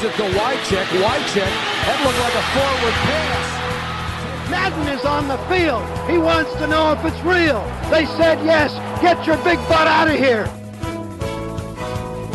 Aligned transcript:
Gives 0.00 0.14
it 0.14 0.16
to 0.16 0.38
Wycheck. 0.38 0.86
Wycheck. 1.04 1.52
That 1.84 1.98
looked 2.04 2.20
like 2.20 2.34
a 2.34 2.44
forward 2.54 2.96
pass. 3.04 4.50
Madden 4.50 4.88
is 4.88 5.04
on 5.04 5.28
the 5.28 5.36
field. 5.48 5.82
He 6.08 6.16
wants 6.16 6.52
to 6.54 6.66
know 6.66 6.92
if 6.92 7.04
it's 7.04 7.22
real. 7.22 7.60
They 7.90 8.06
said 8.06 8.38
yes. 8.44 8.72
Get 9.02 9.26
your 9.26 9.36
big 9.44 9.58
butt 9.68 9.86
out 9.86 10.08
of 10.08 10.18
here. 10.18 10.46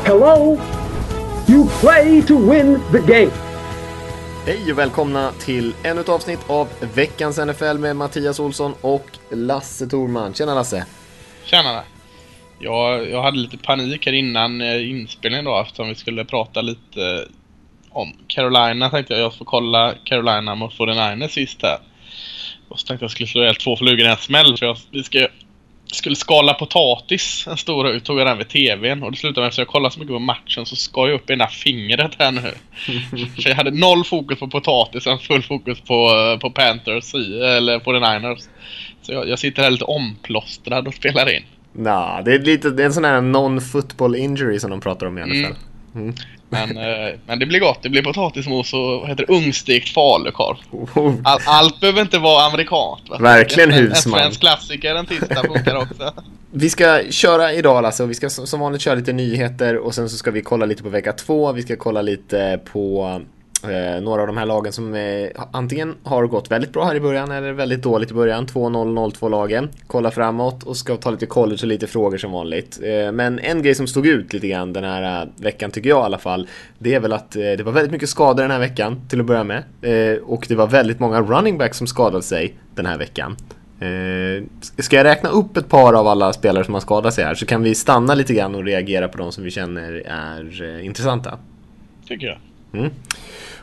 Hello? 0.05 0.59
You 1.47 1.65
play 1.81 2.21
to 2.21 2.35
win 2.37 2.81
the 2.91 2.99
game. 2.99 3.31
Hej 4.45 4.71
och 4.71 4.79
välkomna 4.79 5.31
till 5.31 5.73
ännu 5.83 6.01
ett 6.01 6.09
avsnitt 6.09 6.49
av 6.49 6.67
veckans 6.93 7.37
NFL 7.37 7.77
med 7.77 7.95
Mattias 7.95 8.39
Olsson 8.39 8.73
och 8.81 9.07
Lasse 9.31 9.87
Thorman. 9.87 10.33
Tjena 10.33 10.55
Lasse! 10.55 10.85
Tjena! 11.45 11.83
Jag, 12.59 13.09
jag 13.09 13.21
hade 13.21 13.37
lite 13.37 13.57
panik 13.57 14.05
här 14.05 14.13
innan 14.13 14.61
eh, 14.61 14.89
inspelningen 14.89 15.45
då 15.45 15.61
eftersom 15.61 15.89
vi 15.89 15.95
skulle 15.95 16.25
prata 16.25 16.61
lite 16.61 17.27
om 17.95 18.13
Carolina. 18.27 18.89
Tänkte 18.89 19.13
jag 19.13 19.23
jag 19.23 19.33
får 19.33 19.45
kolla 19.45 19.93
Carolina 20.03 20.55
mot 20.55 20.73
49ers 20.73 21.27
sist 21.27 21.61
här. 21.61 21.77
Och 22.69 22.79
så 22.79 22.87
tänkte 22.87 23.03
jag 23.03 23.11
skulle 23.11 23.27
slå 23.27 23.41
ihjäl 23.41 23.55
två 23.55 23.77
flugor 23.77 23.99
i 23.99 24.09
en 24.09 24.17
smäll. 24.17 24.57
För 24.57 24.65
jag, 24.65 24.77
vi 24.91 25.03
ska, 25.03 25.27
skulle 25.91 26.15
skala 26.15 26.53
potatis 26.53 27.47
en 27.47 27.57
stor 27.57 27.85
hög. 27.85 28.03
Tog 28.03 28.19
jag 28.19 28.27
den 28.27 28.37
vid 28.37 28.49
tvn. 28.49 29.03
Och 29.03 29.11
det 29.11 29.17
slutade 29.17 29.41
med 29.41 29.47
att 29.47 29.57
jag 29.57 29.67
kollade 29.67 29.93
så 29.93 29.99
mycket 29.99 30.15
på 30.15 30.19
matchen 30.19 30.65
så 30.65 30.75
skar 30.75 31.07
jag 31.07 31.15
upp 31.15 31.29
ena 31.29 31.47
fingret 31.47 32.11
här 32.19 32.31
nu. 32.31 32.53
så 33.41 33.49
jag 33.49 33.55
hade 33.55 33.71
noll 33.71 34.03
fokus 34.03 34.39
på 34.39 34.47
potatisen, 34.47 35.19
full 35.19 35.43
fokus 35.43 35.81
på, 35.81 35.93
eh, 35.93 36.39
på 36.39 36.49
Panthers 36.49 37.13
eller 37.13 37.79
på 37.79 37.91
the 37.91 37.99
Niners. 37.99 38.39
Så 39.01 39.13
jag, 39.13 39.29
jag 39.29 39.39
sitter 39.39 39.63
här 39.63 39.71
lite 39.71 39.85
omplåstrad 39.85 40.87
och 40.87 40.93
spelar 40.93 41.35
in. 41.35 41.43
Nah, 41.73 42.23
det 42.23 42.33
är 42.33 42.39
lite 42.39 42.69
det 42.69 42.83
är 42.83 42.85
en 42.85 42.93
sån 42.93 43.05
här 43.05 43.21
non-football 43.21 44.15
injury 44.15 44.59
som 44.59 44.69
de 44.69 44.81
pratar 44.81 45.07
om 45.07 45.17
i 45.17 45.21
alla 45.21 45.47
fall. 45.47 45.57
Mm. 45.95 46.15
Men, 46.55 46.77
eh, 46.77 47.13
men 47.25 47.39
det 47.39 47.45
blir 47.45 47.59
gott. 47.59 47.79
Det 47.83 47.89
blir 47.89 48.03
potatismos 48.03 48.73
och 48.73 48.79
vad 48.79 49.09
heter 49.09 49.25
det, 49.27 49.33
ungstekt 49.33 49.89
falukorv. 49.89 50.57
Oh. 50.71 51.13
All, 51.23 51.39
allt 51.45 51.79
behöver 51.79 52.01
inte 52.01 52.19
vara 52.19 52.45
amerikanskt. 52.45 53.09
Va? 53.09 53.17
Verkligen 53.19 53.71
en, 53.71 53.77
husman. 53.77 54.19
En 54.19 54.23
svensk 54.23 54.39
klassiker, 54.39 54.95
en 54.95 55.05
tisdag 55.05 55.43
funkar 55.43 55.75
också. 55.75 56.13
Vi 56.57 56.69
ska 56.69 57.01
köra 57.09 57.53
idag 57.53 57.93
och 57.99 58.09
vi 58.09 58.13
ska 58.13 58.29
som 58.29 58.59
vanligt 58.59 58.81
köra 58.81 58.95
lite 58.95 59.13
nyheter 59.13 59.77
och 59.77 59.95
sen 59.95 60.09
så 60.09 60.17
ska 60.17 60.31
vi 60.31 60.41
kolla 60.41 60.65
lite 60.65 60.83
på 60.83 60.89
vecka 60.89 61.13
två. 61.13 61.51
Vi 61.51 61.61
ska 61.61 61.75
kolla 61.75 62.01
lite 62.01 62.59
på 62.71 63.21
eh, 63.71 64.01
några 64.01 64.21
av 64.21 64.27
de 64.27 64.37
här 64.37 64.45
lagen 64.45 64.73
som 64.73 64.93
eh, 64.93 65.29
antingen 65.51 65.95
har 66.03 66.27
gått 66.27 66.51
väldigt 66.51 66.73
bra 66.73 66.85
här 66.85 66.95
i 66.95 66.99
början 66.99 67.31
eller 67.31 67.51
väldigt 67.51 67.81
dåligt 67.81 68.11
i 68.11 68.13
början. 68.13 68.47
2-0, 68.47 69.11
0-2 69.13 69.29
lagen. 69.29 69.69
Kolla 69.87 70.11
framåt 70.11 70.63
och 70.63 70.77
ska 70.77 70.97
ta 70.97 71.11
lite 71.11 71.25
college 71.25 71.59
och 71.61 71.67
lite 71.67 71.87
frågor 71.87 72.17
som 72.17 72.31
vanligt. 72.31 72.79
Eh, 72.83 73.11
men 73.11 73.39
en 73.39 73.61
grej 73.61 73.75
som 73.75 73.87
stod 73.87 74.07
ut 74.07 74.33
lite 74.33 74.47
grann 74.47 74.73
den 74.73 74.83
här 74.83 75.21
eh, 75.21 75.27
veckan 75.37 75.71
tycker 75.71 75.89
jag 75.89 75.99
i 75.99 76.05
alla 76.05 76.17
fall. 76.17 76.47
Det 76.79 76.93
är 76.93 76.99
väl 76.99 77.13
att 77.13 77.31
det 77.31 77.65
var 77.65 77.71
väldigt 77.71 77.91
mycket 77.91 78.09
skador 78.09 78.41
den 78.41 78.51
här 78.51 78.59
veckan 78.59 79.01
till 79.09 79.19
att 79.19 79.25
börja 79.25 79.43
med. 79.43 79.63
Och 80.23 80.45
det 80.49 80.55
var 80.55 80.67
väldigt 80.67 80.99
många 80.99 81.21
running 81.21 81.57
backs 81.57 81.77
som 81.77 81.87
skadade 81.87 82.23
sig 82.23 82.55
den 82.75 82.85
här 82.85 82.97
veckan. 82.97 83.37
Eh, 83.79 84.43
ska 84.77 84.95
jag 84.95 85.03
räkna 85.03 85.29
upp 85.29 85.57
ett 85.57 85.69
par 85.69 85.93
av 85.93 86.07
alla 86.07 86.33
spelare 86.33 86.63
som 86.63 86.73
har 86.73 86.81
skadat 86.81 87.13
sig 87.13 87.23
här 87.23 87.35
så 87.35 87.45
kan 87.45 87.63
vi 87.63 87.75
stanna 87.75 88.15
lite 88.15 88.33
grann 88.33 88.55
och 88.55 88.63
reagera 88.63 89.07
på 89.07 89.17
de 89.17 89.31
som 89.31 89.43
vi 89.43 89.51
känner 89.51 89.93
är 90.05 90.63
eh, 90.63 90.85
intressanta. 90.85 91.37
Tycker 92.07 92.27
jag. 92.27 92.37
Mm. 92.73 92.91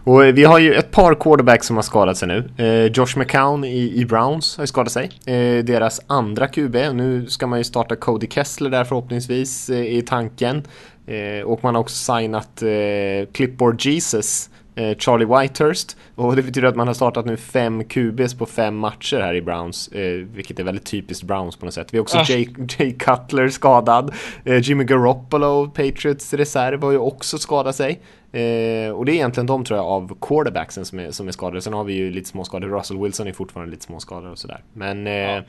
Och 0.05 0.25
eh, 0.25 0.35
vi 0.35 0.45
har 0.45 0.59
ju 0.59 0.75
ett 0.75 0.91
par 0.91 1.15
quarterbacks 1.15 1.67
som 1.67 1.77
har 1.77 1.83
skadat 1.83 2.17
sig 2.17 2.29
nu. 2.29 2.51
Eh, 2.57 2.93
Josh 2.93 3.19
McCown 3.19 3.65
i, 3.65 3.93
i, 4.01 4.05
Browns 4.05 4.57
har 4.57 4.63
ju 4.63 4.67
skadat 4.67 4.93
sig. 4.93 5.11
Eh, 5.27 5.65
deras 5.65 6.01
andra 6.07 6.49
QB. 6.49 6.75
Nu 6.75 7.27
ska 7.29 7.47
man 7.47 7.59
ju 7.59 7.65
starta 7.65 7.97
Cody 7.97 8.27
Kessler 8.31 8.71
där 8.71 8.85
förhoppningsvis 8.85 9.71
eh, 9.71 9.97
i 9.97 10.03
tanken. 10.03 10.63
Eh, 11.07 11.45
och 11.45 11.65
man 11.65 11.75
har 11.75 11.83
också 11.83 12.15
signat 12.15 12.63
eh, 12.63 13.33
Clipboard 13.33 13.81
Jesus 13.81 14.51
Charlie 14.99 15.25
Whitehurst. 15.25 15.97
Och 16.15 16.37
det 16.37 16.43
betyder 16.43 16.69
att 16.69 16.77
man 16.77 16.87
har 16.87 16.95
startat 16.95 17.27
nu 17.27 17.37
fem 17.37 17.85
QBs 17.85 18.35
på 18.35 18.47
fem 18.47 18.77
matcher 18.77 19.21
här 19.21 19.35
i 19.35 19.43
Browns. 19.43 19.89
Eh, 19.89 20.13
vilket 20.13 20.59
är 20.59 20.65
väldigt 20.65 20.87
typiskt 20.87 21.25
Browns 21.25 21.57
på 21.57 21.65
något 21.65 21.75
sätt. 21.75 21.95
Vi 21.95 21.99
har 21.99 22.03
också 22.03 22.19
Ah. 22.19 22.25
Jay, 22.29 22.49
Jay 22.79 22.93
Cutler 22.99 23.49
skadad. 23.49 24.15
Eh, 24.45 24.59
Jimmy 24.59 24.85
Garoppolo, 24.85 25.67
Patriots 25.71 26.35
reserv, 26.35 26.83
har 26.83 26.91
ju 26.93 26.99
också 26.99 27.39
skadat 27.39 27.77
sig. 27.77 27.91
Eh, 28.33 28.91
och 28.93 29.05
det 29.05 29.13
är 29.13 29.15
egentligen 29.15 29.47
de 29.47 29.65
tror 29.65 29.77
jag 29.79 29.87
av 29.87 30.17
quarterbacksen 30.21 30.85
som 30.85 30.99
är, 31.01 31.11
som 31.11 31.29
är 31.29 31.33
skadade. 31.33 31.61
Sen 31.63 31.73
har 31.73 31.85
vi 31.85 31.93
ju 31.95 32.11
lite 32.11 32.29
småskador. 32.29 32.69
Russell 32.69 32.99
Wilson 32.99 33.27
är 33.27 33.33
fortfarande 33.33 33.71
lite 33.71 33.85
småskadad 33.85 34.31
och 34.33 34.39
sådär. 34.39 34.63
Men, 34.73 35.07
eh, 35.07 35.13
Ja. 35.13 35.43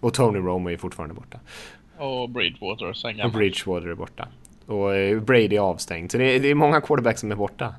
och 0.00 0.14
Tony 0.14 0.38
Romo 0.38 0.70
är 0.70 0.76
fortfarande 0.76 1.14
borta. 1.14 1.38
Och 1.98 2.30
Bridgewater 2.30 2.92
sen 2.92 3.20
Och. 3.20 3.32
Bridgewater 3.32 3.88
är 3.88 3.94
borta. 3.94 4.28
Och 4.66 4.94
eh, 4.96 5.20
Brady 5.20 5.56
är 5.56 5.60
avstängd. 5.60 6.10
Så 6.10 6.18
det 6.18 6.24
är, 6.24 6.40
det 6.40 6.48
är 6.50 6.54
många 6.54 6.80
quarterbacks 6.80 7.20
som 7.20 7.30
är 7.32 7.36
borta. 7.36 7.74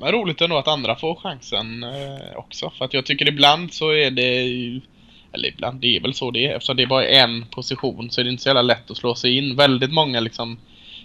Men 0.00 0.12
roligt 0.12 0.40
ändå 0.40 0.58
att 0.58 0.68
andra 0.68 0.96
får 0.96 1.14
chansen 1.14 1.84
eh, 1.84 2.36
också. 2.36 2.72
För 2.78 2.84
att 2.84 2.94
jag 2.94 3.06
tycker 3.06 3.28
ibland 3.28 3.72
så 3.72 3.90
är 3.90 4.10
det 4.10 4.42
ju... 4.42 4.80
Eller 5.32 5.48
ibland, 5.48 5.80
det 5.80 5.96
är 5.96 6.00
väl 6.00 6.14
så 6.14 6.30
det 6.30 6.46
är. 6.46 6.56
Eftersom 6.56 6.76
det 6.76 6.82
är 6.82 6.86
bara 6.86 7.06
en 7.06 7.46
position 7.46 8.10
så 8.10 8.20
är 8.20 8.24
det 8.24 8.30
inte 8.30 8.42
så 8.42 8.48
jävla 8.48 8.62
lätt 8.62 8.90
att 8.90 8.96
slå 8.96 9.14
sig 9.14 9.38
in. 9.38 9.56
Väldigt 9.56 9.92
många 9.92 10.20
liksom 10.20 10.58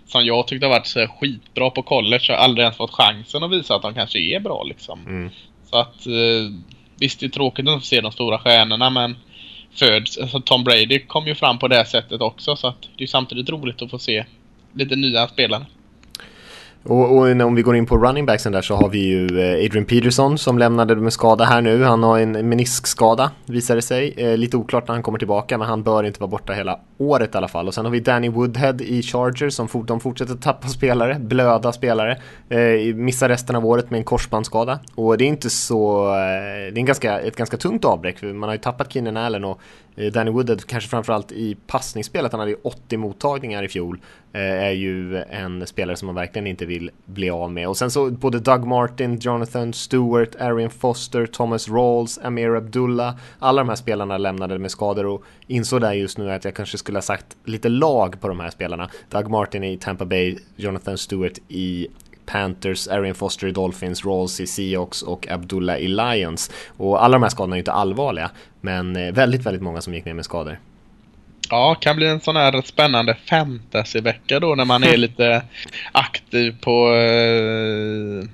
som 0.07 0.25
jag 0.25 0.47
tyckte 0.47 0.65
har 0.65 0.73
varit 0.73 0.87
så 0.87 0.99
här 0.99 1.07
skitbra 1.07 1.69
på 1.69 1.81
college 1.81 2.25
har 2.29 2.35
aldrig 2.35 2.63
ens 2.63 2.77
fått 2.77 2.91
chansen 2.91 3.43
att 3.43 3.51
visa 3.51 3.75
att 3.75 3.81
de 3.81 3.93
kanske 3.93 4.19
är 4.19 4.39
bra 4.39 4.63
liksom. 4.63 5.05
Mm. 5.05 5.29
Så 5.69 5.77
att 5.77 6.05
eh, 6.05 6.51
visst 6.99 7.19
det 7.19 7.25
är 7.25 7.29
tråkigt 7.29 7.67
att 7.67 7.85
se 7.85 8.01
de 8.01 8.11
stora 8.11 8.39
stjärnorna 8.39 8.89
men 8.89 9.15
föds, 9.71 10.17
alltså 10.17 10.39
Tom 10.39 10.63
Brady 10.63 10.99
kom 10.99 11.27
ju 11.27 11.35
fram 11.35 11.59
på 11.59 11.67
det 11.67 11.85
sättet 11.85 12.21
också 12.21 12.55
så 12.55 12.67
att 12.67 12.89
det 12.97 13.03
är 13.03 13.07
samtidigt 13.07 13.49
roligt 13.49 13.81
att 13.81 13.89
få 13.89 13.99
se 13.99 14.25
lite 14.73 14.95
nya 14.95 15.27
spelare. 15.27 15.65
Och, 16.89 17.17
och 17.17 17.41
om 17.41 17.55
vi 17.55 17.61
går 17.61 17.75
in 17.75 17.85
på 17.85 17.97
running 17.97 18.25
backsen 18.25 18.51
där 18.51 18.61
så 18.61 18.75
har 18.75 18.89
vi 18.89 18.99
ju 18.99 19.25
eh, 19.25 19.65
Adrian 19.65 19.85
Peterson 19.85 20.37
som 20.37 20.57
lämnade 20.57 20.95
med 20.95 21.13
skada 21.13 21.45
här 21.45 21.61
nu. 21.61 21.83
Han 21.83 22.03
har 22.03 22.19
en 22.19 22.49
meniskskada 22.49 23.31
visar 23.45 23.75
det 23.75 23.81
sig. 23.81 24.13
Eh, 24.17 24.37
lite 24.37 24.57
oklart 24.57 24.87
när 24.87 24.95
han 24.95 25.03
kommer 25.03 25.19
tillbaka 25.19 25.57
men 25.57 25.67
han 25.67 25.83
bör 25.83 26.03
inte 26.03 26.19
vara 26.19 26.29
borta 26.29 26.53
hela 26.53 26.79
året 26.97 27.35
i 27.35 27.37
alla 27.37 27.47
fall. 27.47 27.67
Och 27.67 27.73
sen 27.73 27.85
har 27.85 27.91
vi 27.91 27.99
Danny 27.99 28.29
Woodhead 28.29 28.81
i 28.81 29.01
Chargers 29.01 29.53
som 29.53 29.67
fort, 29.67 29.87
de 29.87 29.99
fortsätter 29.99 30.35
tappa 30.35 30.67
spelare, 30.67 31.19
blöda 31.19 31.71
spelare. 31.71 32.17
Eh, 32.49 32.95
missar 32.95 33.29
resten 33.29 33.55
av 33.55 33.65
året 33.65 33.89
med 33.89 33.97
en 33.97 34.03
korsbandsskada. 34.03 34.79
Och 34.95 35.17
det 35.17 35.23
är 35.23 35.27
inte 35.27 35.49
så, 35.49 36.07
eh, 36.07 36.13
det 36.13 36.75
är 36.75 36.77
en 36.77 36.85
ganska, 36.85 37.19
ett 37.19 37.35
ganska 37.35 37.57
tungt 37.57 37.85
avbräck 37.85 38.19
för 38.19 38.33
man 38.33 38.49
har 38.49 38.55
ju 38.55 38.61
tappat 38.61 38.93
Keenan 38.93 39.17
Allen 39.17 39.43
och 39.43 39.61
eh, 39.95 40.11
Danny 40.11 40.31
Woodhead 40.31 40.57
kanske 40.67 40.89
framförallt 40.89 41.31
i 41.31 41.57
passningsspelet, 41.67 42.31
han 42.31 42.39
hade 42.39 42.51
ju 42.51 42.57
80 42.63 42.97
mottagningar 42.97 43.63
i 43.63 43.67
fjol, 43.67 43.99
eh, 44.33 44.41
är 44.41 44.71
ju 44.71 45.17
en 45.17 45.67
spelare 45.67 45.95
som 45.95 46.05
man 46.05 46.15
verkligen 46.15 46.47
inte 46.47 46.65
vill 46.65 46.91
bli 47.05 47.29
av 47.29 47.51
med. 47.51 47.67
Och 47.67 47.77
sen 47.77 47.91
så 47.91 48.11
både 48.11 48.39
Doug 48.39 48.65
Martin, 48.65 49.19
Jonathan 49.19 49.73
Stewart, 49.73 50.35
Arian 50.35 50.69
Foster, 50.69 51.25
Thomas 51.25 51.69
Rawls, 51.69 52.19
Amir 52.23 52.55
Abdullah, 52.55 53.15
alla 53.39 53.61
de 53.61 53.69
här 53.69 53.75
spelarna 53.75 54.17
lämnade 54.17 54.59
med 54.59 54.71
skador 54.71 55.05
och 55.05 55.23
insåg 55.47 55.81
där 55.81 55.93
just 55.93 56.17
nu 56.17 56.31
att 56.31 56.45
jag 56.45 56.53
kanske 56.53 56.77
ska 56.77 56.86
skulle 56.87 56.97
ha 56.97 57.01
sagt 57.01 57.37
lite 57.45 57.69
lag 57.69 58.21
på 58.21 58.27
de 58.27 58.39
här 58.39 58.49
spelarna. 58.49 58.89
Doug 59.09 59.29
Martin 59.29 59.63
i 59.63 59.77
Tampa 59.77 60.05
Bay, 60.05 60.37
Jonathan 60.55 60.97
Stewart 60.97 61.37
i 61.47 61.87
Panthers, 62.25 62.87
Arian 62.87 63.15
Foster 63.15 63.47
i 63.47 63.51
Dolphins, 63.51 64.05
Rawls 64.05 64.39
i 64.39 64.47
Seahawks 64.47 65.01
och 65.01 65.27
Abdullah 65.31 65.77
i 65.77 65.87
Lions. 65.87 66.51
Och 66.77 67.03
alla 67.03 67.13
de 67.13 67.23
här 67.23 67.29
skadorna 67.29 67.55
är 67.55 67.57
ju 67.57 67.61
inte 67.61 67.71
allvarliga, 67.71 68.31
men 68.61 68.95
eh, 68.95 69.13
väldigt, 69.13 69.45
väldigt 69.45 69.61
många 69.61 69.81
som 69.81 69.93
gick 69.93 70.05
ner 70.05 70.13
med 70.13 70.25
skador. 70.25 70.59
Ja, 71.49 71.75
kan 71.75 71.95
bli 71.95 72.07
en 72.07 72.19
sån 72.19 72.35
här 72.35 72.61
spännande 72.61 73.15
fantasyvecka 73.25 74.39
då 74.39 74.55
när 74.55 74.65
man 74.65 74.83
är 74.83 74.97
lite 75.07 75.41
aktiv 75.91 76.55
på 76.61 76.95
eh, 76.95 78.29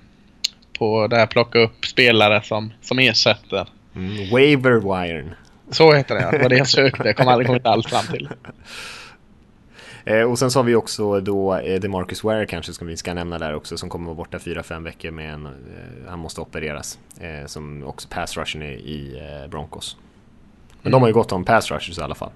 på 0.78 1.08
det 1.08 1.16
här 1.16 1.28
plocka 1.28 1.60
upp 1.60 1.86
spelare 1.86 2.42
som, 2.44 2.74
som 2.82 3.00
ersätter. 3.00 3.68
Mm, 3.96 4.30
waiver 4.30 4.80
wiren. 4.80 5.34
Så 5.70 5.94
heter 5.94 6.16
det 6.16 6.22
ja. 6.22 6.32
Det 6.32 6.38
var 6.38 6.50
det 6.50 6.58
jag 6.58 6.68
sökte. 6.68 7.04
Jag 7.08 7.18
kom 7.18 7.28
aldrig 7.28 7.48
kommit 7.48 7.66
alls 7.66 7.88
fram 7.88 8.06
till. 8.06 8.30
Eh, 10.06 10.22
och 10.22 10.40
sen 10.40 10.52
så 10.52 10.60
har 10.60 10.64
vi 10.64 10.76
också 10.76 11.20
då 11.20 11.56
eh, 11.56 11.80
DeMarcus 11.80 12.24
Ware 12.24 12.46
kanske 12.46 12.74
som 12.74 12.88
vi 12.88 12.98
ska 12.98 13.14
nämna 13.14 13.40
där 13.40 13.56
också 13.56 13.78
som 13.78 13.90
kommer 13.90 14.06
vara 14.06 14.16
borta 14.16 14.38
4-5 14.38 14.84
veckor 14.84 15.12
med 15.12 15.34
en, 15.34 15.46
eh, 15.46 15.52
han 16.10 16.20
måste 16.20 16.42
opereras. 16.42 17.00
Som 17.46 17.84
också 17.84 18.08
pass 18.08 18.38
rushen 18.38 18.64
i, 18.64 19.22
Broncos. 19.50 19.98
Men 20.82 20.92
de 20.92 21.02
har 21.02 21.10
ju 21.10 21.14
gått 21.14 21.32
om 21.32 21.46
pass 21.46 21.72
rushers 21.72 22.00
i 22.00 22.02
alla 22.02 22.16
fall. 22.16 22.32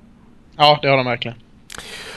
Ja, 0.57 0.79
det 0.81 0.87
har 0.87 0.97
de 0.97 1.05
verkligen. 1.05 1.37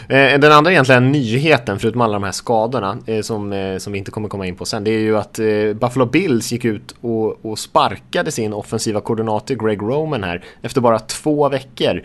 Eh, 0.08 0.40
den 0.40 0.52
andra 0.52 0.72
egentligen 0.72 1.12
nyheten, 1.12 1.78
förutom 1.78 2.00
alla 2.00 2.12
de 2.12 2.22
här 2.22 2.32
skadorna, 2.32 2.98
eh, 3.06 3.20
som, 3.20 3.52
eh, 3.52 3.78
som 3.78 3.92
vi 3.92 3.98
inte 3.98 4.10
kommer 4.10 4.28
komma 4.28 4.46
in 4.46 4.56
på 4.56 4.64
sen, 4.64 4.84
det 4.84 4.90
är 4.90 4.98
ju 4.98 5.18
att 5.18 5.40
Buffalo 5.80 6.06
Bills 6.06 6.52
gick 6.52 6.64
ut 6.64 6.94
och, 7.00 7.44
och 7.44 7.58
sparkade 7.58 8.32
sin 8.32 8.52
offensiva 8.52 9.00
koordinator 9.00 9.54
Greg 9.54 9.82
Roman 9.82 10.24
här 10.24 10.44
efter 10.62 10.80
bara 10.80 10.98
två 10.98 11.48
veckor. 11.48 12.02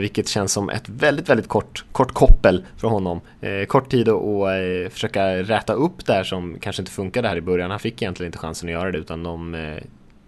Vilket 0.00 0.28
känns 0.28 0.52
som 0.52 0.70
ett 0.70 0.88
väldigt, 0.88 1.28
väldigt 1.28 1.48
kort, 1.48 1.84
kort 1.92 2.12
koppel 2.12 2.64
för 2.76 2.88
honom. 2.88 3.20
Kort 3.68 3.90
tid 3.90 4.08
att 4.08 4.92
försöka 4.92 5.26
räta 5.36 5.72
upp 5.72 6.06
där 6.06 6.24
som 6.24 6.56
kanske 6.60 6.82
inte 6.82 6.92
funkade 6.92 7.28
här 7.28 7.36
i 7.36 7.40
början. 7.40 7.70
Han 7.70 7.80
fick 7.80 8.02
egentligen 8.02 8.28
inte 8.28 8.38
chansen 8.38 8.68
att 8.68 8.72
göra 8.72 8.92
det 8.92 8.98
utan 8.98 9.22
de 9.22 9.56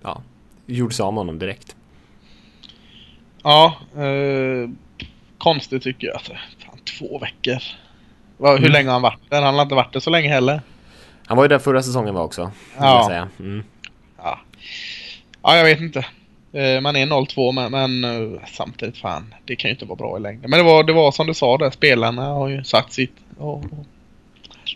ja, 0.02 0.22
gjorde 0.66 0.94
sig 0.94 1.02
av 1.02 1.12
med 1.12 1.20
honom 1.20 1.38
direkt. 1.38 1.76
Ja, 3.44 3.74
eh, 3.96 4.70
konstigt 5.38 5.82
tycker 5.82 6.06
jag. 6.06 6.16
Alltså, 6.16 6.32
fan, 6.32 6.78
två 6.98 7.18
veckor. 7.18 7.58
Hur 8.38 8.56
Mm. 8.58 8.72
länge 8.72 8.86
har 8.88 8.92
han 8.92 9.02
varit 9.02 9.30
där? 9.30 9.42
Han 9.42 9.54
har 9.54 9.62
inte 9.62 9.74
varit 9.74 9.92
där 9.92 10.00
så 10.00 10.10
länge 10.10 10.28
heller. 10.28 10.60
Han 11.26 11.36
var 11.36 11.44
ju 11.44 11.48
där 11.48 11.58
förra 11.58 11.82
säsongen 11.82 12.14
var 12.14 12.22
också. 12.22 12.50
Ja. 12.78 13.04
Säga. 13.08 13.28
Mm. 13.38 13.64
ja. 14.18 14.40
Ja, 15.42 15.56
jag 15.56 15.64
vet 15.64 15.80
inte. 15.80 15.98
Eh, 16.52 16.80
man 16.80 16.96
är 16.96 17.06
0-2 17.06 17.52
men, 17.52 17.70
men, 17.70 18.04
eh, 18.34 18.40
samtidigt 18.46 18.98
fan, 18.98 19.34
det 19.44 19.56
kan 19.56 19.68
ju 19.68 19.72
inte 19.72 19.84
vara 19.84 19.96
bra 19.96 20.16
i 20.16 20.20
längden. 20.20 20.50
Men 20.50 20.58
det 20.58 20.64
var, 20.64 20.84
det 20.84 20.92
var 20.92 21.12
som 21.12 21.26
du 21.26 21.34
sa 21.34 21.58
där, 21.58 21.70
spelarna 21.70 22.22
har 22.26 22.48
ju 22.48 22.64
sagt 22.64 22.92
sitt. 22.92 23.12
Och, 23.38 23.54
och, 23.58 23.64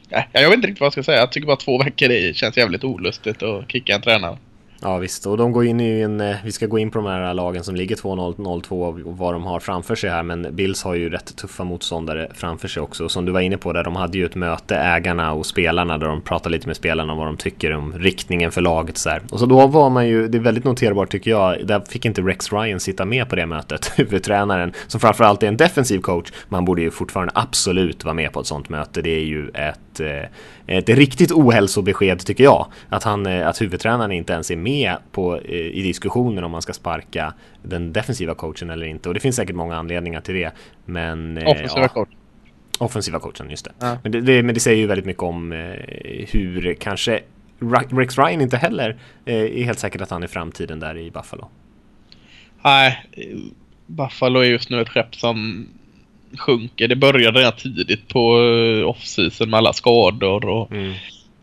nej, 0.08 0.28
jag 0.32 0.48
vet 0.48 0.54
inte 0.56 0.66
riktigt 0.66 0.80
vad 0.80 0.86
jag 0.86 0.92
ska 0.92 1.02
säga. 1.02 1.18
Jag 1.18 1.32
tycker 1.32 1.46
bara 1.46 1.56
två 1.56 1.78
veckor 1.78 2.10
i 2.10 2.34
känns 2.34 2.56
jävligt 2.56 2.84
olustigt 2.84 3.42
att 3.42 3.70
kicka 3.72 3.94
en 3.94 4.00
tränare. 4.02 4.38
Ja 4.80 4.98
visst, 4.98 5.26
och 5.26 5.36
de 5.36 5.52
går 5.52 5.64
in 5.64 5.80
i 5.80 6.00
en, 6.00 6.20
eh, 6.20 6.36
vi 6.44 6.52
ska 6.52 6.66
gå 6.66 6.78
in 6.78 6.90
på 6.90 6.98
de 6.98 7.06
här 7.06 7.34
lagen 7.34 7.64
som 7.64 7.76
ligger 7.76 7.96
2-0, 7.96 8.34
0-2 8.36 9.04
och 9.04 9.18
vad 9.18 9.34
de 9.34 9.44
har 9.44 9.60
framför 9.60 9.94
sig 9.94 10.10
här. 10.10 10.22
Men 10.22 10.56
Bills 10.56 10.82
har 10.82 10.94
ju 10.94 11.10
rätt 11.10 11.36
tuffa 11.36 11.64
motståndare 11.64 12.30
framför 12.34 12.68
sig 12.68 12.82
också. 12.82 13.04
Och 13.04 13.10
som 13.10 13.24
du 13.24 13.32
var 13.32 13.40
inne 13.40 13.58
på 13.58 13.72
där, 13.72 13.84
de 13.84 13.96
hade 13.96 14.18
ju 14.18 14.26
ett 14.26 14.34
möte, 14.34 14.76
ägarna 14.76 15.32
och 15.32 15.46
spelarna, 15.46 15.98
där 15.98 16.06
de 16.06 16.20
pratade 16.20 16.52
lite 16.52 16.66
med 16.66 16.76
spelarna 16.76 17.12
om 17.12 17.18
vad 17.18 17.26
de 17.26 17.36
tycker 17.36 17.72
om 17.72 17.92
riktningen 17.98 18.50
för 18.50 18.60
laget. 18.60 18.98
Så 18.98 19.10
här. 19.10 19.22
Och 19.30 19.38
så 19.38 19.46
då 19.46 19.66
var 19.66 19.90
man 19.90 20.08
ju, 20.08 20.28
det 20.28 20.38
är 20.38 20.42
väldigt 20.42 20.64
noterbart 20.64 21.10
tycker 21.10 21.30
jag, 21.30 21.66
där 21.66 21.80
fick 21.80 22.04
inte 22.04 22.22
Rex 22.22 22.52
Ryan 22.52 22.80
sitta 22.80 23.04
med 23.04 23.28
på 23.28 23.36
det 23.36 23.46
mötet, 23.46 23.92
huvudtränaren, 23.96 24.72
som 24.86 25.00
framförallt 25.00 25.42
är 25.42 25.48
en 25.48 25.56
defensiv 25.56 26.00
coach. 26.00 26.32
Man 26.48 26.64
borde 26.64 26.82
ju 26.82 26.90
fortfarande 26.90 27.32
absolut 27.34 28.04
vara 28.04 28.14
med 28.14 28.32
på 28.32 28.40
ett 28.40 28.46
sånt 28.46 28.68
möte. 28.68 29.02
Det 29.02 29.10
är 29.10 29.24
ju 29.24 29.48
ett 29.48 29.80
eh, 30.00 30.24
ett 30.66 30.88
riktigt 30.88 31.32
ohälsobesked 31.32 32.26
tycker 32.26 32.44
jag. 32.44 32.66
Att, 32.88 33.04
han, 33.04 33.26
eh, 33.26 33.48
att 33.48 33.60
huvudtränaren 33.60 34.12
inte 34.12 34.32
ens 34.32 34.50
är 34.50 34.56
med 34.56 34.96
på, 35.12 35.36
eh, 35.36 35.54
i 35.54 35.82
diskussionen 35.82 36.44
om 36.44 36.50
man 36.50 36.62
ska 36.62 36.72
sparka 36.72 37.34
den 37.62 37.92
defensiva 37.92 38.34
coachen 38.34 38.70
eller 38.70 38.86
inte. 38.86 39.08
Och 39.08 39.14
det 39.14 39.20
finns 39.20 39.36
säkert 39.36 39.56
många 39.56 39.76
anledningar 39.76 40.20
till 40.20 40.34
det. 40.34 40.52
Men, 40.84 41.38
offensiva 41.38 41.82
ja, 41.82 41.88
coach. 41.88 42.08
Offensiva 42.78 43.18
coachen, 43.18 43.50
just 43.50 43.64
det. 43.64 43.72
Ja. 43.78 43.98
Men 44.02 44.12
det, 44.12 44.20
det. 44.20 44.42
Men 44.42 44.54
det 44.54 44.60
säger 44.60 44.78
ju 44.78 44.86
väldigt 44.86 45.06
mycket 45.06 45.22
om 45.22 45.52
hur 46.28 46.74
kanske 46.74 47.20
Rex 47.90 48.18
Ryan 48.18 48.40
inte 48.40 48.56
heller 48.56 48.96
är 49.24 49.64
helt 49.64 49.78
säkert 49.78 50.00
att 50.00 50.10
han 50.10 50.22
är 50.22 50.26
framtiden 50.26 50.80
där 50.80 50.98
i 50.98 51.10
Buffalo. 51.10 51.48
Nej, 52.62 53.04
Buffalo 53.86 54.40
är 54.40 54.44
just 54.44 54.70
nu 54.70 54.80
ett 54.80 54.88
skepp 54.88 55.14
som 55.14 55.68
sjunker. 56.36 56.88
Det 56.88 56.96
började 56.96 57.38
redan 57.38 57.52
tidigt 57.52 58.08
på 58.08 58.40
eh, 58.40 58.88
off-season 58.88 59.50
med 59.50 59.58
alla 59.58 59.72
skador 59.72 60.44
och 60.48 60.72
mm. 60.72 60.94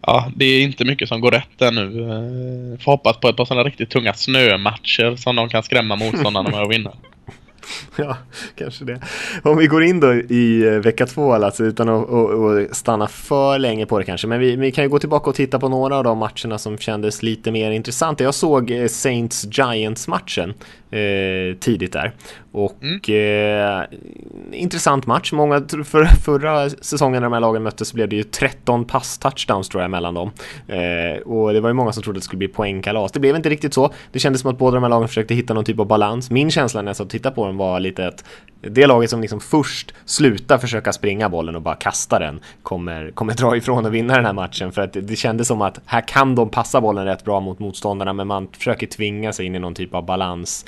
ja, 0.02 0.32
det 0.36 0.46
är 0.46 0.62
inte 0.62 0.86
mycket 0.86 1.10
som 1.10 1.22
går 1.22 1.32
rätt 1.32 1.58
där 1.58 1.72
nu. 1.72 2.02
Eh, 2.02 2.80
får 2.80 2.92
hoppas 2.92 3.18
på 3.18 3.30
ett 3.30 3.36
par 3.36 3.46
sådana 3.46 3.64
riktigt 3.64 3.90
tunga 3.90 4.14
snömatcher 4.14 5.16
som 5.16 5.36
de 5.36 5.50
kan 5.50 5.64
skrämma 5.64 5.96
motståndarna 5.96 6.50
med 6.50 6.62
att 6.62 6.72
vinna. 6.72 6.92
Ja, 7.98 8.18
kanske 8.56 8.86
det. 8.86 9.00
Om 9.44 9.58
vi 9.58 9.68
går 9.68 9.84
in 9.84 10.00
då 10.00 10.14
i 10.14 10.68
eh, 10.68 10.72
vecka 10.72 11.06
två 11.06 11.34
alltså, 11.34 11.64
utan 11.64 11.90
att 11.90 12.10
och, 12.10 12.30
och 12.30 12.76
stanna 12.76 13.08
för 13.08 13.60
länge 13.60 13.86
på 13.86 14.00
det 14.00 14.06
kanske. 14.06 14.28
Men 14.28 14.40
vi, 14.40 14.56
vi, 14.56 14.72
kan 14.72 14.84
ju 14.84 14.90
gå 14.90 15.00
tillbaka 15.00 15.30
och 15.30 15.36
titta 15.36 15.60
på 15.60 15.70
några 15.70 15.98
av 15.98 16.04
de 16.04 16.18
matcherna 16.18 16.58
som 16.58 16.78
kändes 16.78 17.24
lite 17.24 17.52
mer 17.52 17.72
intressanta. 17.72 18.24
Jag 18.24 18.34
såg 18.34 18.74
Saints 18.90 19.48
Giants 19.52 20.08
matchen 20.08 20.54
eh, 20.96 21.58
tidigt 21.60 21.94
där. 21.94 22.12
Och 22.52 22.76
mm. 22.82 23.00
eh, 23.08 23.84
intressant 24.52 25.06
match. 25.06 25.32
Många, 25.32 25.62
för, 25.86 26.06
förra 26.06 26.70
säsongen 26.70 27.22
när 27.22 27.26
de 27.26 27.34
här 27.34 27.40
lagen 27.40 27.64
möttes 27.64 27.88
så 27.88 27.96
blev 27.96 28.10
det 28.10 28.16
ju 28.16 28.24
13 28.24 28.86
pass-touchdowns 28.86 29.70
tror 29.70 29.82
jag 29.82 29.92
mellan 29.92 30.14
dem. 30.14 30.32
Eh, 30.68 31.22
och 31.22 31.54
det 31.54 31.62
var 31.62 31.70
ju 31.70 31.74
många 31.74 31.92
som 31.92 32.04
trodde 32.04 32.18
att 32.18 32.22
det 32.22 32.26
skulle 32.26 32.38
bli 32.38 32.48
poängkalas. 32.48 33.12
Det 33.12 33.20
blev 33.20 33.36
inte 33.36 33.50
riktigt 33.50 33.74
så. 33.74 33.94
Det 34.12 34.20
kändes 34.20 34.42
som 34.42 34.52
att 34.52 34.58
båda 34.58 34.76
de 34.76 34.84
här 34.84 34.90
lagen 34.90 35.08
försökte 35.08 35.36
hitta 35.36 35.54
någon 35.54 35.66
typ 35.66 35.80
av 35.80 35.88
balans. 35.88 36.32
Min 36.32 36.52
känsla 36.52 36.82
när 36.82 36.90
jag 36.90 36.96
satt 36.96 37.06
och 37.06 37.12
tittade 37.12 37.36
på 37.36 37.46
dem 37.46 37.58
var 37.58 37.65
lite 37.80 38.06
ett 38.06 38.24
det 38.70 38.88
laget 38.88 39.10
som 39.10 39.22
liksom 39.22 39.40
först 39.40 39.94
slutar 40.06 40.58
försöka 40.58 40.94
springa 40.94 41.30
bollen 41.30 41.56
och 41.56 41.62
bara 41.62 41.76
kasta 41.76 42.20
den 42.20 42.40
kommer, 42.64 43.12
kommer 43.12 43.34
dra 43.34 43.58
ifrån 43.58 43.86
och 43.86 43.94
vinna 43.94 44.16
den 44.16 44.26
här 44.26 44.34
matchen. 44.34 44.72
För 44.72 44.82
att 44.82 44.94
det 44.94 45.16
kändes 45.16 45.48
som 45.48 45.62
att 45.62 45.80
här 45.86 46.02
kan 46.02 46.36
de 46.36 46.50
passa 46.50 46.82
bollen 46.82 47.06
rätt 47.06 47.24
bra 47.24 47.40
mot 47.40 47.60
motståndarna 47.60 48.14
men 48.14 48.28
man 48.28 48.48
försöker 48.58 48.88
tvinga 48.88 49.34
sig 49.34 49.46
in 49.46 49.56
i 49.56 49.60
någon 49.60 49.76
typ 49.76 49.94
av 49.94 50.06
balans. 50.06 50.66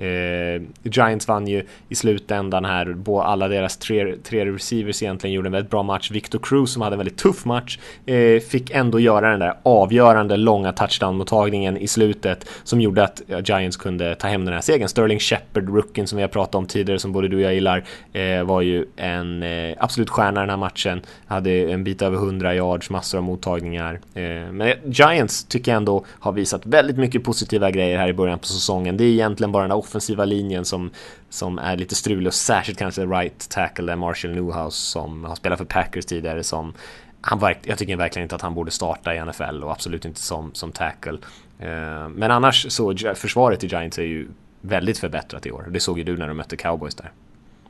Eh, 0.00 0.62
Giants 0.82 1.28
vann 1.28 1.46
ju 1.46 1.64
i 1.88 1.94
slutändan 1.94 2.64
här, 2.64 2.96
alla 3.22 3.48
deras 3.48 3.76
tre, 3.76 4.16
tre 4.16 4.46
receivers 4.46 5.02
egentligen 5.02 5.34
gjorde 5.34 5.48
en 5.48 5.52
väldigt 5.52 5.70
bra 5.70 5.82
match. 5.82 6.10
Victor 6.10 6.40
Cruz 6.42 6.72
som 6.72 6.82
hade 6.82 6.94
en 6.94 6.98
väldigt 6.98 7.18
tuff 7.18 7.44
match 7.44 7.78
eh, 8.06 8.40
fick 8.40 8.70
ändå 8.70 9.00
göra 9.00 9.30
den 9.30 9.40
där 9.40 9.54
avgörande 9.62 10.36
långa 10.36 10.72
touchdown-mottagningen 10.72 11.76
i 11.76 11.86
slutet 11.86 12.48
som 12.64 12.80
gjorde 12.80 13.04
att 13.04 13.22
ja, 13.26 13.40
Giants 13.40 13.76
kunde 13.76 14.14
ta 14.14 14.28
hem 14.28 14.44
den 14.44 14.54
här 14.54 14.60
segern. 14.60 14.88
Sterling 14.88 15.18
Shepard, 15.18 15.68
rookien 15.68 16.06
som 16.06 16.16
vi 16.16 16.22
har 16.22 16.28
pratat 16.28 16.54
om 16.54 16.66
tidigare 16.66 16.98
som 16.98 17.12
både 17.12 17.28
du 17.28 17.36
och 17.36 17.42
jag 17.42 17.54
gillar, 17.54 17.84
eh, 18.12 18.44
var 18.44 18.60
ju 18.60 18.86
en 18.96 19.42
eh, 19.42 19.76
absolut 19.78 20.10
stjärna 20.10 20.40
den 20.40 20.50
här 20.50 20.56
matchen. 20.56 21.00
Hade 21.26 21.50
en 21.50 21.84
bit 21.84 22.02
över 22.02 22.16
100 22.16 22.54
yards, 22.54 22.90
massor 22.90 23.18
av 23.18 23.24
mottagningar. 23.24 24.00
Eh, 24.14 24.22
men 24.52 24.72
Giants 24.84 25.44
tycker 25.44 25.72
jag 25.72 25.76
ändå 25.76 26.04
har 26.08 26.32
visat 26.32 26.66
väldigt 26.66 26.96
mycket 26.96 27.24
positiva 27.24 27.70
grejer 27.70 27.98
här 27.98 28.08
i 28.08 28.12
början 28.12 28.38
på 28.38 28.46
säsongen. 28.46 28.96
Det 28.96 29.04
är 29.04 29.08
egentligen 29.08 29.52
bara 29.52 29.62
den 29.62 29.70
där 29.70 29.76
offensiva 29.90 30.24
linjen 30.24 30.64
som, 30.64 30.90
som 31.30 31.58
är 31.58 31.76
lite 31.76 31.94
strulig 31.94 32.26
och 32.26 32.34
särskilt 32.34 32.78
kanske 32.78 33.06
right 33.06 33.48
tackle 33.50 33.86
där 33.86 33.96
Marshall 33.96 34.34
Newhouse 34.34 34.76
som 34.76 35.24
har 35.24 35.34
spelat 35.34 35.58
för 35.58 35.64
Packers 35.64 36.04
tidigare 36.04 36.44
som 36.44 36.74
han 37.20 37.54
jag 37.62 37.78
tycker 37.78 37.96
verkligen 37.96 38.24
inte 38.24 38.34
att 38.34 38.42
han 38.42 38.54
borde 38.54 38.70
starta 38.70 39.14
i 39.14 39.24
NFL 39.24 39.64
och 39.64 39.72
absolut 39.72 40.04
inte 40.04 40.20
som, 40.20 40.50
som 40.54 40.72
tackle. 40.72 41.18
Eh, 41.58 42.08
men 42.08 42.30
annars 42.30 42.66
så 42.72 42.94
försvaret 43.14 43.64
i 43.64 43.66
Giants 43.66 43.98
är 43.98 44.02
ju 44.02 44.28
väldigt 44.60 44.98
förbättrat 44.98 45.46
i 45.46 45.50
år. 45.50 45.66
Det 45.70 45.80
såg 45.80 45.98
ju 45.98 46.04
du 46.04 46.16
när 46.16 46.28
de 46.28 46.36
mötte 46.36 46.56
Cowboys 46.56 46.94
där. 46.94 47.10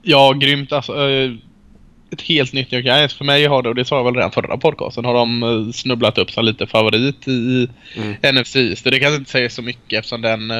Ja, 0.02 0.32
grymt 0.32 0.72
alltså. 0.72 1.08
Eh, 1.08 1.32
ett 2.12 2.22
helt 2.22 2.52
nytt 2.52 2.70
New 2.70 2.80
Giants 2.80 3.14
för 3.14 3.24
mig 3.24 3.46
har 3.46 3.62
det, 3.62 3.68
och 3.68 3.74
det 3.74 3.84
sa 3.84 3.96
jag 3.96 4.04
väl 4.04 4.14
redan 4.14 4.30
förra 4.30 4.56
podcasten, 4.56 5.04
har 5.04 5.14
de 5.14 5.42
eh, 5.42 5.72
snubblat 5.72 6.18
upp 6.18 6.30
som 6.30 6.44
lite 6.44 6.66
favorit 6.66 7.28
i 7.28 7.68
mm. 7.96 8.34
NFC 8.34 8.56
East. 8.56 8.84
Det 8.84 9.00
kanske 9.00 9.16
inte 9.16 9.30
säger 9.30 9.48
så 9.48 9.62
mycket 9.62 9.98
eftersom 9.98 10.20
den 10.20 10.50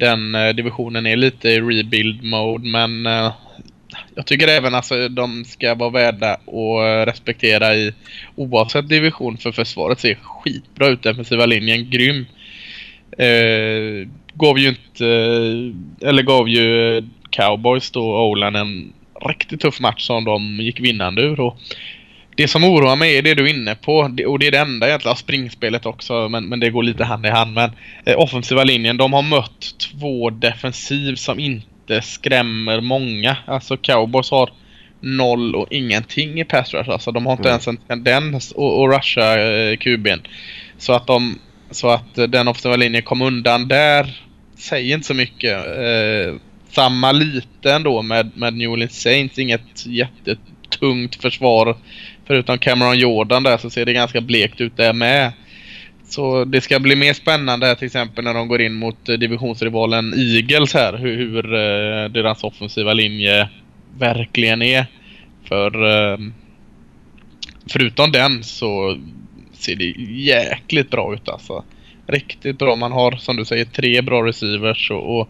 den 0.00 0.34
eh, 0.34 0.48
divisionen 0.48 1.06
är 1.06 1.16
lite 1.16 1.48
i 1.48 1.60
rebuild 1.60 2.22
mode 2.24 2.68
men 2.68 3.06
eh, 3.06 3.32
jag 4.14 4.26
tycker 4.26 4.48
även 4.48 4.74
alltså 4.74 5.08
de 5.08 5.44
ska 5.44 5.74
vara 5.74 5.90
värda 5.90 6.32
att 6.34 6.48
eh, 6.48 7.06
respektera 7.06 7.74
i 7.74 7.92
oavsett 8.36 8.88
division 8.88 9.36
för 9.36 9.52
försvaret 9.52 10.00
ser 10.00 10.14
skitbra 10.14 10.88
ut. 10.88 11.02
Defensiva 11.02 11.46
linjen 11.46 11.90
grym. 11.90 12.26
Eh, 13.18 14.08
gav 14.34 14.58
ju 14.58 14.68
inte, 14.68 15.06
eller 16.08 16.22
gav 16.22 16.48
ju 16.48 17.02
Cowboys 17.30 17.90
då 17.90 18.22
Olan, 18.22 18.56
en 18.56 18.92
riktigt 19.26 19.60
tuff 19.60 19.80
match 19.80 20.02
som 20.02 20.24
de 20.24 20.56
gick 20.60 20.80
vinnande 20.80 21.22
ur. 21.22 21.40
Och 21.40 21.58
det 22.40 22.48
som 22.48 22.64
oroar 22.64 22.96
mig 22.96 23.18
är 23.18 23.22
det 23.22 23.34
du 23.34 23.44
är 23.44 23.54
inne 23.54 23.74
på 23.74 23.96
och 24.26 24.38
det 24.38 24.46
är 24.46 24.50
det 24.50 24.58
enda 24.58 24.88
egentligen, 24.88 25.16
springspelet 25.16 25.86
också 25.86 26.28
men, 26.28 26.44
men 26.48 26.60
det 26.60 26.70
går 26.70 26.82
lite 26.82 27.04
hand 27.04 27.26
i 27.26 27.28
hand. 27.28 27.54
Men 27.54 27.70
eh, 28.04 28.18
offensiva 28.18 28.64
linjen, 28.64 28.96
de 28.96 29.12
har 29.12 29.22
mött 29.22 29.78
två 29.78 30.30
defensiv 30.30 31.14
som 31.14 31.38
inte 31.38 32.02
skrämmer 32.02 32.80
många. 32.80 33.36
Alltså 33.46 33.76
cowboys 33.76 34.30
har 34.30 34.50
noll 35.00 35.54
och 35.54 35.66
ingenting 35.70 36.40
i 36.40 36.44
pass 36.44 36.74
rush. 36.74 36.90
Alltså 36.90 37.12
de 37.12 37.26
har 37.26 37.32
inte 37.32 37.48
mm. 37.48 37.52
ens 37.52 37.68
en 37.68 37.76
tendens 37.76 38.52
att, 38.52 38.90
rusha 38.90 39.40
eh, 39.40 39.76
QB'n. 39.76 40.20
Så 40.78 40.92
att 40.92 41.06
de 41.06 41.38
så 41.70 41.90
att 41.90 42.18
eh, 42.18 42.24
den 42.24 42.48
offensiva 42.48 42.76
linjen 42.76 43.02
kom 43.02 43.22
undan 43.22 43.68
där 43.68 44.22
säger 44.58 44.94
inte 44.94 45.06
så 45.06 45.14
mycket. 45.14 45.66
Eh, 45.66 46.34
samma 46.70 47.12
lite 47.12 47.72
ändå 47.72 48.02
med, 48.02 48.30
med 48.34 48.54
New 48.54 48.70
Orleans 48.70 49.02
Saints. 49.02 49.38
Inget 49.38 49.86
jättetungt 49.86 51.22
försvar 51.22 51.76
Förutom 52.30 52.58
Cameron 52.58 52.98
Jordan 52.98 53.42
där 53.42 53.58
så 53.58 53.70
ser 53.70 53.86
det 53.86 53.92
ganska 53.92 54.20
blekt 54.20 54.60
ut 54.60 54.76
där 54.76 54.92
med. 54.92 55.32
Så 56.04 56.44
det 56.44 56.60
ska 56.60 56.80
bli 56.80 56.96
mer 56.96 57.12
spännande 57.12 57.66
här 57.66 57.74
till 57.74 57.86
exempel 57.86 58.24
när 58.24 58.34
de 58.34 58.48
går 58.48 58.60
in 58.60 58.74
mot 58.74 59.08
eh, 59.08 59.14
divisionsrivalen 59.14 60.14
Eagles 60.16 60.74
här. 60.74 60.92
Hur, 60.96 61.16
hur 61.16 61.54
uh, 61.54 62.10
deras 62.10 62.44
offensiva 62.44 62.92
linje 62.92 63.48
verkligen 63.98 64.62
är. 64.62 64.86
För 65.44 65.84
uh, 65.84 66.18
förutom 67.72 68.12
den 68.12 68.44
så 68.44 68.98
ser 69.52 69.76
det 69.76 69.94
jäkligt 70.10 70.90
bra 70.90 71.14
ut 71.14 71.28
alltså. 71.28 71.64
Riktigt 72.06 72.58
bra. 72.58 72.76
Man 72.76 72.92
har 72.92 73.12
som 73.12 73.36
du 73.36 73.44
säger 73.44 73.64
tre 73.64 74.02
bra 74.02 74.26
receivers 74.26 74.90
och, 74.90 75.20
och 75.20 75.28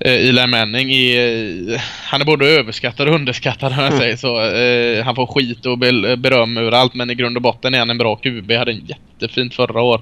Eh, 0.00 0.28
Eli 0.28 0.46
Manning 0.46 0.90
är, 0.92 1.72
eh, 1.72 1.80
han 2.04 2.20
är 2.20 2.24
både 2.24 2.46
överskattad 2.46 3.08
och 3.08 3.14
underskattad 3.14 3.72
om 3.72 3.78
jag 3.78 3.92
säger 3.92 4.16
så. 4.16 4.44
Eh, 4.44 5.04
han 5.04 5.14
får 5.14 5.26
skit 5.26 5.66
och 5.66 5.78
beröm 6.18 6.56
överallt 6.56 6.94
men 6.94 7.10
i 7.10 7.14
grund 7.14 7.36
och 7.36 7.42
botten 7.42 7.74
är 7.74 7.78
han 7.78 7.90
en 7.90 7.98
bra 7.98 8.16
QB. 8.16 8.52
Hade 8.52 8.72
en 8.72 8.86
jättefint 8.86 9.54
förra 9.54 9.82
år. 9.82 10.00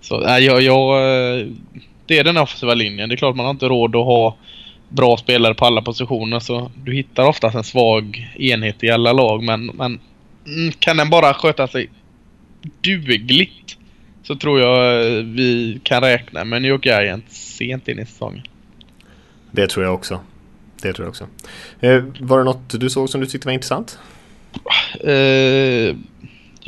Så 0.00 0.26
eh, 0.26 0.38
jag, 0.38 0.62
jag, 0.62 0.98
eh, 0.98 1.46
det 2.06 2.18
är 2.18 2.24
den 2.24 2.36
offensiva 2.36 2.74
linjen. 2.74 3.08
Det 3.08 3.14
är 3.14 3.16
klart 3.16 3.36
man 3.36 3.46
har 3.46 3.50
inte 3.50 3.66
råd 3.66 3.96
att 3.96 4.04
ha 4.04 4.36
bra 4.88 5.16
spelare 5.16 5.54
på 5.54 5.64
alla 5.64 5.82
positioner 5.82 6.40
så 6.40 6.70
du 6.84 6.94
hittar 6.94 7.28
oftast 7.28 7.56
en 7.56 7.64
svag 7.64 8.32
enhet 8.38 8.84
i 8.84 8.90
alla 8.90 9.12
lag 9.12 9.42
men, 9.42 9.66
men 9.66 10.00
mm, 10.46 10.72
kan 10.78 10.96
den 10.96 11.10
bara 11.10 11.34
sköta 11.34 11.68
sig 11.68 11.88
dugligt 12.80 13.76
så 14.22 14.36
tror 14.36 14.60
jag 14.60 15.02
vi 15.22 15.80
kan 15.82 16.02
räkna 16.02 16.44
med 16.44 16.62
New 16.62 16.70
York 16.70 16.86
Giants 16.86 17.56
sent 17.56 17.88
in 17.88 17.98
i 17.98 18.06
säsongen. 18.06 18.42
Det 19.56 19.66
tror 19.66 19.84
jag 19.84 19.94
också. 19.94 20.20
Det 20.82 20.92
tror 20.92 21.06
jag 21.06 21.10
också. 21.10 21.26
Eh, 21.80 22.04
var 22.20 22.38
det 22.38 22.44
något 22.44 22.80
du 22.80 22.90
såg 22.90 23.08
som 23.08 23.20
du 23.20 23.26
tyckte 23.26 23.48
var 23.48 23.52
intressant? 23.52 23.98
Eh, 25.00 25.96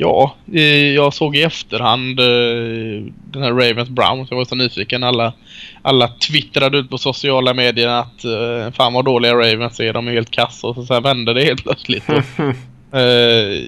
Ja, 0.01 0.35
eh, 0.53 0.93
jag 0.93 1.13
såg 1.13 1.35
i 1.35 1.43
efterhand 1.43 2.19
eh, 2.19 3.13
den 3.31 3.43
här 3.43 3.51
Ravens 3.51 3.89
Browns. 3.89 4.31
Jag 4.31 4.37
var 4.37 4.45
så 4.45 4.55
nyfiken. 4.55 5.03
Alla, 5.03 5.33
alla 5.81 6.07
twittrade 6.07 6.77
ut 6.77 6.89
på 6.89 6.97
sociala 6.97 7.53
medier 7.53 7.87
att 7.87 8.25
uh, 8.25 8.71
fan 8.71 8.93
vad 8.93 9.05
dåliga 9.05 9.33
Ravens 9.33 9.79
är. 9.79 9.93
De 9.93 10.07
är 10.07 10.11
helt 10.11 10.31
kassa 10.31 10.67
och 10.67 10.75
så, 10.75 10.85
så 10.85 10.99
vände 10.99 11.33
det 11.33 11.43
helt 11.43 11.63
plötsligt. 11.63 12.09
Och, 12.09 12.39
uh, 12.39 13.67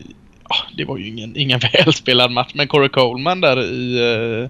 det 0.78 0.86
var 0.86 0.98
ju 0.98 1.08
ingen, 1.08 1.38
ingen 1.38 1.60
välspelad 1.74 2.32
match. 2.32 2.52
Men 2.54 2.68
Corey 2.68 2.90
Coleman 2.90 3.42
där 3.42 3.64
i 3.64 4.00
uh, 4.00 4.50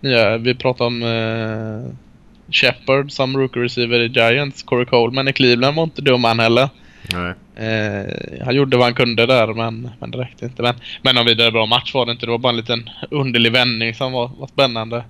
nya, 0.00 0.36
vi 0.38 0.54
pratade 0.54 0.86
om 0.86 1.02
uh, 1.02 1.92
Shepard 2.52 3.12
som 3.12 3.36
rookie 3.36 3.62
receiver 3.62 4.00
i 4.00 4.08
Giants. 4.08 4.62
Corey 4.62 4.86
Coleman 4.86 5.28
i 5.28 5.32
Cleveland 5.32 5.76
var 5.76 5.84
inte 5.84 6.02
dum 6.02 6.24
han 6.24 6.38
heller. 6.38 6.68
Eh, 7.56 8.44
han 8.44 8.54
gjorde 8.54 8.76
vad 8.76 8.86
han 8.86 8.94
kunde 8.94 9.26
där 9.26 9.54
men, 9.54 9.90
men 10.00 10.10
det 10.10 10.18
räckte 10.18 10.44
inte. 10.44 10.62
Men, 10.62 10.74
men 11.02 11.16
en 11.16 11.26
vidare 11.26 11.50
bra 11.50 11.66
match 11.66 11.94
var 11.94 12.06
det 12.06 12.12
inte. 12.12 12.26
Det 12.26 12.30
var 12.30 12.38
bara 12.38 12.50
en 12.50 12.56
liten 12.56 12.90
underlig 13.10 13.52
vändning 13.52 13.94
som 13.94 14.12
var, 14.12 14.30
var 14.38 14.46
spännande. 14.46 15.04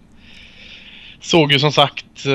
Såg 1.20 1.52
ju 1.52 1.58
som 1.58 1.72
sagt, 1.72 2.26
eh, 2.26 2.32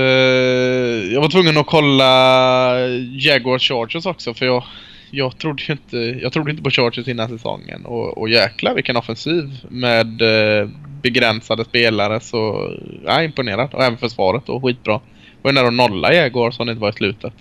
jag 1.14 1.22
var 1.22 1.30
tvungen 1.30 1.58
att 1.58 1.66
kolla 1.66 2.80
Jaguar 3.12 3.60
Chargers 3.60 4.06
också 4.06 4.34
för 4.34 4.46
jag, 4.46 4.64
jag 5.12 5.38
trodde 5.38 5.64
ju 5.64 5.74
inte, 5.74 5.98
jag 5.98 6.34
trodde 6.34 6.52
inte 6.52 6.64
på 6.64 6.70
Chargers 6.70 7.08
innan 7.08 7.30
säsongen. 7.30 7.86
Och, 7.86 8.18
och 8.18 8.30
jäklar 8.30 8.76
vilken 8.76 8.98
offensiv 8.98 9.66
med 9.70 10.22
eh, 10.22 10.70
begränsade 11.02 11.66
spelare 11.66 12.20
så 12.20 12.72
jag 13.06 13.20
är 13.20 13.24
imponerad. 13.24 13.74
Och 13.74 13.84
även 13.84 13.98
försvaret 13.98 14.50
och 14.50 14.64
skitbra. 14.64 15.02
Var 15.42 15.52
ju 15.52 15.56
nära 15.56 15.68
att 15.68 15.74
nolla 15.74 16.14
Jaguar 16.14 16.52
som 16.52 16.66
det 16.66 16.72
inte 16.72 16.82
var 16.82 16.90
i 16.90 16.94
slutet. 16.94 17.34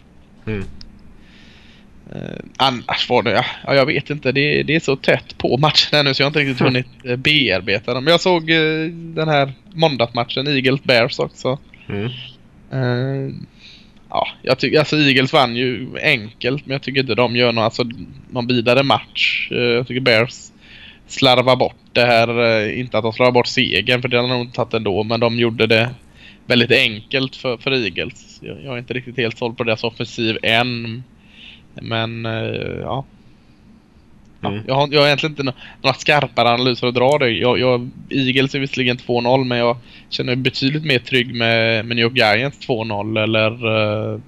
Mm. 0.46 0.64
Uh, 2.14 2.38
annars 2.56 3.08
var 3.08 3.23
det, 3.23 3.44
ja, 3.66 3.75
jag 3.75 3.87
vet 3.87 4.11
inte. 4.11 4.32
Det, 4.32 4.62
det 4.62 4.76
är 4.76 4.80
så 4.80 4.96
tätt 4.96 5.38
på 5.38 5.56
matcherna 5.56 6.02
nu 6.02 6.14
så 6.14 6.23
jag 6.23 6.26
har 6.26 6.30
inte 6.30 6.40
riktigt 6.40 6.61
hunnit 6.66 6.87
uh, 7.06 7.16
bearbeta 7.16 7.94
dem. 7.94 8.04
Men 8.04 8.11
jag 8.11 8.20
såg 8.20 8.50
uh, 8.50 8.90
den 8.92 9.28
här 9.28 9.52
måndagsmatchen, 9.75 10.46
Eagles 10.46 10.82
Bears 10.82 11.18
också. 11.18 11.58
Mm 11.88 12.11
ja, 14.16 14.28
jag 14.42 14.58
tycker, 14.58 14.78
alltså 14.78 14.96
Eagles 14.96 15.32
vann 15.32 15.56
ju 15.56 15.88
enkelt 16.02 16.66
men 16.66 16.73
jag 16.73 16.82
tycker 16.82 17.00
inte 17.00 17.14
de 17.14 17.37
gör 17.37 17.52
någon, 17.52 17.64
alltså, 17.64 17.85
någon 18.30 18.46
vidare 18.46 18.82
match. 18.82 19.49
Eh, 19.50 19.58
jag 19.58 19.87
tycker 19.87 20.00
Bears 20.00 20.50
slarvar 21.06 21.56
bort 21.56 21.76
det 21.92 22.04
här. 22.04 22.42
Eh, 22.42 22.80
inte 22.80 22.99
att 22.99 23.04
de 23.04 23.12
slarvar 23.12 23.32
bort 23.32 23.46
segern 23.46 24.02
för 24.02 24.08
det 24.08 24.16
hade 24.16 24.28
de 24.28 24.35
nog 24.35 24.46
inte 24.46 24.56
tagit 24.56 24.75
ändå 24.75 25.02
men 25.02 25.20
de 25.20 25.38
gjorde 25.38 25.66
det 25.66 25.90
väldigt 26.46 26.70
enkelt 26.70 27.37
för, 27.37 27.56
för 27.56 27.73
Eagles. 27.73 28.38
Jag, 28.42 28.56
jag 28.64 28.75
är 28.75 28.78
inte 28.78 28.94
riktigt 28.94 29.16
helt 29.16 29.38
såld 29.38 29.56
på 29.56 29.64
deras 29.64 29.85
offensiv 29.85 30.38
än. 30.42 31.02
Men 31.75 32.26
eh, 32.26 32.80
ja. 32.80 33.04
Mm. 34.45 34.62
jag, 34.66 34.75
har, 34.75 34.88
jag 34.90 35.00
har 35.00 35.07
egentligen 35.07 35.33
inte 35.33 35.52
några 35.83 35.95
skarpare 35.95 36.49
analyser 36.49 36.87
att 36.87 36.95
dra 36.95 37.19
det. 37.19 37.31
Jag, 37.31 37.59
jag, 37.59 37.90
Eagles 38.11 38.55
är 38.55 38.59
visserligen 38.59 38.97
2-0 38.97 39.45
men 39.45 39.59
jag 39.59 39.76
känner 40.09 40.26
mig 40.26 40.37
betydligt 40.37 40.85
mer 40.85 40.99
trygg 40.99 41.35
med, 41.35 41.85
med 41.85 41.97
New 41.97 42.02
York 42.05 42.16
Giants 42.16 42.69
2-0 42.69 43.23
eller 43.23 43.66
uh, 43.66 44.21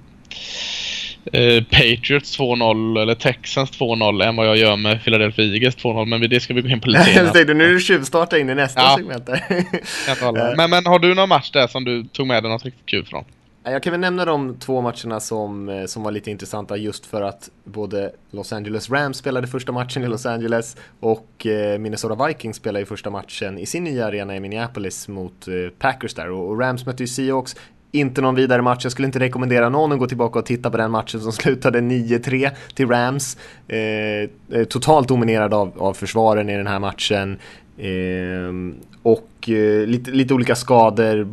uh, 1.35 1.63
Patriots 1.63 2.39
2-0 2.39 3.01
eller 3.01 3.15
Texans 3.15 3.71
2-0 3.71 4.23
än 4.23 4.35
vad 4.35 4.47
jag 4.47 4.57
gör 4.57 4.77
med 4.77 5.03
Philadelphia 5.03 5.45
Eagles 5.45 5.77
2-0 5.77 6.05
men 6.05 6.29
det 6.29 6.39
ska 6.39 6.53
vi 6.53 6.61
gå 6.61 6.69
in 6.69 6.81
på 6.81 6.89
lite 6.89 7.03
senare. 7.33 7.53
nu 7.53 7.63
är 7.63 7.73
du 7.73 7.79
tjuvstarta 7.79 8.39
in 8.39 8.49
i 8.49 8.55
nästa 8.55 8.81
ja. 8.81 8.95
segment 8.97 9.29
men, 10.57 10.69
men 10.69 10.85
har 10.85 10.99
du 10.99 11.15
någon 11.15 11.29
match 11.29 11.51
där 11.51 11.67
som 11.67 11.83
du 11.85 12.03
tog 12.03 12.27
med 12.27 12.43
dig 12.43 12.51
något 12.51 12.65
riktigt 12.65 12.85
kul 12.85 13.05
från? 13.05 13.25
Jag 13.71 13.83
kan 13.83 13.91
väl 13.91 13.99
nämna 13.99 14.25
de 14.25 14.55
två 14.55 14.81
matcherna 14.81 15.19
som, 15.19 15.69
eh, 15.69 15.85
som 15.85 16.03
var 16.03 16.11
lite 16.11 16.31
intressanta 16.31 16.77
just 16.77 17.05
för 17.05 17.21
att 17.21 17.49
både 17.63 18.11
Los 18.31 18.53
Angeles 18.53 18.89
Rams 18.89 19.17
spelade 19.17 19.47
första 19.47 19.71
matchen 19.71 20.03
i 20.03 20.07
Los 20.07 20.25
Angeles 20.25 20.77
och 20.99 21.45
eh, 21.45 21.79
Minnesota 21.79 22.27
Vikings 22.27 22.57
spelade 22.57 22.85
första 22.85 23.09
matchen 23.09 23.57
i 23.57 23.65
sin 23.65 23.83
nya 23.83 24.05
arena 24.05 24.35
i 24.35 24.39
Minneapolis 24.39 25.07
mot 25.07 25.47
eh, 25.47 25.53
Packers 25.79 26.13
där 26.13 26.29
och 26.31 26.59
Rams 26.59 26.85
mötte 26.85 27.03
ju 27.03 27.07
Seahawks 27.07 27.55
inte 27.91 28.21
någon 28.21 28.35
vidare 28.35 28.61
match, 28.61 28.79
jag 28.83 28.91
skulle 28.91 29.05
inte 29.05 29.19
rekommendera 29.19 29.69
någon 29.69 29.91
att 29.91 29.99
gå 29.99 30.07
tillbaka 30.07 30.39
och 30.39 30.45
titta 30.45 30.69
på 30.69 30.77
den 30.77 30.91
matchen 30.91 31.21
som 31.21 31.31
slutade 31.31 31.79
9-3 31.79 32.49
till 32.73 32.87
Rams. 32.87 33.37
Eh, 33.67 34.63
totalt 34.63 35.07
dominerad 35.07 35.53
av, 35.53 35.71
av 35.77 35.93
försvaren 35.93 36.49
i 36.49 36.57
den 36.57 36.67
här 36.67 36.79
matchen. 36.79 37.37
Eh, 37.77 38.79
och 39.03 39.49
eh, 39.49 39.87
lite, 39.87 40.11
lite 40.11 40.33
olika 40.33 40.55
skador. 40.55 41.27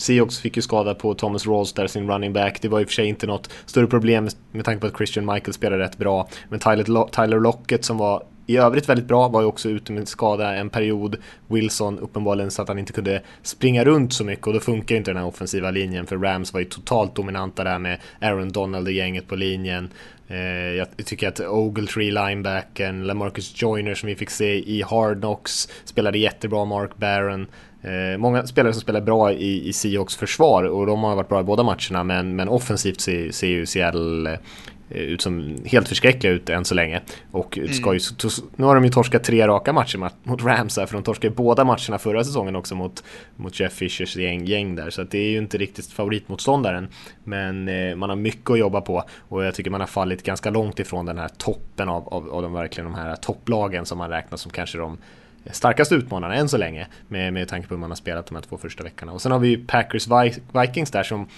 Seahawks 0.00 0.38
fick 0.38 0.56
ju 0.56 0.62
skada 0.62 0.94
på 0.94 1.14
Thomas 1.14 1.46
Rawls 1.46 1.72
där, 1.72 1.86
sin 1.86 2.10
running 2.10 2.32
back. 2.32 2.62
Det 2.62 2.68
var 2.68 2.80
i 2.80 2.84
och 2.84 2.88
för 2.88 2.94
sig 2.94 3.06
inte 3.06 3.26
något 3.26 3.50
större 3.66 3.86
problem 3.86 4.28
med 4.52 4.64
tanke 4.64 4.80
på 4.80 4.86
att 4.86 4.96
Christian 4.96 5.26
Michael 5.26 5.52
spelade 5.52 5.82
rätt 5.82 5.98
bra. 5.98 6.28
Men 6.48 6.60
Tyler, 6.60 7.40
Lockett 7.40 7.84
som 7.84 7.98
var 7.98 8.22
i 8.46 8.56
övrigt 8.56 8.88
väldigt 8.88 9.06
bra, 9.06 9.28
var 9.28 9.40
ju 9.40 9.46
också 9.46 9.68
ute 9.68 9.92
med 9.92 10.08
skada 10.08 10.54
en 10.54 10.70
period. 10.70 11.16
Wilson 11.48 11.98
uppenbarligen 11.98 12.50
så 12.50 12.62
att 12.62 12.68
han 12.68 12.78
inte 12.78 12.92
kunde 12.92 13.22
springa 13.42 13.84
runt 13.84 14.12
så 14.12 14.24
mycket 14.24 14.46
och 14.46 14.52
då 14.52 14.60
funkar 14.60 14.96
inte 14.96 15.10
den 15.10 15.18
här 15.18 15.26
offensiva 15.26 15.70
linjen 15.70 16.06
för 16.06 16.16
Rams 16.16 16.52
var 16.52 16.60
ju 16.60 16.66
totalt 16.66 17.14
dominanta 17.14 17.64
där 17.64 17.78
med 17.78 17.98
Aaron 18.20 18.52
Donald 18.52 18.88
i 18.88 18.92
gänget 18.92 19.28
på 19.28 19.36
linjen. 19.36 19.90
Eh, 20.28 20.38
jag 20.76 20.86
tycker 21.04 21.28
att 21.28 21.40
Ogletree, 21.40 22.10
linebacken, 22.10 23.06
LaMarcus 23.06 23.62
Joyner 23.62 23.94
som 23.94 24.06
vi 24.06 24.16
fick 24.16 24.30
se 24.30 24.70
i 24.70 24.82
Hard 24.82 25.20
Knocks 25.20 25.68
spelade 25.84 26.18
jättebra, 26.18 26.64
Mark 26.64 26.96
Barron. 26.96 27.46
Eh, 27.82 28.18
många 28.18 28.46
spelare 28.46 28.72
som 28.72 28.82
spelar 28.82 29.00
bra 29.00 29.32
i, 29.32 29.68
i 29.68 29.72
Seahawks 29.72 30.16
försvar 30.16 30.64
och 30.64 30.86
de 30.86 31.02
har 31.02 31.16
varit 31.16 31.28
bra 31.28 31.40
i 31.40 31.44
båda 31.44 31.62
matcherna 31.62 32.04
men, 32.04 32.36
men 32.36 32.48
offensivt 32.48 33.00
ser, 33.00 33.30
ser 33.30 33.46
ju 33.46 33.66
Seattle 33.66 34.32
eh, 34.32 34.38
ut 35.00 35.20
som 35.20 35.56
helt 35.64 35.88
förskräckliga 35.88 36.32
ut 36.32 36.48
än 36.48 36.64
så 36.64 36.74
länge. 36.74 37.00
Och 37.30 37.58
mm. 37.58 37.72
ska 37.72 37.94
ju, 37.94 38.00
nu 38.56 38.64
har 38.64 38.74
de 38.74 38.84
ju 38.84 38.90
torskat 38.90 39.24
tre 39.24 39.46
raka 39.46 39.72
matcher 39.72 40.10
mot 40.22 40.42
Rams 40.42 40.76
här, 40.76 40.86
för 40.86 40.94
de 40.94 41.02
torskade 41.02 41.34
båda 41.34 41.64
matcherna 41.64 41.98
förra 41.98 42.24
säsongen 42.24 42.56
också 42.56 42.74
mot, 42.74 43.04
mot 43.36 43.60
Jeff 43.60 43.72
Fishers 43.72 44.16
gäng, 44.16 44.44
gäng 44.44 44.74
där. 44.74 44.90
Så 44.90 45.02
det 45.02 45.18
är 45.18 45.30
ju 45.30 45.38
inte 45.38 45.58
riktigt 45.58 45.86
favoritmotståndaren. 45.86 46.88
Men 47.24 47.68
eh, 47.68 47.96
man 47.96 48.08
har 48.08 48.16
mycket 48.16 48.50
att 48.50 48.58
jobba 48.58 48.80
på 48.80 49.04
och 49.28 49.44
jag 49.44 49.54
tycker 49.54 49.70
man 49.70 49.80
har 49.80 49.88
fallit 49.88 50.22
ganska 50.22 50.50
långt 50.50 50.78
ifrån 50.78 51.06
den 51.06 51.18
här 51.18 51.28
toppen 51.28 51.88
av, 51.88 52.08
av, 52.08 52.30
av 52.30 52.42
de 52.42 52.52
verkligen 52.52 52.92
de 52.92 52.98
här 52.98 53.16
topplagen 53.16 53.86
som 53.86 53.98
man 53.98 54.10
räknar 54.10 54.38
som 54.38 54.50
kanske 54.50 54.78
de 54.78 54.98
starkaste 55.50 55.94
utmanarna 55.94 56.34
än 56.34 56.48
så 56.48 56.56
länge 56.56 56.86
med, 57.08 57.32
med 57.32 57.48
tanke 57.48 57.68
på 57.68 57.74
hur 57.74 57.80
man 57.80 57.90
har 57.90 57.96
spelat 57.96 58.26
de 58.26 58.34
här 58.34 58.42
två 58.42 58.56
första 58.56 58.84
veckorna. 58.84 59.12
Och 59.12 59.22
sen 59.22 59.32
har 59.32 59.38
vi 59.38 59.48
ju 59.48 59.64
Packers 59.66 60.08
Vikings 60.52 60.90
där 60.90 61.02
som 61.02 61.28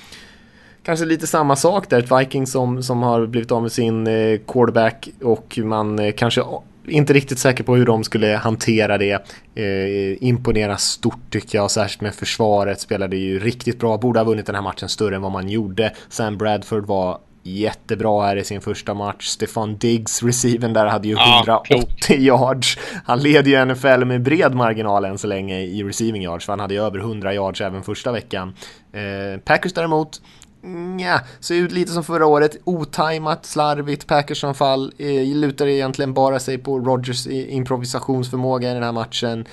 kanske 0.83 1.07
lite 1.07 1.27
samma 1.27 1.57
sak 1.57 1.91
där, 1.91 1.99
ett 1.99 2.13
Vikings 2.13 2.53
som, 2.53 2.83
som 2.83 3.03
har 3.03 3.27
blivit 3.27 3.53
av 3.53 3.63
med 3.63 3.73
sin 3.73 4.07
eh, 4.07 4.39
quarterback 4.47 5.09
och 5.23 5.59
man 5.65 5.99
eh, 5.99 6.13
kanske 6.13 6.43
inte 6.87 7.13
riktigt 7.13 7.39
säker 7.39 7.65
på 7.65 7.77
hur 7.77 7.87
de 7.87 8.05
skulle 8.05 8.37
hantera 8.37 8.99
det. 8.99 9.13
Eh, 9.55 10.23
imponera 10.23 10.77
stort 10.77 11.31
tycker 11.31 11.59
jag, 11.59 11.71
särskilt 11.71 12.01
med 12.01 12.15
försvaret. 12.15 12.81
Spelade 12.81 13.17
ju 13.17 13.39
riktigt 13.39 13.81
bra, 13.81 13.99
borde 13.99 14.21
ha 14.21 14.25
vunnit 14.25 14.47
den 14.47 14.55
här 14.55 14.63
matchen 14.63 14.89
större 14.89 15.17
än 15.17 15.23
vad 15.23 15.33
man 15.33 15.49
gjorde. 15.49 15.93
Sam 16.09 16.39
Bradford 16.39 16.87
var 16.87 17.19
jättebra 17.43 18.27
här 18.27 18.37
i 18.37 18.45
sin 18.45 18.61
första 18.61 18.95
match. 18.95 19.27
Stefan 19.27 19.77
Diggs, 19.77 20.23
receiven 20.23 20.73
där, 20.73 20.87
hade 20.87 21.09
ju 21.09 21.15
180 21.15 21.87
ja, 22.09 22.17
yards. 22.17 22.79
Han 23.05 23.21
leder 23.21 23.51
ju 23.51 23.65
NFL 23.65 24.05
med 24.05 24.23
bred 24.23 24.55
marginal 24.55 25.05
än 25.05 25.19
så 25.19 25.27
länge 25.27 25.61
i 25.61 25.85
receiving 25.85 26.23
yards, 26.23 26.47
för 26.47 26.53
han 26.53 26.61
hade 26.61 26.75
ju 26.75 26.81
över 26.81 26.99
100 26.99 27.35
yards 27.35 27.61
även 27.61 27.83
första 27.83 28.13
veckan. 28.13 28.55
Eh, 28.93 29.41
Packers 29.41 29.73
däremot, 29.73 30.21
Nja, 30.65 31.21
ser 31.41 31.55
ut 31.55 31.73
lite 31.73 31.93
som 31.93 32.05
förra 32.05 32.27
året. 32.27 32.57
Otajmat, 32.65 33.47
slarvigt 33.47 34.07
Packers-anfall. 34.07 34.93
Eh, 34.99 35.37
lutar 35.37 35.67
egentligen 35.67 36.15
bara 36.15 36.39
sig 36.39 36.59
på 36.59 36.79
Rogers 36.79 37.27
improvisationsförmåga 37.27 38.71
i 38.71 38.75
den 38.75 38.83
här 38.83 38.93
matchen. 38.93 39.45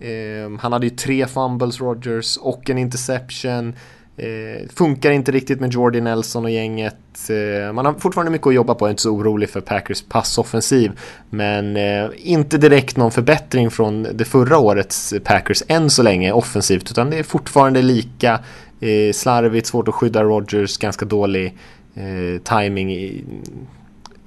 Eh, 0.00 0.60
han 0.60 0.72
hade 0.72 0.86
ju 0.86 0.96
tre 0.96 1.26
fumbles, 1.26 1.80
Rogers, 1.80 2.36
och 2.36 2.70
en 2.70 2.78
interception. 2.78 3.74
Eh, 4.18 4.68
funkar 4.74 5.10
inte 5.10 5.32
riktigt 5.32 5.60
med 5.60 5.72
Jordi 5.72 6.00
Nelson 6.00 6.44
och 6.44 6.50
gänget. 6.50 7.30
Eh, 7.30 7.72
man 7.72 7.86
har 7.86 7.94
fortfarande 7.94 8.32
mycket 8.32 8.46
att 8.46 8.54
jobba 8.54 8.74
på, 8.74 8.84
jag 8.84 8.88
är 8.88 8.90
inte 8.90 9.02
så 9.02 9.10
orolig 9.10 9.50
för 9.50 9.60
Packers 9.60 10.02
passoffensiv. 10.02 10.92
Men 11.30 11.76
eh, 11.76 12.10
inte 12.16 12.58
direkt 12.58 12.96
någon 12.96 13.10
förbättring 13.10 13.70
från 13.70 14.06
det 14.14 14.24
förra 14.24 14.58
årets 14.58 15.14
Packers 15.24 15.62
än 15.68 15.90
så 15.90 16.02
länge 16.02 16.32
offensivt. 16.32 16.90
Utan 16.90 17.10
det 17.10 17.18
är 17.18 17.22
fortfarande 17.22 17.82
lika 17.82 18.40
eh, 18.80 19.12
slarvigt, 19.12 19.66
svårt 19.66 19.88
att 19.88 19.94
skydda 19.94 20.22
Rogers, 20.22 20.78
ganska 20.78 21.04
dålig 21.04 21.54
eh, 21.94 22.42
timing 22.42 22.92
i, 22.92 23.24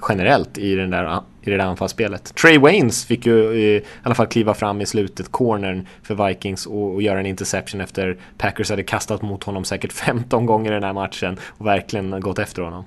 generellt 0.10 0.58
i, 0.58 0.76
den 0.76 0.90
där, 0.90 1.20
i 1.42 1.50
det 1.50 1.58
där 1.58 1.66
anfallsspelet. 1.66 2.36
Trey 2.36 2.58
Waynes 2.58 3.06
fick 3.06 3.26
ju 3.26 3.34
i 3.54 3.82
alla 4.04 4.16
fall 4.16 4.28
kliva 4.28 4.54
fram 4.54 4.82
i 4.82 4.86
slutet, 4.86 5.32
cornern 5.32 5.88
för 6.04 6.28
Vikings 6.28 6.66
och, 6.66 6.94
och 6.94 7.02
göra 7.02 7.20
en 7.20 7.26
interception 7.26 7.82
efter 7.82 8.18
Packers 8.38 8.70
hade 8.70 8.84
kastat 8.84 9.22
mot 9.22 9.44
honom 9.44 9.64
säkert 9.66 9.94
15 9.94 10.46
gånger 10.46 10.72
i 10.72 10.74
den 10.74 10.84
här 10.84 10.94
matchen 10.94 11.38
och 11.48 11.66
verkligen 11.66 12.22
gått 12.22 12.40
efter 12.40 12.62
honom. 12.62 12.86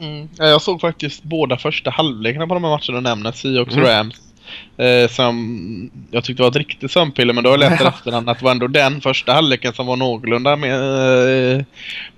Mm. 0.00 0.28
Jag 0.36 0.62
såg 0.62 0.80
faktiskt 0.80 1.22
båda 1.22 1.56
första 1.56 1.90
halvlekarna 1.90 2.46
på 2.46 2.54
de 2.54 2.64
här 2.64 2.70
matcherna 2.70 2.98
du 2.98 3.00
nämner, 3.00 3.32
Seahawks 3.32 3.74
mm. 3.74 3.86
Rams. 3.86 4.29
Eh, 4.76 5.08
som 5.10 5.90
jag 6.10 6.24
tyckte 6.24 6.42
var 6.42 6.50
ett 6.50 6.56
riktigt 6.56 6.90
sömnpiller 6.90 7.34
men 7.34 7.44
då 7.44 7.50
har 7.50 7.58
jag 7.58 7.70
läst 7.70 7.82
efterhand 7.82 8.28
att 8.30 8.38
det 8.38 8.44
var 8.44 8.52
ändå 8.52 8.66
den 8.66 9.00
första 9.00 9.32
halvleken 9.32 9.72
som 9.72 9.86
var 9.86 9.96
någorlunda 9.96 10.56
med, 10.56 11.56
eh, 11.56 11.64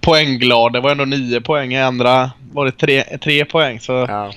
poängglad. 0.00 0.72
Det 0.72 0.80
var 0.80 0.90
ändå 0.90 1.04
nio 1.04 1.40
poäng, 1.40 1.72
i 1.72 1.82
andra 1.82 2.30
var 2.52 2.64
det 2.64 2.72
tre, 2.72 3.02
tre 3.02 3.44
poäng. 3.44 3.80
Så 3.80 3.92
ja. 3.92 4.32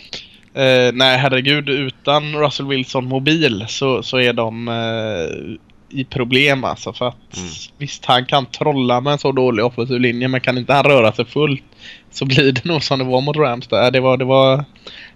Eh, 0.61 0.93
nej, 0.93 1.17
herregud. 1.17 1.69
Utan 1.69 2.35
Russell 2.35 2.67
Wilson 2.67 3.05
mobil 3.05 3.65
så, 3.67 4.03
så 4.03 4.17
är 4.19 4.33
de 4.33 4.67
eh, 4.67 5.99
i 5.99 6.03
problem 6.05 6.63
alltså. 6.63 6.93
För 6.93 7.07
att 7.07 7.37
Mm. 7.37 7.49
visst, 7.77 8.05
han 8.05 8.25
kan 8.25 8.45
trolla 8.45 9.01
med 9.01 9.13
en 9.13 9.19
så 9.19 9.31
dålig 9.31 9.65
offensiv 9.65 9.99
linje 9.99 10.27
men 10.27 10.41
kan 10.41 10.57
inte 10.57 10.73
han 10.73 10.83
röra 10.85 11.11
sig 11.11 11.25
fullt 11.25 11.63
så 12.11 12.25
blir 12.25 12.51
det 12.51 12.65
nog 12.65 12.83
som 12.83 12.99
det 12.99 13.05
var 13.05 13.21
mot 13.21 13.37
Rams 13.37 13.67
där. 13.67 13.91
Det 13.91 13.99
var, 13.99 14.17
det 14.17 14.25
var 14.25 14.65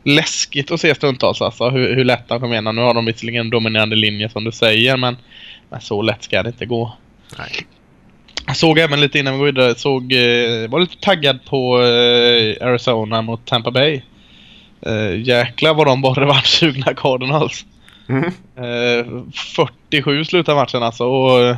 läskigt 0.03 0.71
att 0.71 0.81
se 0.81 0.95
stundtals 0.95 1.41
alltså 1.41 1.69
hur, 1.69 1.95
hur 1.95 2.05
lätt 2.05 2.25
han 2.29 2.39
kom 2.39 2.51
igenom. 2.51 2.75
Nu 2.75 2.81
har 2.81 2.93
de 2.93 3.05
visserligen 3.05 3.41
en 3.41 3.49
dominerande 3.49 3.95
linje 3.95 4.29
som 4.29 4.43
du 4.43 4.51
säger 4.51 4.97
men, 4.97 5.17
men 5.69 5.81
så 5.81 6.01
lätt 6.01 6.23
ska 6.23 6.43
det 6.43 6.49
inte 6.49 6.65
gå. 6.65 6.97
Nej. 7.37 7.51
Jag 8.47 8.57
såg 8.57 8.79
även 8.79 9.01
lite 9.01 9.19
innan 9.19 9.33
vi 9.33 9.39
går 9.39 9.45
vidare, 9.45 9.75
såg, 9.75 10.13
eh, 10.13 10.69
var 10.69 10.79
lite 10.79 10.97
taggad 10.99 11.45
på 11.45 11.81
eh, 11.81 12.67
Arizona 12.67 13.21
mot 13.21 13.45
Tampa 13.45 13.71
Bay. 13.71 14.01
Eh, 14.81 15.21
jäklar 15.21 15.73
vad 15.73 15.87
de 15.87 16.01
var 16.01 16.15
revanschsugna 16.15 16.93
Cardinals. 16.97 17.65
Mm. 18.09 18.25
Eh, 18.57 19.23
47 19.55 20.25
slutade 20.25 20.55
matchen 20.55 20.83
alltså 20.83 21.05
och, 21.05 21.55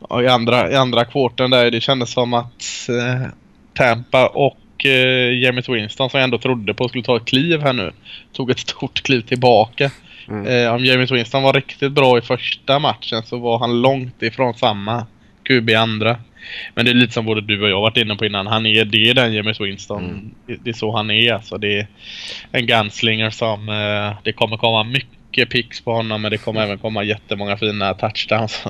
och 0.00 0.22
i 0.22 0.26
andra, 0.26 0.70
i 0.70 0.74
andra 0.74 1.04
kvarten 1.04 1.50
där 1.50 1.70
det 1.70 1.80
kändes 1.80 2.12
som 2.12 2.34
att 2.34 2.88
eh, 2.88 3.28
Tampa 3.74 4.26
och 4.26 4.56
eh, 4.86 5.38
James 5.42 5.68
Winston 5.68 6.10
som 6.10 6.18
jag 6.18 6.24
ändå 6.24 6.38
trodde 6.38 6.74
på 6.74 6.88
skulle 6.88 7.04
ta 7.04 7.16
ett 7.16 7.24
kliv 7.24 7.60
här 7.60 7.72
nu 7.72 7.92
tog 8.32 8.50
ett 8.50 8.58
stort 8.58 9.02
kliv 9.02 9.20
tillbaka. 9.20 9.90
Mm. 10.28 10.46
Eh, 10.46 10.74
om 10.74 10.84
James 10.84 11.10
Winston 11.10 11.42
var 11.42 11.52
riktigt 11.52 11.92
bra 11.92 12.18
i 12.18 12.20
första 12.20 12.78
matchen 12.78 13.22
så 13.22 13.38
var 13.38 13.58
han 13.58 13.82
långt 13.82 14.22
ifrån 14.22 14.54
samma 14.54 15.06
QB 15.42 15.70
i 15.70 15.74
andra. 15.74 16.16
Men 16.74 16.84
det 16.84 16.90
är 16.90 16.94
lite 16.94 17.12
som 17.12 17.26
både 17.26 17.40
du 17.40 17.62
och 17.62 17.68
jag 17.68 17.80
varit 17.80 17.96
inne 17.96 18.16
på 18.16 18.26
innan. 18.26 18.46
Han 18.46 18.66
är, 18.66 18.84
det 18.84 19.10
är 19.10 19.14
den 19.14 19.32
James 19.32 19.60
Winston. 19.60 20.04
Mm. 20.04 20.30
Det, 20.46 20.56
det 20.64 20.70
är 20.70 20.74
så 20.74 20.96
han 20.96 21.10
är 21.10 21.32
alltså. 21.32 21.58
Det 21.58 21.78
är 21.78 21.86
en 22.52 22.66
gunslinger 22.66 23.30
som 23.30 23.68
eh, 23.68 24.16
det 24.22 24.32
kommer 24.32 24.56
komma 24.56 24.84
mycket 24.84 25.17
picks 25.32 25.80
på 25.80 25.92
honom 25.92 26.22
men 26.22 26.30
det 26.30 26.38
kommer 26.38 26.60
även 26.60 26.78
komma 26.78 27.02
jättemånga 27.04 27.56
fina 27.56 27.94
touchdowns. 27.94 28.64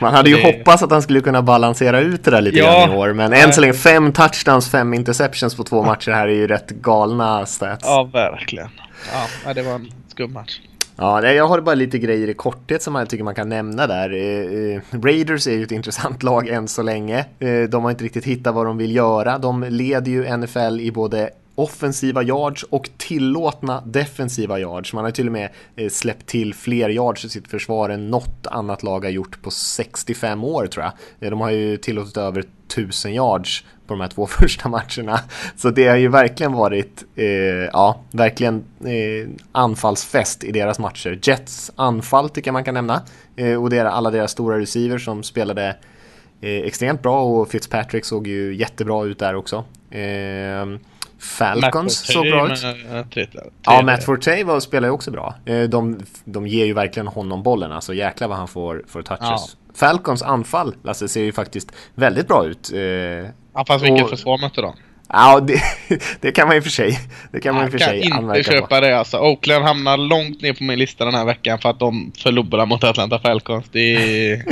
Man 0.00 0.14
hade 0.14 0.30
ju 0.30 0.36
Det- 0.36 0.42
hoppats 0.42 0.82
att 0.82 0.90
han 0.90 1.02
skulle 1.02 1.20
kunna 1.20 1.42
balansera 1.42 2.00
ut 2.00 2.24
det 2.24 2.30
där 2.30 2.40
lite 2.40 2.58
Ja. 2.58 2.64
grann 2.86 2.92
i 2.92 2.96
år. 2.96 3.12
Men 3.12 3.32
än 3.32 3.52
så 3.52 3.60
länge 3.60 3.72
fem 3.72 4.12
touchdowns, 4.12 4.70
fem 4.70 4.94
interceptions 4.94 5.54
på 5.56 5.64
två 5.64 5.82
matcher 5.82 6.10
här 6.10 6.28
är 6.28 6.32
ju 6.32 6.46
rätt 6.46 6.70
galna 6.70 7.46
stats. 7.46 7.84
ja, 7.86 8.10
verkligen. 8.12 8.68
Ja, 9.46 9.54
det 9.54 9.62
var 9.62 9.72
en 9.74 9.92
skum 10.08 10.32
match. 10.32 10.58
Ja, 10.96 11.22
jag 11.32 11.46
har 11.48 11.60
bara 11.60 11.74
lite 11.74 11.98
grejer 11.98 12.28
i 12.28 12.34
korthet 12.34 12.82
som 12.82 12.94
jag 12.94 13.08
tycker 13.10 13.24
man 13.24 13.34
kan 13.34 13.48
nämna 13.48 13.86
där. 13.86 14.12
Eh, 14.12 14.74
eh, 14.76 14.80
Raiders 15.04 15.46
är 15.46 15.52
ju 15.52 15.62
ett 15.62 15.72
intressant 15.72 16.22
lag 16.22 16.48
än 16.48 16.68
så 16.68 16.82
länge. 16.82 17.18
Eh, 17.38 17.62
de 17.68 17.84
har 17.84 17.90
inte 17.90 18.04
riktigt 18.04 18.24
hittat 18.24 18.54
vad 18.54 18.66
de 18.66 18.76
vill 18.78 18.96
göra. 18.96 19.38
De 19.38 19.64
leder 19.68 20.10
ju 20.12 20.24
NFL 20.36 20.80
i 20.80 20.92
både 20.92 21.30
offensiva 21.54 22.22
yards 22.22 22.62
och 22.62 22.90
tillåtna 22.96 23.82
defensiva 23.86 24.58
yards. 24.58 24.92
Man 24.92 25.04
har 25.04 25.10
till 25.10 25.26
och 25.26 25.32
med 25.32 25.50
eh, 25.76 25.88
släppt 25.88 26.26
till 26.26 26.54
fler 26.54 26.88
yards 26.88 27.24
i 27.24 27.28
sitt 27.28 27.48
försvar 27.48 27.90
än 27.90 28.10
något 28.10 28.46
annat 28.46 28.82
lag 28.82 29.04
har 29.04 29.10
gjort 29.10 29.42
på 29.42 29.50
65 29.50 30.44
år 30.44 30.66
tror 30.66 30.84
jag. 30.84 30.92
Eh, 31.20 31.30
de 31.30 31.40
har 31.40 31.50
ju 31.50 31.76
tillåtit 31.76 32.16
över 32.16 32.44
1000 32.68 33.14
yards 33.14 33.64
på 33.86 33.94
de 33.94 34.00
här 34.00 34.08
två 34.08 34.26
första 34.40 34.68
matcherna. 34.68 35.20
Så 35.56 35.70
det 35.70 35.88
har 35.88 35.96
ju 35.96 36.08
verkligen 36.08 36.52
varit, 36.52 37.04
eh, 37.14 37.24
ja, 37.72 38.00
verkligen 38.10 38.64
eh, 38.84 39.28
anfallsfest 39.52 40.44
i 40.44 40.52
deras 40.52 40.78
matcher. 40.78 41.18
Jets 41.22 41.72
anfall 41.76 42.28
tycker 42.28 42.48
jag 42.48 42.52
man 42.52 42.64
kan 42.64 42.74
nämna. 42.74 43.02
Eh, 43.36 43.62
och 43.62 43.70
det 43.70 43.78
är 43.78 43.84
alla 43.84 44.10
deras 44.10 44.30
stora 44.30 44.58
receivers 44.58 45.04
som 45.04 45.22
spelade 45.22 45.76
eh, 46.40 46.50
extremt 46.50 47.02
bra 47.02 47.22
och 47.24 47.48
Fitzpatrick 47.48 48.04
såg 48.04 48.26
ju 48.26 48.54
jättebra 48.54 49.04
ut 49.04 49.18
där 49.18 49.34
också. 49.34 49.64
Ehm, 49.90 50.78
Falcons 51.24 52.06
såg 52.12 52.26
bra 52.26 52.52
ut. 52.52 52.64
Ja, 53.64 53.82
Matt 53.82 54.04
Forte 54.04 54.44
var, 54.44 54.60
spelar 54.60 54.88
ju 54.88 54.92
också 54.92 55.10
bra. 55.10 55.34
Eh, 55.46 55.62
De, 55.62 56.00
de 56.24 56.46
ger 56.46 56.64
ju 56.66 56.72
verkligen 56.72 57.06
honom 57.06 57.42
bollen, 57.42 57.72
alltså 57.72 57.94
jäklar 57.94 58.28
vad 58.28 58.36
han 58.38 58.48
får, 58.48 58.84
får 58.88 59.02
touches. 59.02 59.20
Ja. 59.28 59.38
Falcons 59.74 60.22
anfall, 60.22 60.74
Lasse, 60.82 61.08
ser 61.08 61.22
ju 61.22 61.32
faktiskt 61.32 61.72
väldigt 61.94 62.28
bra 62.28 62.44
ut. 62.46 62.70
Eh, 62.74 62.80
Ja, 63.56 63.64
fast 63.66 63.84
vilket 63.84 64.04
Och- 64.04 64.10
försvar 64.10 64.38
mötte 64.38 64.60
de? 64.60 64.74
Ja, 65.08 65.40
det, 65.40 65.60
det 66.20 66.32
kan 66.32 66.46
man 66.48 66.56
ju 66.56 66.62
för 66.62 66.70
sig. 66.70 66.98
Det 67.32 67.40
kan 67.40 67.54
man 67.54 67.62
ju 67.62 67.64
Jag 67.64 67.72
för 67.72 67.78
kan 67.78 67.88
sig 67.88 68.00
inte 68.00 68.16
anmärka 68.16 68.42
köpa 68.52 68.66
på. 68.66 68.80
det 68.80 68.98
alltså. 68.98 69.18
Oakland 69.18 69.64
hamnar 69.64 69.96
långt 69.96 70.42
ner 70.42 70.52
på 70.52 70.64
min 70.64 70.78
lista 70.78 71.04
den 71.04 71.14
här 71.14 71.24
veckan 71.24 71.58
för 71.58 71.68
att 71.70 71.78
de 71.78 72.12
förlorar 72.18 72.66
mot 72.66 72.84
Atlanta 72.84 73.18
Falcons. 73.18 73.64
Det 73.72 73.80
är 73.80 74.34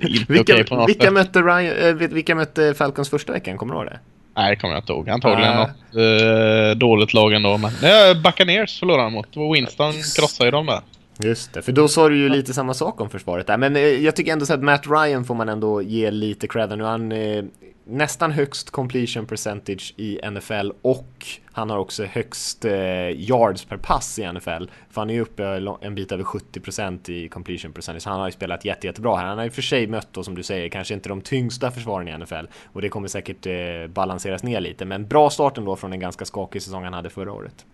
inte 0.00 0.32
Vilka, 0.32 0.40
okej 0.54 0.64
på 0.64 0.74
något 0.74 0.88
vilka, 0.88 1.04
sätt. 1.04 1.12
mötte 1.12 1.42
Ryan, 1.42 1.76
eh, 1.88 1.94
vilka 2.08 2.34
mötte 2.34 2.74
Falcons 2.74 3.10
första 3.10 3.32
veckan? 3.32 3.58
Kommer 3.58 3.74
du 3.74 3.80
ihåg 3.80 3.88
det? 3.90 4.00
Nej, 4.36 4.50
det 4.50 4.56
kommer 4.56 4.74
jag 4.74 4.82
inte 4.82 4.92
ihåg. 4.92 5.10
Antagligen 5.10 5.54
Nej. 5.56 5.66
något 5.66 6.72
eh, 6.72 6.78
dåligt 6.78 7.14
lag 7.14 7.32
ändå. 7.32 7.58
Men... 7.58 7.72
Nej, 7.82 8.14
Buccaneers 8.14 8.78
förlorade 8.78 9.02
de 9.02 9.12
mot. 9.12 9.54
Winston 9.54 9.92
krossade 9.92 10.44
ju 10.44 10.50
dem 10.50 10.66
där. 10.66 10.80
Just 11.18 11.52
det, 11.52 11.62
för 11.62 11.72
då 11.72 11.88
sa 11.88 12.08
du 12.08 12.16
ju 12.16 12.28
lite 12.28 12.54
samma 12.54 12.74
sak 12.74 13.00
om 13.00 13.10
försvaret 13.10 13.46
där. 13.46 13.58
Men 13.58 13.76
eh, 13.76 13.82
jag 13.82 14.16
tycker 14.16 14.32
ändå 14.32 14.46
så 14.46 14.54
att 14.54 14.62
Matt 14.62 14.86
Ryan 14.86 15.24
får 15.24 15.34
man 15.34 15.48
ändå 15.48 15.82
ge 15.82 16.10
lite 16.10 16.48
cred. 16.48 16.78
Nu 16.78 16.84
han 16.84 17.12
eh, 17.12 17.44
nästan 17.84 18.30
högst 18.30 18.70
completion 18.70 19.26
percentage 19.26 19.94
i 19.96 20.20
NFL 20.30 20.70
och 20.82 21.26
han 21.52 21.70
har 21.70 21.78
också 21.78 22.04
högst 22.04 22.64
eh, 22.64 22.72
yards 23.10 23.64
per 23.64 23.76
pass 23.76 24.18
i 24.18 24.32
NFL. 24.32 24.64
För 24.90 25.00
han 25.00 25.10
är 25.10 25.14
ju 25.14 25.20
uppe 25.20 25.44
en 25.80 25.94
bit 25.94 26.12
över 26.12 26.24
70% 26.24 27.10
i 27.10 27.28
completion 27.28 27.72
percentage. 27.72 28.06
Han 28.06 28.20
har 28.20 28.28
ju 28.28 28.32
spelat 28.32 28.64
jätte, 28.64 28.86
jättebra 28.86 29.16
här. 29.16 29.26
Han 29.26 29.38
har 29.38 29.44
ju 29.44 29.50
för 29.50 29.62
sig 29.62 29.86
mött 29.86 30.08
då 30.12 30.22
som 30.22 30.34
du 30.34 30.42
säger 30.42 30.68
kanske 30.68 30.94
inte 30.94 31.08
de 31.08 31.20
tyngsta 31.20 31.70
försvaren 31.70 32.08
i 32.08 32.18
NFL. 32.18 32.44
Och 32.64 32.82
det 32.82 32.88
kommer 32.88 33.08
säkert 33.08 33.46
eh, 33.46 33.86
balanseras 33.88 34.42
ner 34.42 34.60
lite. 34.60 34.84
Men 34.84 35.06
bra 35.06 35.30
start 35.30 35.58
ändå 35.58 35.76
från 35.76 35.92
en 35.92 36.00
ganska 36.00 36.24
skakig 36.24 36.62
säsong 36.62 36.84
han 36.84 36.94
hade 36.94 37.10
förra 37.10 37.32
året. 37.32 37.66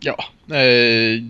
Ja. 0.00 0.16
Eh, 0.56 1.22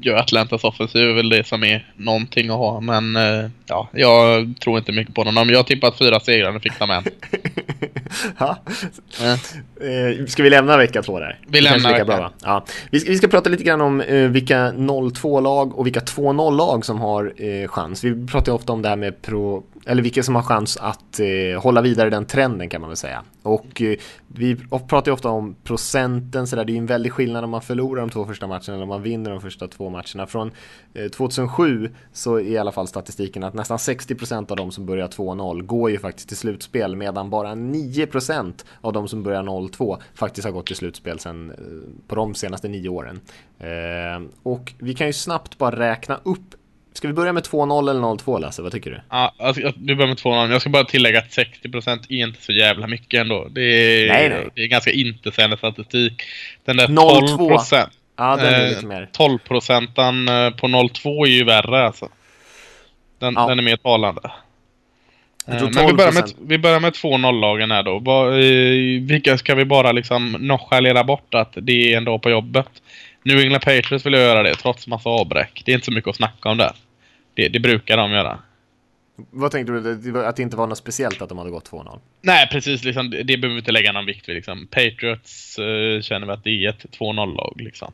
gör 0.00 0.16
Atlantas 0.16 0.64
offensiv 0.64 1.02
är 1.08 1.14
väl 1.14 1.28
det 1.28 1.46
som 1.46 1.64
är 1.64 1.92
någonting 1.96 2.50
att 2.50 2.56
ha. 2.56 2.80
Men 2.80 3.16
eh, 3.16 3.50
ja, 3.66 3.88
jag 3.92 4.54
tror 4.60 4.78
inte 4.78 4.92
mycket 4.92 5.14
på 5.14 5.22
honom. 5.24 5.48
Jag 5.48 5.58
har 5.58 5.64
tippat 5.64 5.98
fyra 5.98 6.20
segrar, 6.20 6.52
nu 6.52 6.60
fick 6.60 6.78
de 6.78 6.90
en. 6.90 7.04
ja. 8.38 8.58
Eh, 9.80 10.26
ska 10.26 10.42
vi 10.42 10.50
lämna 10.50 10.76
vecka 10.76 11.02
två 11.02 11.18
där? 11.18 11.38
Vi 11.48 11.60
lämnar 11.60 11.92
vecka. 11.92 12.04
va? 12.04 12.32
Ja. 12.42 12.64
Vi, 12.90 13.00
ska, 13.00 13.10
vi 13.10 13.16
ska 13.16 13.28
prata 13.28 13.50
lite 13.50 13.64
grann 13.64 13.80
om 13.80 14.00
eh, 14.00 14.28
vilka 14.28 14.72
0-2-lag 14.72 15.78
och 15.78 15.86
vilka 15.86 16.00
2-0-lag 16.00 16.84
som 16.84 17.00
har 17.00 17.34
chans. 17.66 18.04
Vi 18.04 18.26
pratar 18.26 18.52
ju 18.52 18.56
ofta 18.56 18.72
om 18.72 18.82
det 18.82 18.88
här 18.88 18.96
med 18.96 19.22
pro, 19.22 19.64
eller 19.86 20.02
vilka 20.02 20.22
som 20.22 20.34
har 20.34 20.42
chans 20.42 20.76
att 20.76 21.20
eh, 21.20 21.62
hålla 21.62 21.80
vidare 21.80 22.10
den 22.10 22.26
trenden 22.26 22.68
kan 22.68 22.80
man 22.80 22.90
väl 22.90 22.96
säga. 22.96 23.24
Och 23.42 23.82
eh, 23.82 23.96
vi 24.26 24.56
pratar 24.88 25.06
ju 25.06 25.12
ofta 25.12 25.28
om 25.28 25.56
procenten 25.64 26.46
så 26.46 26.56
där. 26.56 26.64
Det 26.64 26.72
är 26.72 26.74
ju 26.74 26.78
en 26.78 26.86
väldig 26.86 27.12
skillnad 27.12 27.44
om 27.44 27.50
man 27.50 27.62
förlorar 27.62 28.00
de 28.00 28.10
två 28.10 28.24
första 28.24 28.46
matcherna 28.46 28.72
eller 28.74 28.82
om 28.82 28.88
man 28.88 29.02
vinner 29.02 29.30
de 29.30 29.40
första 29.40 29.68
två 29.68 29.90
matcherna. 29.90 30.26
Från 30.26 30.50
eh, 30.94 31.08
2007 31.08 31.90
så 32.12 32.36
är 32.36 32.40
i 32.40 32.58
alla 32.58 32.72
fall 32.72 32.88
statistiken 32.88 33.44
att 33.44 33.54
nästan 33.54 33.76
60% 33.76 34.50
av 34.50 34.56
de 34.56 34.72
som 34.72 34.86
börjar 34.86 35.08
2-0 35.08 35.62
går 35.62 35.90
ju 35.90 35.98
faktiskt 35.98 36.28
till 36.28 36.36
slutspel 36.36 36.96
medan 36.96 37.30
bara 37.30 37.54
9% 37.54 38.64
av 38.80 38.92
de 38.92 39.08
som 39.08 39.22
börjar 39.22 39.42
0-2 39.42 39.98
faktiskt 40.14 40.44
har 40.44 40.52
gått 40.52 40.66
till 40.66 40.76
slutspel 40.76 41.18
sen, 41.18 41.50
eh, 41.50 41.56
på 42.08 42.14
de 42.14 42.34
senaste 42.34 42.68
nio 42.68 42.88
åren. 42.88 43.20
Eh, 43.58 44.28
och 44.42 44.72
vi 44.78 44.94
kan 44.94 45.06
ju 45.06 45.12
snabbt 45.12 45.58
bara 45.58 45.78
räkna 45.78 46.20
upp 46.24 46.54
Ska 46.96 47.08
vi 47.08 47.14
börja 47.14 47.32
med 47.32 47.42
2-0 47.42 47.90
eller 47.90 48.00
0-2 48.00 48.40
Lasse? 48.40 48.62
Vad 48.62 48.72
tycker 48.72 48.90
du? 48.90 49.00
Ja, 49.10 49.34
alltså, 49.38 49.72
du 49.76 49.94
börjar 49.94 50.08
med 50.08 50.16
2-0. 50.18 50.52
Jag 50.52 50.60
ska 50.60 50.70
bara 50.70 50.84
tillägga 50.84 51.18
att 51.18 51.28
60% 51.30 52.06
är 52.08 52.16
inte 52.26 52.42
så 52.42 52.52
jävla 52.52 52.86
mycket 52.86 53.20
ändå. 53.20 53.48
Det 53.50 53.62
är, 53.62 54.08
Nej, 54.08 54.28
nej. 54.28 54.48
Det 54.54 54.62
är 54.62 54.66
ganska 54.66 54.90
intetsägande 54.90 55.56
statistik. 55.56 56.22
Den 56.64 56.76
där 56.76 56.86
0-2. 56.86 57.38
12%. 57.38 57.86
Ja, 58.16 58.36
den 58.36 58.54
är 58.54 58.64
eh, 58.64 58.68
lite 58.68 58.86
mer. 58.86 59.08
12 59.12 59.38
procenten 59.38 60.28
eh, 60.28 60.50
på 60.50 60.66
0,2 60.66 61.26
är 61.26 61.30
ju 61.30 61.44
värre 61.44 61.86
alltså. 61.86 62.08
Den, 63.18 63.34
Ja. 63.36 63.46
den 63.46 63.58
är 63.58 63.62
mer 63.62 63.76
talande. 63.76 64.30
Eh, 65.48 65.62
Men 65.74 65.86
vi 65.86 65.92
börjar, 65.92 66.12
med, 66.12 66.24
12%. 66.24 66.34
vi 66.40 66.58
börjar 66.58 66.80
med 66.80 66.94
två 66.94 67.18
nollagen 67.18 67.70
här 67.70 67.82
då. 67.82 67.98
Vilka 69.14 69.38
ska 69.38 69.54
vi 69.54 69.64
bara 69.64 69.92
liksom 69.92 70.32
nonchalera 70.32 71.04
bort 71.04 71.34
att 71.34 71.52
det 71.54 71.92
är 71.92 71.96
en 71.96 72.04
dag 72.04 72.22
på 72.22 72.30
jobbet? 72.30 72.68
New 73.22 73.38
England 73.40 73.60
Patriots 73.60 74.06
vill 74.06 74.12
jag 74.12 74.22
göra 74.22 74.42
det 74.42 74.54
trots 74.54 74.86
massa 74.86 75.08
avbräck. 75.08 75.62
Det 75.64 75.72
är 75.72 75.74
inte 75.74 75.84
så 75.84 75.92
mycket 75.92 76.08
att 76.10 76.16
snacka 76.16 76.48
om 76.48 76.58
där. 76.58 76.72
Det, 77.36 77.48
det 77.48 77.60
brukar 77.60 77.96
de 77.96 78.10
göra. 78.12 78.38
Vad 79.30 79.50
tänkte 79.50 79.72
du? 79.72 80.26
Att 80.26 80.36
det 80.36 80.42
inte 80.42 80.56
var 80.56 80.66
något 80.66 80.78
speciellt 80.78 81.22
att 81.22 81.28
de 81.28 81.38
hade 81.38 81.50
gått 81.50 81.70
2-0? 81.70 81.98
Nej, 82.20 82.48
precis. 82.52 82.84
Liksom, 82.84 83.10
det 83.10 83.22
det 83.22 83.36
behöver 83.36 83.54
vi 83.54 83.58
inte 83.58 83.72
lägga 83.72 83.92
någon 83.92 84.06
vikt 84.06 84.28
vid. 84.28 84.36
Liksom. 84.36 84.66
Patriots 84.66 85.58
eh, 85.58 86.00
känner 86.00 86.26
vi 86.26 86.32
att 86.32 86.44
det 86.44 86.50
är 86.64 86.68
ett 86.68 86.86
2-0-lag. 86.98 87.60
Liksom. 87.60 87.92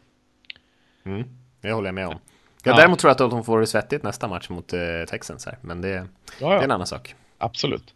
Mm, 1.07 1.25
det 1.61 1.73
håller 1.73 1.89
jag 1.89 1.95
med 1.95 2.07
om. 2.07 2.19
Jag 2.65 2.73
Ja. 2.73 2.77
däremot 2.77 2.99
tror 2.99 3.09
jag 3.09 3.25
att 3.25 3.31
de 3.31 3.45
får 3.45 3.61
det 3.61 3.67
svettigt 3.67 4.03
nästa 4.03 4.29
match 4.29 4.49
mot 4.49 4.73
eh, 4.73 4.81
Texans 5.11 5.47
här. 5.47 5.59
Men 5.61 5.81
det, 5.81 5.89
Ja, 5.89 6.05
det 6.39 6.45
är 6.45 6.51
ja. 6.51 6.63
en 6.63 6.71
annan 6.71 6.87
sak. 6.87 7.15
Absolut. 7.39 7.95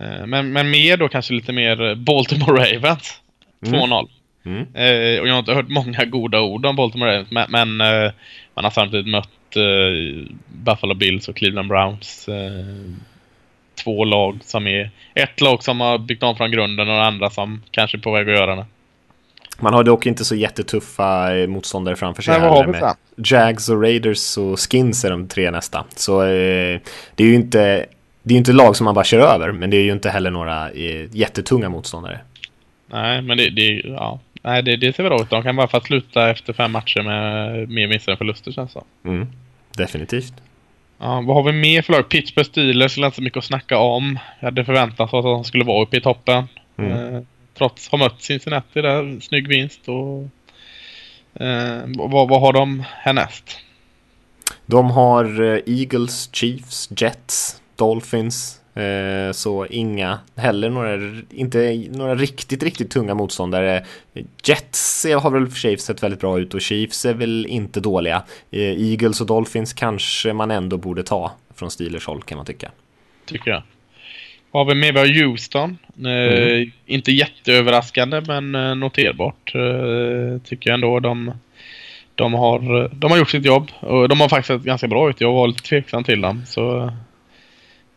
Eh, 0.00 0.26
Men, 0.26 0.52
men 0.52 0.70
mer 0.70 0.96
då 0.96 1.08
kanske 1.08 1.34
lite 1.34 1.52
mer 1.52 1.94
Baltimore 1.94 2.76
Ravens. 2.76 3.20
2-0. 3.60 4.08
Mm. 4.44 4.58
Eh, 4.74 5.20
och 5.20 5.28
jag 5.28 5.32
har 5.32 5.38
inte 5.38 5.54
hört 5.54 5.68
många 5.68 6.04
goda 6.04 6.40
ord 6.40 6.66
om 6.66 6.76
Baltimore 6.76 7.10
Ravens. 7.12 7.30
Men, 7.30 7.50
men 7.50 7.80
eh, 8.04 8.12
man 8.54 8.64
har 8.64 8.70
samtidigt 8.70 9.06
mött 9.08 9.28
eh, 9.56 10.32
Buffalo 10.46 10.94
Bills 10.94 11.28
och 11.28 11.36
Cleveland 11.36 11.68
Browns. 11.68 12.28
Eh, 12.28 12.64
två 13.84 14.04
lag 14.04 14.38
som 14.42 14.66
är... 14.66 14.90
Ett 15.14 15.40
lag 15.40 15.62
som 15.62 15.80
har 15.80 15.98
byggt 15.98 16.22
om 16.22 16.36
från 16.36 16.50
grunden 16.50 16.88
och 16.88 17.04
andra 17.04 17.30
som 17.30 17.62
kanske 17.70 17.96
är 17.96 18.00
på 18.00 18.12
väg 18.12 18.28
att 18.28 18.36
göra 18.36 18.56
det. 18.56 18.66
Man 19.60 19.74
har 19.74 19.84
dock 19.84 20.06
inte 20.06 20.24
så 20.24 20.34
jättetuffa 20.34 21.36
eh, 21.36 21.46
motståndare 21.46 21.96
framför 21.96 22.22
sig. 22.22 22.32
Nej, 22.38 22.48
vad 22.48 22.58
har 22.58 22.64
vi 22.66 22.70
med? 22.70 22.94
Jags 23.16 23.68
och 23.68 23.82
Raiders 23.82 24.38
och 24.38 24.60
Skins 24.60 25.04
är 25.04 25.10
de 25.10 25.28
tre 25.28 25.50
nästa. 25.50 25.84
Så 25.96 26.22
eh, 26.22 26.80
det 27.14 27.24
är 27.24 27.26
ju 27.26 27.34
inte, 27.34 27.86
det 28.22 28.32
är 28.32 28.34
ju 28.34 28.38
inte 28.38 28.52
lag 28.52 28.76
som 28.76 28.84
man 28.84 28.94
bara 28.94 29.04
kör 29.04 29.18
över, 29.18 29.52
men 29.52 29.70
det 29.70 29.76
är 29.76 29.82
ju 29.82 29.92
inte 29.92 30.10
heller 30.10 30.30
några 30.30 30.70
eh, 30.70 31.16
jättetunga 31.16 31.68
motståndare. 31.68 32.20
Nej, 32.86 33.22
men 33.22 33.38
det, 33.38 33.50
det, 33.50 33.82
ja. 33.84 34.20
Nej, 34.42 34.62
det, 34.62 34.76
det 34.76 34.96
ser 34.96 35.04
bra 35.04 35.22
ut. 35.22 35.30
De 35.30 35.42
kan 35.42 35.56
bara 35.56 35.68
få 35.68 35.80
sluta 35.80 36.30
efter 36.30 36.52
fem 36.52 36.72
matcher 36.72 37.02
med 37.02 37.68
mer 37.68 37.86
vinster 37.86 38.12
än 38.12 38.18
förluster 38.18 38.52
känns 38.52 38.74
det. 38.74 39.08
Mm, 39.08 39.26
definitivt. 39.76 40.34
Ja, 40.98 41.20
vad 41.20 41.36
har 41.36 41.42
vi 41.42 41.52
mer 41.52 41.82
för 41.82 41.92
lag? 41.92 42.08
Pittsburgh 42.08 42.48
Steelers 42.48 42.98
är 42.98 43.04
inte 43.04 43.16
så 43.16 43.22
mycket 43.22 43.38
att 43.38 43.44
snacka 43.44 43.78
om. 43.78 44.18
Jag 44.40 44.46
hade 44.46 44.64
förväntat 44.64 45.00
oss 45.00 45.12
att 45.12 45.22
de 45.22 45.44
skulle 45.44 45.64
vara 45.64 45.82
uppe 45.82 45.96
i 45.96 46.00
toppen. 46.00 46.48
Mm. 46.78 47.14
Eh, 47.14 47.22
trots 47.58 47.86
att 47.86 47.90
ha 47.90 47.98
mött 47.98 48.22
Cincinnati 48.22 48.82
där. 48.82 49.20
Snygg 49.20 49.48
vinst 49.48 49.88
och... 49.88 50.28
Eh, 51.42 51.82
vad, 51.86 52.28
vad 52.28 52.40
har 52.40 52.52
de 52.52 52.84
härnäst? 52.88 53.58
De 54.66 54.90
har 54.90 55.42
eh, 55.42 55.60
Eagles, 55.66 56.30
Chiefs, 56.32 56.88
Jets, 56.96 57.62
Dolphins. 57.76 58.59
Eh, 58.80 59.32
så 59.32 59.66
inga 59.66 60.18
heller 60.36 60.70
några, 60.70 61.22
inte 61.30 61.86
några 61.90 62.14
riktigt, 62.14 62.62
riktigt 62.62 62.90
tunga 62.90 63.14
motståndare. 63.14 63.84
Jets 64.44 65.06
har 65.22 65.30
väl 65.30 65.48
för 65.48 65.58
sig 65.58 65.78
sett 65.78 66.02
väldigt 66.02 66.20
bra 66.20 66.40
ut 66.40 66.54
och 66.54 66.60
Chiefs 66.60 67.04
är 67.06 67.14
väl 67.14 67.46
inte 67.46 67.80
dåliga. 67.80 68.22
Eh, 68.50 68.60
Eagles 68.60 69.20
och 69.20 69.26
Dolphins 69.26 69.72
kanske 69.72 70.32
man 70.32 70.50
ändå 70.50 70.76
borde 70.76 71.02
ta 71.02 71.32
från 71.54 71.70
Steelers 71.70 72.06
håll 72.06 72.22
kan 72.22 72.36
man 72.36 72.46
tycka. 72.46 72.70
Tycker 73.24 73.50
jag. 73.50 73.62
Har 74.52 74.64
vi? 74.64 74.74
Vi 74.92 74.98
har 74.98 75.24
Houston. 75.24 75.78
Eh, 76.06 76.68
Inte 76.86 77.12
jätteöverraskande 77.12 78.22
men 78.26 78.80
noterbart. 78.80 79.52
Tycker 80.44 80.70
jag 80.70 80.74
ändå. 80.74 81.00
De, 81.00 81.32
de, 82.14 82.34
har, 82.34 82.88
de 82.94 83.10
har 83.10 83.18
gjort 83.18 83.30
sitt 83.30 83.44
jobb. 83.44 83.70
Och 83.80 84.08
de 84.08 84.20
har 84.20 84.28
faktiskt 84.28 84.46
sett 84.46 84.62
ganska 84.62 84.88
bra 84.88 85.10
ut. 85.10 85.20
Jag 85.20 85.32
var 85.32 85.48
lite 85.48 85.62
tveksam 85.62 86.04
till 86.04 86.20
dem. 86.20 86.42
Så, 86.46 86.92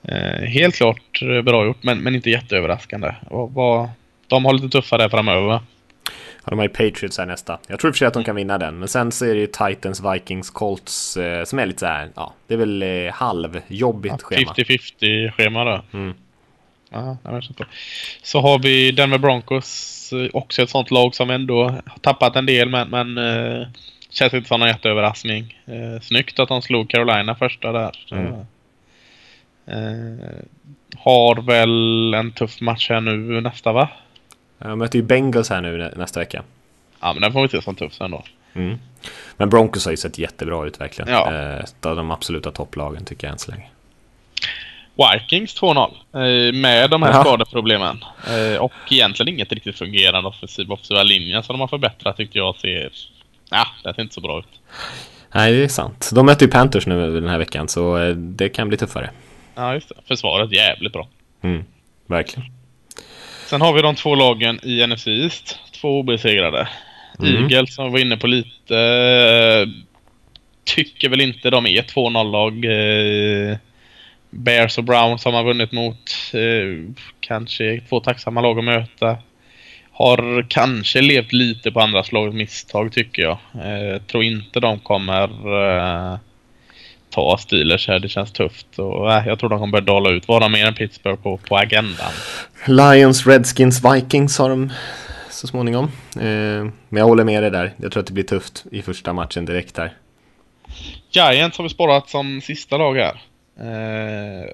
eh, 0.04 0.48
helt 0.48 0.76
klart 0.76 1.20
bra 1.44 1.66
gjort 1.66 1.84
men, 1.84 2.00
men 2.00 2.16
inte 2.16 2.30
jätteöverraskande. 2.30 3.16
Och, 3.30 3.54
vad, 3.54 3.90
de 4.28 4.46
har 4.46 4.54
lite 4.54 4.70
tuffare 4.70 5.10
framöver. 5.10 5.60
Ja, 6.46 6.50
de 6.50 6.60
har 6.60 6.66
ju 6.66 6.70
Patriots 6.70 7.18
här 7.18 7.26
nästa. 7.26 7.60
Jag 7.68 7.80
tror 7.80 7.90
i 7.90 7.92
och 7.92 7.96
för 7.96 8.00
sig 8.00 8.08
att 8.08 8.14
de 8.14 8.24
kan 8.24 8.36
vinna 8.36 8.58
den. 8.58 8.80
Men 8.80 8.88
sen 8.88 9.12
så 9.12 9.26
är 9.26 9.34
det 9.34 9.40
ju 9.40 9.48
Titans, 9.48 10.02
Vikings, 10.14 10.50
Colts 10.50 11.18
eh, 11.18 11.44
som 11.44 11.60
är 11.60 11.66
lite 11.66 11.80
så 11.80 11.86
här, 11.86 12.10
ja, 12.16 12.34
det 12.48 12.54
är 12.54 12.58
väl 12.58 12.84
eh, 12.84 13.14
halvjobbigt 13.14 14.22
schema. 14.22 14.54
50-50 14.54 15.32
schema 15.32 15.64
då. 15.64 15.82
Mm. 15.94 16.14
Ja. 16.90 17.18
Så 18.24 18.42
har 18.42 18.60
vi 18.60 18.92
Denver 18.92 19.18
Broncos. 19.18 20.10
eh, 20.14 20.30
Också 20.34 20.62
ett 20.62 20.70
sånt 20.70 20.92
lag 20.92 21.16
som 21.16 21.30
ändå 21.30 21.64
har 21.64 21.82
tappat 22.02 22.36
en 22.36 22.46
del 22.46 22.70
men, 22.70 22.90
men 22.90 23.18
eh, 23.18 23.68
känns 24.10 24.34
inte 24.34 24.48
som 24.48 24.60
någon 24.60 24.70
jätteöverraskning. 24.70 25.58
Eh, 25.66 26.02
snyggt 26.02 26.40
att 26.40 26.50
de 26.50 26.62
slog 26.62 26.90
Carolina 26.90 27.36
första 27.36 27.72
där. 27.72 27.92
Mm. 28.12 28.46
Eh, 29.66 30.44
har 30.98 31.42
väl 31.42 32.14
en 32.14 32.32
tuff 32.32 32.62
match 32.62 32.90
här 32.90 33.02
nu 33.02 33.42
nästa 33.42 33.72
va? 33.72 33.90
Jag 34.58 34.78
möter 34.78 35.00
ju 35.00 35.04
Bengals 35.04 35.50
här 35.50 35.62
nu 35.62 35.78
nä- 35.78 35.94
nästa 35.96 36.20
vecka. 36.20 36.44
Ja 37.02 37.14
men 37.14 37.22
den 37.22 37.34
får 37.34 37.42
vi 37.42 37.48
se 37.48 37.62
som 37.62 37.76
tuff 37.76 37.94
sen 37.94 38.12
då. 38.12 38.24
Mm. 38.54 38.78
Men 39.38 39.50
Broncos 39.50 39.86
har 39.86 39.92
ju 39.92 39.98
sett 39.98 40.18
jättebra 40.18 40.66
ut 40.66 40.82
verkligen. 40.82 41.12
Ja. 41.12 41.34
Eh, 41.34 41.66
av 41.90 41.96
de 41.96 42.12
absoluta 42.12 42.52
topplagen 42.52 43.06
tycker 43.06 43.28
jag 43.28 43.32
än 43.32 43.40
så 43.40 43.52
länge. 43.52 43.66
Vikings 44.96 45.62
2-0. 45.62 45.92
Eh, 46.14 46.54
med 46.54 46.90
de 46.90 47.04
här 47.04 47.12
Ja. 47.14 47.22
skadeproblemen. 47.24 48.04
Eh, 48.28 48.58
och 48.62 48.72
egentligen 48.90 49.34
inget 49.34 49.52
riktigt 49.52 49.78
fungerande 49.78 50.30
offensiv, 50.30 50.72
offensiva 50.72 51.04
linjen 51.04 51.44
som 51.44 51.54
de 51.54 51.60
har 51.60 51.68
förbättrat 51.68 52.18
tyckte 52.18 52.38
jag 52.38 52.56
ser... 52.56 52.92
Ja, 53.50 53.68
det 53.84 53.94
ser 53.94 54.02
inte 54.02 54.14
så 54.14 54.22
bra 54.22 54.40
ut. 54.40 54.46
Nej, 55.36 55.52
det 55.54 55.64
är 55.64 55.68
sant. 55.68 56.10
De 56.14 56.26
möter 56.26 56.46
ju 56.46 56.52
Panthers 56.52 56.88
nu 56.88 57.20
den 57.20 57.30
här 57.30 57.38
veckan 57.38 57.68
så 57.68 57.98
eh, 57.98 58.16
det 58.16 58.50
kan 58.50 58.68
bli 58.68 58.78
tuffare. 58.78 59.10
Ja, 59.56 59.74
just 59.74 59.90
det. 59.90 59.96
Försvaret 60.08 60.52
jävligt 60.52 60.94
bra. 60.94 61.08
Mm. 61.42 61.64
Verkligen. 62.08 62.50
Sen 63.50 63.62
har 63.62 63.74
vi 63.74 63.82
de 63.82 63.96
två 63.96 64.16
lagen 64.16 64.60
i 64.64 64.88
NFC 64.88 65.08
East. 65.08 65.60
Två 65.82 66.00
obesegrade. 66.00 66.68
Mm. 67.20 67.36
Eagles 67.44 67.76
som 67.76 67.86
vi 67.86 67.92
var 67.92 68.00
inne 68.00 68.18
på 68.18 68.28
lite. 68.28 68.78
eh, 68.78 69.68
Tycker 70.64 71.10
väl 71.10 71.22
inte 71.22 71.50
de 71.50 71.66
är 71.66 71.80
ett 71.80 71.94
2-0-lag. 71.96 72.66
eh, 72.66 73.58
Bears 74.30 74.78
och 74.78 74.84
Browns 74.84 75.22
som 75.22 75.34
har 75.34 75.44
vunnit 75.44 75.72
mot. 75.72 76.12
eh, 76.34 76.94
Kanske 77.20 77.82
två 77.90 78.00
tacksamma 78.00 78.42
lag 78.42 78.58
att 78.60 78.66
möta. 78.66 79.18
Har 79.92 80.46
kanske 80.50 81.02
levt 81.02 81.34
lite 81.34 81.72
på 81.72 81.80
andra 81.82 82.04
lags 82.12 82.34
misstag 82.34 82.92
tycker 82.92 83.22
jag. 83.22 83.38
Tror 84.08 84.24
inte 84.24 84.60
de 84.60 84.80
kommer 84.80 85.30
ta 87.14 87.38
Steelers 87.38 87.88
här. 87.88 88.00
Det 88.00 88.10
känns 88.10 88.32
tufft. 88.32 88.80
Och, 88.80 89.14
eh, 89.14 89.28
jag 89.28 89.40
tror 89.40 89.50
de 89.50 89.60
kommer 89.60 89.72
börja 89.72 89.86
dala 89.86 90.10
ut. 90.10 90.28
Vara 90.28 90.50
mer 90.50 90.66
än 90.66 90.74
Pittsburgh 90.74 91.22
på, 91.22 91.38
på 91.38 91.58
agendan. 91.58 92.12
Lions, 92.68 93.28
Redskins, 93.28 93.82
Vikings 93.86 94.38
har 94.38 94.50
de 94.50 94.72
så 95.30 95.48
småningom. 95.48 95.84
Eh, 96.16 96.72
men 96.90 97.00
jag 97.00 97.06
håller 97.06 97.24
med 97.24 97.44
dig 97.44 97.52
där. 97.52 97.74
Jag 97.78 97.92
tror 97.92 98.02
att 98.02 98.08
det 98.08 98.14
blir 98.14 98.24
tufft 98.24 98.66
i 98.72 98.82
första 98.82 99.14
matchen 99.14 99.46
direkt 99.46 99.76
där. 99.76 99.94
Giants 101.12 101.58
har 101.58 101.64
vi 101.64 101.70
sparat 101.70 102.10
som 102.10 102.42
sista 102.42 102.78
lag 102.78 102.96
här. 102.96 103.22
Eh, 103.60 104.50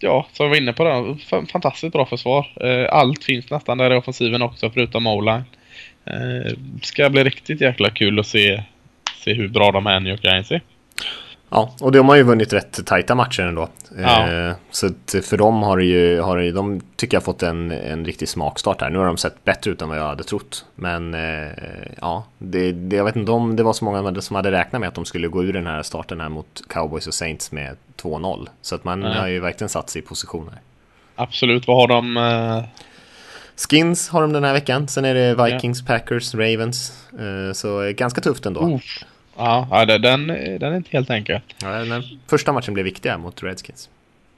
ja, 0.00 0.26
som 0.32 0.46
vi 0.46 0.50
var 0.50 0.56
inne 0.56 0.72
på 0.72 0.84
det. 0.84 1.16
Fantastiskt 1.46 1.92
bra 1.92 2.06
försvar. 2.06 2.52
Eh, 2.60 2.94
allt 2.94 3.24
finns 3.24 3.50
nästan 3.50 3.78
där 3.78 3.92
i 3.92 3.96
offensiven 3.96 4.42
också 4.42 4.70
förutom 4.70 5.06
O-line. 5.06 5.44
Eh, 6.04 6.52
ska 6.82 7.10
bli 7.10 7.24
riktigt 7.24 7.60
jäkla 7.60 7.90
kul 7.90 8.20
att 8.20 8.26
se, 8.26 8.62
se 9.24 9.34
hur 9.34 9.48
bra 9.48 9.72
de 9.72 9.86
är 9.86 10.00
New 10.00 10.10
York 10.12 10.24
Giants 10.24 10.50
är. 10.50 10.60
Ja, 11.52 11.72
och 11.80 11.92
de 11.92 12.08
har 12.08 12.16
ju 12.16 12.22
vunnit 12.22 12.52
rätt 12.52 12.86
tajta 12.86 13.14
matcher 13.14 13.42
ändå. 13.42 13.68
Ja. 13.98 14.32
Eh, 14.32 14.54
så 14.70 14.90
för 15.22 15.36
dem 15.36 15.62
har 15.62 15.78
det 15.78 15.84
ju, 15.84 16.20
har 16.20 16.38
det, 16.38 16.52
de 16.52 16.80
tycker 16.96 17.16
jag 17.16 17.24
fått 17.24 17.42
en, 17.42 17.70
en 17.70 18.04
riktig 18.04 18.28
smakstart 18.28 18.80
här. 18.80 18.90
Nu 18.90 18.98
har 18.98 19.06
de 19.06 19.16
sett 19.16 19.44
bättre 19.44 19.70
ut 19.70 19.82
än 19.82 19.88
vad 19.88 19.98
jag 19.98 20.06
hade 20.06 20.24
trott. 20.24 20.64
Men 20.74 21.14
eh, 21.14 21.50
ja, 22.00 22.24
det, 22.38 22.72
det, 22.72 22.96
jag 22.96 23.04
vet 23.04 23.16
inte 23.16 23.32
om 23.32 23.56
det 23.56 23.62
var 23.62 23.72
så 23.72 23.84
många 23.84 24.20
som 24.20 24.36
hade 24.36 24.50
räknat 24.50 24.80
med 24.80 24.88
att 24.88 24.94
de 24.94 25.04
skulle 25.04 25.28
gå 25.28 25.44
ur 25.44 25.52
den 25.52 25.66
här 25.66 25.82
starten 25.82 26.20
här 26.20 26.28
mot 26.28 26.62
Cowboys 26.68 27.06
och 27.06 27.14
Saints 27.14 27.52
med 27.52 27.76
2-0. 28.02 28.48
Så 28.62 28.74
att 28.74 28.84
man 28.84 29.00
Nej. 29.00 29.18
har 29.18 29.26
ju 29.26 29.40
verkligen 29.40 29.68
satt 29.68 29.90
sig 29.90 30.02
i 30.02 30.04
positioner. 30.04 30.54
Absolut. 31.14 31.66
Vad 31.66 31.76
har 31.76 31.88
de? 31.88 32.16
Eh, 32.16 32.64
Skins 33.68 34.08
har 34.08 34.22
de 34.22 34.32
den 34.32 34.44
här 34.44 34.52
veckan. 34.52 34.88
Sen 34.88 35.04
är 35.04 35.14
det 35.14 35.44
Vikings, 35.44 35.86
Packers, 35.86 36.34
Ravens. 36.34 37.08
Så 37.54 37.92
ganska 37.96 38.20
tufft 38.20 38.46
ändå. 38.46 38.74
Uff. 38.74 39.04
Ja, 39.36 39.68
ja, 39.70 39.84
den, 39.84 40.26
den 40.26 40.62
är 40.62 40.76
inte 40.76 40.90
helt 40.92 41.10
enkel. 41.10 41.40
Ja, 41.62 41.68
den 41.68 42.02
första 42.30 42.52
matchen 42.52 42.74
blev 42.74 42.84
viktig 42.84 43.10
här 43.10 43.18
mot 43.18 43.42
Redskins. 43.42 43.88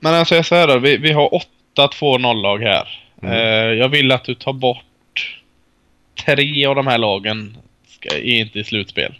Men 0.00 0.14
jag 0.30 0.46
säger 0.46 0.66
då. 0.66 0.78
Vi, 0.78 0.96
vi 0.96 1.12
har 1.12 1.34
åtta 1.34 1.86
2-0-lag 2.00 2.58
här. 2.58 2.88
Mm. 3.22 3.34
Eh, 3.34 3.78
jag 3.78 3.88
vill 3.88 4.12
att 4.12 4.24
du 4.24 4.34
tar 4.34 4.52
bort 4.52 4.84
tre 6.26 6.66
av 6.66 6.74
de 6.74 6.86
här 6.86 6.98
lagen. 6.98 7.56
Ska, 7.88 8.18
inte 8.18 8.58
i 8.58 8.64
slutspel. 8.64 9.14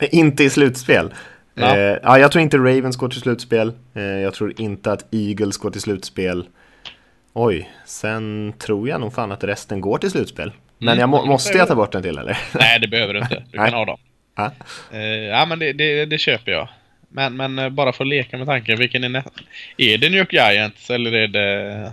Eh, 0.00 0.08
Inte 0.12 0.44
i 0.44 0.50
slutspel. 0.50 1.14
Ja. 1.54 1.76
Eh, 1.76 1.98
ja, 2.02 2.18
jag 2.18 2.32
tror 2.32 2.42
inte 2.42 2.56
Ravens 2.56 2.96
går 2.96 3.08
till 3.08 3.20
slutspel. 3.20 3.72
Eh, 3.94 4.02
jag 4.02 4.34
tror 4.34 4.60
inte 4.60 4.92
att 4.92 5.14
Eagles 5.14 5.56
går 5.56 5.70
till 5.70 5.80
slutspel. 5.80 6.44
Oj, 7.32 7.70
sen 7.86 8.52
tror 8.58 8.88
jag 8.88 9.00
nog 9.00 9.14
fan 9.14 9.32
att 9.32 9.44
resten 9.44 9.80
går 9.80 9.98
till 9.98 10.10
slutspel. 10.10 10.52
Men 10.78 10.88
Mm, 10.88 11.00
jag 11.00 11.08
må, 11.08 11.26
måste 11.26 11.58
jag 11.58 11.68
ta 11.68 11.74
bort 11.74 11.94
en 11.94 12.02
till 12.02 12.18
eller? 12.18 12.38
Nej, 12.54 12.80
det 12.80 12.88
behöver 12.88 13.14
du 13.14 13.20
inte. 13.20 13.44
Du 13.52 13.58
kan 13.58 13.72
ha 13.72 13.84
dem. 13.84 13.98
Ja. 14.34 14.52
Eh, 14.92 15.00
ja, 15.08 15.46
men 15.46 15.58
det, 15.58 15.72
det, 15.72 16.04
det 16.06 16.18
köper 16.18 16.52
jag. 16.52 16.68
Men, 17.08 17.36
men 17.36 17.58
eh, 17.58 17.68
bara 17.68 17.92
för 17.92 18.04
att 18.04 18.08
leka 18.08 18.38
med 18.38 18.46
tanken, 18.46 18.78
vilken 18.78 19.04
är 19.04 19.08
nä- 19.08 19.24
Är 19.76 19.98
det 19.98 20.08
New 20.10 20.18
York 20.18 20.32
Giants 20.32 20.90
eller 20.90 21.12
är 21.12 21.28
det 21.28 21.92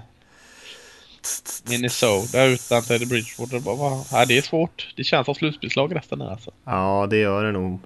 Minnesota 1.69 2.45
utan 2.45 2.81
Teddy 2.81 3.05
Bridgewater? 3.05 3.59
Vad- 3.59 4.05
Ja, 4.11 4.25
det 4.25 4.37
är 4.37 4.41
svårt. 4.41 4.93
Det 4.95 5.03
känns 5.03 5.25
som 5.25 5.35
slutspelslag 5.35 5.95
resten 5.95 6.21
här 6.21 6.29
alltså. 6.29 6.51
Ja, 6.65 7.07
det 7.09 7.17
gör 7.17 7.43
det 7.43 7.51
nog. 7.51 7.79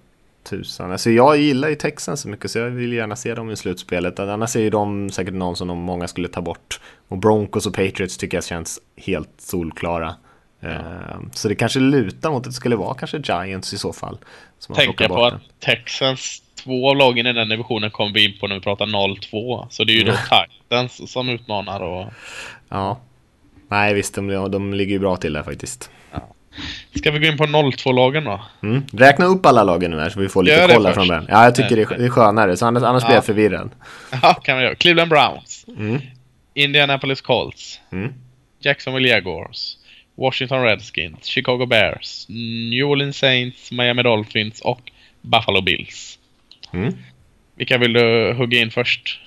Tusan. 0.49 0.91
Alltså 0.91 1.09
jag 1.11 1.37
gillar 1.37 1.69
ju 1.69 1.75
Texans 1.75 2.21
så 2.21 2.27
mycket 2.29 2.51
så 2.51 2.59
jag 2.59 2.69
vill 2.69 2.93
gärna 2.93 3.15
se 3.15 3.33
dem 3.35 3.51
i 3.51 3.55
slutspelet. 3.55 4.19
Annars 4.19 4.55
är 4.55 4.59
ju 4.59 4.69
de 4.69 5.09
säkert 5.09 5.33
någon 5.33 5.55
som 5.55 5.67
de 5.67 5.77
många 5.77 6.07
skulle 6.07 6.27
ta 6.27 6.41
bort. 6.41 6.79
Och 7.07 7.17
Broncos 7.17 7.65
och 7.65 7.73
Patriots 7.73 8.17
tycker 8.17 8.37
jag 8.37 8.45
känns 8.45 8.79
helt 8.97 9.29
solklara. 9.37 10.15
Eh, 10.61 11.19
Så 11.33 11.47
det 11.47 11.55
kanske 11.55 11.79
lutar 11.79 12.31
mot 12.31 12.37
att 12.37 12.43
det 12.43 12.51
skulle 12.51 12.75
vara 12.75 12.93
kanske 12.93 13.17
Giants 13.17 13.73
i 13.73 13.77
så 13.77 13.93
fall. 13.93 14.17
Tänka 14.75 15.07
på 15.07 15.25
att 15.25 15.33
Texans, 15.59 16.41
två 16.63 16.89
av 16.89 16.95
lagen 16.95 17.27
i 17.27 17.33
den 17.33 17.49
divisionen 17.49 17.91
kommer 17.91 18.13
vi 18.13 18.25
in 18.25 18.39
på 18.39 18.47
när 18.47 18.55
vi 18.55 18.61
pratar 18.61 18.85
0-2. 18.85 19.67
Så 19.69 19.83
det 19.83 19.93
är 19.93 19.95
ju 19.97 20.03
då 20.03 20.13
Titans 20.69 21.11
som 21.11 21.29
utmanar 21.29 21.79
och... 21.79 22.07
Ja. 22.69 22.99
Nej 23.67 23.93
visst, 23.93 24.15
de, 24.15 24.51
de 24.51 24.73
ligger 24.73 24.91
ju 24.93 24.99
bra 24.99 25.15
till 25.15 25.33
där 25.33 25.43
faktiskt. 25.43 25.89
Ska 26.95 27.11
vi 27.11 27.19
gå 27.19 27.25
in 27.25 27.37
på 27.37 27.43
0-2-lagen 27.45 28.23
då? 28.23 28.41
Mm. 28.63 28.83
Räkna 28.93 29.25
upp 29.25 29.45
alla 29.45 29.63
lagen 29.63 29.91
nu 29.91 29.99
här 29.99 30.09
så 30.09 30.19
vi 30.19 30.29
får 30.29 30.43
lite 30.43 30.67
koll 30.73 30.93
från 30.93 31.07
början. 31.07 31.25
Ja, 31.29 31.43
jag 31.43 31.55
tycker 31.55 31.75
det 31.75 31.81
är, 31.81 31.97
det 31.97 32.05
är 32.05 32.09
skönare, 32.09 32.57
så 32.57 32.65
annars, 32.65 32.83
annars 32.83 33.03
blir 33.03 33.11
Ja. 33.11 33.17
jag 33.17 33.25
förvirrad. 33.25 33.69
Ja, 34.21 34.33
kan 34.33 34.57
vi 34.57 34.63
göra. 34.63 34.75
Cleveland 34.75 35.09
Browns. 35.09 35.65
Mm. 35.77 36.01
Indianapolis 36.53 37.21
Colts. 37.21 37.79
Mm. 37.91 38.13
Jacksonville 38.59 39.07
Jaguars. 39.09 39.77
Washington 40.15 40.62
Redskins, 40.62 41.25
Chicago 41.25 41.65
Bears, 41.65 42.25
New 42.69 42.86
Orleans 42.86 43.17
Saints, 43.17 43.71
Miami 43.71 44.04
Dolphins 44.04 44.62
och 44.62 44.91
Buffalo 45.21 45.62
Bills. 45.62 46.19
Mm. 46.71 46.93
Vilka 47.56 47.78
vill 47.78 47.93
du 47.93 48.34
hugga 48.38 48.60
in 48.60 48.71
först? 48.71 49.19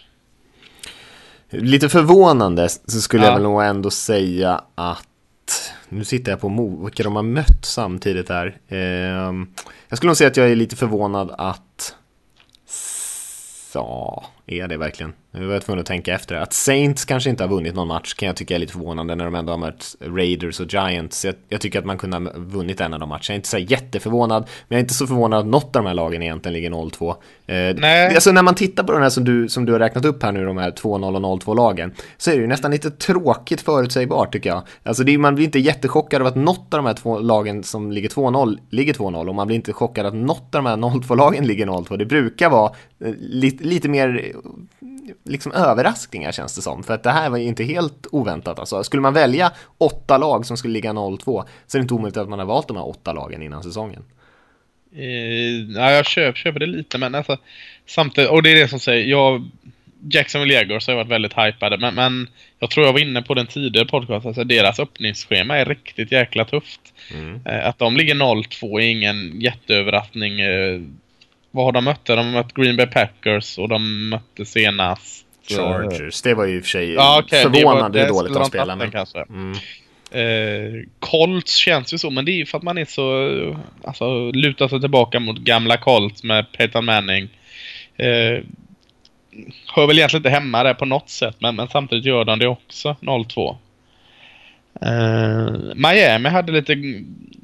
Lite 1.51 1.89
förvånande 1.89 2.69
så 2.69 3.01
skulle 3.01 3.23
Ja. 3.23 3.29
jag 3.29 3.35
väl 3.35 3.43
nog 3.43 3.65
ändå 3.65 3.91
säga 3.91 4.65
att 4.75 5.05
nu 5.89 6.05
sitter 6.05 6.33
jag 6.33 6.41
på 6.41 6.79
vilka 6.85 7.03
de 7.03 7.17
har 7.17 7.23
mött 7.23 7.65
samtidigt 7.65 8.29
här. 8.29 8.57
Ehm, 8.69 9.47
jag 9.89 9.97
skulle 9.97 10.09
nog 10.09 10.17
säga 10.17 10.29
att 10.29 10.37
jag 10.37 10.51
är 10.51 10.57
lite 10.57 10.77
förvånad 10.77 11.35
att 11.39 11.95
Ja, 13.75 14.27
är 14.47 14.69
det 14.69 14.77
verkligen? 14.77 15.13
Nu 15.31 15.47
var 15.47 15.53
jag 15.53 15.63
tvungen 15.63 15.81
att 15.81 15.87
tänka 15.87 16.15
efter. 16.15 16.35
Att 16.35 16.53
Saints 16.53 17.05
kanske 17.05 17.31
inte 17.31 17.43
har 17.43 17.49
vunnit 17.49 17.75
någon 17.75 17.89
match 17.89 18.15
kan 18.15 18.27
jag 18.27 18.37
tycka 18.37 18.55
är 18.55 18.59
lite 18.59 18.73
förvånande 18.73 19.15
när 19.15 19.25
de 19.25 19.35
ändå 19.35 19.53
har 19.53 19.59
mött 19.59 19.97
Raiders 20.01 20.61
och 20.61 20.73
Giants. 20.73 21.25
Jag, 21.25 21.35
jag 21.49 21.61
tycker 21.61 21.79
att 21.79 21.85
man 21.85 21.99
kunde 21.99 22.17
ha 22.17 22.33
vunnit 22.37 22.81
en 22.81 22.95
av 22.95 23.01
de 23.01 23.09
matcherna. 23.09 23.23
Jag 23.29 23.35
är 23.35 23.37
inte 23.37 23.49
så 23.49 23.59
jätteförvånad, 23.59 24.43
men 24.43 24.77
jag 24.77 24.79
är 24.79 24.81
inte 24.81 24.95
så 24.95 25.07
förvånad 25.07 25.41
att 25.41 25.47
något 25.47 25.77
av 25.77 25.83
de 25.83 25.87
här 25.87 25.95
lagen 25.95 26.23
egentligen 26.23 26.53
ligger 26.53 26.71
0-2. 26.71 27.11
Eh, 27.11 27.77
Nej. 27.77 28.15
Alltså 28.15 28.33
när 28.33 28.43
man 28.43 28.55
tittar 28.55 28.85
på 28.85 28.93
de 28.93 29.03
här 29.03 29.11
som 29.11 29.25
du, 29.25 29.49
som 29.49 29.67
du 29.67 29.73
har 29.73 29.79
räknat 29.79 30.05
upp 30.05 30.23
här 30.23 30.33
nu, 30.33 30.45
de 30.45 30.59
här 30.59 30.71
2-0 30.71 31.17
och 31.17 31.43
0-2 31.43 31.57
lagen, 31.57 31.93
så 32.17 32.31
är 32.31 32.35
det 32.35 32.41
ju 32.41 32.47
nästan 32.47 32.71
lite 32.71 32.91
tråkigt 32.91 33.61
förutsägbart 33.61 34.33
tycker 34.33 34.51
jag. 34.51 34.63
Alltså 34.83 35.05
det 35.05 35.19
man 35.19 35.35
blir 35.35 35.45
inte 35.45 35.59
jättechockad 35.59 36.23
av 36.23 36.27
att 36.27 36.37
något 36.37 36.75
av 36.75 36.79
de 36.79 36.87
här 36.87 36.95
två 36.95 37.19
lagen 37.19 37.63
som 37.63 37.93
ligger 37.93 38.09
2-0 38.09 38.59
ligger 38.71 38.95
2-0 38.95 39.29
och 39.29 39.35
man 39.35 39.47
blir 39.47 39.57
inte 39.57 39.73
chockad 39.73 40.07
att 40.07 40.15
något 40.15 40.55
av 40.55 40.63
de 40.63 40.67
här 40.67 40.77
0-2-lagen 40.77 41.47
ligger 41.47 41.67
0-2. 41.67 41.97
Det 41.97 42.07
brukar 42.07 42.51
vara 42.51 42.73
eh, 43.05 43.13
lite, 43.19 43.65
lite 43.65 43.89
mer 43.89 44.33
liksom 45.25 45.53
överraskningar 45.53 46.33
känns 46.33 46.55
det 46.55 46.63
som. 46.63 46.83
För 46.83 46.95
att 46.95 47.03
det 47.03 47.11
här 47.11 47.31
var 47.31 47.39
ju 47.39 47.45
inte 47.45 47.65
helt 47.65 48.07
oväntat. 48.13 48.59
Alltså, 48.59 48.85
skulle 48.85 49.03
man 49.03 49.15
välja 49.15 49.53
åtta 49.79 50.19
lag 50.19 50.47
som 50.47 50.57
skulle 50.57 50.73
ligga 50.73 50.93
0-2 50.93 51.45
så 51.67 51.77
är 51.77 51.81
det 51.81 51.83
inte 51.83 51.95
omöjligt 51.95 52.17
att 52.17 52.29
man 52.29 52.39
har 52.39 52.47
valt 52.47 52.69
de 52.69 52.77
här 52.77 52.89
åtta 52.89 53.13
lagen 53.13 53.43
innan 53.43 53.63
säsongen. 53.63 54.05
Eh, 54.97 55.77
ja, 55.77 55.91
jag 55.91 56.07
köper, 56.07 56.39
köper 56.39 56.61
det 56.61 56.67
lite, 56.67 56.99
men 56.99 57.15
alltså 57.15 57.37
samtidigt, 57.87 58.31
och 58.31 58.43
det 58.43 58.51
är 58.51 58.57
det 58.57 58.69
som 58.69 58.81
säger, 58.81 59.07
jag 59.07 59.51
Jacksonville 60.11 60.55
Jaguars 60.55 60.87
har 60.87 60.95
varit 60.95 61.09
väldigt 61.09 61.39
hypade, 61.39 61.79
men, 61.79 61.95
men 61.95 62.29
jag 62.59 62.71
tror 62.71 62.87
jag 62.87 62.93
var 62.93 63.01
inne 63.01 63.23
på 63.23 63.35
den 63.35 63.47
tidigare 63.47 63.87
podcasten, 63.87 64.29
alltså 64.29 64.45
deras 64.45 64.81
öppningsschema 64.81 65.57
är 65.57 65.65
riktigt 65.65 66.13
jäkla 66.13 66.45
tufft. 66.45 66.81
Eh, 67.45 67.67
att 67.69 67.79
de 67.79 67.97
ligger 67.97 68.15
0-2 68.15 68.81
är 68.81 68.87
ingen 68.87 69.41
jätteöverraskning. 69.41 70.41
Eh, 70.41 70.81
vad 71.59 71.67
har 71.67 71.73
de 71.73 71.85
mött? 71.85 72.05
De 72.05 72.17
har 72.19 72.25
mött 72.25 72.55
Green 72.55 72.77
Bay 72.77 72.87
Packers 72.87 73.59
och 73.59 73.69
de 73.69 74.09
mötte 74.09 74.45
senast... 74.45 75.27
eh, 75.51 75.57
Chargers, 75.57 76.23
det 76.23 76.35
var 76.35 76.45
ju 76.45 76.57
i 76.57 76.61
och 76.61 76.63
för 76.63 76.69
sig 76.69 76.93
Ja, 76.93 77.23
var- 77.31 77.39
förvånande 77.43 78.01
hur 78.01 78.09
dåligt 78.09 78.19
skulle 78.19 78.35
de 78.35 78.43
de 78.43 78.49
spelar. 78.49 78.77
tagit 78.77 78.79
Men... 78.79 78.91
Kanske. 78.91 79.25
Mm. 79.29 79.53
Eh, 80.11 80.83
Colts 80.99 81.57
känns 81.57 81.95
ju 81.95 81.99
så, 81.99 82.11
men 82.11 82.25
det 82.25 82.33
är 82.33 82.37
ju 82.37 82.47
för 82.47 82.59
att 82.59 82.65
man 82.65 82.79
är 82.79 82.85
så... 82.85 83.57
Alltså, 83.85 84.31
lutar 84.31 84.69
sig 84.69 84.81
tillbaka 84.81 85.21
mot 85.21 85.39
gamla 85.39 85.77
Colts 85.77 86.23
med 86.23 86.53
Peyton 86.53 86.85
Manning. 86.85 87.29
Eh, 87.97 88.43
hör 89.75 89.87
väl 89.87 89.99
egentligen 89.99 90.21
inte 90.21 90.31
hemma 90.31 90.63
där 90.63 90.75
på 90.75 90.85
något 90.85 91.09
sätt, 91.11 91.37
men, 91.39 91.57
men 91.57 91.69
samtidigt 91.69 92.05
gör 92.05 92.25
de 92.25 92.39
det 92.39 92.49
också, 92.49 92.97
0-2. 93.01 93.57
Eh, 94.81 95.75
Miami 95.75 96.29
hade 96.29 96.53
lite 96.53 96.75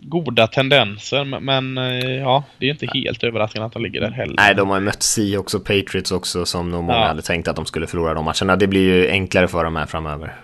goda 0.02 0.46
tendenser, 0.46 1.24
men, 1.40 1.78
eh, 1.78 2.10
ja, 2.16 2.44
det 2.58 2.66
är 2.66 2.70
inte 2.70 2.86
helt 2.94 3.24
överraskande 3.24 3.66
att 3.66 3.72
de 3.72 3.82
ligger 3.82 4.00
där 4.00 4.10
heller. 4.10 4.34
Nej, 4.36 4.54
de 4.54 4.68
har 4.68 4.76
ju 4.76 4.84
mött 4.84 5.02
Seahawks 5.02 5.54
och 5.54 5.64
Patriots 5.64 6.12
också 6.12 6.46
som 6.46 6.70
nog 6.70 6.84
många 6.84 6.98
Ja. 6.98 7.06
hade 7.06 7.22
tänkt 7.22 7.48
att 7.48 7.56
de 7.56 7.66
skulle 7.66 7.86
förlora 7.86 8.14
de 8.14 8.24
matcherna. 8.24 8.56
Det 8.56 8.66
blir 8.66 8.80
ju 8.94 9.10
enklare 9.10 9.48
för 9.48 9.64
dem 9.64 9.76
här 9.76 9.86
framöver. 9.86 10.34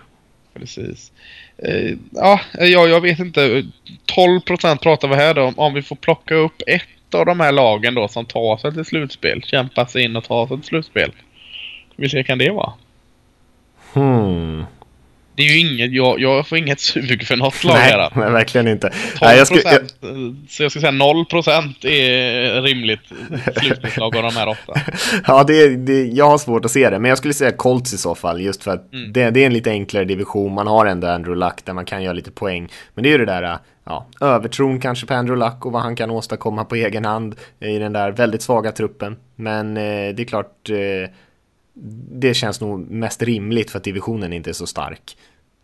Precis. 0.55 1.13
Eh, 1.59 1.97
ja, 2.11 2.41
jag, 2.59 3.01
vet 3.01 3.19
inte. 3.19 3.65
12% 4.17 4.77
pratar 4.83 5.09
vi 5.09 5.15
här 5.15 5.35
då 5.35 5.43
om. 5.43 5.59
Om 5.59 5.75
vi 5.75 5.83
får 5.83 5.97
plocka 5.97 6.35
upp 6.35 6.63
ett 6.67 7.15
av 7.15 7.27
de 7.27 7.41
här 7.41 7.53
lagen 7.53 7.95
då 7.95 8.09
som 8.09 8.25
tar 8.25 8.57
sig 8.57 8.73
till 8.75 8.85
slutspel. 8.85 9.43
Kämpar 9.43 9.85
sig 9.87 10.03
in 10.03 10.17
och 10.17 10.25
tar 10.25 10.47
sig 10.47 10.57
till 10.57 10.67
slutspel. 10.67 11.13
Vilka 11.97 12.25
kan 12.25 12.39
det 12.39 12.51
vara? 12.51 12.73
Hmm. 13.93 14.65
Det 15.41 15.45
är 15.47 15.55
ju 15.55 15.59
inget, 15.59 15.93
jag, 15.93 16.21
jag 16.21 16.47
får 16.47 16.59
inget 16.59 16.81
sug 16.81 17.27
för 17.27 17.37
något 17.37 17.65
lag 17.65 17.75
Nej, 17.75 17.93
här. 17.93 18.11
nej, 18.17 18.31
verkligen 18.31 18.69
inte. 18.69 18.89
12%, 18.89 18.93
Nej, 19.21 19.39
jag 19.39 19.47
skulle, 19.47 19.63
jag, 19.65 19.81
Så 20.49 20.63
jag 20.63 20.71
ska 20.71 20.81
säga 20.81 20.93
0% 20.93 21.87
är 21.87 22.63
rimligt 22.63 23.01
slutspelslag 23.57 24.17
av 24.17 24.23
de 24.23 24.37
här 24.37 24.49
åtta. 24.49 24.81
ja, 25.27 25.45
det, 25.45 25.77
det, 25.77 26.05
jag 26.05 26.31
har 26.31 26.39
svårt 26.39 26.65
att 26.65 26.71
se 26.71 26.91
det, 26.91 26.99
men 26.99 27.09
jag 27.09 27.19
skulle 27.19 27.35
säga 27.35 27.53
Colts 27.53 27.93
i 27.93 27.99
så 27.99 28.15
fall, 28.15 28.41
just 28.41 28.63
för 28.65 28.71
att 28.71 28.93
Mm. 28.93 29.13
det, 29.13 29.31
det 29.31 29.43
är 29.43 29.47
en 29.47 29.53
lite 29.53 29.71
enklare 29.71 30.05
division. 30.05 30.55
Man 30.55 30.67
har 30.67 30.87
ändå 30.87 31.07
Andrew 31.07 31.47
Luck 31.47 31.65
där 31.65 31.73
man 31.73 31.85
kan 31.85 32.03
göra 32.03 32.13
lite 32.13 32.31
poäng. 32.31 32.69
Men 32.95 33.03
det 33.03 33.09
är 33.09 33.13
ju 33.13 33.19
det 33.19 33.25
där, 33.25 33.59
ja, 33.85 34.07
övertron 34.21 34.81
kanske 34.81 35.07
på 35.07 35.15
Andrew 35.15 35.47
Luck 35.47 35.67
och 35.67 35.73
vad 35.73 35.83
han 35.83 35.97
kan 35.97 36.11
åstadkomma 36.11 36.65
på 36.65 36.75
egen 36.75 37.05
hand 37.05 37.35
i 37.61 37.79
den 37.79 37.93
där 37.93 38.11
väldigt 38.11 38.43
svaga 38.43 38.73
truppen. 38.73 39.17
Men 39.37 39.77
eh, 39.77 40.15
det 40.15 40.23
är 40.23 40.25
klart, 40.25 40.71
eh, 40.71 41.11
det 42.13 42.35
känns 42.35 42.61
nog 42.61 42.91
mest 42.91 43.23
rimligt 43.23 43.71
för 43.71 43.79
att 43.79 43.85
divisionen 43.85 44.33
inte 44.33 44.51
är 44.51 44.55
så 44.55 44.67
stark. 44.67 45.17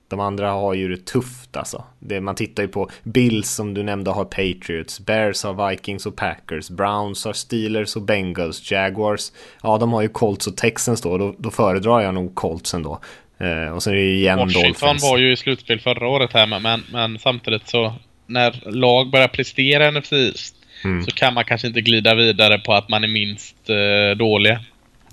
De 0.09 0.21
andra 0.21 0.51
har 0.51 0.75
ju 0.75 0.89
det 0.89 1.07
tufft 1.07 1.57
alltså. 1.57 1.85
Det, 1.99 2.21
man 2.21 2.35
tittar 2.35 2.63
ju 2.63 2.69
på 2.69 2.91
Bills 3.03 3.51
som 3.51 3.75
du 3.75 3.83
nämnde 3.83 4.11
har 4.11 4.25
Patriots, 4.25 5.01
Bears 5.01 5.45
har 5.45 5.71
Vikings 5.71 6.07
och 6.07 6.17
Packers, 6.17 6.71
Browns 6.71 7.25
har 7.25 7.33
Steelers 7.33 7.97
och 7.97 8.03
Bengals, 8.03 8.71
Jaguars, 8.71 9.33
ja 9.63 9.79
de 9.79 9.93
har 9.93 10.03
ju 10.03 10.09
Colts 10.09 10.47
och 10.47 10.57
Texans 10.57 11.03
då, 11.03 11.19
då, 11.19 11.35
då 11.39 11.51
föredrar 11.51 12.01
jag 12.01 12.15
nog 12.15 12.35
Colts 12.35 12.75
ändå. 12.75 13.01
Eh, 13.39 13.75
och 13.75 13.83
sen 13.83 13.93
är 13.93 13.97
det 13.97 14.03
ju 14.03 14.17
igen 14.17 14.39
Washington 14.39 14.63
Dolphins. 14.63 15.03
var 15.03 15.19
ju 15.19 15.33
i 15.33 15.37
slutspel 15.37 15.81
förra 15.81 16.09
året 16.09 16.33
här 16.33 16.61
men, 16.61 16.83
men, 16.93 17.19
samtidigt 17.19 17.69
så 17.69 17.95
när 18.27 18.71
lag 18.73 19.11
börjar 19.11 19.29
prestera 19.29 19.91
NFC 19.91 20.13
East 20.13 20.57
Mm. 20.85 21.05
så 21.05 21.11
kan 21.11 21.35
man 21.35 21.45
kanske 21.45 21.67
inte 21.67 21.81
glida 21.81 22.15
vidare 22.15 22.59
på 22.59 22.73
att 22.73 22.89
man 22.89 23.05
är 23.05 23.09
minst 23.09 23.71
eh, 23.71 24.17
dåliga. 24.17 24.61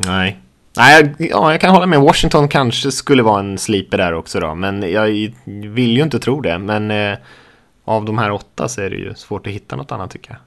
Nej. 0.05 0.37
Nej, 0.77 1.15
ja, 1.19 1.51
jag 1.51 1.61
kan 1.61 1.69
hålla 1.69 1.85
med. 1.85 2.01
Washington 2.01 2.47
kanske 2.47 2.91
skulle 2.91 3.23
vara 3.23 3.39
en 3.39 3.57
sleeper 3.57 3.97
där 3.97 4.13
också 4.13 4.39
då, 4.39 4.55
men 4.55 4.91
jag 4.91 5.33
vill 5.45 5.97
ju 5.97 6.03
inte 6.03 6.19
tro 6.19 6.41
det. 6.41 6.57
Men 6.57 6.91
eh, 6.91 7.17
av 7.85 8.05
de 8.05 8.17
här 8.17 8.31
åtta 8.31 8.67
så 8.67 8.81
är 8.81 8.89
det 8.89 8.95
ju 8.95 9.15
svårt 9.15 9.47
att 9.47 9.53
hitta 9.53 9.75
något 9.75 9.91
annat 9.91 10.11
tycker 10.11 10.31
jag. 10.31 10.39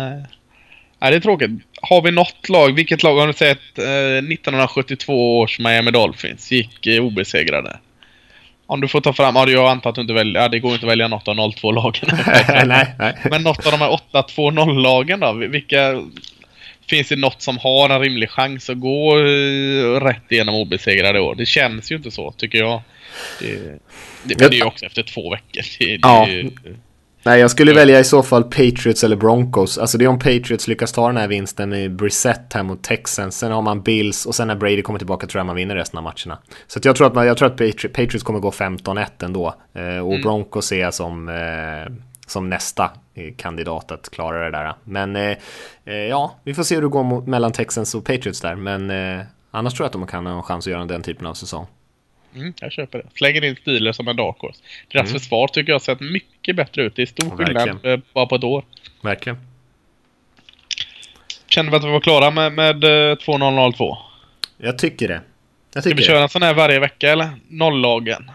Nej. 0.00 0.24
Nej, 0.98 1.10
det 1.10 1.16
är 1.16 1.20
tråkigt. 1.20 1.50
Har 1.82 2.02
vi 2.02 2.10
något 2.10 2.48
lag, 2.48 2.74
vilket 2.74 3.02
lag 3.02 3.16
har 3.16 3.26
du 3.26 3.32
sett 3.32 3.78
eh, 3.78 4.32
1972 4.32 5.40
års 5.40 5.58
Miami 5.58 5.90
Dolphins 5.90 6.52
gick 6.52 6.86
eh, 6.86 7.04
obesegrade? 7.04 7.76
Om 8.66 8.80
du 8.80 8.88
får 8.88 9.00
ta 9.00 9.12
fram, 9.12 9.36
ja 9.36 9.48
jag 9.48 9.68
antar 9.68 9.90
att 9.90 9.96
du 9.96 10.02
inte 10.02 10.14
väljer, 10.14 10.42
ja 10.42 10.48
det 10.48 10.58
går 10.58 10.72
inte 10.72 10.86
att 10.86 10.92
välja 10.92 11.08
något 11.08 11.28
av 11.28 11.34
0-2-lagen. 11.34 12.18
nej, 12.68 12.94
nej. 12.98 13.16
Men 13.30 13.42
något 13.42 13.66
av 13.66 13.72
de 13.72 13.80
här 13.80 14.00
8-2-0-lagen 14.12 15.20
då? 15.20 15.32
Vilka... 15.32 16.02
Finns 16.88 17.08
det 17.08 17.16
något 17.16 17.42
som 17.42 17.58
har 17.58 17.90
en 17.90 18.00
rimlig 18.00 18.30
chans 18.30 18.70
att 18.70 18.80
gå 18.80 19.18
eh, 19.18 20.00
rätt 20.00 20.22
igenom 20.32 20.54
obesegrade 20.54 21.20
år? 21.20 21.34
Det 21.34 21.46
känns 21.46 21.92
ju 21.92 21.96
inte 21.96 22.10
så, 22.10 22.32
tycker 22.32 22.58
jag. 22.58 22.82
Det, 23.40 23.46
det, 23.46 24.40
men 24.40 24.50
det 24.50 24.56
är 24.56 24.58
ju 24.58 24.64
också 24.64 24.84
efter 24.86 25.02
två 25.02 25.30
veckor. 25.30 25.62
Det, 25.78 25.98
Ja. 26.02 26.26
är 26.26 26.30
ju- 26.32 26.50
Nej, 27.22 27.40
jag 27.40 27.50
skulle 27.50 27.72
välja 27.72 28.00
i 28.00 28.04
så 28.04 28.22
fall 28.22 28.42
Patriots 28.44 29.04
eller 29.04 29.16
Broncos. 29.16 29.78
Alltså 29.78 29.98
det 29.98 30.04
är 30.04 30.08
om 30.08 30.18
Patriots 30.18 30.68
lyckas 30.68 30.92
ta 30.92 31.06
den 31.06 31.16
här 31.16 31.28
vinsten 31.28 31.68
med 31.68 31.92
Brissett 31.96 32.52
här 32.52 32.62
mot 32.62 32.82
Texans. 32.82 33.38
Sen 33.38 33.52
har 33.52 33.62
man 33.62 33.82
Bills 33.82 34.26
och 34.26 34.34
sen 34.34 34.48
när 34.48 34.54
Brady 34.54 34.82
kommer 34.82 34.98
tillbaka 34.98 35.26
tror 35.26 35.38
jag 35.38 35.46
man 35.46 35.56
vinner 35.56 35.74
resten 35.74 35.98
av 35.98 36.04
matcherna. 36.04 36.38
Så 36.66 36.80
jag 36.82 36.96
tror 36.96 37.06
att, 37.06 37.14
man, 37.14 37.26
jag 37.26 37.36
tror 37.36 37.48
att 37.48 37.56
Patri- 37.60 37.88
Patriots 37.88 38.22
kommer 38.22 38.40
gå 38.40 38.50
15-1 38.50 39.06
ändå. 39.24 39.54
Eh, 39.74 39.98
och 39.98 40.20
Broncos 40.20 40.66
ser 40.66 40.80
jag 40.80 40.94
som, 40.94 41.28
eh, 41.28 41.92
som 42.26 42.48
nästa 42.50 42.90
kandidat 43.36 43.90
att 43.90 44.10
klara 44.10 44.44
det 44.44 44.50
där. 44.50 44.74
Men 44.84 45.16
eh, 45.16 45.36
eh, 45.84 45.94
ja, 45.94 46.34
vi 46.44 46.54
får 46.54 46.62
se 46.62 46.74
hur 46.74 46.82
det 46.82 46.88
går 46.88 47.02
mot, 47.04 47.26
mellan 47.26 47.52
Texans 47.52 47.94
och 47.94 48.04
Patriots 48.04 48.40
där. 48.40 48.54
Men 48.54 48.90
eh, 48.90 49.24
annars 49.50 49.74
tror 49.74 49.84
jag 49.84 49.86
att 49.86 49.92
de 49.92 50.06
kan 50.06 50.26
ha 50.26 50.36
en 50.36 50.42
chans 50.42 50.66
att 50.66 50.70
göra 50.72 50.84
den 50.84 51.02
typen 51.02 51.26
av 51.26 51.34
säsong. 51.34 51.66
Mm, 52.34 52.52
jag 52.60 52.72
köper 52.72 52.98
det. 52.98 53.04
Slänger 53.14 53.44
in 53.44 53.56
Steelers 53.56 53.96
som 53.96 54.08
en 54.08 54.16
dark 54.16 54.36
horse. 54.38 54.58
Deras 54.92 55.12
försvar 55.12 55.48
tycker 55.48 55.70
jag 55.70 55.74
har 55.74 55.80
sett 55.80 56.00
mycket 56.00 56.56
bättre 56.56 56.82
ut. 56.82 56.96
Det 56.96 57.02
är 57.02 57.06
stor 57.06 57.36
skillnad 57.36 57.86
eh, 57.86 57.98
bara 58.12 58.26
på 58.26 58.34
ett 58.34 58.44
år. 58.44 58.64
Verkligen. 59.02 59.38
Känner 61.46 61.70
vi 61.70 61.76
att 61.76 61.84
vi 61.84 61.90
var 61.90 62.00
klara 62.00 62.30
med, 62.30 62.52
med 62.52 62.84
eh, 62.84 62.88
2-0-0-2? 63.16 63.96
Jag 64.56 64.78
tycker 64.78 65.08
det. 65.08 65.20
Jag 65.74 65.82
Ska 65.82 65.90
tycker 65.90 65.96
vi 65.96 66.02
det. 66.02 66.06
köra 66.06 66.22
en 66.22 66.28
sån 66.28 66.42
här 66.42 66.54
varje 66.54 66.80
vecka 66.80 67.10
eller? 67.12 67.28
Nollagen. 67.48 68.30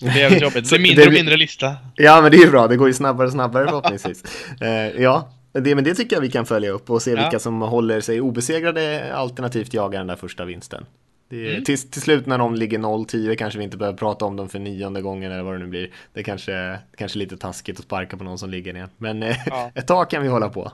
Det 0.00 0.06
är 0.08 0.16
jävligt 0.16 0.42
jobbigt. 0.42 0.70
Det 0.70 0.78
blir 0.78 0.88
mindre 0.88 1.06
och 1.06 1.12
mindre 1.12 1.36
lista. 1.36 1.76
Ja, 1.94 2.20
men 2.22 2.30
det 2.30 2.36
är 2.36 2.44
ju 2.44 2.50
bra. 2.50 2.66
Det 2.66 2.76
går 2.76 2.88
ju 2.88 2.94
snabbare 2.94 3.26
och 3.26 3.32
snabbare 3.32 3.64
förhoppningsvis. 3.68 4.24
eh, 4.60 5.02
ja, 5.02 5.30
det, 5.52 5.74
men 5.74 5.84
det 5.84 5.94
tycker 5.94 6.16
jag 6.16 6.20
vi 6.20 6.30
kan 6.30 6.46
följa 6.46 6.70
upp 6.70 6.90
och 6.90 7.02
se 7.02 7.10
Ja. 7.10 7.16
vilka 7.22 7.38
som 7.38 7.60
håller 7.62 8.00
sig 8.00 8.20
obesegrade 8.20 9.14
alternativt 9.14 9.74
jagar 9.74 9.98
den 10.00 10.06
där 10.06 10.16
första 10.16 10.44
vinsten. 10.44 10.84
Det, 11.30 11.50
Mm. 11.50 11.64
till, 11.64 11.78
till 11.90 12.02
slut 12.02 12.26
när 12.26 12.38
de 12.38 12.54
ligger 12.54 12.78
0-10 12.78 13.34
kanske 13.34 13.58
vi 13.58 13.64
inte 13.64 13.76
behöver 13.76 13.98
prata 13.98 14.24
om 14.24 14.36
dem 14.36 14.48
för 14.48 14.58
nionde 14.58 15.02
gången 15.02 15.32
eller 15.32 15.42
vad 15.42 15.54
det 15.54 15.58
nu 15.58 15.66
blir. 15.66 15.90
Det 16.14 16.20
är 16.20 16.24
kanske, 16.24 16.78
kanske 16.96 17.18
lite 17.18 17.36
taskigt 17.36 17.78
att 17.78 17.84
sparka 17.84 18.16
på 18.16 18.24
någon 18.24 18.38
som 18.38 18.50
ligger 18.50 18.72
ner. 18.72 18.88
Men 18.98 19.22
eh, 19.22 19.36
Ja. 19.46 19.70
ett 19.74 19.86
tag 19.86 20.10
kan 20.10 20.22
vi 20.22 20.28
hålla 20.28 20.48
på. 20.48 20.72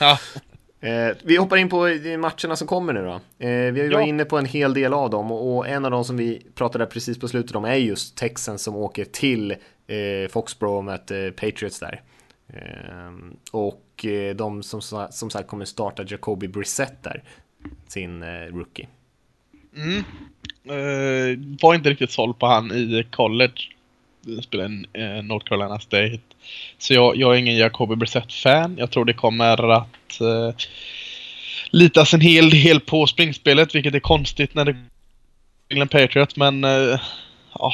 Ja. 0.00 0.18
Eh, 0.80 1.16
vi 1.24 1.36
hoppar 1.36 1.56
in 1.56 1.68
på 1.68 1.86
eh, 1.86 2.18
matcherna 2.18 2.56
som 2.56 2.66
kommer 2.66 2.92
nu 2.92 3.04
då. 3.04 3.20
Eh, 3.46 3.72
vi 3.72 3.80
har 3.80 3.86
ju 3.86 3.94
varit 3.94 4.08
inne 4.08 4.24
på 4.24 4.38
en 4.38 4.44
hel 4.44 4.74
del 4.74 4.92
av 4.92 5.10
dem 5.10 5.32
och, 5.32 5.56
och 5.56 5.68
en 5.68 5.84
av 5.84 5.90
dem 5.90 6.04
som 6.04 6.16
vi 6.16 6.42
pratade 6.54 6.86
precis 6.86 7.18
på 7.18 7.28
slutet 7.28 7.56
om 7.56 7.64
är 7.64 7.74
just 7.74 8.16
Texans 8.16 8.62
som 8.62 8.76
åker 8.76 9.04
till 9.04 9.56
Eh, 9.88 10.28
Foxborough 10.28 10.84
möter 10.84 11.30
Patriots 11.30 11.80
där. 11.80 12.02
Eh, 12.48 13.12
och 13.52 14.04
eh, 14.04 14.36
de 14.36 14.62
som, 14.62 14.80
som 15.10 15.30
sagt 15.30 15.48
kommer 15.48 15.64
starta 15.64 16.04
Jacoby 16.06 16.48
Brissett 16.48 17.02
där, 17.02 17.22
sin 17.86 18.22
eh, 18.22 18.28
rookie. 18.28 18.88
Mm. 19.76 20.04
Var 21.62 21.74
inte 21.74 21.90
riktigt 21.90 22.10
såld 22.10 22.38
på 22.38 22.46
han 22.46 22.72
i 22.72 23.06
college. 23.10 23.62
Spelade 24.42 24.74
uh, 24.98 25.22
North 25.22 25.46
Carolina 25.46 25.78
State. 25.78 26.20
Så 26.78 26.94
jag, 26.94 27.16
jag 27.16 27.34
är 27.34 27.38
ingen 27.38 27.56
Jacoby 27.56 27.96
Brissett-fan. 27.96 28.76
Jag 28.78 28.90
tror 28.90 29.04
det 29.04 29.12
kommer 29.12 29.72
att 29.72 30.20
eh, 30.20 30.54
litas 31.70 32.14
en 32.14 32.20
hel 32.20 32.50
del 32.50 32.80
på 32.80 33.06
springspelet, 33.06 33.74
vilket 33.74 33.94
är 33.94 34.00
konstigt 34.00 34.54
när 34.54 34.64
det 34.64 34.76
England 35.68 35.88
Patriots, 35.88 36.36
men 36.36 36.64
eh, 36.64 37.00
ja, 37.58 37.72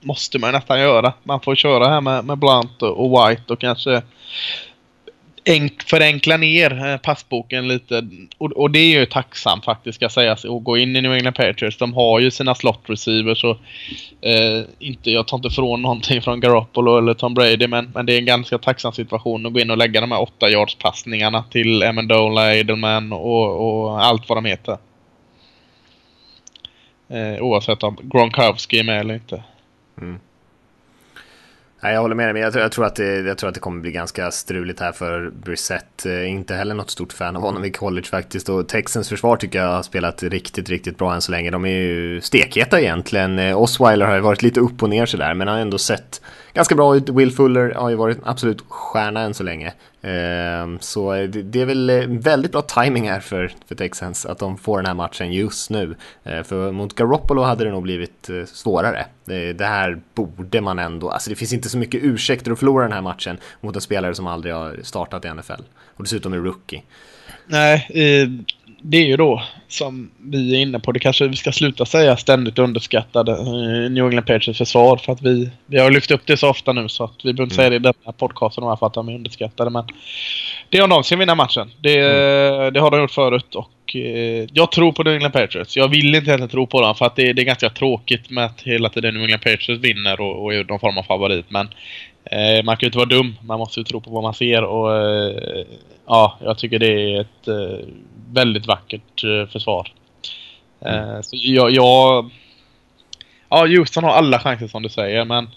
måste 0.00 0.38
man 0.38 0.52
nästan 0.52 0.80
göra. 0.80 1.12
Man 1.22 1.40
får 1.40 1.54
köra 1.54 1.88
här 1.88 2.00
med, 2.00 2.24
med 2.24 2.38
Blunt 2.38 2.82
och 2.82 3.10
White 3.10 3.52
och 3.52 3.60
kanske 3.60 4.02
enk, 5.44 5.82
förenkla 5.82 6.36
ner 6.36 6.86
eh, 6.86 6.96
passboken 6.96 7.68
lite. 7.68 8.08
Och, 8.38 8.52
och, 8.52 8.70
det 8.70 8.78
är 8.78 8.98
ju 9.00 9.06
tacksamt 9.06 9.64
faktiskt 9.64 9.96
ska 9.96 10.08
sägas 10.08 10.44
att 10.44 10.64
gå 10.64 10.78
in 10.78 10.96
i 10.96 11.00
New 11.00 11.12
England 11.12 11.34
Patriots. 11.34 11.78
De 11.78 11.94
har 11.94 12.20
ju 12.20 12.30
sina 12.30 12.54
slot 12.54 12.80
receivers 12.86 13.44
och 13.44 13.56
eh, 14.20 14.64
inte, 14.78 15.10
jag 15.10 15.28
tar 15.28 15.36
inte 15.36 15.48
ifrån 15.48 15.82
någonting 15.82 16.22
från 16.22 16.40
Garoppolo 16.40 16.98
eller 16.98 17.14
Tom 17.14 17.34
Brady 17.34 17.66
men, 17.66 17.90
men 17.94 18.06
det 18.06 18.14
är 18.14 18.18
en 18.18 18.26
ganska 18.26 18.58
tacksam 18.58 18.92
situation 18.92 19.46
att 19.46 19.52
gå 19.52 19.60
in 19.60 19.70
och 19.70 19.78
lägga 19.78 20.00
de 20.00 20.12
här 20.12 20.22
8 20.22 20.50
yards 20.50 20.74
passningarna 20.74 21.44
till 21.50 21.82
Amendola, 21.82 22.54
Edelman 22.54 23.12
och, 23.12 23.82
och 23.82 24.04
allt 24.04 24.28
vad 24.28 24.38
de 24.38 24.44
heter. 24.44 24.78
Eh, 27.08 27.42
oavsett 27.42 27.82
om 27.82 27.96
Gronkowski 28.02 28.78
är 28.78 28.84
med 28.84 29.00
eller 29.00 29.14
inte. 29.14 29.42
Mm. 30.00 30.20
Nej, 31.82 31.94
jag 31.94 32.00
håller 32.00 32.14
med 32.14 32.26
dig, 32.26 32.32
men 32.32 32.42
jag 32.42 32.52
tror, 32.52 32.62
jag, 32.62 32.72
tror 32.72 32.86
att 32.86 32.96
det, 32.96 33.20
jag 33.20 33.38
tror 33.38 33.48
att 33.48 33.54
det 33.54 33.60
kommer 33.60 33.80
bli 33.80 33.92
ganska 33.92 34.30
struligt 34.30 34.80
här 34.80 34.92
för 34.92 35.30
Brissett. 35.30 36.06
Eh, 36.06 36.30
inte 36.30 36.54
heller 36.54 36.74
något 36.74 36.90
stort 36.90 37.12
fan 37.12 37.36
av 37.36 37.42
honom 37.42 37.64
i 37.64 37.70
college 37.70 38.06
faktiskt. 38.06 38.48
Och 38.48 38.68
Texans 38.68 39.08
försvar 39.08 39.36
tycker 39.36 39.58
jag 39.58 39.72
har 39.72 39.82
spelat 39.82 40.22
riktigt, 40.22 40.68
riktigt 40.68 40.98
bra 40.98 41.14
än 41.14 41.20
så 41.20 41.32
länge. 41.32 41.50
De 41.50 41.64
är 41.64 41.68
ju 41.68 42.20
stekheta 42.20 42.80
egentligen. 42.80 43.38
Eh, 43.38 43.58
Osweiler 43.58 44.06
har 44.06 44.14
ju 44.14 44.20
varit 44.20 44.42
lite 44.42 44.60
upp 44.60 44.82
och 44.82 44.90
ner 44.90 45.06
sådär, 45.06 45.34
men 45.34 45.48
har 45.48 45.58
ändå 45.58 45.78
sett 45.78 46.20
ganska 46.52 46.74
bra 46.74 46.96
ut. 46.96 47.08
Will 47.08 47.32
Fuller 47.32 47.74
har 47.74 47.90
ju 47.90 47.96
varit 47.96 48.18
absolut 48.22 48.64
stjärna 48.68 49.20
än 49.20 49.34
så 49.34 49.42
länge. 49.42 49.72
Ehm, 50.02 50.78
så 50.80 51.12
det 51.26 51.60
är 51.60 51.64
väl 51.64 51.90
eh, 51.90 52.06
väldigt 52.06 52.52
bra 52.52 52.62
timing 52.62 53.10
här 53.10 53.20
för, 53.20 53.52
för 53.66 53.74
Texans 53.74 54.26
att 54.26 54.38
de 54.38 54.58
får 54.58 54.78
den 54.78 54.86
här 54.86 54.94
matchen 54.94 55.32
just 55.32 55.70
nu. 55.70 55.96
Eh, 56.24 56.42
för 56.42 56.72
mot 56.72 56.94
Garoppolo 56.94 57.42
hade 57.42 57.64
det 57.64 57.70
nog 57.70 57.82
blivit 57.82 58.30
eh, 58.30 58.44
svårare. 58.44 59.06
Det 59.54 59.64
här 59.64 60.00
borde 60.14 60.60
man 60.60 60.78
ändå, 60.78 61.10
alltså 61.10 61.30
det 61.30 61.36
finns 61.36 61.52
inte 61.52 61.68
så 61.68 61.78
mycket 61.78 62.04
ursäkter 62.04 62.50
att 62.50 62.58
förlora 62.58 62.82
den 62.82 62.92
här 62.92 63.00
matchen 63.00 63.38
mot 63.60 63.74
en 63.74 63.80
spelare 63.80 64.14
som 64.14 64.26
aldrig 64.26 64.54
har 64.54 64.78
startat 64.82 65.24
i 65.24 65.28
NFL. 65.28 65.62
Och 65.96 66.02
dessutom 66.04 66.32
är 66.32 66.36
rookie. 66.38 66.82
Nej, 67.46 67.86
eh, 67.90 68.28
det 68.82 68.96
är 68.96 69.06
ju 69.06 69.16
då, 69.16 69.42
som 69.68 70.10
vi 70.18 70.56
är 70.56 70.60
inne 70.60 70.80
på, 70.80 70.92
det 70.92 71.00
kanske 71.00 71.28
vi 71.28 71.36
ska 71.36 71.52
sluta 71.52 71.86
säga 71.86 72.16
ständigt 72.16 72.58
underskattade 72.58 73.32
eh, 73.32 73.90
New 73.90 74.06
England 74.06 74.26
Patriots 74.26 74.58
försvar. 74.58 74.96
För 74.96 75.12
att 75.12 75.22
vi, 75.22 75.50
vi 75.66 75.78
har 75.78 75.90
lyft 75.90 76.10
upp 76.10 76.26
det 76.26 76.36
så 76.36 76.48
ofta 76.48 76.72
nu 76.72 76.88
så 76.88 77.04
att 77.04 77.24
vi 77.24 77.32
behöver 77.32 77.42
inte 77.42 77.56
säga 77.56 77.70
det 77.70 77.76
i 77.76 77.78
den 77.78 77.94
här 78.04 78.12
podcasten 78.12 78.76
för 78.78 78.86
att 78.86 78.94
de 78.94 79.08
är 79.08 79.14
underskattade. 79.14 79.70
Men 79.70 79.84
det 80.68 80.78
är 80.78 80.84
om 80.84 80.90
de 80.90 81.04
ska 81.04 81.16
vinna 81.16 81.34
matchen. 81.34 81.70
Det, 81.80 81.98
mm. 81.98 82.72
det 82.72 82.80
har 82.80 82.90
de 82.90 83.00
gjort 83.00 83.10
förut 83.10 83.54
och 83.54 83.96
eh, 83.96 84.46
jag 84.52 84.72
tror 84.72 84.92
på 84.92 85.02
New 85.02 85.14
England 85.14 85.32
Patriots. 85.32 85.76
Jag 85.76 85.88
vill 85.88 86.14
inte 86.14 86.30
egentligen 86.30 86.48
tro 86.48 86.66
på 86.66 86.80
dem 86.80 86.94
för 86.94 87.06
att 87.06 87.16
det, 87.16 87.32
det 87.32 87.42
är 87.42 87.46
ganska 87.46 87.70
tråkigt 87.70 88.30
med 88.30 88.44
att 88.44 88.62
hela 88.62 88.88
tiden 88.88 89.14
New 89.14 89.22
England 89.22 89.42
Patriots 89.42 89.84
vinner 89.84 90.20
och, 90.20 90.44
och 90.44 90.54
är 90.54 90.64
någon 90.64 90.80
form 90.80 90.98
av 90.98 91.02
favorit. 91.02 91.46
Men 91.48 91.68
eh, 92.24 92.64
man 92.64 92.76
kan 92.76 92.80
ju 92.80 92.86
inte 92.86 92.98
vara 92.98 93.08
dum. 93.08 93.36
Man 93.42 93.58
måste 93.58 93.80
ju 93.80 93.84
tro 93.84 94.00
på 94.00 94.10
vad 94.10 94.22
man 94.22 94.34
ser 94.34 94.64
och 94.64 94.96
eh, 94.96 95.64
ja, 96.06 96.38
jag 96.44 96.58
tycker 96.58 96.78
det 96.78 96.86
är 96.86 97.20
ett 97.20 97.48
eh, 97.48 97.86
väldigt 98.32 98.66
vackert 98.66 99.24
eh, 99.24 99.46
försvar. 99.52 99.92
Mm. 100.80 101.22
Så 101.22 101.36
jag, 101.40 101.70
jag... 101.70 102.30
Ja, 103.48 103.66
Houston 103.66 104.04
har 104.04 104.10
alla 104.10 104.38
chanser 104.38 104.68
som 104.68 104.82
du 104.82 104.88
säger, 104.88 105.24
men, 105.24 105.50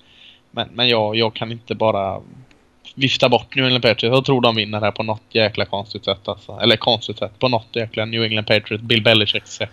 men, 0.51 0.69
men 0.73 0.89
jag, 0.89 1.15
jag 1.15 1.33
kan 1.33 1.51
inte 1.51 1.75
bara 1.75 2.21
vifta 2.95 3.29
bort 3.29 3.55
New 3.55 3.65
England 3.65 3.81
Patriots. 3.81 4.15
Jag 4.15 4.25
tror 4.25 4.41
de 4.41 4.55
vinner 4.55 4.81
här 4.81 4.91
på 4.91 5.03
något 5.03 5.21
jäkla 5.31 5.65
konstigt 5.65 6.05
sätt. 6.05 6.27
Alltså. 6.27 6.59
Eller 6.61 6.75
konstigt 6.75 7.19
sätt. 7.19 7.39
På 7.39 7.47
något 7.47 7.67
jäkla 7.73 8.05
New 8.05 8.23
England 8.23 8.45
Patriots, 8.45 8.83
Bill 8.83 9.03
Belichick 9.03 9.47
sätt. 9.47 9.69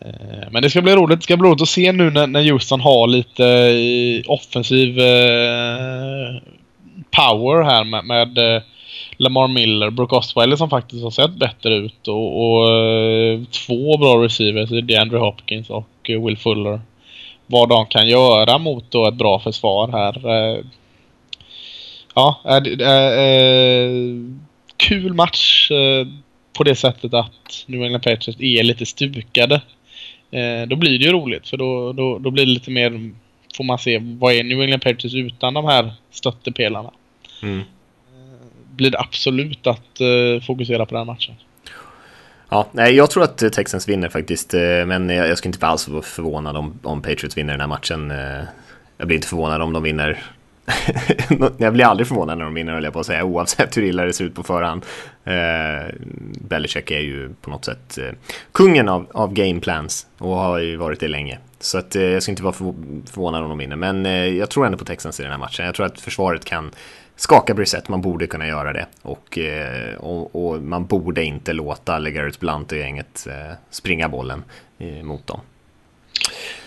Eh, 0.00 0.50
men 0.50 0.62
det 0.62 0.70
ska 0.70 0.82
bli 0.82 0.96
roligt. 0.96 1.18
Det 1.18 1.24
ska 1.24 1.36
bli 1.36 1.48
roligt 1.48 1.62
att 1.62 1.68
se 1.68 1.92
nu 1.92 2.10
när, 2.10 2.26
när 2.26 2.50
Houston 2.50 2.80
har 2.80 3.06
lite 3.06 4.22
offensiv 4.26 4.94
power 7.10 7.62
här 7.64 7.84
med, 7.84 8.04
med 8.04 8.62
Lamar 9.18 9.48
Miller, 9.48 9.90
Brooke 9.90 10.16
Osweiler 10.16 10.56
som 10.56 10.70
faktiskt 10.70 11.02
har 11.02 11.10
sett 11.10 11.34
bättre 11.34 11.74
ut 11.74 12.08
och, 12.08 12.44
och 12.44 12.74
eh, 12.74 13.40
två 13.66 13.98
bra 13.98 14.24
receivers, 14.24 14.70
DeAndre 14.70 15.18
Hopkins 15.18 15.70
och 15.70 16.10
eh, 16.10 16.24
Will 16.24 16.36
Fuller. 16.36 16.80
Vad 17.46 17.68
de 17.68 17.86
kan 17.86 18.08
göra 18.08 18.58
mot 18.58 18.90
då 18.90 19.08
ett 19.08 19.14
bra 19.14 19.40
försvar 19.40 19.88
här. 19.88 20.26
Uh, 20.26 20.64
ja, 22.14 22.40
kul 24.76 25.14
match 25.14 25.70
på 26.52 26.64
det 26.64 26.74
sättet 26.74 27.14
att 27.14 27.64
New 27.66 27.82
England 27.82 28.00
Patriots 28.00 28.40
är 28.40 28.62
lite 28.62 28.86
stukade. 28.86 29.60
då 30.68 30.76
blir 30.76 30.98
det 30.98 31.04
ju 31.04 31.12
roligt 31.12 31.48
för 31.48 31.56
då, 31.56 31.92
då, 31.92 32.18
då 32.18 32.30
blir 32.30 32.46
det 32.46 32.52
lite 32.52 32.70
mer, 32.70 33.10
får 33.56 33.64
man 33.64 33.78
se, 33.78 33.98
vad 34.02 34.34
är 34.34 34.44
New 34.44 34.62
England 34.62 34.80
Patriots 34.80 35.14
utan 35.14 35.54
de 35.54 35.64
här 35.64 35.92
stöttepelarna. 36.10 36.90
Mm 37.42 37.62
blir 38.76 38.90
det 38.90 38.98
absolut 38.98 39.66
att 39.66 40.00
eh, 40.00 40.42
fokusera 40.46 40.86
på 40.86 40.94
den 40.94 41.06
matchen. 41.06 41.34
Ja, 42.48 42.66
nej, 42.72 42.94
jag 42.94 43.10
tror 43.10 43.22
att 43.22 43.42
eh, 43.42 43.48
Texans 43.48 43.88
vinner 43.88 44.08
faktiskt, 44.08 44.54
eh, 44.54 44.60
men 44.86 45.08
jag, 45.08 45.28
jag 45.28 45.38
skulle 45.38 45.48
inte 45.48 45.66
alls 45.66 45.88
vara 45.88 46.02
förvånad 46.02 46.56
om, 46.56 46.78
om 46.82 47.02
Patriots 47.02 47.36
vinner 47.36 47.52
den 47.52 47.60
här 47.60 47.68
matchen. 47.68 48.12
Jag 48.98 49.06
blir 49.06 49.16
inte 49.16 49.28
förvånad 49.28 49.62
om 49.62 49.72
de 49.72 49.82
vinner. 49.82 50.22
jag 51.58 51.72
blir 51.72 51.84
aldrig 51.84 52.08
förvånad 52.08 52.38
när 52.38 52.44
de 52.44 52.54
vinner, 52.54 52.72
höll 52.72 52.84
jag 52.84 52.92
på 52.92 53.00
att 53.00 53.06
säga, 53.06 53.24
oavsett 53.24 53.76
hur 53.76 53.82
illa 53.82 54.04
det 54.04 54.12
ser 54.12 54.24
ut 54.24 54.34
på 54.34 54.42
förhand. 54.42 54.84
Eh, 55.24 55.94
Belichick 56.40 56.90
är 56.90 57.00
ju 57.00 57.34
på 57.40 57.50
något 57.50 57.64
sätt 57.64 57.98
eh, 57.98 58.12
kungen 58.52 58.88
av, 58.88 59.06
av 59.12 59.32
gameplans 59.32 60.06
och 60.18 60.36
har 60.36 60.58
ju 60.58 60.76
varit 60.76 61.00
det 61.00 61.08
länge. 61.08 61.38
Så 61.60 61.78
att, 61.78 61.96
eh, 61.96 62.02
jag 62.02 62.22
ska 62.22 62.32
inte 62.32 62.42
vara 62.42 62.52
förvånad 62.52 63.42
om 63.42 63.48
de 63.48 63.58
vinner, 63.58 63.76
men 63.76 64.06
eh, 64.06 64.26
jag 64.26 64.50
tror 64.50 64.66
ändå 64.66 64.78
på 64.78 64.84
Texans 64.84 65.20
i 65.20 65.22
den 65.22 65.32
här 65.32 65.38
matchen. 65.38 65.66
Jag 65.66 65.74
tror 65.74 65.86
att 65.86 66.00
försvaret 66.00 66.44
kan 66.44 66.70
skaka 67.16 67.54
Brissett, 67.54 67.88
man 67.88 68.00
borde 68.00 68.26
kunna 68.26 68.46
göra 68.46 68.72
det. 68.72 68.86
Och, 69.02 69.38
eh, 69.38 69.94
och, 69.94 70.46
och 70.46 70.62
man 70.62 70.86
borde 70.86 71.24
inte 71.24 71.52
låta 71.52 71.98
LeGarrette 71.98 72.38
Blunt 72.38 72.72
och 72.72 72.78
gänget 72.78 73.26
eh, 73.26 73.56
springa 73.70 74.08
bollen 74.08 74.44
eh, 74.78 75.02
mot 75.02 75.26
dem. 75.26 75.40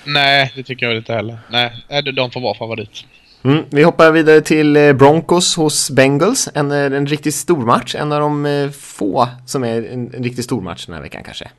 Nej, 0.06 0.52
det 0.56 0.64
tycker 0.64 0.86
jag 0.86 0.98
inte 0.98 1.14
heller. 1.14 1.38
Nej, 1.50 1.72
de 2.16 2.32
får 2.32 2.42
vara 2.42 2.58
favorit. 2.58 3.06
Mm, 3.44 3.64
vi 3.70 3.84
hoppar 3.84 4.12
vidare 4.12 4.42
till 4.42 4.96
Broncos 4.96 5.56
hos 5.56 5.92
Bengals. 5.92 6.50
En, 6.54 6.72
en 6.72 7.08
riktigt 7.08 7.36
stor 7.36 7.66
match. 7.66 7.96
En 7.96 8.12
av 8.12 8.20
de 8.20 8.72
få 8.74 9.28
som 9.46 9.64
är 9.64 9.78
en, 9.78 10.14
en 10.14 10.24
riktigt 10.24 10.46
stor 10.46 10.62
match 10.62 10.86
den 10.86 10.96
här 10.96 11.02
veckan 11.02 11.24
kanske. 11.24 11.52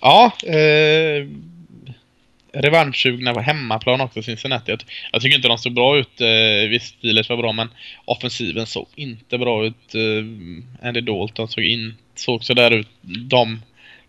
Ja, 0.00 0.32
eh, 0.44 1.26
revanschsugna 2.62 3.34
på 3.34 3.40
hemmaplan 3.40 4.00
också, 4.00 4.22
Cincinnati. 4.22 4.70
Jag, 4.70 4.80
jag 5.12 5.22
tycker 5.22 5.36
inte 5.36 5.48
de 5.48 5.58
såg 5.58 5.72
bra 5.74 5.98
ut. 5.98 6.20
Eh, 6.20 6.68
visst, 6.68 6.98
Steelers 6.98 7.28
var 7.28 7.36
bra, 7.36 7.52
men 7.52 7.68
offensiven 8.04 8.66
såg 8.66 8.86
inte 8.94 9.38
bra 9.38 9.64
ut. 9.64 9.94
Eh, 9.94 10.88
Andy 10.88 11.00
Dalton 11.00 11.48
såg, 11.48 11.64
in, 11.64 11.94
såg 12.14 12.44
sådär 12.44 12.70
ut. 12.70 12.88
De, 13.00 13.62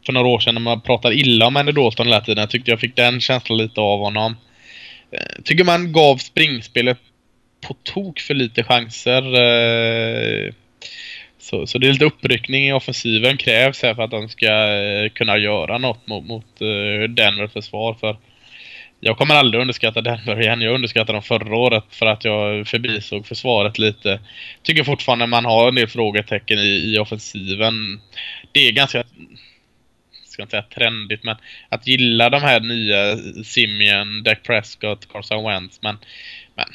för 0.06 0.14
några 0.14 0.28
år 0.28 0.40
sedan 0.40 0.54
när 0.54 0.62
man 0.62 0.82
pratade 0.82 1.16
illa 1.16 1.48
om 1.48 1.58
Andy 1.58 1.72
Dalton 1.72 2.08
hela 2.08 2.22
tiden, 2.22 2.42
jag 2.42 2.50
tyckte 2.50 2.72
jag 2.72 2.80
fick 2.80 2.96
den 2.96 3.22
känslan 3.22 3.58
lite 3.58 3.82
av 3.82 4.00
honom. 4.00 4.36
Eh, 5.12 5.42
tycker 5.44 5.64
man 5.64 5.92
gav 5.92 6.18
springspelet 6.18 6.98
på 7.68 7.74
tok 7.84 8.20
för 8.20 8.34
lite 8.34 8.64
chanser. 8.64 9.36
Eh, 9.36 10.54
så, 11.40 11.68
så 11.68 11.78
det 11.78 11.88
är 11.88 11.94
lite 11.94 12.06
uppryckning 12.06 12.68
i 12.68 12.74
offensiven 12.74 13.38
krävs 13.38 13.84
här 13.84 13.94
för 13.94 14.04
att 14.04 14.12
de 14.12 14.30
ska 14.30 14.48
eh, 14.48 15.10
kunna 15.10 15.38
göra 15.38 15.78
något 15.78 16.08
mot, 16.08 16.26
mot 16.26 16.62
eh, 16.62 17.10
Denver 17.10 17.48
försvar. 17.48 17.94
För 17.94 18.18
jag 19.00 19.18
kommer 19.18 19.36
aldrig 19.36 19.62
underskatta 19.62 20.02
Denver 20.02 20.42
igen. 20.42 20.62
Jag 20.62 20.76
underskattade 20.76 21.14
dem 21.14 21.24
förra 21.24 21.56
året 21.56 21.84
för 21.90 22.06
att 22.06 22.26
jag 22.26 22.68
förbisåg 22.68 23.28
försvaret 23.28 23.80
lite. 23.80 24.20
Tycker 24.64 24.84
fortfarande 24.84 25.28
man 25.28 25.46
har 25.46 25.68
en 25.68 25.76
del 25.76 25.88
frågetecken 25.88 26.60
i, 26.60 26.94
i 26.94 27.00
offensiven. 27.00 28.02
Det 28.52 28.68
är 28.68 28.72
ganska 28.72 29.04
ska 30.38 30.44
inte 30.44 30.52
säga 30.52 30.64
trendigt, 30.64 31.24
men 31.24 31.36
att 31.70 31.88
gilla 31.88 32.30
de 32.30 32.42
här 32.42 32.60
nya 32.60 33.18
Simeon, 33.44 34.24
Dak 34.24 34.44
Prescott, 34.44 35.08
Carson 35.12 35.44
Wentz, 35.44 35.80
men, 35.82 35.98
men 36.56 36.66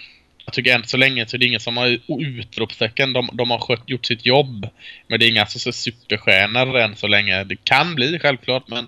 jag 0.45 0.55
tycker 0.55 0.75
än 0.75 0.85
så 0.85 0.97
länge 0.97 1.27
så 1.27 1.37
är 1.37 1.39
det 1.39 1.47
ingen 1.47 1.61
som 1.61 1.77
har 1.77 1.99
utropstecken. 2.21 3.13
De, 3.13 3.31
de 3.33 3.51
har 3.51 3.59
skött, 3.59 3.83
gjort 3.87 4.07
sitt 4.07 4.27
jobb. 4.27 4.69
Men 5.07 5.21
det 5.21 5.27
är 5.27 5.31
inga 5.31 5.47
så 5.47 5.73
superstjärnor 5.73 6.79
än 6.79 6.97
så 6.97 7.07
länge. 7.07 7.45
Det 7.45 7.65
kan 7.65 7.95
bli 7.95 8.19
självklart, 8.19 8.69
men 8.69 8.87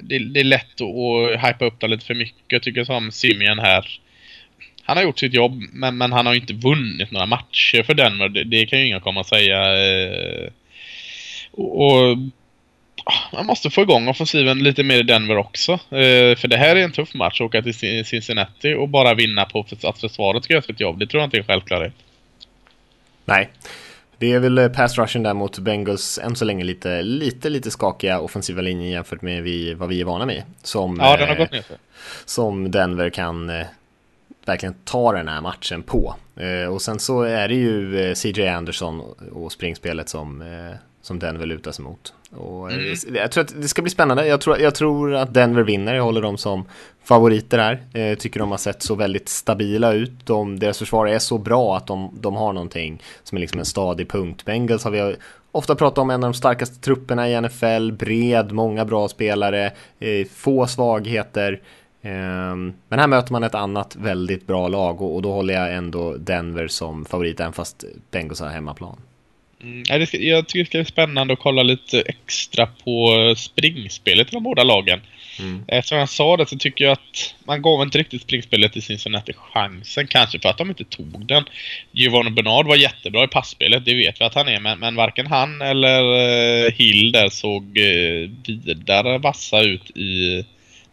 det, 0.00 0.18
det, 0.18 0.40
är 0.40 0.44
lätt 0.44 0.80
att, 0.80 1.34
att 1.34 1.48
hypa 1.48 1.64
upp 1.64 1.80
det 1.80 1.88
lite 1.88 2.06
för 2.06 2.14
mycket. 2.14 2.42
Jag 2.48 2.62
tycker 2.62 2.84
som 2.84 3.10
Simeon 3.12 3.58
här 3.58 4.00
han 4.86 4.96
har 4.96 5.04
gjort 5.04 5.18
sitt 5.18 5.34
jobb, 5.34 5.62
men, 5.72 5.98
men 5.98 6.12
han 6.12 6.26
har 6.26 6.34
inte 6.34 6.52
vunnit 6.52 7.10
några 7.10 7.26
matcher 7.26 7.82
för 7.82 7.94
Denver. 7.94 8.28
Det, 8.28 8.44
det 8.44 8.66
kan 8.66 8.78
ju 8.78 8.86
ingen 8.86 9.00
komma 9.00 9.20
och 9.20 9.26
säga. 9.26 9.86
Eh, 9.86 10.50
och, 11.50 11.86
och 11.86 12.18
man 13.32 13.46
måste 13.46 13.70
få 13.70 13.82
igång 13.82 14.08
offensiven 14.08 14.58
lite 14.58 14.82
mer 14.82 14.98
i 14.98 15.02
Denver 15.02 15.36
också. 15.36 15.72
Eh, 15.72 16.36
för 16.36 16.48
det 16.48 16.56
här 16.56 16.76
är 16.76 16.84
en 16.84 16.92
tuff 16.92 17.14
match. 17.14 17.40
Åka 17.40 17.62
till 17.62 18.04
Cincinnati 18.04 18.74
och 18.74 18.88
bara 18.88 19.14
vinna 19.14 19.44
på 19.44 19.66
att 19.82 20.00
försvaret 20.00 20.44
ska 20.44 20.52
göra 20.52 20.62
sitt 20.62 20.80
jobb. 20.80 20.98
Det 20.98 21.06
tror 21.06 21.20
jag 21.20 21.26
inte 21.26 21.38
är 21.38 21.42
självklart. 21.42 21.92
Nej. 23.24 23.48
Det 24.18 24.32
är 24.32 24.40
väl 24.40 24.58
eh, 24.58 24.68
pass 24.68 24.98
rushen 24.98 25.22
där 25.22 25.34
mot 25.34 25.58
Bengals 25.58 26.18
än 26.18 26.36
så 26.36 26.44
länge 26.44 26.64
lite, 26.64 27.02
lite, 27.02 27.48
lite 27.48 27.70
skakiga 27.70 28.20
offensiva 28.20 28.62
linjer 28.62 28.90
jämfört 28.90 29.22
med 29.22 29.42
vi, 29.42 29.74
vad 29.74 29.88
vi 29.88 30.00
är 30.00 30.04
vana 30.04 30.26
vid. 30.26 30.42
Som, 30.62 30.98
ja, 31.00 31.16
den 31.16 31.28
har 31.28 31.36
gått 31.36 31.52
ner 31.52 31.62
för. 31.62 31.76
Som 32.24 32.70
Denver 32.70 33.10
kan 33.10 33.50
eh, 33.50 33.66
verkligen 34.44 34.74
ta 34.84 35.12
den 35.12 35.28
här 35.28 35.40
matchen 35.40 35.82
på. 35.82 36.14
Eh, 36.36 36.72
och 36.72 36.82
sen 36.82 36.98
så 36.98 37.22
är 37.22 37.48
det 37.48 37.54
ju 37.54 38.00
eh, 38.00 38.14
CJ 38.14 38.48
Anderson 38.48 39.00
och 39.32 39.52
springspelet 39.52 40.08
som, 40.08 40.42
eh, 40.42 40.76
som 41.04 41.18
Denver 41.18 41.46
lutar 41.46 41.72
sig 41.72 41.84
mot. 41.84 42.14
Och 42.30 42.72
eh, 42.72 42.78
mm. 42.78 42.96
Jag 43.14 43.32
tror 43.32 43.44
att 43.44 43.62
det 43.62 43.68
ska 43.68 43.82
bli 43.82 43.90
spännande. 43.90 44.26
Jag 44.26 44.40
tror, 44.40 44.58
jag 44.58 44.74
tror 44.74 45.14
att 45.14 45.34
Denver 45.34 45.62
vinner. 45.62 45.94
Jag 45.94 46.02
håller 46.02 46.22
dem 46.22 46.38
som 46.38 46.64
favoriter 47.04 47.58
här. 47.58 48.00
Eh, 48.00 48.18
tycker 48.18 48.40
de 48.40 48.50
har 48.50 48.58
sett 48.58 48.82
så 48.82 48.94
väldigt 48.94 49.28
stabila 49.28 49.92
ut. 49.92 50.26
De, 50.26 50.58
deras 50.58 50.78
försvar 50.78 51.06
är 51.06 51.18
så 51.18 51.38
bra 51.38 51.76
att 51.76 51.86
de, 51.86 52.18
de 52.20 52.34
har 52.34 52.52
någonting 52.52 53.02
som 53.22 53.36
är 53.36 53.40
liksom 53.40 53.58
en 53.58 53.66
stadig 53.66 54.08
punkt. 54.08 54.44
Bengals 54.44 54.84
har 54.84 54.90
vi 54.90 55.16
ofta 55.52 55.74
pratat 55.74 55.98
om 55.98 56.10
en 56.10 56.24
av 56.24 56.30
de 56.30 56.34
starkaste 56.34 56.80
trupperna 56.80 57.28
i 57.28 57.40
NFL. 57.40 57.92
Bred, 57.92 58.52
många 58.52 58.84
bra 58.84 59.08
spelare, 59.08 59.72
eh, 59.98 60.26
få 60.26 60.66
svagheter. 60.66 61.60
Ehm, 62.02 62.72
men 62.88 62.98
här 62.98 63.06
möter 63.06 63.32
man 63.32 63.42
ett 63.42 63.54
annat 63.54 63.96
väldigt 63.96 64.46
bra 64.46 64.68
lag 64.68 65.02
och, 65.02 65.22
då 65.22 65.32
håller 65.32 65.54
jag 65.54 65.74
ändå 65.74 66.16
Denver 66.16 66.68
som 66.68 67.04
favorit 67.04 67.40
även 67.40 67.52
fast 67.52 67.84
Bengals 68.10 68.40
har 68.40 68.48
hemmaplan. 68.48 68.96
Mm, 69.64 69.82
jag 70.12 70.48
tycker 70.48 70.58
det 70.58 70.66
ska 70.66 70.78
bli 70.78 70.84
spännande 70.84 71.32
att 71.32 71.40
kolla 71.40 71.62
lite 71.62 72.00
extra 72.00 72.66
på 72.66 73.34
springspelet 73.36 74.28
i 74.28 74.30
de 74.30 74.42
båda 74.42 74.64
lagen. 74.64 75.00
Mm. 75.38 75.64
Eh, 75.68 75.82
som 75.82 75.98
jag 75.98 76.08
sa 76.08 76.36
det 76.36 76.46
så 76.46 76.56
tycker 76.56 76.84
jag 76.84 76.92
att 76.92 77.34
man 77.44 77.62
gav 77.62 77.82
inte 77.82 77.98
riktigt 77.98 78.22
springspelet 78.22 78.76
i 78.76 78.80
Cincinnati 78.80 79.32
chansen. 79.32 80.06
Kanske 80.06 80.38
för 80.38 80.48
att 80.48 80.58
de 80.58 80.68
inte 80.68 80.84
tog 80.84 81.26
den. 81.26 81.44
Giovanni 81.92 82.30
Bernard 82.30 82.66
var 82.66 82.76
jättebra 82.76 83.24
i 83.24 83.28
passspelet, 83.28 83.84
det 83.84 83.94
vet 83.94 84.20
vi 84.20 84.24
att 84.24 84.34
han 84.34 84.48
är. 84.48 84.60
Men, 84.60 84.78
men 84.78 84.96
varken 84.96 85.26
han 85.26 85.62
eller 85.62 86.02
eh, 86.66 86.72
Hill 86.72 87.12
där 87.12 87.28
såg 87.28 87.78
eh, 87.78 88.30
vidare 88.46 89.18
vassa 89.18 89.62
ut 89.62 89.96
i 89.96 90.44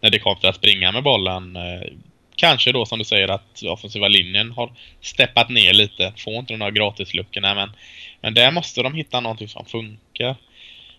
när 0.02 0.10
det 0.10 0.20
kom 0.20 0.36
till 0.36 0.50
att 0.50 0.56
springa 0.56 0.92
med 0.92 1.04
bollen. 1.04 1.56
Eh, 1.56 1.88
kanske 2.36 2.72
då 2.72 2.86
som 2.86 3.00
du 3.00 3.06
säger 3.06 3.28
att 3.28 3.64
offensiva 3.64 4.08
linjen 4.08 4.52
har 4.52 4.72
steppat 5.02 5.50
ner 5.50 5.74
lite. 5.74 6.14
Får 6.18 6.34
inte 6.34 6.54
de 6.54 6.60
där 6.60 6.72
gratisluckorna 6.72 7.56
men, 7.56 7.72
men 8.22 8.34
där 8.34 8.52
måste 8.52 8.82
de 8.82 8.94
hitta 8.94 9.20
någonting 9.20 9.48
som 9.48 9.66
funkar. 9.66 10.36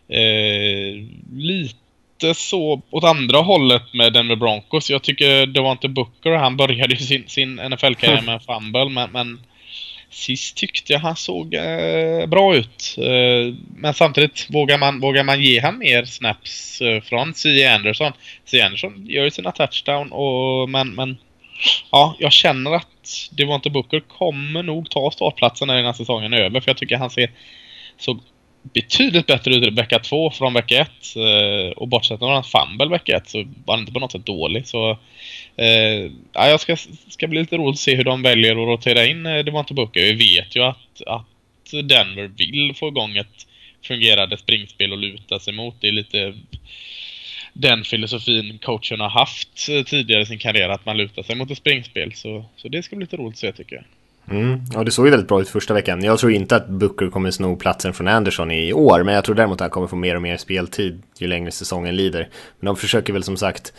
Eh, 0.08 1.04
lite 1.32 2.34
så 2.34 2.82
åt 2.90 3.04
andra 3.04 3.38
hållet 3.38 3.94
med 3.94 4.12
Denver 4.12 4.36
Broncos. 4.36 4.90
Jag 4.90 5.02
tycker 5.02 5.46
det 5.46 5.60
var 5.60 5.72
inte 5.72 5.88
Booker. 5.88 6.30
Han 6.30 6.56
började 6.56 6.96
sin, 6.96 7.28
sin 7.28 7.54
NFL-karriär 7.56 8.22
med 8.26 8.34
en 8.34 8.40
fumble 8.40 8.88
men, 8.88 9.10
men 9.10 9.38
Sist 10.12 10.56
tyckte 10.56 10.92
jag 10.92 11.00
han 11.00 11.16
såg 11.16 11.54
eh, 11.54 12.26
bra 12.26 12.54
ut. 12.56 12.94
Eh, 12.98 13.54
men 13.76 13.94
samtidigt, 13.94 14.46
vågar 14.50 14.78
man, 14.78 15.00
vågar 15.00 15.24
man 15.24 15.42
ge 15.42 15.60
han 15.60 15.78
mer 15.78 16.04
snaps 16.04 16.80
eh, 16.80 17.00
från 17.02 17.34
C. 17.34 17.66
Anderson? 17.66 18.12
C. 18.44 18.60
Anderson 18.60 19.06
gör 19.06 19.24
ju 19.24 19.30
sina 19.30 19.52
touchdown 19.52 20.12
och 20.12 20.70
men, 20.70 20.94
men 20.94 21.16
ja, 21.90 22.16
jag 22.18 22.32
känner 22.32 22.70
att 22.74 23.28
Devonte 23.30 23.70
Booker 23.70 24.00
kommer 24.00 24.62
nog 24.62 24.90
ta 24.90 25.10
startplatsen 25.10 25.68
när 25.68 25.76
den 25.76 25.84
här 25.84 25.92
säsongen 25.92 26.32
är 26.32 26.42
över. 26.42 26.60
För 26.60 26.70
jag 26.70 26.76
tycker 26.76 26.96
han 26.96 27.10
ser 27.10 27.30
så 27.98 28.20
betydligt 28.62 29.26
bättre 29.26 29.54
ut 29.54 29.66
i 29.66 29.70
vecka 29.70 29.98
två 29.98 30.30
från 30.30 30.54
vecka 30.54 30.80
ett. 30.80 31.16
Eh, 31.16 31.70
och 31.70 31.88
bortsett 31.88 32.18
från 32.18 32.32
hans 32.32 32.52
fumble 32.52 32.88
vecka 32.88 33.16
ett 33.16 33.28
så 33.28 33.38
var 33.64 33.74
han 33.74 33.80
inte 33.80 33.92
på 33.92 34.00
något 34.00 34.12
sätt 34.12 34.26
dålig. 34.26 34.66
Så 34.66 34.90
eh, 35.56 36.10
ja, 36.32 36.48
jag 36.48 36.60
ska, 36.60 36.76
ska 37.08 37.28
bli 37.28 37.40
lite 37.40 37.56
roligt 37.56 37.74
att 37.74 37.80
se 37.80 37.96
hur 37.96 38.04
de 38.04 38.22
väljer 38.22 38.52
att 38.52 38.68
rotera 38.68 39.06
in 39.06 39.26
eh, 39.26 39.44
Devonte 39.44 39.74
Booker. 39.74 40.00
Vi 40.00 40.12
vet 40.12 40.56
ju 40.56 40.62
att, 40.62 41.02
att 41.06 41.88
Denver 41.88 42.30
vill 42.36 42.74
få 42.74 42.88
igång 42.88 43.16
ett 43.16 43.46
fungerande 43.84 44.36
springspel 44.36 44.92
och 44.92 44.98
luta 44.98 45.40
sig 45.40 45.54
mot. 45.54 45.80
Det 45.80 45.88
är 45.88 45.92
lite 45.92 46.34
den 47.52 47.84
filosofin 47.84 48.58
coachen 48.58 49.00
har 49.00 49.08
haft 49.08 49.68
eh, 49.70 49.84
tidigare 49.84 50.22
i 50.22 50.26
sin 50.26 50.38
karriär, 50.38 50.68
att 50.68 50.86
man 50.86 50.96
lutar 50.96 51.22
sig 51.22 51.36
mot 51.36 51.50
ett 51.50 51.58
springspel. 51.58 52.12
Så, 52.14 52.44
så 52.56 52.68
det 52.68 52.82
ska 52.82 52.96
bli 52.96 53.04
lite 53.04 53.16
roligt 53.16 53.32
att 53.32 53.38
se 53.38 53.52
tycker 53.52 53.76
jag. 53.76 53.84
Mm. 54.30 54.60
Ja, 54.72 54.84
det 54.84 54.90
såg 54.90 55.06
ju 55.06 55.10
väldigt 55.10 55.28
bra 55.28 55.40
ut 55.40 55.48
första 55.48 55.74
veckan. 55.74 56.04
Jag 56.04 56.18
tror 56.18 56.32
inte 56.32 56.56
att 56.56 56.68
Booker 56.68 57.10
kommer 57.10 57.30
sno 57.30 57.56
platsen 57.56 57.94
från 57.94 58.08
Anderson 58.08 58.50
i 58.50 58.72
år, 58.72 59.02
men 59.02 59.14
jag 59.14 59.24
tror 59.24 59.34
däremot 59.34 59.54
att 59.54 59.60
han 59.60 59.70
kommer 59.70 59.86
få 59.86 59.96
mer 59.96 60.16
och 60.16 60.22
mer 60.22 60.36
speltid 60.36 61.02
ju 61.18 61.26
längre 61.26 61.50
säsongen 61.50 61.96
lider. 61.96 62.28
Men 62.60 62.66
de 62.66 62.76
försöker 62.76 63.12
väl 63.12 63.22
som 63.22 63.36
sagt 63.36 63.72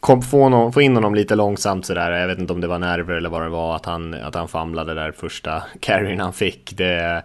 kom, 0.00 0.22
få, 0.22 0.48
någon, 0.48 0.72
få 0.72 0.82
in 0.82 0.94
honom 0.94 1.14
lite 1.14 1.34
långsamt 1.34 1.86
sådär. 1.86 2.10
Jag 2.10 2.28
vet 2.28 2.38
inte 2.38 2.52
om 2.52 2.60
det 2.60 2.66
var 2.66 2.78
nerver 2.78 3.14
eller 3.14 3.28
vad 3.28 3.42
det 3.42 3.48
var, 3.48 3.76
att 3.76 3.86
han, 3.86 4.14
att 4.14 4.34
han 4.34 4.48
famlade 4.48 4.94
där 4.94 5.12
första 5.12 5.62
carryn 5.80 6.20
han 6.20 6.32
fick. 6.32 6.76
Det, 6.76 7.22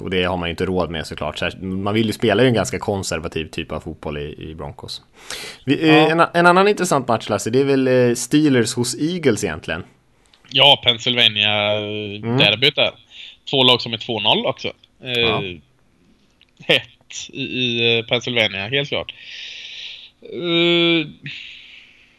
och 0.00 0.10
det 0.10 0.24
har 0.24 0.36
man 0.36 0.48
ju 0.48 0.50
inte 0.50 0.66
råd 0.66 0.90
med 0.90 1.06
såklart. 1.06 1.38
Så 1.38 1.50
man 1.60 1.94
vill 1.94 2.06
ju 2.06 2.12
spela 2.12 2.42
ju 2.42 2.48
en 2.48 2.54
ganska 2.54 2.78
konservativ 2.78 3.46
typ 3.46 3.72
av 3.72 3.80
fotboll 3.80 4.18
i, 4.18 4.34
i 4.38 4.54
Broncos. 4.54 5.02
Vi, 5.64 5.88
ja. 5.88 5.94
en, 5.94 6.20
en, 6.34 6.46
annan 6.46 6.68
intressant 6.68 7.08
match 7.08 7.28
Lasse, 7.28 7.50
det 7.50 7.60
är 7.60 7.64
väl 7.64 7.88
eh, 7.88 8.14
Steelers 8.14 8.74
hos 8.74 8.94
Eagles 9.00 9.44
egentligen. 9.44 9.84
Ja, 10.50 10.80
Pennsylvania-derbyt 10.84 12.78
mm. 12.78 12.84
där. 12.86 12.90
Två 13.50 13.62
lag 13.62 13.82
som 13.82 13.92
är 13.92 13.98
2-0 13.98 14.44
också. 14.44 14.72
Ja. 15.02 15.10
Eh, 15.10 15.40
hett 16.64 17.28
i, 17.32 17.42
i, 17.42 17.98
eh, 17.98 18.04
Pennsylvania, 18.04 18.68
helt 18.68 18.88
klart. 18.88 19.14
Eh, 20.22 21.06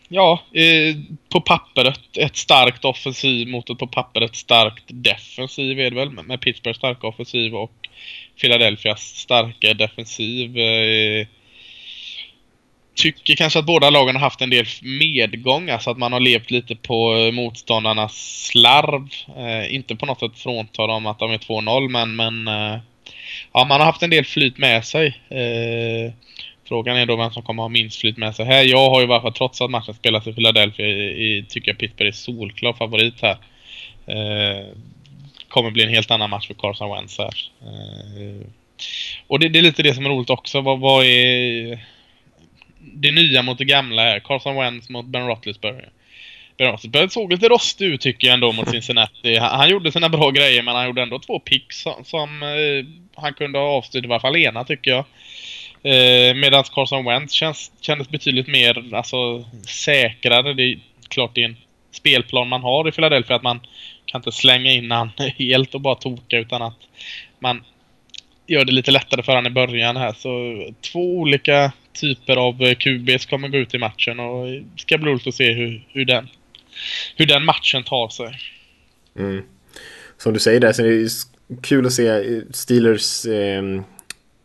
ja, 0.08 0.44
eh, 0.54 0.96
på 1.30 1.42
pappret 1.42 2.18
ett 2.18 2.36
starkt 2.36 2.86
offensiv 2.86 3.48
mot 3.48 3.70
ett 3.70 3.78
på 3.78 3.88
pappret 3.88 4.36
starkt 4.36 4.86
defensiv 4.88 5.80
är 5.80 5.90
det 5.90 5.96
väl. 5.96 6.10
Med 6.12 6.42
Pittsburghs 6.42 6.78
starka 6.78 7.08
offensiv 7.08 7.56
och 7.56 7.90
Philadelphias 8.42 9.02
starka 9.02 9.74
defensiv. 9.74 10.58
Eh, 10.58 11.28
tycker 12.98 13.36
kanske 13.36 13.60
att 13.60 13.66
båda 13.66 13.90
lagen 13.90 14.16
har 14.16 14.22
haft 14.22 14.42
en 14.42 14.50
del 14.50 14.66
medgång. 14.82 15.70
Alltså 15.70 15.90
att 15.90 15.98
man 15.98 16.14
har 16.14 16.20
levt 16.20 16.52
lite 16.52 16.76
på 16.76 17.16
eh, 17.16 17.32
motståndarnas 17.32 18.48
slarv. 18.48 19.10
Eh, 19.38 19.76
inte 19.76 19.96
på 19.96 20.06
något 20.06 20.20
sätt 20.20 20.40
frånta 20.40 20.88
dem 20.88 21.06
att 21.06 21.20
de 21.20 21.32
är 21.32 21.38
2-0 21.38 21.90
men, 21.90 22.16
men 22.16 22.48
eh, 22.48 22.80
ja, 23.54 23.66
man 23.66 23.80
har 23.80 23.86
haft 23.86 24.04
en 24.04 24.10
del 24.10 24.26
flyt 24.26 24.58
med 24.58 24.86
sig. 24.86 25.08
Eh, 25.30 26.14
frågan 26.68 26.98
är 26.98 27.06
då 27.06 27.16
vem 27.16 27.32
som 27.32 27.44
kommer 27.44 27.64
ha 27.64 27.70
minst 27.70 28.00
flyt 28.00 28.18
med 28.18 28.36
sig 28.36 28.46
här. 28.46 28.64
Jag 28.64 28.90
har 28.90 29.02
ju 29.02 29.08
varför 29.08 29.32
trots 29.32 29.62
att 29.62 29.70
matchen 29.70 29.94
spelas 29.94 30.28
i 30.28 30.34
Philadelphia 30.34 30.88
i, 30.88 31.38
i, 31.38 31.46
tycker 31.50 31.72
jag 31.72 31.78
Pittsburgh 31.78 32.08
är 32.08 32.12
solklar 32.12 32.74
favorit 32.74 33.22
här. 33.22 33.38
Eh, 34.06 34.66
kommer 35.48 35.72
bli 35.72 35.84
en 35.84 35.90
helt 35.90 36.12
annan 36.12 36.30
match 36.30 36.48
för 36.48 36.54
Carson 36.54 36.90
Wentz 36.90 37.18
här. 37.18 37.52
Eh, 37.62 38.48
och 39.28 39.40
det, 39.40 39.50
det, 39.50 39.60
är 39.60 39.64
lite 39.64 39.84
det 39.84 39.94
som 39.94 40.06
är 40.06 40.10
roligt 40.10 40.30
också. 40.30 40.62
Vad, 40.62 40.80
vad 40.80 41.06
är 41.06 41.80
det 42.80 43.12
nya 43.12 43.42
mot 43.42 43.58
det 43.58 43.66
gamla 43.66 44.02
här. 44.02 44.20
Carson 44.20 44.56
Wentz 44.56 44.90
mot 44.90 45.06
Ben 45.06 45.28
Roethlisberger. 45.28 45.90
Ben 46.58 46.68
Roethlisberger 46.68 47.08
såg 47.08 47.32
lite 47.32 47.50
rostig 47.50 47.86
ut 47.86 48.02
tycker 48.02 48.28
jag 48.28 48.34
ändå 48.34 48.52
mot 48.52 48.70
Cincinnati. 48.70 49.38
Han, 49.38 49.60
han 49.60 49.70
gjorde 49.70 49.92
sina 49.92 50.10
bra 50.10 50.32
grejer 50.32 50.64
men 50.64 50.76
han 50.76 50.86
gjorde 50.86 51.02
ändå 51.02 51.20
två 51.20 51.40
picks 51.40 51.82
som, 51.82 52.06
som 52.06 52.44
eh, 52.44 52.86
han 53.22 53.34
kunde 53.34 53.60
ha 53.60 53.66
avstyrt 53.66 54.06
i 54.06 54.08
varje 54.08 54.22
fall 54.22 54.36
ena 54.36 54.64
tycker 54.64 54.92
jag. 54.92 55.06
Eh, 55.84 56.36
Medan 56.36 56.64
Carson 56.64 57.06
Wentz 57.06 57.34
känns, 57.34 57.72
kändes 57.82 58.10
betydligt 58.10 58.48
mer 58.48 58.96
alltså, 58.96 59.46
säkrare. 59.68 60.54
Det 60.54 60.64
är 60.64 60.80
klart 61.08 61.32
det 61.36 61.42
är 61.42 61.46
en 61.46 61.58
spelplan 61.92 62.48
man 62.48 62.62
har 62.62 62.88
i 62.88 62.92
Philadelphia 62.92 63.36
att 63.36 63.44
man 63.44 63.60
kan 64.06 64.20
inte 64.20 64.32
slänga 64.32 64.72
in 64.72 64.92
han 64.92 65.12
helt 65.38 65.76
och 65.76 65.82
bara 65.82 65.96
toka 65.96 66.38
utan 66.38 66.62
att 66.62 66.78
man 67.40 67.64
gör 68.48 68.66
det 68.66 68.72
lite 68.72 68.92
lättare 68.92 69.24
för 69.24 69.36
honom 69.36 69.52
i 69.52 69.56
början 69.56 69.98
här. 69.98 70.14
Så 70.14 70.64
två 70.92 71.18
olika 71.18 71.72
typer 71.94 72.36
av 72.36 72.62
eh, 72.62 72.76
QBs 72.76 73.26
kommer 73.26 73.48
gå 73.48 73.58
ut 73.58 73.74
i 73.74 73.78
matchen 73.78 74.20
och 74.20 74.48
det 74.48 74.64
ska 74.76 74.98
bli 74.98 75.12
roligt 75.12 75.28
att 75.28 75.36
se 75.36 75.54
hur, 75.54 75.88
hur, 75.90 76.06
den, 76.06 76.28
hur 77.16 77.26
den 77.26 77.46
matchen 77.46 77.84
tar 77.84 78.10
sig. 78.10 78.40
Mm. 79.20 79.44
Som 80.18 80.34
du 80.34 80.40
säger 80.40 80.60
där 80.60 80.74
så 80.74 80.82
är 80.82 80.88
det 80.88 81.62
kul 81.62 81.86
att 81.86 81.94
se 81.94 82.42
Steelers 82.52 83.26
eh, 83.26 83.82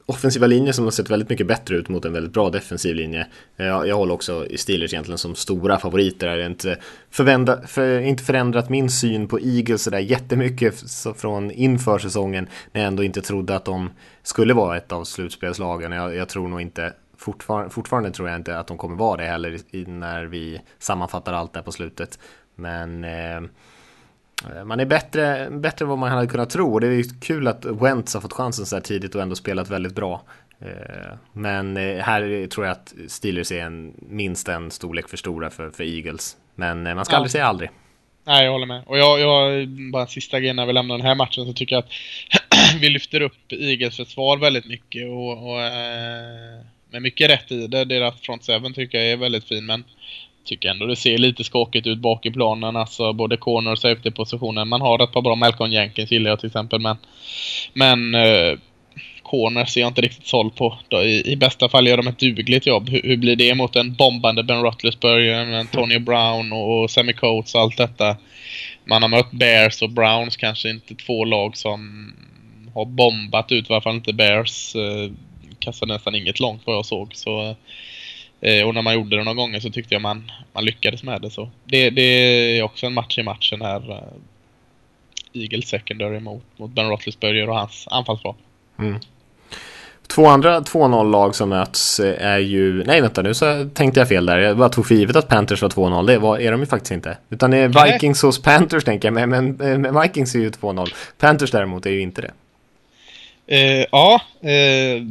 offensiva 0.07 0.47
linje 0.47 0.73
som 0.73 0.85
har 0.85 0.91
sett 0.91 1.11
väldigt 1.11 1.29
mycket 1.29 1.47
bättre 1.47 1.77
ut 1.77 1.89
mot 1.89 2.05
en 2.05 2.13
väldigt 2.13 2.33
bra 2.33 2.51
defensiv 2.51 2.97
linje. 2.97 3.27
Eh, 3.57 3.67
jag, 3.67 3.89
jag 3.89 3.97
håller 3.97 4.15
också 4.15 4.47
Steelers 4.57 4.93
egentligen 4.93 5.19
som 5.19 5.35
stora 5.35 5.79
favoriter. 5.79 6.27
Jag 6.27 6.37
har 6.37 6.51
inte, 6.51 6.79
förvända, 7.11 7.67
för, 7.67 8.01
inte 8.01 8.23
förändrat 8.23 8.69
min 8.71 8.91
syn 8.91 9.29
på 9.29 9.41
Eagles 9.41 9.83
sådär 9.83 9.99
jättemycket 9.99 10.75
från 11.17 11.51
inför 11.51 11.99
säsongen 11.99 12.49
när 12.73 12.81
jag 12.81 12.89
ändå 12.89 13.03
inte 13.03 13.23
trodde 13.23 13.57
att 13.57 13.65
de 13.65 13.91
skulle 14.23 14.55
vara 14.55 14.77
ett 14.77 14.93
av 14.93 15.05
slutspelslagen. 15.05 15.93
Jag, 15.93 16.15
jag 16.15 16.29
tror 16.29 16.49
nog 16.49 16.61
inte 16.61 16.93
fortfar 17.17 17.69
fortfarande 17.69 18.11
tror 18.11 18.29
jag 18.29 18.39
inte 18.39 18.59
att 18.59 18.67
de 18.67 18.79
kommer 18.79 18.97
vara 18.97 19.17
det 19.17 19.25
heller 19.25 19.59
när 19.87 20.25
vi 20.25 20.61
sammanfattar 20.79 21.33
allt 21.33 21.53
där 21.53 21.63
på 21.63 21.73
slutet. 21.73 22.19
Men 22.55 23.05
Eh, 23.05 23.41
man 24.65 24.81
är 24.81 24.85
bättre, 24.85 25.51
bättre 25.51 25.85
än 25.85 25.89
vad 25.89 25.99
man 25.99 26.11
hade 26.11 26.27
kunnat 26.27 26.51
tro 26.51 26.73
och 26.73 26.81
det 26.81 26.87
är 26.87 26.91
ju 26.91 27.05
kul 27.21 27.49
att 27.49 27.65
Wentz 27.65 28.15
har 28.15 28.21
fått 28.21 28.33
chansen 28.33 28.67
så 28.67 28.77
här 28.77 28.83
tidigt 28.83 29.15
och 29.15 29.23
ändå 29.23 29.35
spelat 29.35 29.71
väldigt 29.71 29.95
bra. 29.95 30.23
Eh, 30.61 31.17
men 31.33 31.77
eh, 31.77 31.97
här 31.97 32.47
tror 32.47 32.67
jag 32.67 32.73
att 32.73 32.95
Steelers 33.09 33.53
är 33.53 33.63
en, 33.63 33.93
minst 34.09 34.49
en 34.49 34.71
storlek 34.71 35.09
för 35.09 35.17
stora 35.17 35.51
för, 35.51 35.71
för 35.71 35.85
Eagles. 35.85 36.37
Men 36.55 36.83
man 36.83 37.05
ska 37.05 37.15
ja. 37.15 37.17
aldrig 37.17 37.31
säga 37.31 37.47
aldrig. 37.47 37.71
Nej, 38.25 38.45
jag 38.45 38.53
håller 38.53 38.67
med. 38.67 38.83
Och 38.87 38.99
jag, 38.99 39.21
jag 39.21 39.69
bara 39.69 40.03
en 40.03 40.09
sista 40.09 40.41
grej 40.41 40.55
när 40.55 40.67
vi 40.67 40.73
lämnar 40.73 40.97
den 40.97 41.07
här 41.07 41.15
matchen 41.15 41.47
så 41.47 41.53
tycker 41.53 41.77
jag 41.77 41.85
att 41.85 41.91
vi 42.81 42.89
lyfter 42.89 43.21
upp 43.21 43.53
Eagles 43.53 43.97
försvar 43.97 44.37
väldigt 44.37 44.67
mycket 44.67 45.09
och, 45.09 45.53
och 45.53 45.61
med 46.91 47.03
mycket 47.03 47.31
rätt 47.31 47.53
i 47.53 47.67
det. 47.67 47.85
Deras 47.85 48.21
front 48.21 48.45
seven 48.45 48.75
tycker 48.75 48.99
jag 48.99 49.07
är 49.07 49.17
väldigt 49.17 49.45
fin 49.45 49.67
men 49.67 49.85
tycker 50.45 50.69
ändå 50.69 50.87
det 50.87 50.97
ser 50.97 51.19
lite 51.19 51.45
skakigt 51.45 51.87
ut 51.87 51.99
bak 51.99 52.27
i 52.27 52.31
planen. 52.31 52.77
Alltså 52.77 53.13
både 53.13 53.37
corner 53.37 53.73
och 53.73 53.79
safety-positionen. 53.79 54.69
Man 54.69 54.81
har 54.81 55.05
ett 55.05 55.13
par 55.13 55.23
bra 55.23 55.35
Malcolm 55.35 55.73
Jenkins 55.73 56.13
gillar 56.13 56.31
jag 56.31 56.41
till 56.41 56.47
exempel. 56.47 56.81
Men, 56.81 56.97
men 57.73 58.15
eh, 58.15 58.59
corner 59.23 59.65
ser 59.65 59.81
jag 59.81 59.91
inte 59.91 60.01
riktigt 60.01 60.27
såld 60.27 60.55
på. 60.55 60.79
I, 60.93 61.33
I, 61.33 61.37
bästa 61.37 61.69
fall 61.69 61.87
gör 61.87 61.97
de 61.97 62.07
ett 62.07 62.19
dugligt 62.19 62.67
jobb. 62.67 62.89
Hur, 62.89 63.03
hur 63.03 63.17
blir 63.17 63.37
det 63.37 63.55
mot 63.55 63.77
en 63.77 63.95
bombande 63.95 64.43
Ben 64.43 64.63
Roethlisberger, 64.63 65.67
Tony 65.73 65.99
Brown 65.99 66.53
och, 66.53 66.83
och 66.83 66.91
Sammy 66.91 67.13
Coates 67.13 67.55
och 67.55 67.61
allt 67.61 67.77
detta. 67.77 68.17
Man 68.85 69.03
har 69.03 69.09
mött 69.09 69.31
Bears 69.31 69.83
och 69.83 69.91
Browns, 69.91 70.37
kanske 70.37 70.71
inte 70.71 70.95
två 70.95 71.25
lag 71.25 71.57
som 71.57 72.13
har 72.75 72.85
bombat 72.85 73.53
ut, 73.53 73.71
i 73.71 73.73
alla 73.73 73.83
fall 73.83 73.95
inte 73.95 74.13
Bears. 74.13 74.75
Eh, 74.75 75.13
kastade 75.59 75.93
nästan 75.93 76.15
inget 76.15 76.41
långt 76.41 76.63
vad 76.65 76.77
jag 76.77 76.87
såg. 76.87 77.15
Så 77.15 77.43
Eh, 77.43 77.57
och 78.43 78.75
när 78.75 78.83
man 78.83 78.95
gjorde 78.95 79.17
det 79.17 79.25
några 79.25 79.35
gånger 79.35 79.61
så 79.61 79.71
tyckte 79.71 79.95
jag 79.95 80.03
man, 80.03 80.31
man 80.53 80.65
lyckades 80.65 81.03
med 81.03 81.23
det. 81.23 81.31
Så 81.31 81.51
det, 81.65 81.91
det 81.91 82.03
är 82.59 82.63
också 82.63 82.87
en 82.87 82.95
match 82.95 83.19
i 83.19 83.23
matchen 83.23 83.63
här. 83.63 83.91
Uh, 83.91 83.99
Eagles 85.33 85.69
secondary 85.69 86.21
mot, 86.21 86.43
mot 86.57 86.71
Ben 86.71 86.89
Roethlisberger 86.89 87.49
och 87.49 87.59
hans 87.59 87.89
anfallsval. 87.91 88.35
Mm. 88.79 88.99
Två 90.07 90.27
andra 90.27 90.61
2-0-lag 90.61 91.35
som 91.35 91.49
möts 91.49 92.01
eh, 92.01 92.27
är 92.27 92.39
ju... 92.39 92.85
Nej 92.85 93.01
vänta 93.01 93.23
nu 93.23 93.35
så 93.35 93.69
tänkte 93.75 94.01
jag 94.01 94.09
fel 94.09 94.27
där. 94.27 94.39
Jag 94.39 94.57
bara 94.57 94.69
tog 94.69 94.87
för 94.87 94.95
givet 94.95 95.17
att 95.17 95.29
Panthers 95.29 95.63
var 95.63 95.69
2-0. 95.69 96.07
Det 96.07 96.19
var, 96.19 96.39
är 96.39 96.51
de 96.51 96.61
ju 96.61 96.67
faktiskt 96.67 96.93
inte. 96.93 97.17
Utan 97.31 97.51
det 97.51 97.57
är 97.57 97.93
Vikings 97.93 98.23
hos 98.23 98.43
Panthers 98.43 98.85
tänker 98.85 99.09
jag. 99.09 99.29
Men, 99.29 99.31
men, 99.31 99.83
men 99.83 100.01
Vikings 100.03 100.35
är 100.35 100.39
ju 100.39 100.51
2-0. 100.51 100.89
Panthers 101.19 101.51
däremot 101.51 101.87
är 101.87 101.91
ju 101.91 102.01
inte 102.01 102.23
det. 102.23 102.33
Uh, 103.53 103.87
ja. 103.93 104.21
Uh 104.45 105.03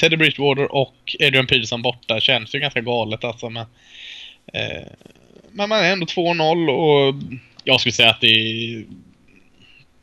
Teddy 0.00 0.16
Bridgewater 0.16 0.72
och 0.72 1.16
Adrian 1.20 1.46
Peterson 1.46 1.82
borta 1.82 2.20
känns 2.20 2.54
ju 2.54 2.58
ganska 2.58 2.80
galet 2.80 3.24
alltså. 3.24 3.50
Men, 3.50 3.66
eh, 4.52 4.86
men 5.50 5.68
man 5.68 5.84
är 5.84 5.92
ändå 5.92 6.06
2-0 6.06 6.70
och 6.70 7.14
jag 7.64 7.80
skulle 7.80 7.92
säga 7.92 8.10
att 8.10 8.20
det 8.20 8.26
är 8.26 8.84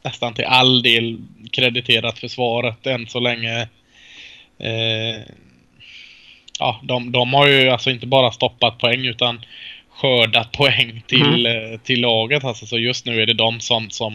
nästan 0.04 0.34
till 0.34 0.46
all 0.46 0.82
del 0.82 1.18
krediterat 1.52 2.20
försvaret 2.20 2.88
än 2.88 3.08
så 3.08 3.20
länge. 3.20 3.68
Eh, 4.60 5.22
ja, 6.60 6.82
de, 6.84 7.12
de 7.12 7.34
har 7.34 7.48
ju 7.48 7.70
alltså 7.70 7.90
inte 7.90 8.08
bara 8.08 8.32
stoppat 8.32 8.78
poäng 8.78 9.06
utan 9.06 9.46
skördat 9.90 10.52
poäng 10.52 11.04
till, 11.08 11.46
mm. 11.46 11.74
Eh, 11.74 11.80
till 11.80 12.02
laget. 12.02 12.44
Alltså, 12.44 12.66
så 12.66 12.78
just 12.78 13.06
nu 13.06 13.22
är 13.22 13.26
det 13.26 13.34
de 13.34 13.60
som, 13.60 13.90
som 13.90 14.14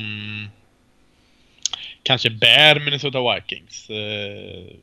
kanske 2.03 2.31
bär 2.31 2.81
Minnesota 2.81 3.35
Vikings. 3.35 3.91
Eh, 3.91 4.77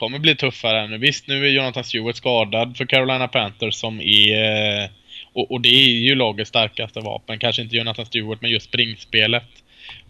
kommer 0.00 0.18
bli 0.18 0.36
tuffare 0.36 0.86
nu. 0.86 0.98
Visst, 0.98 1.26
nu 1.26 1.46
är 1.46 1.50
Jonathan 1.50 1.84
Stewart 1.84 2.16
skadad 2.16 2.76
för 2.76 2.84
Carolina 2.84 3.28
Panthers 3.28 3.74
som 3.74 4.00
är... 4.00 4.82
Eh, 4.82 4.88
och, 5.32 5.50
och, 5.50 5.60
det 5.60 5.68
är 5.68 5.88
ju 5.88 6.14
lagets 6.14 6.48
starkaste 6.48 7.00
vapen. 7.00 7.38
Kanske 7.38 7.62
inte 7.62 7.76
Jonathan 7.76 8.06
Stewart, 8.06 8.40
men 8.40 8.50
just 8.50 8.66
springspelet. 8.66 9.48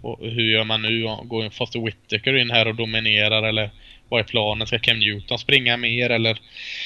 Och 0.03 0.19
hur 0.21 0.51
gör 0.51 0.65
man 0.65 0.83
nu? 0.83 1.03
Går 1.03 1.51
Foster 1.51 1.81
Whittaker 1.81 2.37
in 2.37 2.51
här 2.51 2.69
och 2.69 2.75
dominerar 2.75 3.43
eller 3.43 3.71
vad 4.09 4.21
är 4.21 4.25
planen? 4.25 4.67
Ska 4.67 4.79
Cam 4.79 4.99
Newton 4.99 5.39
springa 5.39 5.77
mer 5.77 6.11
eller 6.11 6.39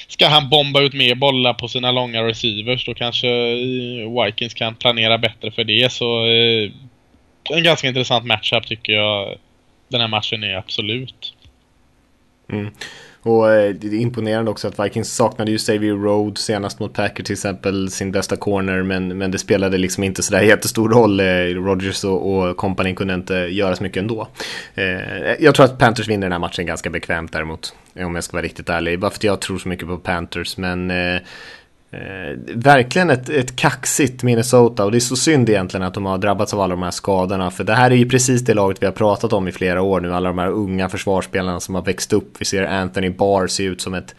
ska 0.09 0.29
han 0.29 0.49
bomba 0.49 0.81
ut 0.81 0.95
mer 0.95 1.15
bollar 1.15 1.55
på 1.55 1.69
sina 1.69 1.93
långa 1.93 2.23
receivers? 2.23 2.85
Då 2.85 2.95
kanske 2.95 3.29
eh, 3.29 4.25
Vikings 4.25 4.55
kan 4.55 4.75
planera 4.75 5.19
bättre 5.19 5.51
för 5.51 5.65
det. 5.65 5.93
Så 5.93 6.27
eh, 6.27 6.71
en 7.51 7.65
ganska 7.65 7.89
intressant 7.89 8.27
matchup 8.27 8.67
tycker 8.67 8.93
jag 8.93 9.39
den 9.89 10.01
här 10.01 10.09
matchen 10.09 10.45
är 10.45 10.55
absolut. 10.55 11.35
Mm. 12.49 12.71
Och 13.25 13.53
eh, 13.53 13.75
det 13.75 13.87
är 13.87 13.95
imponerande 13.95 14.51
också 14.51 14.69
att 14.69 14.81
Vikings 14.81 15.15
saknade 15.15 15.51
ju 15.51 15.59
Xavier 15.59 15.95
Road 15.95 16.39
senast 16.39 16.81
mot 16.81 16.93
Packer 16.95 17.25
till 17.25 17.33
exempel, 17.33 17.91
sin 17.91 18.13
bästa 18.13 18.37
corner, 18.37 18.83
men, 18.83 19.19
men 19.19 19.31
det 19.31 19.39
spelade 19.39 19.79
liksom 19.79 20.05
inte 20.05 20.23
sådär 20.23 20.43
jättestor 20.43 20.89
roll. 20.89 21.21
Eh, 21.21 21.25
Rodgers 21.65 22.05
och, 22.05 22.35
och 22.35 22.57
company 22.57 22.95
kunde 22.95 23.15
inte 23.15 23.35
göra 23.35 23.77
så 23.77 23.83
mycket 23.83 24.01
ändå. 24.01 24.29
Eh, 24.75 24.85
jag 25.41 25.55
tror 25.55 25.67
att 25.67 25.79
Panthers 25.79 26.09
vinner 26.09 26.25
den 26.25 26.33
här 26.33 26.39
matchen 26.39 26.67
ganska 26.67 26.91
bekvämt 26.91 27.33
däremot, 27.33 27.75
om 27.95 28.15
jag 28.15 28.25
ska 28.25 28.37
vara 28.37 28.45
riktigt 28.45 28.69
ärlig. 28.69 29.01
Bara 29.01 29.11
för 29.11 29.19
att 29.19 29.25
jag 29.25 29.41
tror 29.41 29.59
så 29.59 29.69
mycket 29.69 29.89
på 29.89 29.97
Panthers, 29.97 30.57
men 30.57 30.91
eh, 30.91 31.21
eh, 31.95 32.55
verkligen 32.55 33.11
ett, 33.11 33.29
ett 33.29 33.57
kaxigt 33.57 34.23
Minnesota 34.23 34.85
och 34.85 34.91
det 34.91 34.99
är 34.99 35.01
så 35.01 35.17
synd 35.17 35.49
egentligen 35.49 35.87
att 35.87 35.95
de 35.95 36.07
har 36.07 36.19
drabbats 36.19 36.55
av 36.55 36.61
alla 36.61 36.75
de 36.75 36.83
här 36.83 36.91
skadorna. 36.91 37.51
För 37.51 37.65
det 37.65 37.75
här 37.75 37.91
är 37.91 37.95
ju 37.95 38.09
precis 38.09 38.43
det 38.43 38.55
laget 38.55 38.83
vi 38.83 38.87
har 38.87 38.93
pratat 38.93 39.33
om 39.33 39.49
i 39.49 39.53
flera 39.53 39.83
år 39.83 40.01
nu. 40.01 40.15
Alla 40.15 40.29
de 40.29 40.39
här 40.39 40.51
unga 40.51 40.89
försvarsspelarna 40.89 41.61
som 41.61 41.75
har 41.75 41.83
växt 41.83 42.13
upp. 42.13 42.37
Vi 42.39 42.45
ser 42.45 42.65
Anthony 42.65 43.11
Barr 43.11 43.47
se 43.47 43.65
ut 43.65 43.81
som 43.81 43.95
ett 43.95 44.15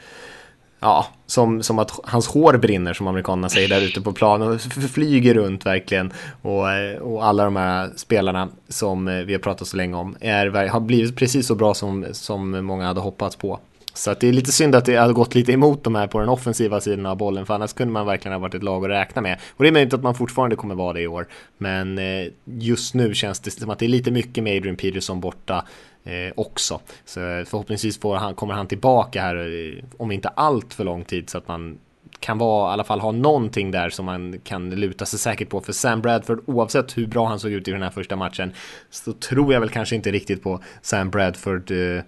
Ja, 0.79 1.07
som, 1.25 1.63
som 1.63 1.79
att 1.79 1.99
hans 2.03 2.27
hår 2.27 2.57
brinner 2.57 2.93
som 2.93 3.07
amerikanerna 3.07 3.49
säger 3.49 3.69
där 3.69 3.81
ute 3.81 4.01
på 4.01 4.13
planen. 4.13 4.47
Och 4.47 4.61
flyger 4.61 5.33
runt 5.33 5.65
verkligen. 5.65 6.13
Och, 6.41 6.71
eh, 6.71 6.97
och 6.97 7.25
alla 7.25 7.43
de 7.43 7.55
här 7.55 7.89
spelarna 7.95 8.49
som 8.69 9.07
eh, 9.07 9.13
vi 9.15 9.33
har 9.33 9.39
pratat 9.39 9.67
så 9.67 9.77
länge 9.77 9.95
om 9.95 10.15
är, 10.19 10.67
har 10.67 10.79
blivit 10.79 11.15
precis 11.15 11.47
så 11.47 11.55
bra 11.55 11.73
som, 11.73 12.05
som 12.11 12.65
många 12.65 12.85
hade 12.85 12.99
hoppats 12.99 13.35
på. 13.35 13.59
Så 13.97 14.11
att 14.11 14.19
det 14.19 14.27
är 14.27 14.33
lite 14.33 14.51
synd 14.51 14.75
att 14.75 14.85
det 14.85 14.95
har 14.95 15.13
gått 15.13 15.35
lite 15.35 15.51
emot 15.51 15.83
de 15.83 15.95
här 15.95 16.07
på 16.07 16.19
den 16.19 16.29
offensiva 16.29 16.81
sidan 16.81 17.05
av 17.05 17.17
bollen, 17.17 17.45
för 17.45 17.53
annars 17.53 17.73
kunde 17.73 17.93
man 17.93 18.05
verkligen 18.05 18.33
ha 18.33 18.39
varit 18.39 18.53
ett 18.53 18.63
lag 18.63 18.85
att 18.85 18.91
räkna 18.91 19.21
med. 19.21 19.39
Och 19.49 19.63
det 19.63 19.69
är 19.69 19.73
möjligt 19.73 19.93
att 19.93 20.03
man 20.03 20.15
fortfarande 20.15 20.55
kommer 20.55 20.75
vara 20.75 20.93
det 20.93 21.01
i 21.01 21.07
år, 21.07 21.27
men 21.57 21.97
eh, 21.97 22.27
just 22.45 22.93
nu 22.93 23.13
känns 23.13 23.39
det 23.39 23.51
som 23.51 23.69
att 23.69 23.79
det 23.79 23.85
är 23.85 23.89
lite 23.89 24.11
mycket 24.11 24.43
med 24.43 24.57
Adrian 24.57 24.75
Peterson 24.75 25.19
borta 25.19 25.65
eh, 26.03 26.33
också. 26.35 26.79
Så 27.05 27.19
förhoppningsvis 27.19 27.99
får 27.99 28.15
han, 28.15 28.35
kommer 28.35 28.53
han 28.53 28.67
tillbaka 28.67 29.21
här 29.21 29.35
eh, 29.35 29.83
om 29.97 30.11
inte 30.11 30.27
allt 30.27 30.73
för 30.73 30.83
lång 30.83 31.03
tid 31.03 31.29
så 31.29 31.37
att 31.37 31.47
man 31.47 31.77
kan 32.19 32.37
vara, 32.37 32.71
i 32.71 32.73
alla 32.73 32.83
fall 32.83 32.99
ha 32.99 33.11
någonting 33.11 33.71
där 33.71 33.89
som 33.89 34.05
man 34.05 34.39
kan 34.43 34.69
luta 34.69 35.05
sig 35.05 35.19
säkert 35.19 35.49
på. 35.49 35.61
För 35.61 35.73
Sam 35.73 36.01
Bradford, 36.01 36.43
oavsett 36.45 36.97
hur 36.97 37.07
bra 37.07 37.27
han 37.27 37.39
såg 37.39 37.51
ut 37.51 37.67
i 37.67 37.71
den 37.71 37.81
här 37.81 37.89
första 37.89 38.15
matchen, 38.15 38.51
så 38.89 39.13
tror 39.13 39.53
jag 39.53 39.59
väl 39.59 39.69
kanske 39.69 39.95
inte 39.95 40.11
riktigt 40.11 40.43
på 40.43 40.63
Sam 40.81 41.09
Bradford 41.09 41.71
eh, 41.71 42.01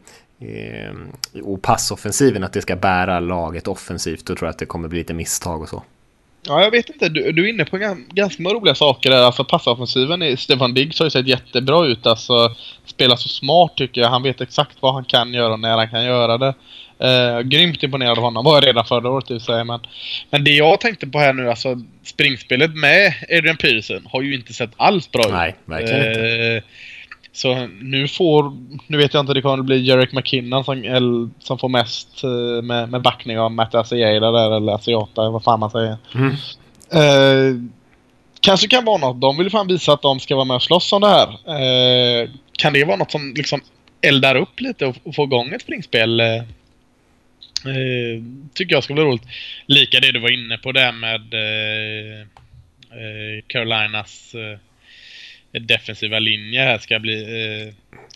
och 1.44 1.62
passoffensiven, 1.62 2.44
att 2.44 2.54
det 2.54 2.62
ska 2.62 2.76
bära 2.76 3.20
laget 3.20 3.68
offensivt. 3.68 4.26
Då 4.26 4.36
tror 4.36 4.48
jag 4.48 4.52
att 4.52 4.60
det 4.60 4.66
kommer 4.66 4.88
bli 4.88 5.00
lite 5.00 5.14
misstag 5.14 5.62
och 5.62 5.70
så. 5.70 5.84
Ja, 6.48 6.64
jag 6.64 6.72
vet 6.72 6.90
inte. 6.90 7.10
Du, 7.10 7.32
du 7.32 7.46
är 7.46 7.50
inne 7.50 7.66
på 7.66 7.78
ganska 8.14 8.44
roliga 8.44 8.76
saker 8.76 9.10
där. 9.10 9.18
Alltså 9.18 9.44
passoffensiven, 9.44 10.38
Stefan 10.38 10.74
Diggs 10.74 11.00
har 11.00 11.06
ju 11.06 11.10
sett 11.10 11.28
jättebra 11.28 11.86
ut. 11.86 12.08
Alltså, 12.08 12.56
spelar 12.86 13.16
så 13.16 13.30
smart 13.30 13.72
tycker 13.76 14.02
jag. 14.02 14.10
Han 14.10 14.24
vet 14.24 14.42
exakt 14.42 14.78
vad 14.80 14.94
han 14.94 15.04
kan 15.04 15.34
göra 15.34 15.54
och 15.54 15.60
när 15.60 15.78
han 15.78 15.90
kan 15.90 16.06
göra 16.06 16.38
det. 16.38 16.54
Uh, 17.04 17.42
grymt 17.42 17.84
imponerad 17.84 18.18
av 18.18 18.24
honom 18.24 18.46
var 18.46 18.56
jag 18.56 18.66
redan 18.68 18.86
förra 18.86 19.10
året 19.10 19.32
i 19.32 19.40
sig. 19.40 19.64
Men, 19.64 19.80
men 20.30 20.44
det 20.44 20.52
jag 20.52 20.80
tänkte 20.80 21.08
på 21.08 21.20
här 21.20 21.34
nu, 21.34 21.50
alltså 21.50 21.82
springspelet 22.04 22.76
med 22.76 23.14
Adrian 23.30 23.58
Peterson 23.58 24.08
har 24.12 24.22
ju 24.22 24.36
inte 24.36 24.54
sett 24.54 24.72
alls 24.78 25.12
bra 25.12 25.26
ut. 25.26 25.32
Nej, 25.32 25.56
verkligen 25.66 26.02
uh, 26.02 26.08
inte. 26.08 26.68
Så 27.38 27.68
nu 27.82 28.08
får, 28.08 28.58
nu 28.88 28.98
vet 28.98 29.14
jag 29.14 29.22
inte, 29.22 29.34
det 29.34 29.42
kommer 29.42 29.64
bli 29.64 29.88
Jarek 29.88 30.12
McKinnon 30.12 30.64
som, 30.64 31.32
som 31.40 31.60
får 31.60 31.70
mest 31.70 32.24
eh, 32.24 32.62
med, 32.64 32.90
med 32.90 33.02
backning 33.02 33.40
av 33.40 33.52
Matt 33.52 33.76
Asiata 33.76 34.32
där, 34.32 34.58
eller 34.58 34.74
Asiata, 34.74 35.30
vad 35.30 35.44
fan 35.44 35.60
man 35.60 35.72
säger. 35.72 35.98
Mm. 36.16 36.32
Eh, 36.92 37.70
kanske 38.40 38.68
kan 38.68 38.86
vara 38.86 38.98
något. 38.98 39.22
De 39.22 39.38
vill 39.38 39.50
fan 39.50 39.68
visa 39.68 39.94
att 39.94 40.02
de 40.02 40.20
ska 40.20 40.36
vara 40.36 40.46
med 40.46 40.56
och 40.56 40.64
slåss 40.64 40.94
om 40.94 41.02
det 41.02 41.08
här. 41.08 41.28
Eh, 41.28 42.30
kan 42.52 42.74
det 42.74 42.86
vara 42.86 42.98
något 42.98 43.12
som 43.12 43.34
liksom 43.36 43.62
eldar 44.02 44.36
upp 44.36 44.60
lite 44.60 44.86
och, 44.86 44.96
och 45.04 45.16
få 45.16 45.24
igång 45.24 45.54
ett 45.54 45.62
springspel? 45.62 46.20
Eh, 46.20 46.36
eh 46.36 46.44
tycker 48.54 48.76
jag 48.76 48.84
ska 48.84 48.94
bli 48.94 49.04
roligt. 49.04 49.28
Lika 49.66 50.00
det 50.00 50.12
du 50.12 50.20
var 50.20 50.34
inne 50.34 50.58
på 50.58 50.72
där 50.72 50.92
med 50.92 51.34
eh, 51.34 52.28
Carolinas 53.48 54.36
defensiva 55.60 56.20
linje 56.20 56.62
här 56.62 56.78
ska 56.78 57.00
bli... 57.00 57.22
Eh, 57.24 57.74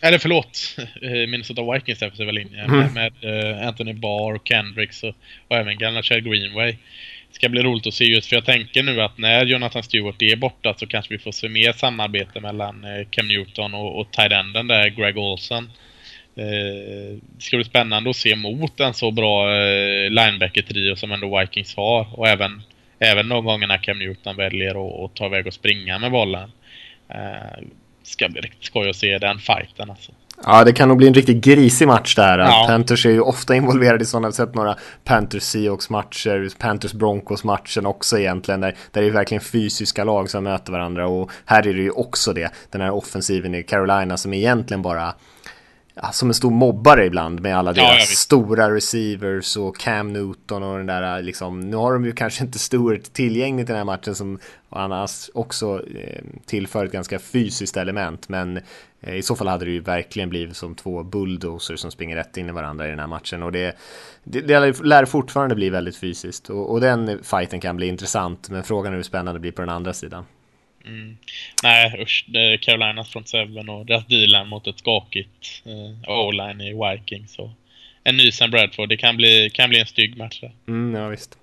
eller 0.08 0.18
förlåt, 0.18 0.78
eh, 1.02 1.12
Minnesota 1.12 1.74
Vikings 1.74 2.00
defensiva 2.00 2.32
linje 2.32 2.64
mm. 2.64 2.80
med, 2.80 2.94
med 2.94 3.14
eh, 3.60 3.68
Anthony 3.68 3.94
Barr, 3.94 4.40
Kendricks 4.44 5.04
och, 5.04 5.16
och 5.48 5.58
även 5.58 5.78
gamla 5.78 6.04
Chad 6.04 6.24
Greenway. 6.24 6.72
Det 7.30 7.36
ska 7.36 7.50
bli 7.50 7.64
roligt 7.64 7.88
att 7.88 7.94
se 7.94 8.06
just 8.06 8.30
för 8.30 8.36
jag 8.36 8.46
tänker 8.46 8.84
nu 8.84 9.02
att 9.02 9.18
när 9.18 9.46
Jonathan 9.46 9.84
Stewart 9.84 10.22
är 10.22 10.36
borta 10.36 10.74
så 10.78 10.88
kanske 10.88 11.14
vi 11.14 11.20
får 11.20 11.32
se 11.32 11.50
mer 11.50 11.74
samarbete 11.74 12.40
mellan 12.40 12.84
eh, 12.84 13.08
Cam 13.10 13.28
Newton 13.28 13.74
och, 13.74 14.00
och 14.00 14.12
tight 14.12 14.32
enden 14.32 14.68
där, 14.68 14.90
Greg 14.90 15.18
Olson. 15.18 15.70
Eh, 16.36 17.18
det 17.36 17.44
ska 17.44 17.58
bli 17.58 17.64
spännande 17.64 18.10
att 18.10 18.16
se 18.16 18.36
mot 18.36 18.80
en 18.80 18.94
så 18.94 19.12
bra 19.12 19.56
eh, 19.56 20.10
linebacker-trio 20.10 20.96
som 20.96 21.12
ändå 21.12 21.40
Vikings 21.40 21.76
har 21.76 22.20
och 22.20 22.28
även, 22.28 22.62
även 23.00 23.30
de 23.30 23.46
gångerna 23.46 23.78
Cam 23.78 24.00
Newton 24.00 24.36
väljer 24.36 25.06
att 25.06 25.16
ta 25.16 25.26
iväg 25.26 25.48
och 25.48 25.54
springa 25.54 26.00
med 26.00 26.12
bollen. 26.12 26.52
Eh, 27.16 27.68
ska 28.04 28.30
bli 28.30 28.42
riktigt 28.42 28.64
skoj 28.64 28.90
att 28.90 28.96
se 28.96 29.18
den 29.18 29.40
fighten 29.40 29.90
alltså. 29.90 30.12
Ja, 30.44 30.64
det 30.64 30.74
kan 30.74 30.88
nog 30.88 30.98
bli 30.98 31.08
en 31.08 31.14
riktigt 31.14 31.44
grisig 31.44 31.88
match 31.88 32.16
där. 32.16 32.40
Ja. 32.40 32.66
Panthers 32.68 33.06
är 33.06 33.10
ju 33.10 33.22
ofta 33.22 33.56
involverade 33.56 34.04
i 34.04 34.06
sådana. 34.06 34.28
Har 34.28 34.32
sett 34.32 34.56
några 34.56 34.76
Panthers 35.04 35.44
Seahawks 35.44 35.90
matcher, 35.90 36.50
Panthers 36.60 36.94
Broncos 36.94 37.44
matchen 37.44 37.86
också 37.86 38.20
egentligen. 38.20 38.62
Där, 38.62 38.76
där 38.92 39.02
det 39.02 39.08
är 39.08 39.12
verkligen 39.12 39.42
fysiska 39.42 40.04
lag 40.04 40.30
som 40.30 40.44
möter 40.44 40.72
varandra. 40.72 41.08
Och 41.08 41.32
här 41.46 41.68
är 41.68 41.74
det 41.74 41.82
ju 41.82 41.92
också 41.92 42.34
det. 42.34 42.52
Den 42.70 42.82
här 42.82 42.92
offensiven 42.92 43.56
i 43.56 43.64
Carolina 43.64 44.18
som 44.18 44.34
egentligen 44.34 44.82
bara 44.82 45.14
som 46.12 46.30
en 46.30 46.34
stor 46.34 46.52
mobbare 46.52 47.06
ibland 47.06 47.42
med 47.42 47.58
alla 47.58 47.74
deras 47.74 48.10
ja, 48.10 48.16
stora 48.16 48.76
receivers 48.76 49.58
och 49.58 49.78
Cam 49.78 50.14
Newton 50.14 50.64
och 50.64 50.78
den 50.78 50.86
där 50.86 51.22
liksom. 51.22 51.60
Nu 51.60 51.76
har 51.76 51.94
de 51.94 52.06
ju 52.06 52.12
kanske 52.12 52.44
inte 52.44 52.60
Stewart 52.60 53.14
tillgängligt 53.14 53.70
i 53.70 53.72
den 53.72 53.78
här 53.78 53.84
matchen 53.84 54.16
som 54.16 54.40
annars 54.70 55.30
också 55.34 55.82
eh, 55.96 56.24
tillför 56.46 56.86
ett 56.86 56.92
ganska 56.92 57.20
fysiskt 57.20 57.78
element. 57.78 58.30
Men 58.30 58.60
eh, 59.02 59.16
i 59.16 59.22
så 59.22 59.36
fall 59.36 59.48
hade 59.48 59.66
det 59.66 59.72
ju 59.72 59.80
verkligen 59.80 60.30
blivit 60.30 60.58
som 60.58 60.76
två 60.76 61.04
bulldozers 61.04 61.80
som 61.80 61.92
springer 61.92 62.16
rätt 62.16 62.38
in 62.38 62.50
i 62.50 62.52
varandra 62.52 62.88
i 62.88 62.90
den 62.90 63.00
här 63.00 63.08
matchen. 63.08 63.44
Och 63.44 63.52
det, 63.52 63.78
det, 64.24 64.42
det 64.42 64.84
lär 64.84 65.06
fortfarande 65.06 65.56
bli 65.56 65.70
väldigt 65.70 65.98
fysiskt. 65.98 66.50
Och, 66.50 66.72
och 66.72 66.82
den 66.82 67.24
fighten 67.24 67.60
kan 67.60 67.78
bli 67.78 67.88
intressant. 67.88 68.50
Men 68.50 68.64
frågan 68.64 68.94
är 68.94 68.98
hur 68.98 69.04
spännande 69.04 69.34
det 69.34 69.40
blir 69.40 69.52
på 69.52 69.62
den 69.62 69.70
andra 69.70 69.94
sidan. 69.94 70.26
Mm. 70.86 71.18
Nej 71.64 72.02
usch, 72.02 72.26
det 72.28 72.40
är 72.40 72.58
Carolinas 72.58 73.10
front 73.10 73.30
seven 73.30 73.70
och 73.70 73.86
deras 73.86 74.06
dealen 74.06 74.48
mot 74.48 74.68
ett 74.68 74.80
skakigt 74.80 75.64
eh, 75.66 76.10
O-line 76.10 76.62
i 76.62 76.74
Vikings. 76.74 77.40
Och 77.40 77.50
en 78.04 78.18
ny 78.18 78.32
Sam 78.32 78.52
Bradford. 78.52 78.90
Det 78.90 78.98
kan 78.98 79.18
bli, 79.18 79.50
kan 79.54 79.70
bli 79.70 79.80
en 79.80 79.86
stygg 79.86 80.18
match 80.18 80.40
där. 80.42 80.52
Mm, 80.68 81.02
ja, 81.02 81.08
visst. 81.08 81.38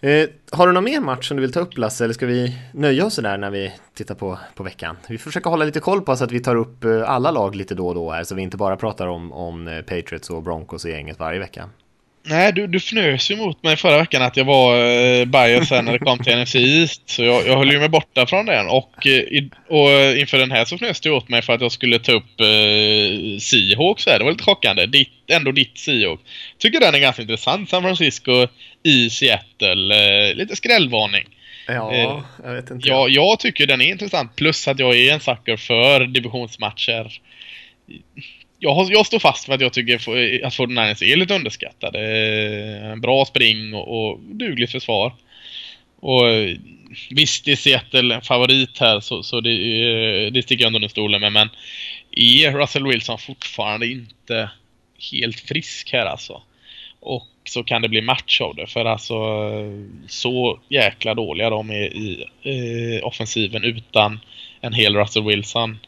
Eh, 0.00 0.28
har 0.52 0.66
du 0.66 0.72
någon 0.72 0.84
mer 0.84 1.00
match 1.00 1.28
som 1.28 1.36
du 1.36 1.40
vill 1.40 1.52
ta 1.52 1.60
upp 1.60 1.78
Lasse, 1.78 2.04
eller 2.04 2.14
ska 2.14 2.26
vi 2.26 2.58
nöja 2.72 3.06
oss 3.06 3.16
där 3.16 3.38
när 3.38 3.50
vi 3.50 3.72
tittar 3.94 4.14
på, 4.14 4.38
på 4.54 4.62
veckan? 4.62 4.96
Vi 5.08 5.18
försöker 5.18 5.50
hålla 5.50 5.64
lite 5.64 5.80
koll 5.80 6.02
på 6.02 6.16
så 6.16 6.24
att 6.24 6.32
vi 6.32 6.40
tar 6.40 6.56
upp 6.56 6.84
eh, 6.84 7.10
alla 7.10 7.30
lag 7.30 7.56
lite 7.56 7.74
då 7.74 7.88
och 7.88 7.94
då 7.94 8.10
här, 8.10 8.24
så 8.24 8.34
vi 8.34 8.42
inte 8.42 8.56
bara 8.56 8.76
pratar 8.76 9.06
om, 9.06 9.32
om 9.32 9.68
eh, 9.68 9.80
Patriots 9.80 10.30
och 10.30 10.42
Broncos 10.42 10.86
i 10.86 10.90
gänget 10.90 11.18
varje 11.18 11.38
vecka. 11.38 11.68
Nej, 12.26 12.52
du, 12.52 12.66
du 12.66 12.78
fnös 12.78 13.30
ju 13.30 13.36
mot 13.36 13.62
mig 13.62 13.76
förra 13.76 13.98
veckan 13.98 14.22
att 14.22 14.36
jag 14.36 14.44
var 14.44 14.76
eh, 14.76 15.24
bias 15.24 15.70
när 15.70 15.92
det 15.92 15.98
kom 15.98 16.18
till 16.18 16.38
NFC 16.38 16.54
East. 16.54 17.02
Så 17.06 17.22
jag, 17.22 17.46
jag 17.46 17.56
höll 17.56 17.72
ju 17.72 17.78
mig 17.78 17.88
borta 17.88 18.26
från 18.26 18.46
den. 18.46 18.68
Och, 18.68 19.06
eh, 19.06 19.12
i, 19.12 19.50
och 19.68 19.90
eh, 19.90 20.20
inför 20.20 20.38
den 20.38 20.50
här 20.50 20.64
så 20.64 20.74
fnös 20.74 21.00
du 21.00 21.10
åt 21.10 21.28
mig 21.28 21.42
för 21.42 21.52
att 21.52 21.60
jag 21.60 21.72
skulle 21.72 21.98
ta 21.98 22.12
upp 22.12 22.40
eh, 22.40 23.38
Seahawks 23.38 24.06
här. 24.06 24.18
Det 24.18 24.24
var 24.24 24.32
lite 24.32 24.44
chockande. 24.44 24.86
Ditt, 24.86 25.12
ändå 25.26 25.52
ditt 25.52 25.78
Seahawks. 25.78 26.22
Tycker 26.58 26.80
den 26.80 26.94
är 26.94 26.98
ganska 26.98 27.22
intressant. 27.22 27.70
San 27.70 27.82
Francisco 27.82 28.46
i 28.82 29.10
Seattle. 29.10 30.28
Eh, 30.30 30.34
lite 30.34 30.56
skrällvarning. 30.56 31.24
Ja, 31.66 31.94
Eh, 31.94 32.22
jag 32.44 32.54
vet 32.54 32.70
inte. 32.70 32.88
Jag, 32.88 33.10
jag 33.10 33.40
tycker 33.40 33.66
den 33.66 33.80
är 33.80 33.86
intressant. 33.86 34.36
Plus 34.36 34.68
att 34.68 34.78
jag 34.78 34.96
är 34.96 35.12
en 35.12 35.20
sucker 35.20 35.56
för 35.56 36.06
divisionsmatcher. 36.06 37.20
Jag, 38.64 38.92
jag 38.92 39.06
står 39.06 39.18
fast 39.18 39.48
vid 39.48 39.54
att 39.54 39.60
jag 39.60 39.72
tycker 39.72 39.94
att 39.94 40.54
49ers 40.54 41.04
är 41.04 41.16
lite 41.16 41.34
underskattade. 41.34 42.00
Eh, 42.90 42.96
bra 42.96 43.24
spring 43.24 43.74
och, 43.74 44.10
och 44.10 44.18
dugligt 44.20 44.72
försvar. 44.72 45.14
Och 46.00 46.28
eh, 46.28 46.56
visst, 47.10 47.48
visst, 47.48 47.48
är 47.48 47.56
Seattle 47.56 48.14
en 48.14 48.22
favorit 48.22 48.78
här 48.78 49.00
så, 49.00 49.22
så 49.22 49.40
det, 49.40 49.50
eh, 49.50 50.32
det 50.32 50.42
sticker 50.42 50.64
jag 50.64 50.68
inte 50.68 50.76
under 50.76 50.88
stolen 50.88 51.20
med. 51.20 51.32
Men 51.32 51.48
är 52.10 52.52
Russell 52.52 52.86
Wilson 52.86 53.18
fortfarande 53.18 53.86
inte 53.86 54.50
helt 55.12 55.40
frisk 55.40 55.92
här 55.92 56.06
alltså? 56.06 56.42
Och 57.00 57.28
så 57.44 57.64
kan 57.64 57.82
det 57.82 57.88
bli 57.88 58.00
match 58.00 58.40
av 58.40 58.54
det. 58.54 58.66
För 58.66 58.84
alltså 58.84 59.14
så 60.08 60.60
jäkla 60.68 61.14
dåliga 61.14 61.50
de 61.50 61.70
är 61.70 61.96
i 61.96 62.24
eh, 62.42 63.06
offensiven 63.06 63.64
utan 63.64 64.20
en 64.60 64.72
hel 64.72 64.96
Russell 64.96 65.24
Wilson. 65.24 65.78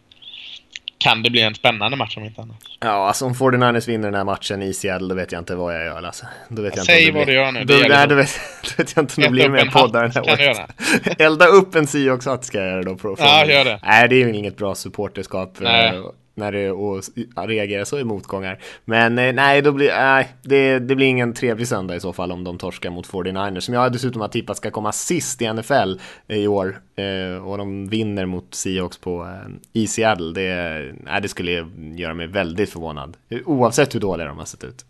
Kan 1.07 1.23
det 1.23 1.31
bli 1.31 1.41
en 1.41 1.55
spännande 1.55 1.97
match 1.97 2.17
om 2.17 2.25
inte 2.25 2.43
annat. 2.43 2.57
Ja, 2.81 2.89
alltså 2.89 3.25
om 3.25 3.35
49ers 3.35 3.87
vinner 3.89 4.05
den 4.05 4.15
här 4.15 4.25
matchen 4.25 4.63
i 4.63 4.75
Seattle, 4.75 5.09
då 5.09 5.15
vet 5.15 5.33
jag 5.33 5.41
inte 5.41 5.55
vad 5.55 5.75
jag 5.75 5.85
gör 5.85 6.01
Lasse. 6.01 6.29
Då 6.49 6.63
vet 6.63 6.77
jag 6.77 6.83
inte 6.83 6.93
Säg 6.93 7.07
det 7.07 7.13
vad 7.13 7.25
blir... 7.25 7.35
du 7.35 7.41
gör 7.41 7.53
nu, 7.53 7.65
Då, 7.65 7.75
nej, 7.75 8.03
så. 8.03 8.07
då 8.07 8.15
vet, 8.15 8.41
då 8.63 8.69
vet 8.77 8.97
jag 8.97 9.03
inte 9.03 9.15
om 9.17 9.23
det 9.23 9.31
blir 9.31 9.49
mer 9.49 9.67
poddar 9.67 10.03
den 10.03 10.13
här 10.13 10.23
året. 10.23 10.59
Elda 11.21 11.47
upp 11.47 11.75
en 11.75 11.87
Seahawks-hatt 11.87 12.45
ska 12.45 12.59
jag 12.59 12.69
göra 12.69 12.83
då. 12.83 13.17
Ja, 13.19 13.47
gör 13.47 13.65
det. 13.65 13.81
Nej, 13.83 14.09
det 14.09 14.15
är 14.15 14.27
ju 14.27 14.35
inget 14.35 14.57
bra 14.57 14.75
supporterskap. 14.75 15.57
Nej. 15.61 16.03
När 16.39 16.53
det 16.53 16.71
och 16.71 17.03
reagerar 17.37 17.85
så 17.85 17.99
i 17.99 18.05
motgångar. 18.05 18.59
Men 18.85 19.19
eh, 19.19 19.33
nej, 19.33 19.63
då 19.63 19.73
blir, 19.73 19.89
nej 19.89 20.29
det, 20.43 20.79
det 20.79 20.97
blir 20.97 21.07
ingen 21.07 21.35
trevlig 21.35 21.69
söndag 21.69 21.97
i 21.97 22.01
så 22.01 22.13
fall 22.13 22.33
om 22.33 22.45
de 22.45 22.59
torskar 22.59 22.91
mot 22.91 23.09
49ers. 23.09 23.61
Som 23.61 23.75
jag 23.75 23.93
dessutom 23.93 24.21
har 24.21 24.29
tippat 24.29 24.57
ska 24.57 24.71
komma 24.71 24.93
sist 24.93 25.43
i 25.43 25.53
NFL 25.53 26.01
eh, 26.29 26.37
i 26.37 26.49
år. 26.49 26.81
Eh, 26.97 27.47
och 27.47 27.59
de 27.59 27.89
vinner 27.89 28.27
mot 28.27 28.55
Seahawks 28.55 28.99
på 28.99 29.23
eh, 29.23 29.53
i 29.73 29.87
Seattle. 29.87 30.33
Det, 30.33 30.95
nej, 31.05 31.23
det 31.23 31.29
skulle 31.29 31.67
göra 31.97 32.15
mig 32.15 32.27
väldigt 32.27 32.71
förvånad. 32.71 33.17
Oavsett 33.45 33.95
hur 33.95 34.01
dåliga 34.01 34.29
de 34.29 34.39
har 34.39 34.45
sett 34.45 34.65
ut. 34.65 34.85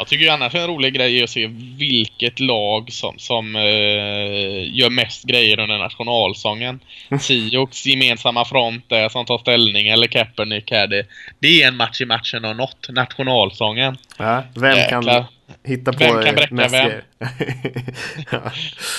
Jag 0.00 0.08
tycker 0.08 0.24
ju 0.24 0.30
annars 0.30 0.54
en 0.54 0.66
rolig 0.66 0.94
grej 0.94 1.18
är 1.18 1.24
att 1.24 1.30
se 1.30 1.46
vilket 1.78 2.40
lag 2.40 2.92
som, 2.92 3.18
som 3.18 3.56
eh, 3.56 4.78
gör 4.78 4.90
mest 4.90 5.24
grejer 5.24 5.60
under 5.60 5.78
nationalsången. 5.78 6.80
Seahawks 7.20 7.86
gemensamma 7.86 8.44
front 8.44 8.88
där 8.88 9.08
som 9.08 9.24
tar 9.24 9.38
ställning 9.38 9.88
eller 9.88 10.06
Kaepernick 10.06 10.70
här. 10.70 10.86
Det, 10.86 11.06
det 11.38 11.62
är 11.62 11.68
en 11.68 11.76
match 11.76 12.00
i 12.00 12.04
matchen 12.04 12.44
och 12.44 12.56
något. 12.56 12.88
Nationalsången. 12.88 13.96
Ja, 14.18 14.42
vem 14.54 14.76
Jäklar. 14.76 15.02
kan 15.02 15.24
hitta 15.64 15.92
på 15.92 15.98
Vem 15.98 16.24
kan 16.24 16.34
bräcka 16.34 16.54
mest 16.54 16.74
vem? 16.74 16.90
ja. 18.32 18.42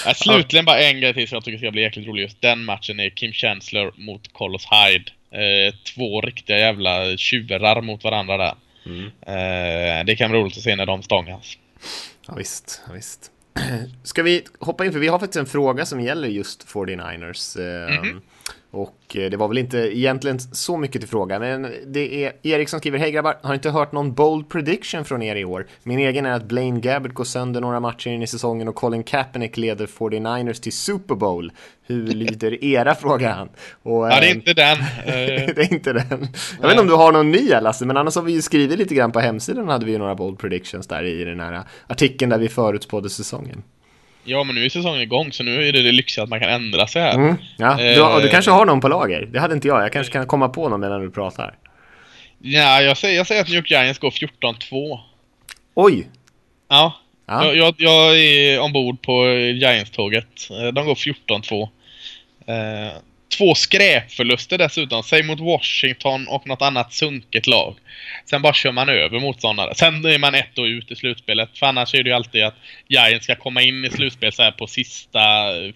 Äh, 0.08 0.14
slutligen 0.14 0.66
bara 0.66 0.80
en 0.80 1.02
grej 1.02 1.14
till 1.14 1.28
som 1.28 1.36
jag 1.36 1.44
tycker 1.44 1.58
ska 1.58 1.72
bli 1.72 1.82
jäkligt 1.82 2.08
rolig. 2.08 2.22
Just 2.22 2.42
den 2.42 2.66
matchen 2.66 3.00
är 3.00 3.10
Kim 3.10 3.34
Chancellor 3.34 3.94
mot 3.96 4.34
Carlos 4.34 4.68
Hyde. 4.72 5.12
Eh, 5.44 5.74
två 5.96 6.22
riktiga 6.22 6.60
jävla 6.60 7.18
tjurar 7.18 7.82
mot 7.82 8.04
varandra 8.04 8.38
där. 8.38 8.54
Mm. 8.86 9.06
Eh, 9.06 10.06
det 10.06 10.16
kan 10.18 10.32
bli 10.32 10.40
roligt 10.40 10.58
att 10.58 10.64
se 10.64 10.76
när 10.76 10.86
de 10.86 11.04
stångas. 11.04 11.58
Ja, 12.28 12.34
visst, 12.36 12.82
ja, 12.88 12.94
visst. 12.94 13.32
Ska 14.04 14.24
vi 14.24 14.44
hoppa 14.60 14.86
in, 14.86 14.92
för 14.92 15.00
vi 15.00 15.08
har 15.08 15.20
faktiskt 15.20 15.40
en 15.40 15.46
fråga 15.46 15.86
som 15.86 16.02
gäller 16.02 16.28
just 16.28 16.68
49ers. 16.68 17.58
eh, 17.60 18.00
Mhm. 18.00 18.22
Och 18.74 19.16
eh, 19.16 19.30
det 19.30 19.38
var 19.38 19.48
väl 19.48 19.58
inte 19.58 19.78
egentligen 19.78 20.40
så 20.40 20.78
mycket 20.78 21.02
till 21.02 21.10
fråga, 21.10 21.40
men 21.40 21.68
det 21.88 22.26
är 22.26 22.34
Erik 22.44 22.70
som 22.70 22.80
skriver 22.80 23.00
Hej 23.00 23.12
grabbar, 23.12 23.38
har 23.42 23.54
inte 23.54 23.70
hört 23.70 23.92
någon 23.92 24.14
bold 24.14 24.50
prediction 24.50 25.06
från 25.06 25.22
er 25.22 25.36
i 25.36 25.46
år. 25.46 25.68
Min 25.84 26.00
egen 26.00 26.26
är 26.26 26.32
att 26.32 26.44
Blaine 26.44 26.82
Gabbert 26.82 27.14
går 27.14 27.24
sönder 27.24 27.62
några 27.62 27.80
matcher 27.80 28.08
in 28.08 28.22
i 28.22 28.28
säsongen 28.28 28.68
och 28.68 28.76
Colin 28.76 29.04
Kaepernick 29.04 29.58
leder 29.58 29.88
49ers 29.88 30.62
till 30.62 30.72
Super 30.72 31.16
Bowl. 31.16 31.52
Hur 31.88 32.08
lyder 32.08 32.64
era, 32.64 32.96
frågar 32.96 33.32
han. 33.32 33.50
Och, 33.84 34.08
Ja, 34.08 34.20
det 34.20 34.28
är 34.28 34.32
eh, 34.32 34.36
inte 34.36 34.54
den. 34.54 34.78
Det 35.56 35.62
är 35.62 35.74
inte 35.74 35.94
den. 35.94 36.28
Jag 36.62 36.68
vet 36.68 36.72
inte 36.72 36.82
om 36.82 36.88
du 36.88 36.96
har 36.96 37.12
någon 37.12 37.32
ny 37.32 37.50
Lasse, 37.50 37.86
men 37.86 37.98
annars 37.98 38.16
har 38.16 38.24
vi 38.24 38.34
ju 38.34 38.42
skrivit 38.42 38.80
lite 38.80 38.96
grann 38.96 39.12
på 39.12 39.20
hemsidan 39.20 39.68
hade 39.68 39.86
vi 39.86 39.92
ju 39.92 39.98
några 39.98 40.16
bold 40.16 40.40
predictions 40.40 40.88
där 40.88 41.04
i 41.04 41.24
den 41.24 41.40
här 41.40 41.64
artikeln 41.88 42.30
där 42.30 42.38
vi 42.38 42.50
förutspådde 42.50 43.10
säsongen. 43.10 43.64
Ja, 44.24 44.44
men 44.44 44.56
nu 44.56 44.66
är 44.66 44.70
säsongen 44.70 45.02
igång 45.02 45.32
så 45.32 45.44
nu 45.44 45.68
är 45.68 45.74
det 45.74 45.82
det 45.82 45.92
lyxiga 45.92 46.24
att 46.24 46.30
man 46.30 46.40
kan 46.40 46.50
ändra 46.50 46.88
sig 46.88 47.02
här. 47.02 47.14
Mm. 47.14 47.36
Ja, 47.58 47.76
du, 47.78 47.84
Eh. 47.94 48.16
och 48.16 48.22
du 48.22 48.28
kanske 48.28 48.52
har 48.52 48.66
någon 48.66 48.82
på 48.82 48.88
lager? 48.88 49.22
Det 49.32 49.40
hade 49.40 49.54
inte 49.54 49.68
jag. 49.68 49.84
Jag 49.84 49.94
kanske 49.94 50.14
kan 50.14 50.28
komma 50.28 50.50
på 50.50 50.70
någon 50.70 50.80
medan 50.80 51.02
du 51.02 51.12
pratar. 51.12 51.56
Ja, 52.40 52.82
jag 52.82 52.98
säger, 52.98 53.16
jag 53.18 53.28
säger 53.28 53.42
att 53.42 53.48
New 53.48 53.56
York 53.58 53.72
Giants 53.72 54.00
går 54.00 54.10
14-2. 54.12 55.00
Oj! 55.76 56.08
Ja. 56.70 56.94
Ja. 57.28 57.46
Jag, 57.46 57.56
jag, 57.56 57.76
jag 57.78 58.20
är 58.20 58.60
ombord 58.60 59.02
på 59.02 59.26
Giants-tåget. 59.34 60.28
Eh, 60.50 60.68
De 60.74 60.86
går 60.86 60.96
14-2. 60.96 61.62
Eh, 62.48 62.92
två 63.38 63.56
skräpförluster 63.56 64.58
dessutom. 64.58 65.04
Säg 65.04 65.24
mot 65.24 65.40
Washington 65.40 66.28
och 66.28 66.48
något 66.48 66.62
annat 66.62 66.94
sunket 66.94 67.48
lag. 67.48 67.76
Sen 68.26 68.42
bara 68.42 68.54
kör 68.54 68.72
man 68.72 68.90
över 68.90 69.20
motståndare. 69.20 69.76
Sen 69.76 70.06
är 70.06 70.18
man 70.18 70.36
ett 70.36 70.58
och 70.58 70.64
ut 70.64 70.92
i 70.92 70.96
slutspelet. 70.96 71.58
För 71.58 71.66
annars 71.66 71.94
är 71.94 72.04
det 72.04 72.10
ju 72.10 72.16
alltid 72.16 72.44
att 72.44 72.56
Giants 72.88 73.24
ska 73.24 73.36
komma 73.36 73.62
in 73.62 73.86
i 73.86 73.90
slutspel 73.90 74.34
så 74.34 74.44
här 74.44 74.52
på 74.52 74.68
sista 74.68 75.20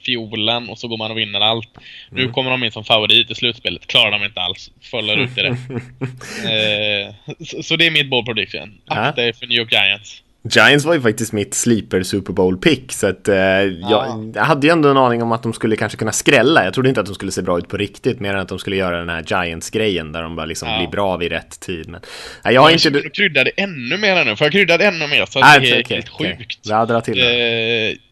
fiolen 0.06 0.70
och 0.70 0.80
så 0.80 0.88
går 0.88 0.98
man 0.98 1.12
och 1.12 1.18
vinner 1.18 1.40
allt. 1.40 1.70
Nu 2.10 2.30
kommer 2.30 2.52
de 2.52 2.64
in 2.64 2.72
som 2.72 2.84
favorit 2.84 3.32
i 3.32 3.36
slutspelet. 3.36 3.88
Klarar 3.88 4.12
de 4.12 4.26
inte 4.26 4.42
alls. 4.42 4.72
Faller 4.92 5.18
ut 5.18 5.38
i 5.38 5.42
det. 5.42 5.48
eh, 7.08 7.36
så, 7.46 7.64
så 7.64 7.76
det 7.76 7.86
är 7.86 7.92
mitt 7.92 8.10
bold 8.10 8.26
prediction. 8.26 8.82
Akta 8.88 9.24
er 9.24 9.34
för 9.34 9.48
New 9.48 9.58
York 9.58 9.72
Giants. 9.72 10.22
Giants 10.50 10.86
var 10.86 10.94
ju 10.94 11.02
faktiskt 11.02 11.32
mitt 11.34 11.54
sleeper 11.54 12.04
Super 12.04 12.34
Bowl 12.34 12.58
pick 12.58 12.92
så 12.92 13.08
att 13.08 13.28
eh, 13.28 13.36
jag, 13.36 14.32
jag 14.36 14.44
hade 14.44 14.68
ju 14.68 14.74
ändå 14.74 14.90
en 14.90 14.98
aning 14.98 15.24
om 15.24 15.32
att 15.32 15.44
de 15.44 15.54
skulle 15.54 15.76
kanske 15.76 15.98
kunna 15.98 16.12
skrälla. 16.12 16.64
Jag 16.66 16.74
trodde 16.74 16.90
inte 16.90 17.02
att 17.02 17.08
de 17.08 17.16
skulle 17.16 17.32
se 17.32 17.42
bra 17.42 17.58
ut 17.58 17.68
på 17.70 17.78
riktigt 17.78 18.20
mer 18.20 18.34
än 18.34 18.40
att 18.40 18.48
de 18.50 18.60
skulle 18.60 18.76
göra 18.76 18.98
den 19.00 19.10
här 19.10 19.24
Giants-grejen 19.28 20.12
där 20.12 20.22
de 20.24 20.36
bara 20.36 20.46
liksom 20.46 20.70
Ja. 20.70 20.78
blir 20.78 20.88
bra 20.88 21.18
vid 21.18 21.32
rätt 21.32 21.60
tid. 21.60 21.90
Men 21.90 22.02
nej, 22.44 22.54
jag 22.54 22.62
har 22.62 22.70
inte... 22.70 22.80
skulle 22.80 23.10
krydda 23.10 23.44
det 23.44 23.50
ännu 23.50 23.98
mer 23.98 24.26
nu, 24.26 24.36
för 24.36 24.46
jag 24.46 24.52
kryddade 24.52 24.86
ännu 24.86 25.08
mer 25.08 25.26
så 25.26 25.40
Nej, 25.40 25.60
det 25.60 25.70
är 25.70 25.82
okej, 25.84 25.96
helt 25.96 26.10
okej. 26.14 26.36
sjukt. 26.38 26.60
Ja, 26.64 26.86
dra 26.86 27.02
till. 27.02 27.20
Eh, 27.20 27.28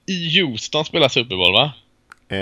I 0.05 0.39
Houston 0.41 0.85
spelar 0.85 1.07
Super 1.09 1.35
Bowl 1.35 1.53
va? 1.53 1.71
Eh, 2.29 2.37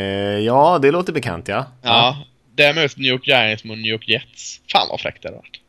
ja, 0.46 0.80
det 0.82 0.92
låter 0.92 1.14
bekant 1.14 1.48
ja. 1.48 1.66
Ja. 1.82 2.18
Där 2.56 2.74
möts 2.74 2.98
New 2.98 3.12
York 3.12 3.28
Giants 3.28 3.64
mot 3.64 3.78
New 3.78 3.92
York 3.92 4.08
Jets. 4.10 4.62
Fan 4.72 4.88
vad 4.89 5.02
fräckt 5.02 5.22
det 5.24 5.28
hade 5.28 5.38
varit. 5.38 5.60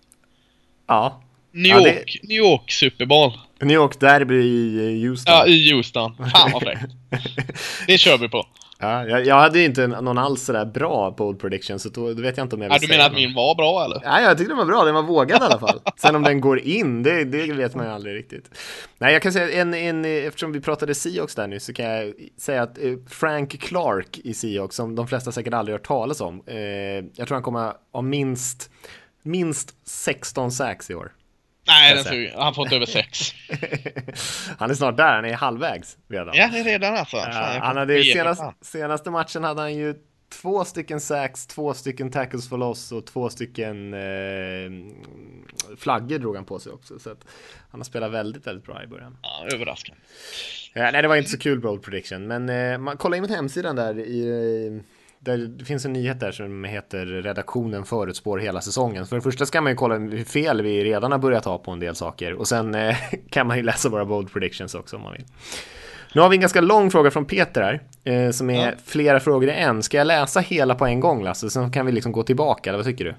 Ja. 0.88 1.22
New 1.52 1.70
Ja, 1.72 1.80
det- 1.80 1.94
York, 1.98 2.16
New 2.22 2.36
York 2.38 2.70
Super 2.72 3.06
Bowl. 3.06 3.32
New 3.62 3.74
York 3.74 4.00
Derby 4.00 4.34
i 4.34 4.76
eh, 4.76 5.08
Houston. 5.08 5.34
Ja, 5.34 5.46
i 5.46 5.72
Houston. 5.72 6.16
Fan 6.16 6.50
vad 6.52 6.62
fräckt. 6.62 6.82
Det 7.86 7.98
kör 7.98 8.18
vi 8.18 8.28
på. 8.28 8.46
Ja, 8.78 9.06
jag, 9.06 9.26
jag 9.26 9.40
hade 9.40 9.58
ju 9.58 9.64
inte 9.64 9.86
någon 9.86 10.18
alls 10.18 10.44
sådär 10.44 10.64
bra 10.64 11.10
bold 11.10 11.40
prediction 11.40 11.78
så 11.78 11.88
då, 11.88 12.14
då 12.14 12.22
vet 12.22 12.36
jag 12.36 12.44
inte 12.44 12.56
om 12.56 12.62
jag 12.62 12.68
vill 12.68 12.78
Ja, 12.82 12.86
du 12.86 12.88
menar 12.88 13.06
att 13.06 13.14
min 13.14 13.34
var 13.34 13.54
bra 13.54 13.84
eller? 13.84 14.00
Nej, 14.04 14.24
jag 14.24 14.38
tyckte 14.38 14.50
den 14.50 14.58
var 14.58 14.64
bra. 14.64 14.84
Den 14.84 14.94
var 14.94 15.02
vågad 15.02 15.42
i 15.42 15.44
alla 15.44 15.58
fall. 15.58 15.80
Sen 15.96 16.16
om 16.16 16.22
den 16.22 16.40
går 16.40 16.60
in, 16.60 17.02
det, 17.02 17.24
det 17.24 17.52
vet 17.52 17.74
man 17.74 17.86
ju 17.86 17.92
aldrig 17.92 18.14
riktigt. 18.14 18.50
Nej, 18.98 19.12
jag 19.12 19.22
kan 19.22 19.32
säga 19.32 19.60
en, 19.60 19.74
en, 19.74 20.04
eftersom 20.04 20.52
vi 20.52 20.60
pratade 20.60 20.94
Seahawks 20.94 21.34
där 21.34 21.46
nu 21.46 21.60
så 21.60 21.72
kan 21.72 21.84
jag 21.84 22.12
säga 22.38 22.62
att 22.62 22.78
eh, 22.78 22.92
Frank 23.08 23.60
Clark 23.60 24.18
i 24.24 24.34
Seahawks, 24.34 24.76
som 24.76 24.94
de 24.94 25.08
flesta 25.08 25.32
säkert 25.32 25.54
aldrig 25.54 25.74
hört 25.74 25.86
talas 25.86 26.20
om, 26.20 26.42
eh, 26.46 26.56
jag 27.14 27.28
tror 27.28 27.34
han 27.34 27.42
kommer 27.42 27.72
ha 27.92 28.02
minst, 28.02 28.70
minst 29.22 29.74
16 29.84 30.52
sacks 30.52 30.90
i 30.90 30.94
år. 30.94 31.12
Nej, 31.72 31.94
den 31.94 32.04
såg, 32.04 32.42
han 32.42 32.54
får 32.54 32.64
inte 32.64 32.76
över 32.76 32.86
sex. 32.86 33.32
han 34.58 34.70
är 34.70 34.74
snart 34.74 34.96
där, 34.96 35.14
han 35.14 35.24
är 35.24 35.34
halvvägs 35.34 35.96
redan. 36.08 36.34
Ja, 36.34 36.48
det 36.52 36.58
är 36.58 36.64
redan 36.64 36.96
alltså. 36.96 37.16
Ja, 37.16 37.32
Fan, 37.32 37.60
han 37.60 37.76
hade 37.76 38.04
senast, 38.04 38.42
senaste 38.60 39.10
matchen 39.10 39.44
hade 39.44 39.60
han 39.60 39.74
ju 39.74 39.94
två 40.32 40.64
stycken 40.64 41.00
sacks, 41.00 41.46
två 41.46 41.74
stycken 41.74 42.10
tackles 42.10 42.48
for 42.48 42.58
loss 42.58 42.92
och 42.92 43.06
två 43.06 43.30
stycken 43.30 43.94
eh, 43.94 44.70
flaggor 45.76 46.18
drog 46.18 46.36
han 46.36 46.44
på 46.44 46.58
sig 46.58 46.72
också. 46.72 46.98
Så 46.98 47.10
att 47.10 47.24
han 47.70 47.80
har 47.80 47.84
spelat 47.84 48.12
väldigt, 48.12 48.46
väldigt 48.46 48.66
bra 48.66 48.82
i 48.84 48.86
början. 48.86 49.16
Ja, 49.22 49.46
överraskande. 49.54 50.00
Ja, 50.74 50.90
nej, 50.90 51.02
det 51.02 51.08
var 51.08 51.16
inte 51.16 51.30
så 51.30 51.38
kul 51.38 51.60
bold 51.60 51.82
prediction, 51.82 52.26
men 52.26 52.48
eh, 52.48 52.78
man, 52.78 52.96
kolla 52.96 53.16
in 53.16 53.28
hemsidan 53.30 53.76
där 53.76 53.98
i 53.98 54.28
eh, 54.66 54.82
där 55.24 55.38
det 55.38 55.64
finns 55.64 55.84
en 55.84 55.92
nyhet 55.92 56.20
där 56.20 56.32
som 56.32 56.64
heter 56.64 57.06
redaktionen 57.06 57.84
förutspår 57.84 58.38
hela 58.38 58.60
säsongen. 58.60 59.06
För 59.06 59.16
det 59.16 59.22
första 59.22 59.46
ska 59.46 59.60
man 59.60 59.72
ju 59.72 59.76
kolla 59.76 59.94
hur 59.98 60.24
fel 60.24 60.62
vi 60.62 60.84
redan 60.84 61.12
har 61.12 61.18
börjat 61.18 61.44
ha 61.44 61.58
på 61.58 61.70
en 61.70 61.80
del 61.80 61.94
saker 61.94 62.32
och 62.32 62.48
sen 62.48 62.74
eh, 62.74 62.96
kan 63.30 63.46
man 63.46 63.56
ju 63.56 63.62
läsa 63.62 63.88
våra 63.88 64.04
bold 64.04 64.32
predictions 64.32 64.74
också 64.74 64.96
om 64.96 65.02
man 65.02 65.12
vill. 65.12 65.24
Nu 66.14 66.20
har 66.20 66.28
vi 66.28 66.36
en 66.36 66.40
ganska 66.40 66.60
lång 66.60 66.90
fråga 66.90 67.10
från 67.10 67.24
Peter 67.24 67.62
här, 67.62 67.82
eh, 68.14 68.30
som 68.30 68.50
är 68.50 68.66
Ja. 68.66 68.72
flera 68.84 69.20
frågor 69.20 69.48
i 69.48 69.52
en. 69.52 69.82
Ska 69.82 69.96
jag 69.96 70.06
läsa 70.06 70.40
hela 70.40 70.74
på 70.74 70.86
en 70.86 71.00
gång 71.00 71.22
Lasse, 71.24 71.50
sen 71.50 71.70
kan 71.72 71.86
vi 71.86 71.92
liksom 71.92 72.12
gå 72.12 72.22
tillbaka, 72.22 72.70
eller 72.70 72.78
vad 72.78 72.86
tycker 72.86 73.04
du? 73.04 73.14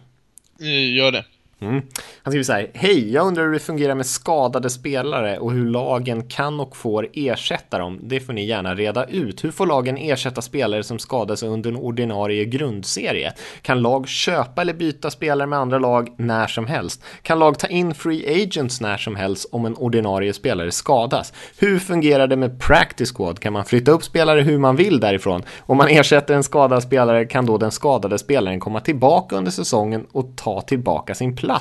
Eh, 0.68 0.96
Gör 0.96 1.12
det. 1.12 1.26
Mm. 1.64 1.82
Han 2.24 2.32
skriver 2.32 2.44
så 2.44 2.54
här, 2.54 2.72
hej, 2.74 3.14
jag 3.14 3.28
undrar 3.28 3.44
hur 3.44 3.54
det 3.54 3.60
fungerar 3.60 3.96
med 3.96 4.06
skadade 4.06 4.70
spelare 4.70 5.38
och 5.38 5.52
hur 5.52 5.66
lagen 5.66 6.28
kan 6.28 6.60
och 6.60 6.78
får 6.78 7.08
ersätta 7.14 7.78
dem. 7.78 8.00
Det 8.04 8.20
får 8.20 8.34
ni 8.34 8.46
gärna 8.46 8.76
reda 8.76 9.06
ut. 9.06 9.44
Hur 9.44 9.52
får 9.52 9.68
lagen 9.68 9.98
ersätta 9.98 10.42
spelare 10.42 10.84
som 10.84 11.00
skadas 11.00 11.44
under 11.44 11.70
en 11.70 11.78
ordinarie 11.78 12.46
grundserie? 12.46 13.34
Kan 13.62 13.82
lag 13.82 14.08
köpa 14.08 14.62
eller 14.62 14.74
byta 14.74 15.12
spelare 15.12 15.48
med 15.48 15.60
andra 15.60 15.80
lag 15.80 16.16
när 16.18 16.48
som 16.48 16.68
helst? 16.68 17.04
Kan 17.22 17.40
lag 17.40 17.60
ta 17.60 17.68
in 17.68 17.94
free 17.94 18.44
agents 18.44 18.82
när 18.82 18.98
som 18.98 19.16
helst 19.16 19.50
om 19.52 19.66
en 19.66 19.76
ordinarie 19.76 20.34
spelare 20.34 20.72
skadas? 20.72 21.34
Hur 21.58 21.80
fungerar 21.80 22.28
det 22.28 22.36
med 22.36 22.60
practice 22.60 23.14
squad? 23.14 23.40
Kan 23.40 23.54
man 23.54 23.66
flytta 23.66 23.92
upp 23.92 24.04
spelare 24.04 24.42
hur 24.42 24.58
man 24.58 24.76
vill 24.76 25.00
därifrån? 25.00 25.44
Om 25.60 25.78
man 25.78 25.88
ersätter 25.88 26.34
en 26.34 26.44
skadad 26.44 26.84
spelare 26.84 27.26
kan 27.26 27.46
då 27.46 27.58
den 27.58 27.72
skadade 27.72 28.20
spelaren 28.20 28.60
komma 28.60 28.80
tillbaka 28.80 29.36
under 29.36 29.52
säsongen 29.52 30.06
och 30.12 30.36
ta 30.36 30.62
tillbaka 30.62 31.16
sin 31.16 31.36
plats. 31.36 31.53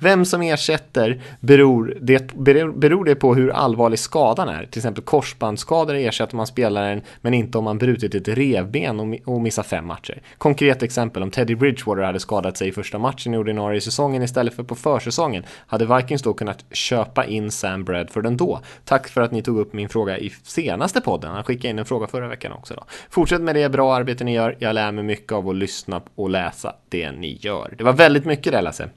Vem 0.00 0.24
som 0.24 0.42
ersätter 0.42 1.22
beror 1.40 1.98
det, 2.00 2.32
beror, 2.34 3.04
det 3.04 3.14
på 3.14 3.34
hur 3.34 3.50
allvarlig 3.50 3.98
skadan 3.98 4.48
är. 4.48 4.66
Till 4.66 4.78
exempel 4.78 5.04
korsbandsskador 5.04 5.94
ersätter 5.94 6.36
man 6.36 6.46
spelaren 6.46 7.02
men 7.20 7.34
inte 7.34 7.58
om 7.58 7.64
man 7.64 7.78
brutit 7.78 8.14
ett 8.14 8.28
revben 8.28 9.00
och, 9.00 9.34
och 9.34 9.40
missar 9.40 9.62
fem 9.62 9.86
matcher. 9.86 10.22
Konkret 10.38 10.82
exempel 10.82 11.22
om 11.22 11.30
Teddy 11.30 11.54
Bridgewater 11.54 12.02
hade 12.02 12.20
skadat 12.20 12.56
sig 12.56 12.68
i 12.68 12.72
första 12.72 12.98
matchen 12.98 13.34
i 13.34 13.38
ordinarie 13.38 13.80
säsongen 13.80 14.22
istället 14.22 14.54
för 14.54 14.62
på 14.62 14.74
försäsongen 14.74 15.44
hade 15.66 15.96
Vikings 15.96 16.22
då 16.22 16.32
kunnat 16.32 16.64
köpa 16.72 17.24
in 17.24 17.50
Sam 17.50 17.84
Bradford 17.84 18.26
ändå. 18.26 18.60
Tack 18.84 19.08
för 19.08 19.20
att 19.20 19.32
ni 19.32 19.42
tog 19.42 19.58
upp 19.58 19.72
min 19.72 19.88
fråga 19.88 20.18
i 20.18 20.32
senaste 20.42 21.00
podden. 21.00 21.30
Han 21.30 21.44
skickade 21.44 21.68
in 21.68 21.78
en 21.78 21.84
fråga 21.84 22.06
förra 22.06 22.28
veckan 22.28 22.52
också. 22.52 22.74
Då. 22.74 22.84
Fortsätt 23.10 23.40
med 23.40 23.54
det 23.54 23.68
bra 23.68 23.94
arbete 23.94 24.24
ni 24.24 24.34
gör. 24.34 24.56
Jag 24.58 24.74
lär 24.74 24.92
mig 24.92 25.04
mycket 25.04 25.32
av 25.32 25.48
att 25.48 25.56
lyssna 25.56 26.00
och 26.14 26.30
läsa 26.30 26.74
det 26.88 27.12
ni 27.12 27.38
gör. 27.40 27.74
Det 27.78 27.84
var 27.84 27.92
väldigt 27.92 28.24
mycket 28.24 28.52
det 28.52 28.60
Lasse. 28.60 28.90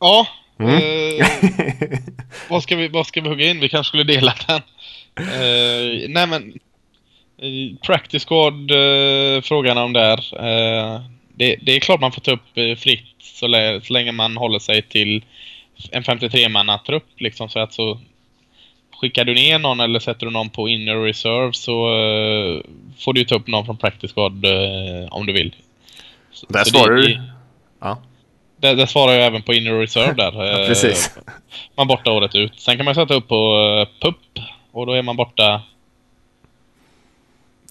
Ja. 0.00 0.26
Mm. 0.60 0.74
Eh, 0.74 1.26
vad, 2.50 2.62
ska 2.62 2.76
vi, 2.76 2.88
vad 2.88 3.06
ska 3.06 3.20
vi 3.20 3.28
hugga 3.28 3.50
in? 3.50 3.60
Vi 3.60 3.68
kanske 3.68 3.88
skulle 3.88 4.04
dela 4.04 4.34
den. 4.46 4.62
Eh, 5.28 6.08
nej 6.08 6.26
men. 6.26 6.52
eh, 7.42 7.76
Practice 7.86 8.24
squad, 8.24 8.70
eh, 8.70 9.40
frågan 9.42 9.78
om 9.78 9.92
där. 9.92 10.18
Eh, 10.44 11.00
det, 11.34 11.56
det 11.62 11.76
är 11.76 11.80
klart 11.80 12.00
man 12.00 12.12
får 12.12 12.20
ta 12.20 12.30
upp 12.32 12.58
eh, 12.58 12.74
fritt 12.76 13.04
så, 13.22 13.46
lä- 13.46 13.80
så 13.84 13.92
länge 13.92 14.12
man 14.12 14.36
håller 14.36 14.58
sig 14.58 14.82
till 14.82 15.24
en 15.90 16.02
53-manna-trupp. 16.02 17.06
Liksom, 17.18 17.48
så 17.48 17.58
att 17.58 17.72
så 17.72 18.00
skickar 19.00 19.24
du 19.24 19.34
ner 19.34 19.58
någon 19.58 19.80
eller 19.80 19.98
sätter 20.00 20.26
du 20.26 20.32
någon 20.32 20.50
på 20.50 20.68
inner 20.68 20.96
reserve 21.04 21.52
så 21.52 21.88
eh, 21.94 22.60
får 22.98 23.12
du 23.12 23.24
ta 23.24 23.34
upp 23.34 23.46
någon 23.46 23.64
från 23.66 23.76
practice 23.76 24.12
squad 24.12 24.44
eh, 24.44 25.08
om 25.10 25.26
du 25.26 25.32
vill. 25.32 25.54
Så- 26.32 26.46
Där 26.48 26.64
svarar 26.64 26.94
du. 26.96 27.20
Ja, 27.80 28.02
där, 28.60 28.76
där 28.76 28.86
svarar 28.86 29.12
jag 29.12 29.26
även 29.26 29.42
på 29.42 29.54
inner 29.54 29.80
reserve 29.80 30.12
där. 30.12 30.32
ja 30.34 30.58
Eh, 30.60 30.66
precis. 30.66 31.18
Man 31.76 31.86
borta 31.86 32.10
året 32.10 32.34
ut. 32.34 32.60
Sen 32.60 32.76
kan 32.76 32.84
man 32.84 32.94
sätta 32.94 33.14
upp 33.14 33.28
på 33.28 33.56
uh, 33.80 34.00
PUP 34.02 34.16
och 34.72 34.86
då 34.86 34.92
är 34.92 35.02
man 35.02 35.16
borta 35.16 35.62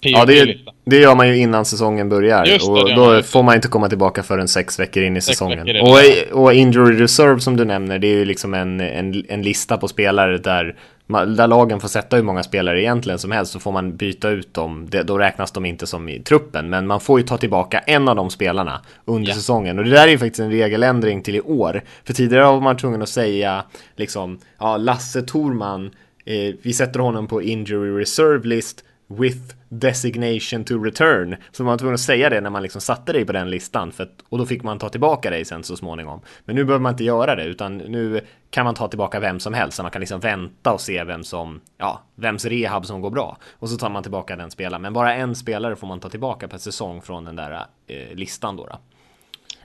Ja, 0.02 0.24
det, 0.24 0.56
det 0.84 0.96
gör 0.96 1.14
man 1.14 1.28
ju 1.28 1.36
innan 1.36 1.64
säsongen 1.64 2.08
börjar. 2.08 2.44
Det, 2.44 2.62
och 2.62 2.88
det 2.88 2.94
då 2.94 3.22
får 3.22 3.42
man 3.42 3.54
inte 3.54 3.68
komma 3.68 3.88
tillbaka 3.88 4.22
förrän 4.22 4.48
sex 4.48 4.80
veckor 4.80 5.02
in 5.02 5.16
i 5.16 5.20
säsongen. 5.20 5.60
Och, 5.60 5.96
det. 5.96 6.32
och 6.32 6.54
injury 6.54 7.02
reserve 7.02 7.40
som 7.40 7.56
du 7.56 7.64
nämner, 7.64 7.98
det 7.98 8.06
är 8.06 8.14
ju 8.14 8.24
liksom 8.24 8.54
en, 8.54 8.80
en, 8.80 9.24
en 9.28 9.42
lista 9.42 9.76
på 9.76 9.88
spelare 9.88 10.38
där, 10.38 10.76
där 11.12 11.46
lagen 11.46 11.80
får 11.80 11.88
sätta 11.88 12.16
hur 12.16 12.22
många 12.22 12.42
spelare 12.42 12.82
egentligen 12.82 13.18
som 13.18 13.30
helst, 13.30 13.52
så 13.52 13.60
får 13.60 13.72
man 13.72 13.96
byta 13.96 14.28
ut 14.30 14.54
dem. 14.54 14.86
Det, 14.90 15.02
då 15.02 15.18
räknas 15.18 15.52
de 15.52 15.66
inte 15.66 15.86
som 15.86 16.08
i 16.08 16.20
truppen, 16.20 16.70
men 16.70 16.86
man 16.86 17.00
får 17.00 17.20
ju 17.20 17.26
ta 17.26 17.36
tillbaka 17.38 17.78
en 17.78 18.08
av 18.08 18.16
de 18.16 18.30
spelarna 18.30 18.80
under 19.04 19.28
Ja. 19.28 19.34
säsongen. 19.34 19.78
Och 19.78 19.84
det 19.84 19.90
där 19.90 20.06
är 20.06 20.10
ju 20.12 20.18
faktiskt 20.18 20.40
en 20.40 20.50
regeländring 20.50 21.22
till 21.22 21.36
i 21.36 21.40
år. 21.40 21.82
För 22.04 22.12
tidigare 22.14 22.44
var 22.44 22.60
man 22.60 22.76
tvungen 22.76 23.02
att 23.02 23.08
säga, 23.08 23.64
liksom, 23.96 24.38
ja, 24.58 24.76
Lasse 24.76 25.22
Torman, 25.22 25.90
eh, 26.24 26.54
vi 26.62 26.72
sätter 26.72 27.00
honom 27.00 27.26
på 27.26 27.42
injury 27.42 28.00
reserve 28.02 28.48
list 28.48 28.84
with 29.10 29.54
designation 29.68 30.64
to 30.64 30.84
return. 30.84 31.36
Så 31.52 31.62
man 31.64 31.70
var 31.70 31.78
tvungen 31.78 31.94
att 31.94 32.00
säga 32.00 32.30
det 32.30 32.40
när 32.40 32.50
man 32.50 32.62
liksom 32.62 32.80
satte 32.80 33.12
dig 33.12 33.24
på 33.24 33.32
den 33.32 33.50
listan. 33.50 33.92
För 33.92 34.02
att, 34.04 34.24
och 34.28 34.38
då 34.38 34.46
fick 34.46 34.62
man 34.62 34.78
ta 34.78 34.88
tillbaka 34.88 35.30
dig 35.30 35.44
sen 35.44 35.64
så 35.64 35.76
småningom. 35.76 36.20
Men 36.44 36.56
nu 36.56 36.64
behöver 36.64 36.82
man 36.82 36.92
inte 36.92 37.04
göra 37.04 37.36
det, 37.36 37.44
utan 37.44 37.78
nu 37.78 38.20
kan 38.50 38.64
man 38.64 38.74
ta 38.74 38.88
tillbaka 38.88 39.20
vem 39.20 39.40
som 39.40 39.54
helst. 39.54 39.76
Så 39.76 39.82
man 39.82 39.90
kan 39.90 40.00
liksom 40.00 40.20
vänta 40.20 40.72
och 40.72 40.80
se 40.80 41.04
vem 41.04 41.24
som, 41.24 41.60
ja, 41.78 42.02
vems 42.14 42.44
rehab 42.44 42.86
som 42.86 43.00
går 43.00 43.10
bra. 43.10 43.38
Och 43.52 43.68
så 43.68 43.76
tar 43.76 43.90
man 43.90 44.02
tillbaka 44.02 44.36
den 44.36 44.50
spelaren. 44.50 44.82
Men 44.82 44.92
bara 44.92 45.14
en 45.14 45.34
spelare 45.34 45.76
får 45.76 45.86
man 45.86 46.00
ta 46.00 46.08
tillbaka 46.08 46.48
per 46.48 46.58
säsong 46.58 47.02
från 47.02 47.24
den 47.24 47.36
där 47.36 47.64
eh, 47.86 48.14
listan 48.14 48.56
då. 48.56 48.66
då. 48.66 48.78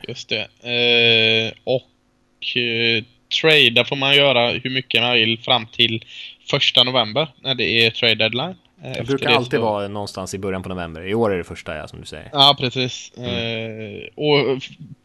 Just 0.07 0.29
det. 0.29 0.41
Eh, 0.41 1.53
och 1.63 2.57
eh, 2.57 3.03
trada 3.41 3.85
får 3.85 3.95
man 3.95 4.15
göra 4.15 4.51
hur 4.51 4.69
mycket 4.69 5.01
man 5.01 5.13
vill 5.13 5.39
fram 5.39 5.65
till 5.65 6.05
första 6.49 6.83
november 6.83 7.27
när 7.41 7.55
det 7.55 7.85
är 7.85 7.91
trade 7.91 8.15
deadline. 8.15 8.55
Eh, 8.83 8.83
Det 8.83 8.89
efter 8.89 9.05
brukar 9.05 9.29
alltid 9.29 9.59
så- 9.59 9.65
vara 9.65 9.87
någonstans 9.87 10.33
i 10.33 10.37
början 10.37 10.63
på 10.63 10.69
november. 10.69 11.01
I 11.07 11.13
år 11.15 11.33
är 11.33 11.37
det 11.37 11.43
första, 11.43 11.75
ja, 11.75 11.87
som 11.87 11.99
du 11.99 12.05
säger. 12.05 12.29
Ja, 12.33 12.55
precis. 12.59 13.11
Mm. 13.17 13.29
Eh, 13.95 14.01
och 14.15 14.61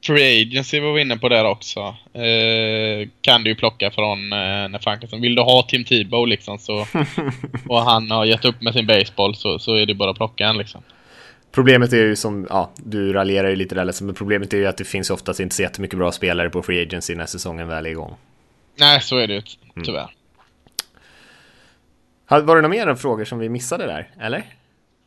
Free 0.07 0.43
Agency 0.43 0.81
var 0.81 0.93
vi 0.93 1.01
inne 1.01 1.17
på 1.17 1.29
där 1.29 1.45
också. 1.45 1.81
Eh, 2.15 3.09
kan 3.21 3.45
du 3.45 3.51
ju 3.51 3.55
plocka 3.57 3.91
från 3.91 4.33
eh, 4.33 4.39
när 4.69 4.79
Frankenstein. 4.83 5.23
Vill 5.23 5.35
du 5.35 5.43
ha 5.43 5.63
Tim 5.69 5.85
Tebow 5.85 6.27
liksom 6.29 6.59
så 6.59 6.87
och 7.69 7.79
han 7.83 8.11
har 8.11 8.25
gett 8.25 8.45
upp 8.45 8.63
med 8.63 8.73
sin 8.75 8.87
baseball 8.87 9.35
så, 9.35 9.59
så 9.59 9.75
är 9.75 9.87
det 9.87 9.95
bara 9.95 10.11
att 10.11 10.17
plocka 10.17 10.47
en 10.47 10.59
liksom. 10.59 10.83
Problemet 11.53 11.93
är 11.93 11.97
ju 11.97 12.17
som, 12.17 12.47
ja, 12.51 12.71
du 12.77 13.13
raljerar 13.13 13.49
ju 13.49 13.57
lite 13.57 13.75
där 13.75 13.85
Lasse, 13.85 14.05
men 14.05 14.15
problemet 14.15 14.53
är 14.53 14.57
ju 14.59 14.67
att 14.67 14.77
det 14.77 14.85
finns 14.85 15.11
oftast 15.11 15.41
inte 15.41 15.55
så 15.55 15.63
jättemycket 15.63 15.99
bra 15.99 16.13
spelare 16.13 16.51
på 16.51 16.63
Free 16.63 16.83
Agency 16.83 17.15
när 17.15 17.27
säsongen 17.27 17.69
väl 17.69 17.87
är 17.87 17.91
igång. 17.91 18.15
Nej, 18.79 19.01
så 19.01 19.17
är 19.19 19.27
det 19.27 19.35
ju 19.35 19.43
Mm. 19.77 19.85
tyvärr. 19.87 20.01
Har- 20.01 20.11
Var 22.31 22.41
det 22.41 22.63
några 22.63 22.69
mer 22.69 22.95
frågor 22.95 23.25
som 23.25 23.39
vi 23.39 23.49
missade 23.49 23.87
där, 23.87 24.11
eller? 24.21 24.39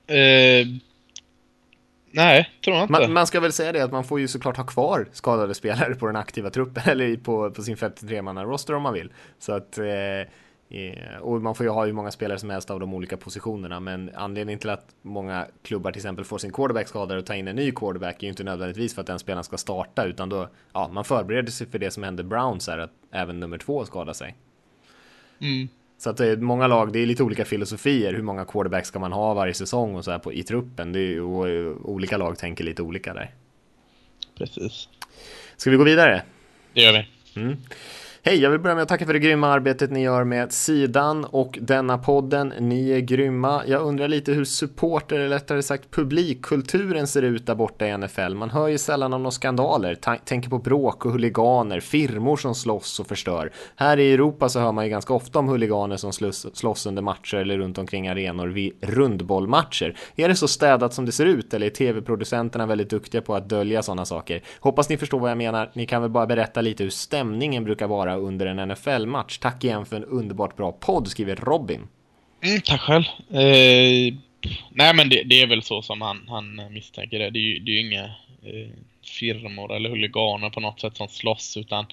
Eh, 0.08 0.68
nej, 2.12 2.50
tror 2.64 2.76
jag 2.76 2.84
inte. 2.84 2.92
Man, 2.92 3.14
man 3.14 3.28
ska 3.28 3.40
väl 3.40 3.52
säga 3.52 3.72
det 3.72 3.82
att 3.82 3.92
man 3.92 4.04
får 4.04 4.20
ju 4.20 4.28
såklart 4.28 4.58
ha 4.58 4.64
kvar 4.64 5.08
skadade 5.12 5.54
spelare 5.54 5.96
på 5.96 6.08
den 6.08 6.16
aktiva 6.16 6.50
truppen 6.50 6.84
eller 6.92 7.18
på, 7.18 7.52
på 7.52 7.62
sin 7.62 7.76
53-manna 7.76 8.44
roster 8.44 8.74
om 8.74 8.84
man 8.84 8.94
vill. 8.94 9.12
Så 9.40 9.52
att, 9.52 9.78
eh, 9.78 9.86
eh, 10.80 11.18
och 11.22 11.42
man 11.42 11.56
får 11.56 11.66
ju 11.66 11.70
ha 11.70 11.86
hur 11.86 11.94
många 11.94 12.12
spelare 12.12 12.40
som 12.40 12.50
helst 12.50 12.72
av 12.72 12.80
de 12.80 12.94
olika 12.94 13.18
positionerna, 13.18 13.80
men 13.80 14.12
anledningen 14.16 14.60
till 14.60 14.70
att 14.70 14.86
många 15.02 15.48
klubbar 15.62 15.92
till 15.92 16.00
exempel 16.00 16.26
får 16.26 16.38
sin 16.38 16.52
quarterback 16.52 16.88
skadad 16.88 17.18
och 17.18 17.26
tar 17.26 17.34
in 17.34 17.48
en 17.48 17.56
ny 17.56 17.72
quarterback 17.72 18.16
är 18.16 18.24
ju 18.24 18.30
inte 18.30 18.44
nödvändigtvis 18.44 18.96
för 18.96 19.02
att 19.02 19.08
den 19.08 19.20
spelaren 19.20 19.44
ska 19.44 19.58
starta, 19.58 20.06
utan 20.06 20.30
då, 20.30 20.50
ja, 20.74 20.90
man 20.94 21.04
förbereder 21.04 21.52
sig 21.52 21.68
för 21.68 21.80
det 21.80 21.92
som 21.92 22.04
hände 22.04 22.24
Browns 22.24 22.68
här, 22.68 22.78
att 22.78 22.92
även 23.12 23.40
nummer 23.40 23.58
två 23.58 23.86
skadar 23.86 24.14
sig. 24.14 24.36
Mm. 25.42 25.68
Så 26.04 26.10
att 26.10 26.18
det 26.18 26.28
är 26.28 26.38
många 26.38 26.68
lag, 26.68 26.94
det 26.94 27.00
är 27.00 27.06
lite 27.06 27.24
olika 27.24 27.46
filosofier. 27.46 28.14
Hur 28.14 28.22
många 28.22 28.46
quarterbacks 28.46 28.88
ska 28.88 29.00
man 29.00 29.12
ha 29.12 29.34
varje 29.34 29.54
säsong 29.54 29.96
och 29.96 30.06
så 30.06 30.12
här 30.12 30.20
på, 30.20 30.34
i 30.34 30.44
truppen? 30.44 30.92
Det 30.94 31.00
är, 31.00 31.08
ju- 31.08 31.22
och, 31.22 31.50
eh, 31.50 31.72
olika 31.84 32.18
lag 32.18 32.38
tänker 32.38 32.64
lite 32.64 32.82
olika 32.82 33.14
där. 33.14 33.32
Precis. 34.38 34.90
Ska 35.58 35.70
vi 35.72 35.78
gå 35.78 35.84
vidare? 35.84 36.22
Det 36.74 36.82
gör 36.82 36.92
vi. 36.94 37.08
Mm. 37.42 37.58
Hej, 38.26 38.42
jag 38.42 38.50
vill 38.50 38.60
börja 38.60 38.76
med 38.76 38.82
att 38.82 38.90
tacka 38.90 39.06
för 39.06 39.14
det 39.14 39.20
grymma 39.20 39.48
arbetet 39.48 39.92
ni 39.92 40.02
gör 40.02 40.24
med 40.24 40.52
sidan 40.52 41.26
och 41.26 41.58
denna 41.62 41.98
podden. 41.98 42.54
Ni 42.60 42.92
är 42.92 43.00
grymma. 43.00 43.62
Jag 43.68 43.82
undrar 43.82 44.08
lite 44.08 44.32
hur 44.32 44.46
supporter, 44.46 45.16
eller 45.16 45.30
rättare 45.30 45.64
sagt 45.64 45.92
publikkulturen 45.92 47.08
ser 47.08 47.22
ut 47.22 47.46
där 47.46 47.56
borta 47.56 47.88
i 47.88 47.98
NFL. 47.98 48.34
Man 48.34 48.50
hör 48.50 48.68
ju 48.68 48.78
sällan 48.78 49.14
om 49.14 49.24
några 49.24 49.32
skandaler, 49.32 49.96
Ta 49.96 50.16
tänker 50.16 50.50
på 50.50 50.58
bråk 50.58 51.06
och 51.06 51.12
huliganer, 51.12 51.80
firmor 51.80 52.38
som 52.38 52.56
slåss 52.56 53.00
och 53.00 53.08
förstör. 53.08 53.52
Här 53.76 54.00
i 54.00 54.14
Europa 54.14 54.50
så 54.50 54.60
hör 54.60 54.72
man 54.72 54.84
ju 54.84 54.90
ganska 54.90 55.14
ofta 55.14 55.40
om 55.40 55.48
huliganer 55.48 55.98
som 55.98 56.14
slåss, 56.14 56.48
slåss 56.54 56.86
under 56.86 57.02
matcher 57.02 57.38
eller 57.38 57.58
runt 57.58 57.78
omkring 57.78 58.08
arenor 58.08 58.48
vid 58.48 58.74
rundbollmatcher. 58.82 59.98
Är 60.16 60.28
det 60.28 60.36
så 60.36 60.48
städat 60.48 60.94
som 60.94 61.06
det 61.06 61.12
ser 61.12 61.26
ut 61.26 61.54
eller 61.54 61.66
är 61.66 61.72
tv-producenterna 61.72 62.66
väldigt 62.66 62.90
duktiga 62.90 63.22
på 63.22 63.36
att 63.36 63.50
dölja 63.50 63.84
sådana 63.84 64.06
saker? 64.06 64.44
Hoppas 64.60 64.90
ni 64.90 64.98
förstår 64.98 65.20
vad 65.20 65.32
jag 65.32 65.38
menar. 65.38 65.72
Ni 65.74 65.86
kan 65.86 66.02
väl 66.02 66.12
bara 66.12 66.26
berätta 66.26 66.62
lite 66.62 66.84
hur 66.84 66.92
stämningen 66.92 67.64
brukar 67.64 67.88
vara 67.88 68.13
under 68.18 68.46
en 68.46 68.70
NFL-match. 68.70 69.38
Tack 69.38 69.64
igen 69.64 69.86
för 69.86 69.96
en 69.96 70.04
underbart 70.04 70.58
bra 70.58 70.72
podd, 70.72 71.08
skriver 71.08 71.36
Robin. 71.36 71.88
Mm, 72.44 72.62
tack 72.62 72.82
själv. 72.82 73.04
Eh, 73.30 74.14
nej 74.72 74.94
men 74.96 75.10
det, 75.10 75.24
det, 75.24 75.42
är 75.42 75.48
väl 75.48 75.64
så 75.64 75.82
som 75.82 76.02
han, 76.02 76.26
han 76.28 76.74
misstänker 76.74 77.20
det. 77.20 77.30
Det 77.30 77.40
är 77.40 77.42
ju, 77.42 77.60
det 77.60 77.72
är 77.72 77.74
ju 77.74 77.88
inga 77.88 78.04
eh, 78.44 78.70
firmor 79.06 79.76
eller 79.76 79.90
huliganer 79.90 80.50
på 80.50 80.60
något 80.60 80.80
sätt 80.80 80.98
som 80.98 81.08
slåss 81.08 81.58
utan 81.58 81.86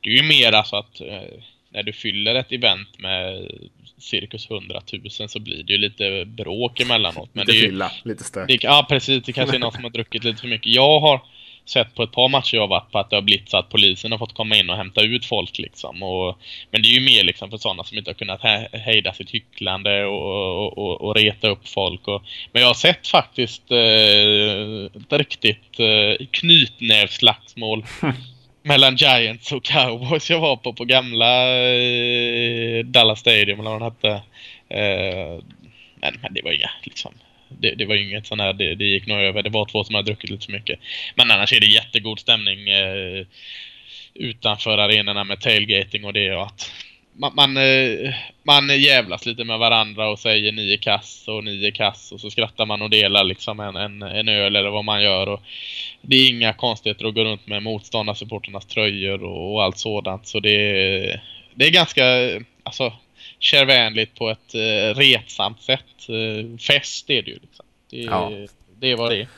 det 0.00 0.10
är 0.10 0.14
ju 0.14 0.22
mer 0.22 0.52
alltså 0.52 0.76
att 0.76 1.00
eh, 1.00 1.40
när 1.70 1.82
du 1.82 1.92
fyller 1.92 2.34
ett 2.34 2.52
event 2.52 2.98
med 2.98 3.50
cirkus 3.98 4.50
100 4.50 4.82
000 5.20 5.28
så 5.28 5.40
blir 5.40 5.62
det 5.62 5.72
ju 5.72 5.78
lite 5.78 6.24
bråk 6.24 6.80
emellanåt. 6.80 7.30
Men 7.32 7.46
lite 7.46 7.52
det 7.52 7.58
är 7.58 7.62
ju, 7.62 7.68
fylla, 7.68 7.92
lite 8.02 8.24
stök. 8.24 8.64
Ja 8.64 8.86
precis, 8.88 9.24
det 9.24 9.32
kanske 9.32 9.56
är 9.56 9.60
någon 9.60 9.72
som 9.72 9.84
har 9.84 9.90
druckit 9.90 10.24
lite 10.24 10.40
för 10.40 10.48
mycket. 10.48 10.74
Jag 10.74 11.00
har 11.00 11.20
sett 11.68 11.94
på 11.94 12.02
ett 12.02 12.12
par 12.12 12.28
matcher 12.28 12.56
jag 12.56 12.66
varit 12.66 12.92
på 12.92 12.98
att 12.98 13.10
det 13.10 13.16
har 13.16 13.22
blivit 13.22 13.50
så 13.50 13.56
att 13.56 13.68
polisen 13.68 14.12
har 14.12 14.18
fått 14.18 14.34
komma 14.34 14.56
in 14.56 14.70
och 14.70 14.76
hämta 14.76 15.02
ut 15.02 15.26
folk 15.26 15.58
liksom. 15.58 16.02
Och, 16.02 16.38
men 16.70 16.82
det 16.82 16.88
är 16.88 16.92
ju 16.92 17.00
mer 17.00 17.24
liksom 17.24 17.50
för 17.50 17.58
sådana 17.58 17.84
som 17.84 17.98
inte 17.98 18.10
har 18.10 18.14
kunnat 18.14 18.40
hejda 18.72 19.12
sitt 19.12 19.30
hycklande 19.30 20.04
och, 20.04 20.78
och, 20.78 21.00
och, 21.00 21.14
reta 21.14 21.48
upp 21.48 21.68
folk. 21.68 22.08
Och, 22.08 22.22
men 22.52 22.62
jag 22.62 22.68
har 22.68 22.74
sett 22.74 23.08
faktiskt 23.08 23.70
eh, 23.70 25.02
ett 25.02 25.12
riktigt 25.12 25.80
eh, 25.80 26.26
knytnävsslagsmål 26.30 27.84
mellan 28.62 28.96
Giants 28.96 29.52
och 29.52 29.64
Cowboys 29.64 30.30
jag 30.30 30.40
var 30.40 30.56
på 30.56 30.72
på 30.72 30.84
gamla 30.84 31.48
eh, 31.58 32.84
Dallas 32.84 33.20
Stadium 33.20 33.60
eller 33.60 33.70
vad 33.70 33.80
den 33.80 33.92
hette. 33.92 34.22
Eh, 34.68 35.42
men, 36.00 36.14
men 36.22 36.34
det 36.34 36.42
var 36.44 36.52
inga 36.52 36.70
liksom 36.82 37.14
det, 37.48 37.74
det 37.74 37.84
var 37.84 37.94
ju 37.94 38.08
inget 38.08 38.26
sån 38.26 38.40
här, 38.40 38.52
det, 38.52 38.74
det, 38.74 38.84
gick 38.84 39.06
nog 39.06 39.18
över. 39.18 39.42
Det 39.42 39.50
var 39.50 39.66
två 39.66 39.84
som 39.84 39.94
hade 39.94 40.06
druckit 40.06 40.30
lite 40.30 40.46
för 40.46 40.52
mycket. 40.52 40.78
Men 41.14 41.30
annars 41.30 41.52
är 41.52 41.60
det 41.60 41.66
jättegod 41.66 42.20
stämning 42.20 42.68
eh, 42.68 43.26
utanför 44.14 44.78
arenorna 44.78 45.24
med 45.24 45.40
tailgating 45.40 46.04
och 46.04 46.12
det 46.12 46.34
och 46.34 46.42
att 46.42 46.72
man, 47.18 47.32
man, 47.34 47.56
eh, 47.56 48.14
man 48.42 48.80
jävlas 48.80 49.26
lite 49.26 49.44
med 49.44 49.58
varandra 49.58 50.08
och 50.08 50.18
säger 50.18 50.52
nio 50.52 50.76
kass 50.76 51.24
och 51.28 51.44
nio 51.44 51.70
kass 51.70 52.12
och 52.12 52.20
så 52.20 52.30
skrattar 52.30 52.66
man 52.66 52.82
och 52.82 52.90
delar 52.90 53.24
liksom 53.24 53.60
en, 53.60 53.76
en, 53.76 54.02
en 54.02 54.28
öl 54.28 54.56
eller 54.56 54.70
vad 54.70 54.84
man 54.84 55.02
gör. 55.02 55.28
Och 55.28 55.42
det 56.02 56.16
är 56.16 56.28
inga 56.28 56.52
konstigheter 56.52 57.06
att 57.06 57.14
gå 57.14 57.24
runt 57.24 57.46
med 57.46 57.62
motståndarsupporternas 57.62 58.66
tröjor 58.66 59.22
och, 59.22 59.54
och 59.54 59.62
allt 59.62 59.78
sådant. 59.78 60.26
Så 60.26 60.40
det, 60.40 61.20
det 61.54 61.66
är 61.66 61.70
ganska, 61.70 62.04
alltså 62.62 62.92
kärvänligt 63.38 64.14
på 64.14 64.30
ett 64.30 64.54
uh, 64.54 64.98
retsamt 64.98 65.62
sätt. 65.62 66.10
Uh, 66.10 66.56
fest 66.56 67.10
är 67.10 67.22
det 67.22 67.30
ju. 67.30 67.38
Liksom. 67.42 67.66
Det, 67.90 67.96
ja. 67.96 68.32
det 68.80 68.90
är 68.90 68.96
vad 68.96 69.10
det 69.10 69.20
är. 69.20 69.28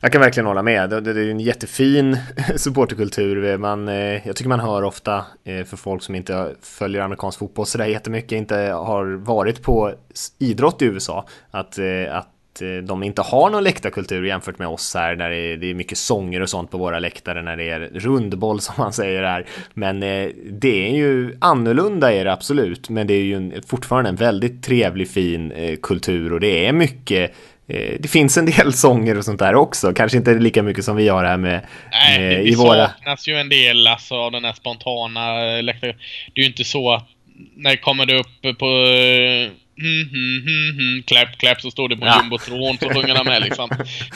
Jag 0.00 0.12
kan 0.12 0.20
verkligen 0.20 0.46
hålla 0.46 0.62
med. 0.62 0.90
Det, 0.90 1.10
är 1.10 1.30
en 1.30 1.40
jättefin 1.40 2.18
supporterkultur. 2.56 3.56
Man, 3.56 3.88
eh, 3.88 4.26
jag 4.26 4.36
tycker 4.36 4.48
man 4.48 4.60
hör 4.60 4.82
ofta 4.82 5.24
för 5.44 5.76
folk 5.76 6.02
som 6.02 6.14
inte 6.14 6.54
följer 6.62 7.02
amerikansk 7.02 7.38
fotboll 7.38 7.66
sådär 7.66 7.86
jättemycket, 7.86 8.32
inte 8.32 8.56
har 8.56 9.04
varit 9.04 9.62
på 9.62 9.94
idrott 10.38 10.82
i 10.82 10.84
USA, 10.84 11.26
att, 11.50 11.78
att 12.10 12.28
Eh, 12.62 12.82
de 12.82 13.02
inte 13.02 13.22
har 13.22 13.50
någon 13.50 13.64
läktarkultur 13.64 14.24
jämfört 14.24 14.58
med 14.58 14.68
oss 14.68 14.94
här 14.94 15.16
där 15.16 15.30
det 15.56 15.70
är 15.70 15.74
mycket 15.74 15.98
sånger 15.98 16.40
och 16.40 16.50
sånt 16.50 16.70
på 16.70 16.78
våra 16.78 16.98
läktare 16.98 17.42
när 17.42 17.56
det 17.56 17.70
är 17.70 17.80
rundboll 17.80 18.60
som 18.60 18.74
man 18.78 18.92
säger 18.92 19.22
här. 19.22 19.46
Men 19.74 20.02
eh, 20.02 20.28
det 20.50 20.88
är 20.88 20.96
ju 20.96 21.36
annorlunda 21.40 22.12
är 22.12 22.24
det 22.24 22.32
absolut, 22.32 22.88
men 22.88 23.06
det 23.06 23.14
är 23.14 23.22
ju 23.22 23.60
fortfarande 23.66 24.10
en 24.10 24.16
väldigt 24.16 24.62
trevlig 24.62 25.10
fin 25.10 25.52
eh, 25.52 25.76
kultur 25.82 26.32
och 26.32 26.40
det 26.40 26.66
är 26.66 26.72
mycket 26.72 27.34
det 28.00 28.10
finns 28.10 28.38
en 28.38 28.46
del 28.46 28.72
sånger 28.72 29.18
och 29.18 29.24
sånt 29.24 29.38
där 29.38 29.54
också, 29.54 29.92
kanske 29.94 30.18
inte 30.18 30.34
lika 30.34 30.62
mycket 30.62 30.84
som 30.84 30.96
vi 30.96 31.08
har 31.08 31.24
här 31.24 31.36
med, 31.36 31.66
Nej, 31.90 32.20
med 32.20 32.30
det, 32.30 32.42
i 32.42 32.54
våra... 32.54 32.86
saknas 32.86 33.28
ju 33.28 33.34
en 33.34 33.48
del 33.48 33.86
alltså, 33.86 34.14
av 34.14 34.32
den 34.32 34.44
här 34.44 34.52
spontana 34.52 35.34
läktaren. 35.60 35.94
Det 36.34 36.40
är 36.40 36.42
ju 36.42 36.50
inte 36.50 36.64
så 36.64 36.92
att 36.92 37.08
när 37.54 37.70
det 37.70 37.76
kommer 37.76 38.14
upp 38.14 38.58
på 38.58 38.66
Mm, 39.80 40.08
mm, 40.08 40.46
mm, 40.46 40.78
mm, 40.78 41.02
clap, 41.02 41.38
clap, 41.38 41.60
så 41.60 41.70
står 41.70 41.88
det 41.88 41.96
på 41.96 42.06
ja. 42.06 42.20
jumbotron 42.22 42.78
så 42.78 42.88
sjunger 42.88 43.14
han 43.14 43.26
med 43.26 43.42
liksom. 43.42 43.68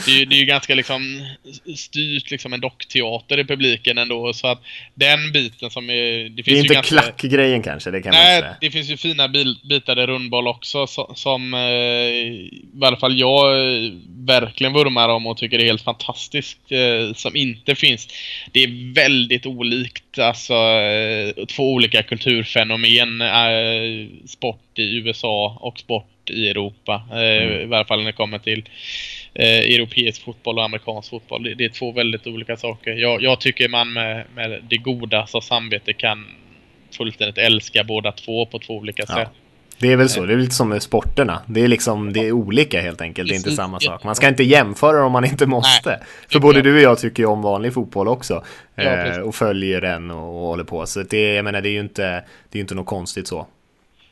Det 0.05 0.21
är, 0.21 0.25
det 0.25 0.35
är 0.35 0.39
ju 0.39 0.45
ganska 0.45 0.75
liksom 0.75 1.27
styrt 1.75 2.31
liksom 2.31 2.53
en 2.53 2.61
dockteater 2.61 3.39
i 3.39 3.45
publiken 3.45 3.97
ändå 3.97 4.33
så 4.33 4.47
att 4.47 4.61
den 4.93 5.31
biten 5.31 5.69
som 5.69 5.89
är... 5.89 6.29
Det, 6.29 6.43
finns 6.43 6.45
det 6.45 6.51
är 6.51 6.57
inte 6.59 6.73
ganska, 6.73 7.01
klackgrejen 7.01 7.63
kanske, 7.63 7.91
det 7.91 8.01
kan 8.01 8.11
nej, 8.11 8.41
man 8.41 8.49
säga. 8.49 8.57
det 8.61 8.71
finns 8.71 8.89
ju 8.89 8.97
fina 8.97 9.27
bil, 9.27 9.59
bitar 9.69 9.99
i 9.99 10.07
rundboll 10.07 10.47
också 10.47 10.87
som 11.15 11.53
eh, 11.53 11.59
i 11.59 12.61
alla 12.81 12.97
fall 12.97 13.19
jag 13.19 13.51
eh, 13.51 13.91
verkligen 14.25 14.73
vurmar 14.73 15.09
om 15.09 15.27
och 15.27 15.37
tycker 15.37 15.59
är 15.59 15.65
helt 15.65 15.81
fantastiskt 15.81 16.71
eh, 16.71 17.13
som 17.13 17.35
inte 17.35 17.75
finns. 17.75 18.07
Det 18.51 18.63
är 18.63 18.93
väldigt 18.93 19.45
olikt 19.45 20.19
alltså 20.19 20.53
två 21.47 21.73
olika 21.73 22.03
kulturfenomen 22.03 23.23
sport 24.25 24.79
i 24.79 24.97
USA 24.97 25.57
och 25.61 25.79
sport 25.79 26.05
i 26.29 26.49
Europa. 26.49 27.03
Eh, 27.11 27.43
mm. 27.43 27.61
I 27.61 27.65
varje 27.65 27.85
fall 27.85 27.99
när 27.99 28.05
det 28.05 28.11
kommer 28.11 28.39
till 28.39 28.69
eh, 29.33 29.59
europeisk 29.59 30.23
fotboll 30.23 30.57
och 30.57 30.65
amerikansk 30.65 31.09
fotboll. 31.09 31.43
Det, 31.43 31.53
det, 31.53 31.65
är 31.65 31.69
två 31.69 31.91
väldigt 31.91 32.27
olika 32.27 32.57
saker. 32.57 32.91
Jag, 32.91 33.21
jag 33.21 33.39
tycker 33.39 33.69
man 33.69 33.93
med, 33.93 34.25
med 34.35 34.63
det 34.69 34.77
goda 34.77 35.27
så 35.27 35.41
samvete 35.41 35.93
kan 35.93 36.25
fullständigt 36.97 37.37
älska 37.37 37.83
båda 37.83 38.11
två 38.11 38.45
på 38.45 38.59
två 38.59 38.73
olika 38.73 39.03
ja. 39.07 39.15
sätt. 39.15 39.29
Det 39.83 39.91
är 39.91 39.95
väl 39.95 40.09
så, 40.09 40.25
det 40.25 40.33
är 40.33 40.37
lite 40.37 40.55
som 40.55 40.69
med 40.69 40.83
sporterna. 40.83 41.41
Det 41.45 41.61
är 41.61 41.67
liksom, 41.67 42.13
det 42.13 42.19
är 42.19 42.31
olika 42.31 42.81
helt 42.81 43.01
enkelt, 43.01 43.29
det 43.29 43.35
är 43.35 43.37
inte 43.37 43.51
samma 43.51 43.79
sak. 43.79 44.03
Man 44.03 44.15
ska 44.15 44.27
inte 44.27 44.43
jämföra 44.43 45.05
om 45.05 45.11
man 45.11 45.25
inte 45.25 45.45
måste. 45.45 45.99
För 46.29 46.39
både 46.39 46.61
du 46.61 46.75
och 46.75 46.81
jag 46.81 46.99
tycker 46.99 47.23
ju 47.23 47.27
om 47.27 47.41
vanlig 47.41 47.73
fotboll 47.73 48.07
också. 48.07 48.43
Eh, 48.75 49.17
och 49.17 49.35
följer 49.35 49.81
den 49.81 50.11
och, 50.11 50.33
håller 50.33 50.63
på. 50.63 50.85
Så 50.85 51.03
det, 51.03 51.33
jag 51.33 51.45
menar, 51.45 51.61
det 51.61 51.69
är 51.69 51.71
ju 51.71 51.79
inte, 51.79 52.23
det 52.49 52.59
är 52.59 52.61
inte 52.61 52.75
något 52.75 52.85
konstigt 52.85 53.27
så. 53.27 53.47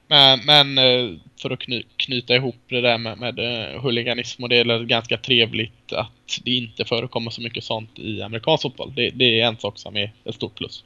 Men, 0.07 0.39
men 0.45 0.77
eh, 0.77 1.15
för 1.41 1.49
att 1.49 1.59
kny, 1.59 1.83
knyta 1.97 2.35
ihop 2.35 2.57
det 2.69 2.81
där 2.81 2.97
med, 2.97 3.17
med 3.17 3.39
eh, 3.39 3.81
huliganism 3.81 4.43
och 4.43 4.49
det 4.49 4.57
är 4.57 4.83
ganska 4.83 5.17
trevligt 5.17 5.93
att 5.93 6.39
det 6.43 6.51
inte 6.51 6.85
förekommer 6.85 7.31
så 7.31 7.41
mycket 7.41 7.63
sånt 7.63 7.99
i 7.99 8.21
amerikansk 8.21 8.61
fotboll. 8.61 8.93
Det, 8.95 9.09
det 9.09 9.41
är 9.41 9.47
en 9.47 9.57
sak 9.57 9.77
som 9.77 9.97
är 9.97 10.13
ett 10.25 10.35
stort 10.35 10.55
plus. 10.55 10.83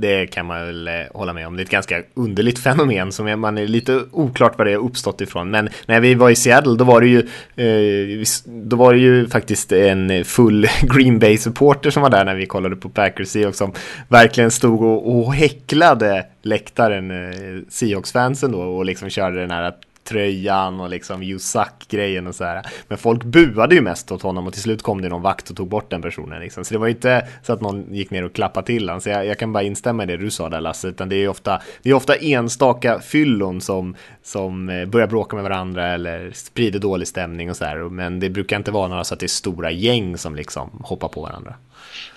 Det 0.00 0.26
kan 0.26 0.46
man 0.46 0.66
väl 0.66 0.88
eh, 0.88 0.94
hålla 1.14 1.32
med 1.32 1.46
om. 1.46 1.56
Det 1.56 1.60
är 1.60 1.64
ett 1.64 1.70
ganska 1.70 2.02
underligt 2.14 2.58
fenomen 2.58 3.12
som 3.12 3.40
man 3.40 3.58
är 3.58 3.66
lite 3.66 4.00
oklart 4.12 4.58
vad 4.58 4.66
det 4.66 4.74
har 4.74 4.84
uppstått 4.84 5.20
ifrån. 5.20 5.50
Men 5.50 5.68
när 5.86 6.00
vi 6.00 6.14
var 6.14 6.30
i 6.30 6.36
Seattle 6.36 6.76
då 6.76 6.84
var 6.84 7.00
det 7.00 7.06
ju, 7.06 7.18
eh, 7.56 8.24
då 8.46 8.76
var 8.76 8.92
det 8.92 8.98
ju 8.98 9.28
faktiskt 9.28 9.72
en 9.72 10.24
full 10.24 10.66
Green 10.82 11.18
Bay 11.18 11.38
supporter 11.38 11.90
som 11.90 12.02
var 12.02 12.10
där 12.10 12.24
när 12.24 12.34
vi 12.34 12.46
kollade 12.46 12.76
på 12.76 12.88
Packers 12.88 13.28
Seahawks 13.28 13.58
som 13.58 13.72
verkligen 14.08 14.50
stod 14.50 14.82
och, 14.82 15.16
och 15.16 15.34
häcklade 15.34 16.26
läktaren, 16.42 17.10
eh, 17.10 17.62
Seahawks-fansen 17.68 18.52
då 18.52 18.60
och 18.60 18.84
liksom 18.84 19.10
körde 19.10 19.40
den 19.40 19.50
här 19.50 19.72
tröjan 20.04 20.80
och 20.80 20.90
liksom 20.90 21.22
you 21.22 21.38
suck-grejen 21.38 22.26
och 22.26 22.34
så 22.34 22.44
här. 22.44 22.66
Men 22.88 22.98
folk 22.98 23.24
buade 23.24 23.74
ju 23.74 23.80
mest 23.80 24.12
åt 24.12 24.22
honom 24.22 24.46
och 24.46 24.52
till 24.52 24.62
slut 24.62 24.82
kom 24.82 25.02
det 25.02 25.08
någon 25.08 25.22
vakt 25.22 25.50
och 25.50 25.56
tog 25.56 25.68
bort 25.68 25.90
den 25.90 26.02
personen. 26.02 26.40
Liksom. 26.40 26.64
Så 26.64 26.74
det 26.74 26.78
var 26.78 26.88
inte 26.88 27.28
så 27.42 27.52
att 27.52 27.60
någon 27.60 27.94
gick 27.94 28.10
ner 28.10 28.24
och 28.24 28.32
klappade 28.32 28.66
till 28.66 28.88
honom. 28.88 29.00
Så 29.00 29.08
jag, 29.08 29.26
jag, 29.26 29.38
kan 29.38 29.52
bara 29.52 29.62
instämma 29.62 30.02
i 30.02 30.06
det 30.06 30.16
du 30.16 30.30
sa 30.30 30.48
där 30.48 30.60
Lasse, 30.60 30.88
utan 30.88 31.08
det 31.08 31.16
är 31.16 31.28
ofta, 31.28 31.62
det 31.82 31.90
är 31.90 31.94
ofta 31.94 32.14
enstaka 32.14 33.00
fyllon 33.00 33.60
som, 33.60 33.96
som 34.22 34.68
eh, 34.68 34.86
börjar 34.86 35.06
bråka 35.06 35.36
med 35.36 35.42
varandra 35.42 35.88
eller 35.88 36.30
sprider 36.34 36.78
dålig 36.78 37.08
stämning 37.08 37.50
och 37.50 37.56
så 37.56 37.64
här. 37.64 37.76
Men 37.76 38.20
det 38.20 38.30
brukar 38.30 38.56
inte 38.56 38.70
vara 38.70 38.88
några 38.88 39.04
så 39.04 39.14
att 39.14 39.20
det 39.20 39.26
är 39.26 39.28
stora 39.28 39.70
gäng 39.70 40.18
som 40.18 40.34
liksom 40.34 40.82
hoppar 40.84 41.08
på 41.08 41.22
varandra. 41.22 41.54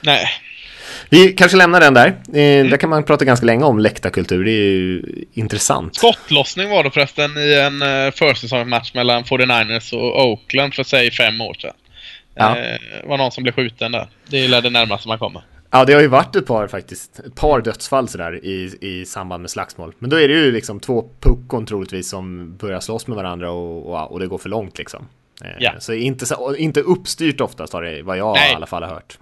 Nej, 0.01 0.27
vi 1.09 1.33
kanske 1.33 1.57
lämnar 1.57 1.79
den 1.79 1.93
där. 1.93 2.07
Eh, 2.07 2.41
mm. 2.41 2.69
Där 2.69 2.77
kan 2.77 2.89
man 2.89 3.03
prata 3.03 3.25
ganska 3.25 3.45
länge 3.45 3.63
om 3.63 3.79
läktarkultur. 3.79 4.45
Det 4.45 4.51
är 4.51 4.71
ju 4.71 5.03
intressant. 5.33 5.95
Skottlossning 5.95 6.69
var 6.69 6.83
det 6.83 6.91
förresten 6.91 7.37
i 7.37 7.53
en 7.53 7.81
uh, 7.81 8.11
försäsongsmatch 8.11 8.93
mellan 8.93 9.23
49ers 9.23 9.93
och 9.93 10.25
Oakland 10.25 10.73
för 10.73 10.83
sig 10.83 11.11
fem 11.11 11.41
år 11.41 11.53
sedan. 11.53 11.73
Ja. 12.35 12.55
Det 12.55 12.79
uh, 13.03 13.09
var 13.09 13.17
någon 13.17 13.31
som 13.31 13.43
blev 13.43 13.53
skjuten 13.53 13.91
där. 13.91 14.07
Det 14.27 14.45
är 14.45 14.61
det 14.61 14.69
närmaste 14.69 15.07
man 15.07 15.19
kommer. 15.19 15.41
Ja, 15.75 15.85
det 15.85 15.93
har 15.93 16.01
ju 16.01 16.07
varit 16.07 16.35
ett 16.35 16.45
par 16.45 16.67
faktiskt, 16.67 17.19
ett 17.19 17.35
par 17.35 17.61
dödsfall 17.61 18.07
sådär 18.07 18.45
i, 18.45 18.77
i 18.81 19.05
samband 19.05 19.41
med 19.41 19.51
slagsmål. 19.51 19.93
Men 19.99 20.09
då 20.09 20.19
är 20.19 20.27
det 20.27 20.33
ju 20.33 20.51
liksom 20.51 20.79
två 20.79 21.05
puckon 21.19 21.65
troligtvis 21.65 22.09
som 22.09 22.55
börjar 22.57 22.79
slåss 22.79 23.07
med 23.07 23.15
varandra 23.15 23.51
och, 23.51 23.85
och, 23.85 24.11
och 24.11 24.19
det 24.19 24.27
går 24.27 24.37
för 24.37 24.49
långt 24.49 24.77
liksom. 24.77 25.07
Eh, 25.43 25.49
ja. 25.59 25.71
Så 25.79 25.93
inte, 25.93 26.25
inte 26.57 26.81
uppstyrt 26.81 27.41
oftast 27.41 27.73
har 27.73 27.81
det, 27.81 28.03
vad 28.03 28.17
jag 28.17 28.33
Nej. 28.33 28.51
i 28.51 28.55
alla 28.55 28.65
fall 28.65 28.83
har 28.83 28.89
hört. 28.89 29.17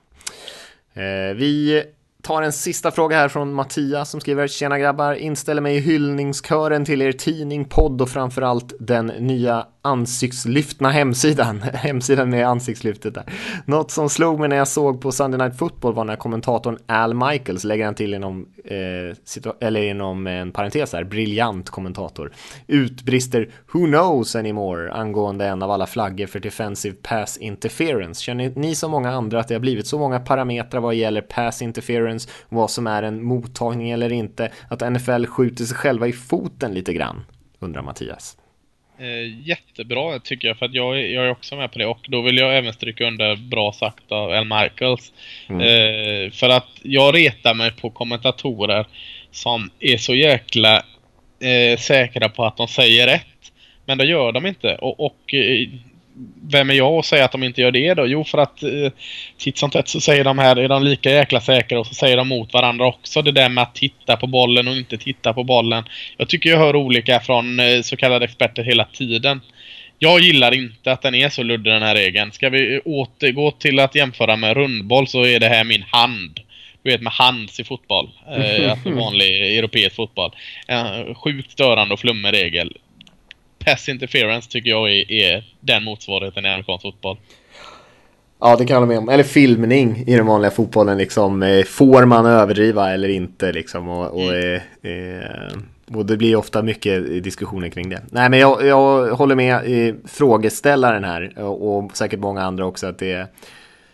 Eh, 0.93 1.35
vi 1.35 1.83
tar 2.21 2.41
en 2.41 2.51
sista 2.51 2.91
fråga 2.91 3.17
här 3.17 3.27
från 3.27 3.53
Mattias 3.53 4.09
som 4.09 4.21
skriver 4.21 4.47
Tjena 4.47 4.79
grabbar, 4.79 5.13
inställer 5.13 5.61
mig 5.61 5.75
i 5.75 5.79
hyllningskören 5.79 6.85
till 6.85 7.01
er 7.01 7.11
tidning, 7.11 7.65
podd 7.65 8.01
och 8.01 8.09
framförallt 8.09 8.73
den 8.79 9.05
nya 9.05 9.67
ansiktslyftna 9.81 10.89
hemsidan. 10.89 11.61
hemsidan 11.73 12.29
med 12.29 12.47
ansiktslyftet 12.47 13.13
där. 13.13 13.23
Något 13.65 13.91
som 13.91 14.09
slog 14.09 14.39
mig 14.39 14.49
när 14.49 14.55
jag 14.55 14.67
såg 14.67 15.01
på 15.01 15.11
Sunday 15.11 15.37
Night 15.37 15.59
Football 15.59 15.93
var 15.93 16.05
när 16.05 16.15
kommentatorn 16.15 16.77
Al 16.85 17.13
Michaels, 17.13 17.63
lägger 17.63 17.85
han 17.85 17.95
till 17.95 18.13
inom, 18.13 18.47
eh, 18.65 19.47
eller 19.59 19.81
inom 19.81 20.27
eh, 20.27 20.33
en 20.33 20.51
parentes 20.51 20.93
här, 20.93 21.03
briljant 21.03 21.69
kommentator, 21.69 22.31
utbrister 22.67 23.49
“Who 23.73 23.85
knows 23.85 24.35
anymore” 24.35 24.93
angående 24.93 25.45
en 25.47 25.63
av 25.63 25.71
alla 25.71 25.87
flaggor 25.87 26.25
för 26.25 26.39
defensive 26.39 26.95
pass 27.01 27.37
interference. 27.37 28.23
Känner 28.23 28.51
ni 28.55 28.75
som 28.75 28.91
många 28.91 29.11
andra 29.11 29.39
att 29.39 29.47
det 29.47 29.55
har 29.55 29.59
blivit 29.59 29.87
så 29.87 29.99
många 29.99 30.19
parametrar 30.19 30.81
vad 30.81 30.95
gäller 30.95 31.21
pass 31.21 31.61
interference, 31.61 32.29
vad 32.49 32.71
som 32.71 32.87
är 32.87 33.03
en 33.03 33.23
mottagning 33.23 33.91
eller 33.91 34.11
inte, 34.11 34.51
att 34.67 34.91
NFL 34.93 35.25
skjuter 35.25 35.65
sig 35.65 35.77
själva 35.77 36.07
i 36.07 36.13
foten 36.13 36.73
lite 36.73 36.93
grann? 36.93 37.21
Undrar 37.59 37.81
Mattias. 37.81 38.37
Eh, 39.01 39.47
jättebra 39.47 40.19
tycker 40.19 40.47
jag, 40.47 40.57
för 40.57 40.65
att 40.65 40.73
jag, 40.73 41.09
jag 41.09 41.25
är 41.25 41.31
också 41.31 41.55
med 41.55 41.71
på 41.71 41.79
det. 41.79 41.85
Och 41.85 42.05
då 42.07 42.21
vill 42.21 42.37
jag 42.37 42.57
även 42.57 42.73
stryka 42.73 43.07
under 43.07 43.35
bra 43.35 43.73
sagt 43.73 44.11
av 44.11 44.31
Al 44.31 44.45
Michaels. 44.45 45.13
Mm. 45.49 45.61
Eh, 45.61 46.31
för 46.31 46.49
att 46.49 46.67
jag 46.83 47.15
retar 47.15 47.53
mig 47.53 47.71
på 47.71 47.89
kommentatorer 47.89 48.85
som 49.31 49.69
är 49.79 49.97
så 49.97 50.15
jäkla 50.15 50.83
eh, 51.39 51.77
säkra 51.79 52.29
på 52.29 52.45
att 52.45 52.57
de 52.57 52.67
säger 52.67 53.07
rätt. 53.07 53.51
Men 53.85 53.97
det 53.97 54.05
gör 54.05 54.31
de 54.31 54.45
inte. 54.45 54.75
Och, 54.75 54.99
och 54.99 55.33
eh, 55.33 55.67
vem 56.51 56.69
är 56.69 56.73
jag 56.73 56.93
att 56.93 57.05
säga 57.05 57.25
att 57.25 57.31
de 57.31 57.43
inte 57.43 57.61
gör 57.61 57.71
det 57.71 57.93
då? 57.93 58.07
Jo, 58.07 58.23
för 58.23 58.37
att 58.37 58.63
eh, 58.63 58.91
titt 59.37 59.57
som 59.57 59.69
tätt 59.69 59.87
så 59.87 60.01
säger 60.01 60.23
de 60.23 60.39
här, 60.39 60.55
är 60.55 60.67
de 60.67 60.83
lika 60.83 61.11
jäkla 61.11 61.41
säkra 61.41 61.79
och 61.79 61.87
så 61.87 61.93
säger 61.93 62.17
de 62.17 62.27
mot 62.27 62.53
varandra 62.53 62.87
också. 62.87 63.21
Det 63.21 63.31
där 63.31 63.49
med 63.49 63.61
att 63.61 63.75
titta 63.75 64.17
på 64.17 64.27
bollen 64.27 64.67
och 64.67 64.75
inte 64.75 64.97
titta 64.97 65.33
på 65.33 65.43
bollen. 65.43 65.83
Jag 66.17 66.29
tycker 66.29 66.49
jag 66.49 66.57
hör 66.57 66.75
olika 66.75 67.19
från 67.19 67.59
eh, 67.59 67.81
så 67.81 67.97
kallade 67.97 68.25
experter 68.25 68.63
hela 68.63 68.85
tiden. 68.85 69.41
Jag 69.99 70.19
gillar 70.19 70.53
inte 70.53 70.91
att 70.91 71.01
den 71.01 71.15
är 71.15 71.29
så 71.29 71.43
luddig 71.43 71.73
den 71.73 71.83
här 71.83 71.95
regeln. 71.95 72.31
Ska 72.31 72.49
vi 72.49 72.79
återgå 72.85 73.51
till 73.51 73.79
att 73.79 73.95
jämföra 73.95 74.35
med 74.35 74.57
rundboll 74.57 75.07
så 75.07 75.25
är 75.25 75.39
det 75.39 75.47
här 75.47 75.63
min 75.63 75.83
hand. 75.83 76.39
Du 76.83 76.91
vet 76.91 77.01
med 77.01 77.13
hands 77.13 77.59
i 77.59 77.63
fotboll. 77.63 78.09
Eh, 78.37 78.71
alltså 78.71 78.91
vanlig 78.91 79.57
europeisk 79.57 79.95
fotboll. 79.95 80.31
En 80.67 81.15
sjukt 81.15 81.51
störande 81.51 81.93
och 81.93 81.99
flummig 81.99 82.33
regel 82.33 82.77
pass 83.65 83.89
interference 83.89 84.49
tycker 84.49 84.69
jag 84.69 84.91
är, 84.91 85.11
är 85.11 85.43
den 85.59 85.83
motsvarigheten 85.83 86.45
i 86.45 86.49
amerikansk 86.49 86.81
fotboll. 86.81 87.17
Ja, 88.39 88.55
det 88.55 88.65
kan 88.65 88.73
jag 88.73 88.81
hålla 88.81 88.87
med 88.87 88.97
om. 88.97 89.09
Eller 89.09 89.23
filmning 89.23 90.03
i 90.07 90.15
den 90.15 90.25
vanliga 90.25 90.51
fotbollen 90.51 90.97
liksom. 90.97 91.43
Eh, 91.43 91.63
får 91.63 92.05
man 92.05 92.25
överdriva 92.25 92.93
eller 92.93 93.09
inte 93.09 93.51
liksom? 93.51 93.89
Och, 93.89 94.07
och, 94.07 94.33
mm. 94.33 94.61
eh, 94.81 94.91
eh, 94.91 95.57
och 95.93 96.05
det 96.05 96.17
blir 96.17 96.35
ofta 96.35 96.61
mycket 96.61 97.23
diskussioner 97.23 97.69
kring 97.69 97.89
det. 97.89 98.01
Nej, 98.09 98.29
men 98.29 98.39
jag, 98.39 98.65
jag 98.65 99.15
håller 99.15 99.35
med 99.35 99.87
eh, 99.87 99.95
frågeställaren 100.05 101.03
här 101.03 101.39
och, 101.39 101.77
och 101.77 101.97
säkert 101.97 102.19
många 102.19 102.41
andra 102.41 102.65
också 102.65 102.87
att 102.87 102.99
det 102.99 103.11
är 103.11 103.27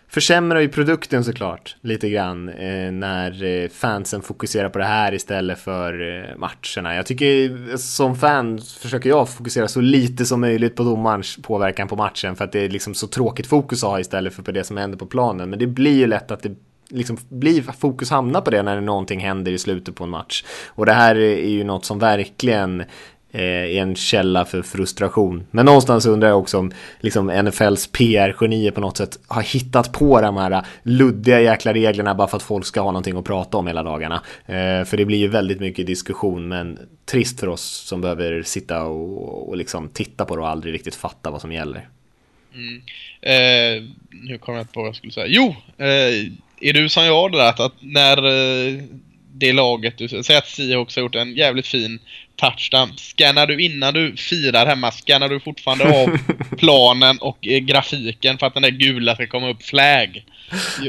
försämrar 0.08 0.60
ju 0.60 0.70
produkten 0.70 1.24
såklart 1.24 1.76
lite 1.82 2.10
grann 2.10 2.50
eh, 2.50 2.92
när 2.92 3.44
eh, 3.44 3.70
fansen 3.70 4.22
fokuserar 4.22 4.70
på 4.70 4.80
det 4.80 4.86
här 4.86 5.14
istället 5.14 5.60
för 5.60 5.94
eh, 5.94 6.38
matcherna. 6.38 6.96
Jag 6.96 7.06
tycker 7.06 7.78
som 7.78 8.16
fan 8.16 8.60
försöker 8.82 9.10
jag 9.10 9.30
fokusera 9.30 9.68
så 9.68 9.82
lite 9.82 10.26
som 10.26 10.42
möjligt 10.42 10.76
på 10.76 10.84
domarens 10.84 11.38
påverkan 11.42 11.88
på 11.88 11.96
matchen 11.96 12.36
för 12.36 12.46
att 12.46 12.52
det 12.52 12.60
är 12.60 12.70
liksom 12.70 12.94
så 12.94 13.08
tråkigt 13.08 13.48
fokus 13.48 13.84
att 13.84 13.90
ha 13.90 14.00
istället 14.00 14.34
för 14.34 14.44
på 14.44 14.52
det 14.52 14.64
som 14.64 14.78
händer 14.78 14.98
på 14.98 15.06
planen. 15.06 15.50
Men 15.50 15.60
det 15.60 15.68
blir 15.68 15.98
ju 15.98 16.08
lätt 16.08 16.32
att 16.32 16.44
det 16.44 16.56
liksom 16.90 17.18
blir 17.30 17.62
fokus 17.62 18.10
hamnar 18.10 18.42
på 18.42 18.52
det 18.52 18.64
när 18.64 18.82
någonting 18.82 19.20
händer 19.20 19.52
i 19.52 19.58
slutet 19.58 19.96
på 19.96 20.04
en 20.04 20.10
match. 20.10 20.44
Och 20.68 20.86
det 20.86 20.94
här 20.94 21.16
eh, 21.16 21.22
är 21.22 21.50
ju 21.50 21.64
något 21.64 21.86
som 21.86 22.00
verkligen 22.00 22.84
Eh, 23.38 23.44
är 23.44 23.82
en 23.82 23.96
källa 23.96 24.46
för 24.46 24.62
frustration. 24.62 25.48
Men 25.52 25.66
någonstans 25.66 26.06
undrar 26.06 26.30
jag 26.30 26.40
också 26.40 26.58
om 26.58 26.72
liksom 27.00 27.28
NFLs 27.28 27.88
PR-genier 27.88 28.72
på 28.72 28.82
något 28.82 28.98
sätt 28.98 29.20
har 29.28 29.42
hittat 29.42 29.92
på 29.92 30.22
de 30.22 30.38
här 30.38 30.66
luddiga 30.84 31.42
jäkla 31.42 31.74
reglerna 31.74 32.16
bara 32.16 32.28
för 32.28 32.38
att 32.38 32.44
folk 32.44 32.66
ska 32.66 32.82
ha 32.82 32.92
någonting 32.92 33.18
att 33.18 33.26
prata 33.26 33.58
om 33.58 33.68
hela 33.68 33.84
dagarna. 33.84 34.16
Eh, 34.46 34.86
för 34.86 34.98
det 34.98 35.06
blir 35.06 35.18
ju 35.18 35.28
väldigt 35.28 35.60
mycket 35.60 35.88
diskussion 35.88 36.48
men 36.48 36.80
trist 37.06 37.40
för 37.40 37.48
oss 37.48 37.64
som 37.64 38.02
behöver 38.02 38.44
sitta 38.44 38.84
och, 38.84 39.50
och 39.50 39.58
liksom 39.58 39.90
titta 39.90 40.26
på 40.26 40.36
det 40.36 40.42
och 40.42 40.50
aldrig 40.50 40.74
riktigt 40.74 40.96
fatta 40.96 41.32
vad 41.32 41.42
som 41.42 41.52
gäller. 41.52 41.90
Mm. 42.54 42.82
Eh, 43.22 43.84
nu 44.12 44.38
kommer 44.38 44.58
jag 44.58 44.64
inte 44.64 44.74
på 44.74 44.80
vad 44.80 44.88
jag 44.88 44.96
skulle 44.96 45.14
säga. 45.14 45.28
Jo! 45.30 45.56
Eh, 45.78 46.32
är 46.62 46.74
du 46.74 46.90
som 46.90 47.06
jag 47.06 47.32
det 47.32 47.38
där 47.38 47.66
att 47.66 47.74
när 47.80 48.18
eh, 48.18 48.84
det 49.40 49.54
laget, 49.54 49.98
du 49.98 50.08
säger 50.08 50.38
att 50.38 50.48
Seahawks 50.48 50.96
har 50.96 51.04
gjort 51.04 51.16
en 51.16 51.36
jävligt 51.36 51.68
fin 51.68 52.00
touchdown. 52.36 52.98
Scannar 52.98 53.48
du 53.48 53.64
innan 53.64 53.94
du 53.94 54.18
firar 54.18 54.66
hemma, 54.66 54.92
scannar 54.92 55.30
du 55.30 55.40
fortfarande 55.40 56.02
av 56.02 56.18
planen 56.58 57.18
och 57.18 57.48
eh, 57.48 57.60
grafiken 57.60 58.38
för 58.38 58.48
att 58.48 58.54
den 58.54 58.64
där 58.64 58.70
gula 58.70 59.16
ska 59.16 59.28
komma 59.28 59.50
upp 59.50 59.64
flag? 59.64 60.24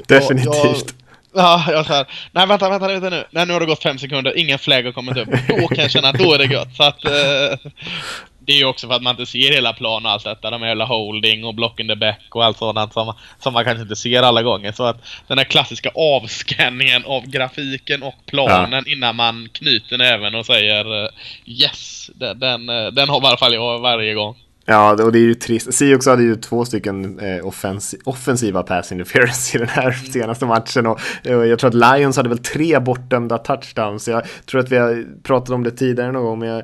Definitivt. 0.06 0.94
Jag, 1.34 1.42
ja, 1.42 1.64
jag 1.68 1.86
så 1.86 1.92
här, 1.92 2.06
nej 2.32 2.46
vänta, 2.46 2.68
vänta, 2.68 2.88
vänta 2.88 3.10
nu. 3.10 3.24
Nej, 3.30 3.46
nu 3.46 3.52
har 3.52 3.60
det 3.60 3.66
gått 3.66 3.82
fem 3.82 3.98
sekunder, 3.98 4.38
ingen 4.38 4.58
flagg 4.58 4.84
har 4.84 4.92
kommit 4.92 5.16
upp. 5.16 5.28
Då 5.48 5.68
kan 5.68 5.82
jag 5.82 5.90
känna 5.90 6.08
att 6.08 6.18
då 6.18 6.32
är 6.32 6.38
det 6.38 6.44
gött. 6.44 6.76
Så 6.76 6.82
att, 6.82 7.04
eh, 7.04 7.70
det 8.48 8.54
är 8.54 8.58
ju 8.58 8.64
också 8.64 8.86
för 8.86 8.94
att 8.94 9.02
man 9.02 9.10
inte 9.10 9.26
ser 9.26 9.52
hela 9.52 9.72
planen 9.72 10.06
och 10.06 10.12
allt 10.12 10.24
detta. 10.24 10.50
De 10.50 10.62
jävla 10.62 10.84
holding 10.84 11.44
och 11.44 11.54
block 11.54 11.80
in 11.80 11.88
the 11.88 11.96
back 11.96 12.26
och 12.30 12.44
allt 12.44 12.58
sådant 12.58 12.92
som, 12.92 13.14
som 13.38 13.52
man 13.52 13.64
kanske 13.64 13.82
inte 13.82 13.96
ser 13.96 14.22
alla 14.22 14.42
gånger. 14.42 14.72
Så 14.72 14.84
att 14.84 14.96
den 15.26 15.38
här 15.38 15.44
klassiska 15.44 15.90
avscanningen 15.94 17.04
av 17.04 17.26
grafiken 17.26 18.02
och 18.02 18.14
planen 18.26 18.84
ja. 18.86 18.92
innan 18.92 19.16
man 19.16 19.48
knyter 19.52 19.98
näven 19.98 20.34
och 20.34 20.46
säger 20.46 21.04
eh, 21.04 21.10
yes, 21.46 22.10
den, 22.14 22.38
den, 22.38 22.68
eh, 22.68 22.86
den 22.86 23.08
har 23.08 23.22
i 23.22 23.26
alla 23.26 23.36
fall 23.36 23.54
jag 23.54 23.78
varje 23.78 24.14
gång. 24.14 24.36
Ja, 24.66 25.04
och 25.04 25.12
det 25.12 25.18
är 25.18 25.22
ju 25.22 25.34
trist. 25.34 25.74
Seahawks 25.74 26.06
hade 26.06 26.22
ju 26.22 26.36
två 26.36 26.64
stycken 26.64 27.18
eh, 27.18 27.46
offens 27.46 27.94
offensiva 28.04 28.62
pass 28.62 28.92
interference 28.92 29.56
i 29.56 29.58
den 29.58 29.68
här 29.68 29.82
mm. 29.82 30.12
senaste 30.12 30.46
matchen 30.46 30.86
och, 30.86 31.00
jag 31.22 31.58
tror 31.58 31.68
att 31.68 31.98
Lions 31.98 32.16
hade 32.16 32.28
väl 32.28 32.38
tre 32.38 32.78
bortdömda 32.78 33.38
touchdowns. 33.38 34.08
Jag 34.08 34.22
tror 34.46 34.60
att 34.60 34.72
vi 34.72 34.76
har 34.76 35.22
pratat 35.22 35.50
om 35.50 35.64
det 35.64 35.70
tidigare 35.70 36.12
någon 36.12 36.24
gång, 36.24 36.38
men 36.38 36.48
jag 36.48 36.62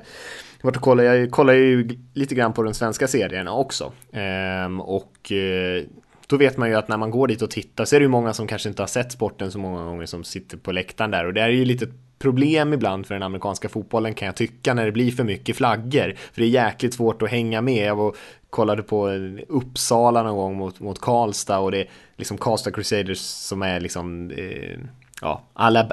varit 0.65 0.77
och 0.77 0.83
kollat, 0.83 1.05
jag 1.05 1.31
kollar 1.31 1.53
ju 1.53 1.89
lite 2.13 2.35
grann 2.35 2.53
på 2.53 2.63
den 2.63 2.75
svenska 2.75 3.09
serierna 3.09 3.55
också. 3.55 3.93
Ehm, 4.13 4.81
och 4.81 5.33
eh, 5.33 5.83
då 6.27 6.37
vet 6.37 6.57
man 6.57 6.69
ju 6.69 6.75
att 6.75 6.89
när 6.89 6.97
man 6.97 7.11
går 7.11 7.29
dit 7.29 7.43
och 7.43 7.51
tittar 7.51 7.85
så 7.85 7.97
är 7.97 8.01
det 8.01 8.05
ju 8.05 8.09
många 8.09 8.33
som 8.33 8.47
kanske 8.47 8.69
inte 8.69 8.83
har 8.83 8.87
sett 8.87 9.13
sporten 9.13 9.53
så 9.53 9.59
många 9.59 9.85
gånger 9.85 10.07
som 10.07 10.25
sitter 10.25 10.57
på 10.57 10.73
läktaren 10.73 11.11
där 11.11 11.27
och 11.27 11.35
det 11.35 11.41
är 11.41 11.49
ju 11.49 11.65
lite 11.65 11.87
problem 12.19 12.73
ibland 12.73 13.07
för 13.07 13.15
den 13.15 13.23
amerikanska 13.23 13.69
fotbollen 13.69 14.15
kan 14.15 14.27
jag 14.27 14.37
tycka 14.37 14.75
när 14.75 14.87
det 14.87 14.93
blir 14.93 15.11
för 15.11 15.25
mycket 15.25 15.57
flaggor. 15.57 16.15
För 16.33 16.41
det 16.41 16.47
är 16.47 16.65
jäkligt 16.65 16.95
svårt 16.95 17.23
att 17.23 17.31
hänga 17.31 17.61
med. 17.61 17.87
Jag 17.87 17.97
var, 17.97 18.15
kollade 18.51 18.83
på 18.83 19.11
eh, 19.11 19.21
Uppsala 19.49 20.23
någon 20.23 20.37
gång 20.37 20.57
mot, 20.57 20.81
mot 20.81 21.01
Karlstad 21.01 21.59
och 21.59 21.71
det 21.71 21.81
är 21.81 21.89
liksom 22.17 22.39
Karlstad 22.39 22.71
Crusaders 22.71 23.19
som 23.19 23.63
är 23.63 23.81
liksom 23.81 24.31
eh, 24.31 24.79
ja, 25.25 25.43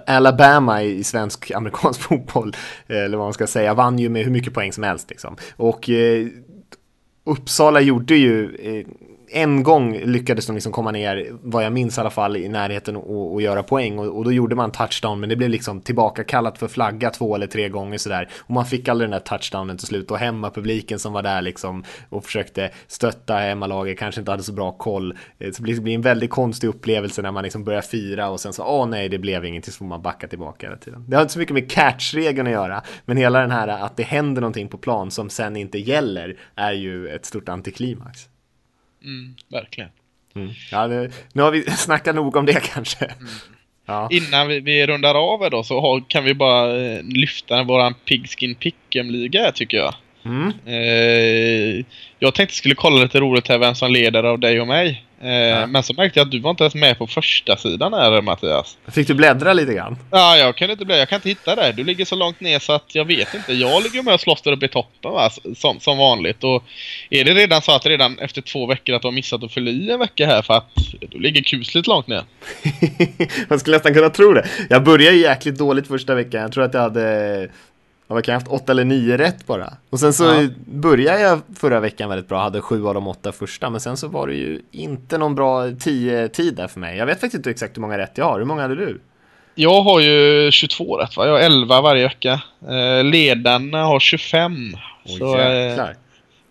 Alabama 0.07 0.83
i 0.83 1.03
svensk 1.03 1.51
amerikansk 1.51 2.01
fotboll, 2.09 2.55
eh, 2.87 2.97
eller 2.97 3.17
vad 3.17 3.25
man 3.25 3.33
ska 3.33 3.47
säga, 3.47 3.73
vann 3.73 3.99
ju 3.99 4.09
med 4.09 4.23
hur 4.23 4.31
mycket 4.31 4.53
poäng 4.53 4.73
som 4.73 4.83
helst 4.83 5.09
liksom. 5.09 5.35
Och 5.55 5.89
eh, 5.89 6.27
Uppsala 7.23 7.81
gjorde 7.81 8.15
ju 8.15 8.55
eh, 8.55 8.85
en 9.33 9.63
gång 9.63 9.99
lyckades 10.05 10.47
de 10.47 10.53
liksom 10.53 10.71
komma 10.71 10.91
ner, 10.91 11.31
vad 11.41 11.65
jag 11.65 11.73
minns 11.73 11.97
i 11.97 12.01
alla 12.01 12.09
fall, 12.09 12.37
i 12.37 12.49
närheten 12.49 12.95
och, 12.95 13.33
och 13.33 13.41
göra 13.41 13.63
poäng. 13.63 13.99
Och, 13.99 14.17
och, 14.17 14.23
då 14.23 14.31
gjorde 14.31 14.55
man 14.55 14.71
touchdown 14.71 15.19
men 15.19 15.29
det 15.29 15.35
blev 15.35 15.49
liksom 15.49 15.81
tillbaka 15.81 16.23
kallat 16.23 16.57
för 16.57 16.67
flagga 16.67 17.09
två 17.09 17.35
eller 17.35 17.47
tre 17.47 17.69
gånger 17.69 17.97
sådär. 17.97 18.29
Och 18.37 18.51
man 18.51 18.65
fick 18.65 18.87
aldrig 18.87 19.09
den 19.09 19.11
där 19.11 19.37
touchdownen 19.37 19.77
till 19.77 19.87
slut. 19.87 20.11
Och 20.11 20.17
hemmapubliken 20.17 20.99
som 20.99 21.13
var 21.13 21.21
där 21.21 21.41
liksom 21.41 21.83
och 22.09 22.25
försökte 22.25 22.71
stötta 22.87 23.35
hemmalaget 23.35 23.99
kanske 23.99 24.21
inte 24.21 24.31
hade 24.31 24.43
så 24.43 24.53
bra 24.53 24.71
koll. 24.71 25.17
Eh, 25.39 25.51
så 25.51 25.63
det 25.63 25.81
blir 25.81 25.95
en 25.95 26.01
väldigt 26.01 26.29
konstig 26.29 26.67
upplevelse 26.67 27.21
när 27.21 27.31
man 27.31 27.43
liksom 27.43 27.63
börjar 27.63 27.81
fira 27.81 28.29
och 28.29 28.39
sen 28.39 28.53
så 28.53 28.63
åh 28.63 28.87
nej 28.87 29.09
det 29.09 29.19
blev 29.19 29.45
ingenting. 29.45 29.71
Så 29.71 29.77
får 29.77 29.85
man 29.85 30.01
backa 30.01 30.27
tillbaka 30.27 30.67
hela 30.67 30.77
tiden. 30.77 31.05
Det 31.07 31.15
har 31.15 31.21
inte 31.21 31.33
så 31.33 31.39
mycket 31.39 31.53
med 31.53 31.71
catch-regeln 31.71 32.47
att 32.47 32.53
göra 32.53 32.81
men 33.05 33.17
hela 33.17 33.39
den 33.39 33.51
här 33.51 33.67
att 33.67 33.97
det 33.97 34.03
händer 34.03 34.41
någonting 34.41 34.67
på 34.67 34.77
plan 34.77 35.11
som 35.11 35.29
sen 35.29 35.55
inte 35.55 35.77
gäller 35.77 36.37
är 36.55 36.73
ju 36.73 37.07
ett 37.07 37.25
stort 37.25 37.49
antiklimax. 37.49 38.27
Mm, 39.03 39.35
verkligen. 39.47 39.89
Mm. 40.35 40.49
Ja, 40.71 40.87
det, 40.87 41.11
nu 41.33 41.41
har 41.41 41.51
vi 41.51 41.63
snackat 41.77 42.15
nog 42.15 42.35
om 42.35 42.45
det 42.45 42.61
kanske. 42.73 43.05
Mm. 43.05 43.15
Ja. 43.85 44.07
Innan 44.11 44.47
vi, 44.47 44.59
vi 44.59 44.87
rundar 44.87 45.15
av 45.15 45.49
då 45.49 45.63
så 45.63 45.81
har, 45.81 46.03
kan 46.07 46.23
vi 46.23 46.33
bara 46.33 46.81
eh, 46.81 47.03
lyfta 47.03 47.63
våran 47.63 47.93
Pigskin 47.93 48.55
Pick'em-liga 48.55 49.51
tycker 49.51 49.77
jag. 49.77 49.93
Mm. 50.25 50.53
Eh, 50.65 51.85
jag 52.19 52.35
tänkte 52.35 52.55
skulle 52.55 52.75
kolla 52.75 53.03
lite 53.03 53.19
roligt 53.19 53.47
här 53.47 53.57
vem 53.57 53.75
som 53.75 53.91
leder 53.91 54.23
av 54.23 54.39
dig 54.39 54.61
och 54.61 54.67
mig. 54.67 55.05
Eh, 55.23 55.67
Men 55.67 55.83
så 55.83 55.93
märkte 55.93 56.19
jag 56.19 56.25
att 56.25 56.31
du 56.31 56.39
var 56.39 56.49
inte 56.49 56.63
ens 56.63 56.75
med 56.75 56.97
på 56.97 57.07
första 57.07 57.57
sidan 57.57 57.93
här 57.93 58.21
Mattias. 58.21 58.77
Fick 58.87 59.07
du 59.07 59.13
bläddra 59.13 59.53
lite 59.53 59.73
grann? 59.73 59.97
Ja, 60.11 60.37
jag 60.37 60.55
kan 60.55 60.69
inte 60.71 60.85
bli, 60.85 60.99
jag 60.99 61.09
kan 61.09 61.15
inte 61.15 61.29
hitta 61.29 61.55
det. 61.55 61.71
Du 61.71 61.83
ligger 61.83 62.05
så 62.05 62.15
långt 62.15 62.39
ner 62.39 62.59
så 62.59 62.73
att 62.73 62.95
jag 62.95 63.05
vet 63.05 63.33
inte. 63.33 63.53
Jag 63.53 63.83
ligger 63.83 64.03
med 64.03 64.13
och 64.13 64.21
slåss 64.21 64.41
där 64.41 64.51
uppe 64.51 64.65
i 64.65 64.69
toppen 64.69 65.11
va? 65.11 65.29
Som, 65.55 65.79
som 65.79 65.97
vanligt. 65.97 66.43
Och 66.43 66.63
är 67.09 67.23
det 67.25 67.33
redan 67.33 67.61
så 67.61 67.71
att 67.71 67.85
redan 67.85 68.19
efter 68.19 68.41
två 68.41 68.65
veckor 68.65 68.95
att 68.95 69.01
du 69.01 69.07
har 69.07 69.13
missat 69.13 69.43
att 69.43 69.51
fylla 69.53 69.71
i 69.71 69.91
en 69.91 69.99
vecka 69.99 70.25
här 70.25 70.41
för 70.41 70.53
att 70.53 70.71
du 71.11 71.19
ligger 71.19 71.41
kusligt 71.41 71.87
långt 71.87 72.07
ner? 72.07 72.23
Man 73.49 73.59
skulle 73.59 73.75
nästan 73.75 73.93
kunna 73.93 74.09
tro 74.09 74.33
det. 74.33 74.47
Jag 74.69 74.83
började 74.83 75.17
jäkligt 75.17 75.57
dåligt 75.57 75.87
första 75.87 76.15
veckan. 76.15 76.41
Jag 76.41 76.51
tror 76.51 76.63
att 76.63 76.73
jag 76.73 76.81
hade 76.81 77.49
vad 78.13 78.23
kan 78.23 78.33
jag 78.33 78.39
haft 78.39 78.51
åtta 78.51 78.71
eller 78.71 78.85
nio 78.85 79.17
rätt 79.17 79.47
bara. 79.47 79.73
Och 79.89 79.99
sen 79.99 80.13
så 80.13 80.23
ja. 80.23 80.47
började 80.65 81.19
jag 81.19 81.41
förra 81.55 81.79
veckan 81.79 82.09
väldigt 82.09 82.27
bra, 82.27 82.41
hade 82.41 82.61
sju 82.61 82.87
av 82.87 82.93
de 82.93 83.07
åtta 83.07 83.31
första, 83.31 83.69
men 83.69 83.81
sen 83.81 83.97
så 83.97 84.07
var 84.07 84.27
det 84.27 84.33
ju 84.33 84.61
inte 84.71 85.17
någon 85.17 85.35
bra 85.35 85.71
tio 85.79 86.27
tid 86.27 86.55
där 86.55 86.67
för 86.67 86.79
mig. 86.79 86.97
Jag 86.97 87.05
vet 87.05 87.19
faktiskt 87.19 87.35
inte 87.35 87.49
exakt 87.49 87.77
hur 87.77 87.81
många 87.81 87.97
rätt 87.97 88.11
jag 88.15 88.25
har. 88.25 88.39
Hur 88.39 88.45
många 88.45 88.61
hade 88.61 88.75
du? 88.75 89.01
Jag 89.55 89.81
har 89.81 89.99
ju 89.99 90.51
22 90.51 90.97
rätt 90.97 91.17
va? 91.17 91.25
Jag 91.25 91.33
har 91.33 91.39
11 91.39 91.81
varje 91.81 92.03
vecka. 92.03 92.41
Eh, 92.69 93.03
ledarna 93.03 93.83
har 93.83 93.99
25. 93.99 94.53
Oj, 95.05 95.17
så, 95.17 95.37
jäklar. 95.37 95.89
Eh, 95.89 95.95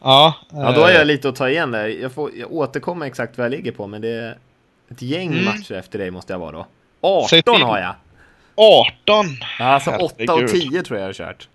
ja, 0.03 0.35
ja, 0.51 0.73
då 0.73 0.81
har 0.81 0.91
jag 0.91 1.07
lite 1.07 1.29
att 1.29 1.37
ta 1.37 1.49
igen 1.49 1.71
där. 1.71 1.87
Jag, 1.87 2.13
får, 2.13 2.31
jag 2.37 2.53
återkommer 2.53 3.07
exakt 3.07 3.39
vad 3.39 3.45
jag 3.45 3.51
ligger 3.51 3.73
på, 3.73 3.87
men 3.87 4.01
det 4.01 4.09
är 4.09 4.39
ett 4.91 5.03
gäng 5.03 5.33
mm. 5.33 5.45
matcher 5.45 5.73
efter 5.73 5.99
dig 5.99 6.11
måste 6.11 6.33
jag 6.33 6.39
vara 6.39 6.53
då. 6.53 6.67
18 7.01 7.63
har 7.63 7.79
jag! 7.79 7.95
18! 8.55 9.27
Alltså 9.59 9.91
8 9.91 10.35
och 10.35 10.49
10 10.49 10.83
tror 10.83 10.99
jag 10.99 11.05
jag 11.05 11.09
har 11.09 11.13
kört. 11.13 11.49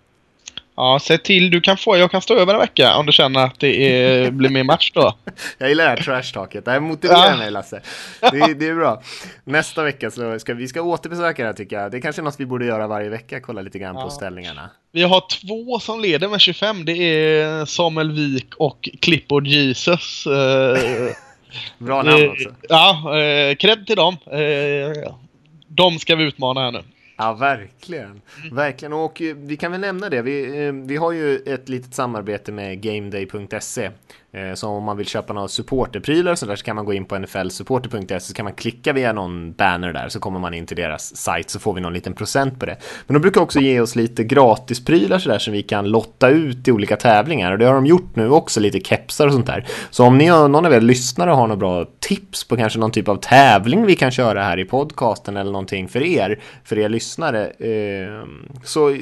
Ja, 0.76 0.98
säg 1.02 1.18
till. 1.18 1.50
Du 1.50 1.60
kan 1.60 1.76
få, 1.76 1.96
jag 1.96 2.10
kan 2.10 2.22
stå 2.22 2.34
över 2.34 2.54
en 2.54 2.60
vecka 2.60 2.96
om 2.96 3.06
du 3.06 3.12
känner 3.12 3.44
att 3.44 3.60
det 3.60 3.92
är, 3.92 4.30
blir 4.30 4.50
mer 4.50 4.64
match 4.64 4.90
då. 4.94 5.14
jag 5.58 5.68
gillar 5.68 5.84
det 5.84 5.90
här 5.90 5.96
trash-talket. 5.96 6.64
Det 6.64 6.70
här 6.70 6.80
motiverar 6.80 7.30
ja. 7.30 7.36
mig 7.36 7.50
Lasse. 7.50 7.80
Det, 8.20 8.54
det, 8.54 8.68
är 8.68 8.74
bra. 8.74 9.02
Nästa 9.44 9.82
vecka 9.82 10.10
så 10.10 10.38
ska 10.38 10.54
vi 10.54 10.68
ska 10.68 10.82
återbesöka 10.82 11.42
det 11.42 11.48
här 11.48 11.54
tycker 11.54 11.80
jag. 11.80 11.90
Det 11.90 11.96
är 11.96 12.00
kanske 12.00 12.22
är 12.22 12.24
något 12.24 12.40
vi 12.40 12.46
borde 12.46 12.66
göra 12.66 12.86
varje 12.86 13.08
vecka. 13.08 13.40
Kolla 13.40 13.62
lite 13.62 13.78
grann 13.78 13.96
ja. 13.96 14.02
på 14.02 14.10
ställningarna. 14.10 14.70
Vi 14.92 15.02
har 15.02 15.22
två 15.40 15.80
som 15.80 16.00
leder 16.00 16.28
med 16.28 16.40
25. 16.40 16.84
Det 16.84 16.92
är 16.92 17.64
Samuel 17.64 18.12
Wik 18.12 18.54
och 18.54 18.88
Clippord 19.00 19.46
Jesus. 19.46 20.26
Eh, 20.26 20.78
bra 21.78 22.02
namn 22.02 22.30
också. 22.30 22.54
Ja, 22.68 23.18
eh, 23.18 23.54
cred 23.54 23.86
till 23.86 23.96
dem. 23.96 24.16
Eh, 24.26 25.12
de 25.66 25.98
ska 25.98 26.16
vi 26.16 26.24
utmana 26.24 26.60
här 26.60 26.72
nu. 26.72 26.82
Ja, 27.16 27.34
verkligen. 27.34 28.20
Verkligen. 28.52 28.92
Och 28.92 29.22
eh, 29.22 29.36
vi 29.36 29.56
kan 29.56 29.72
väl 29.72 29.80
nämna 29.80 30.08
det. 30.08 30.22
Vi, 30.22 30.66
eh, 30.66 30.72
vi 30.72 30.96
har 30.96 31.12
ju 31.12 31.36
ett 31.36 31.68
litet 31.68 31.94
samarbete 31.94 32.52
med 32.52 32.82
GameDay.se 32.82 33.90
Eh, 34.36 34.54
så 34.54 34.68
om 34.68 34.84
man 34.84 34.96
vill 34.96 35.06
köpa 35.06 35.32
några 35.32 35.48
supporterprylar 35.48 36.34
så 36.34 36.46
där 36.46 36.56
så 36.56 36.64
kan 36.64 36.76
man 36.76 36.84
gå 36.84 36.92
in 36.92 37.04
på 37.04 37.18
nflsupporter.se 37.18 38.20
så 38.20 38.34
kan 38.34 38.44
man 38.44 38.54
klicka 38.54 38.92
via 38.92 39.12
någon 39.12 39.52
banner 39.52 39.92
där 39.92 40.08
så 40.08 40.20
kommer 40.20 40.40
man 40.40 40.54
in 40.54 40.66
till 40.66 40.76
deras 40.76 41.16
sajt 41.16 41.50
så 41.50 41.58
får 41.58 41.74
vi 41.74 41.80
någon 41.80 41.92
liten 41.92 42.14
procent 42.14 42.60
på 42.60 42.66
det. 42.66 42.76
Men 43.06 43.14
de 43.14 43.20
brukar 43.20 43.40
också 43.40 43.60
ge 43.60 43.80
oss 43.80 43.96
lite 43.96 44.24
gratisprylar 44.24 45.18
sådär 45.18 45.38
som 45.38 45.52
vi 45.52 45.62
kan 45.62 45.88
lotta 45.88 46.28
ut 46.28 46.68
i 46.68 46.72
olika 46.72 46.96
tävlingar 46.96 47.52
och 47.52 47.58
det 47.58 47.64
har 47.64 47.74
de 47.74 47.86
gjort 47.86 48.16
nu 48.16 48.30
också, 48.30 48.60
lite 48.60 48.80
kepsar 48.80 49.26
och 49.26 49.32
sånt 49.32 49.46
där. 49.46 49.66
Så 49.90 50.04
om 50.04 50.18
ni 50.18 50.26
har, 50.26 50.48
någon 50.48 50.66
av 50.66 50.72
er 50.72 50.80
lyssnare 50.80 51.30
har 51.30 51.46
några 51.46 51.56
bra 51.56 51.86
tips 52.00 52.44
på 52.44 52.56
kanske 52.56 52.78
någon 52.78 52.90
typ 52.90 53.08
av 53.08 53.16
tävling 53.16 53.86
vi 53.86 53.96
kan 53.96 54.10
köra 54.10 54.42
här 54.42 54.58
i 54.58 54.64
podcasten 54.64 55.36
eller 55.36 55.52
någonting 55.52 55.88
för 55.88 56.02
er, 56.02 56.40
för 56.64 56.78
er 56.78 56.88
lyssnare, 56.88 57.46
eh, 57.46 58.26
så 58.64 58.96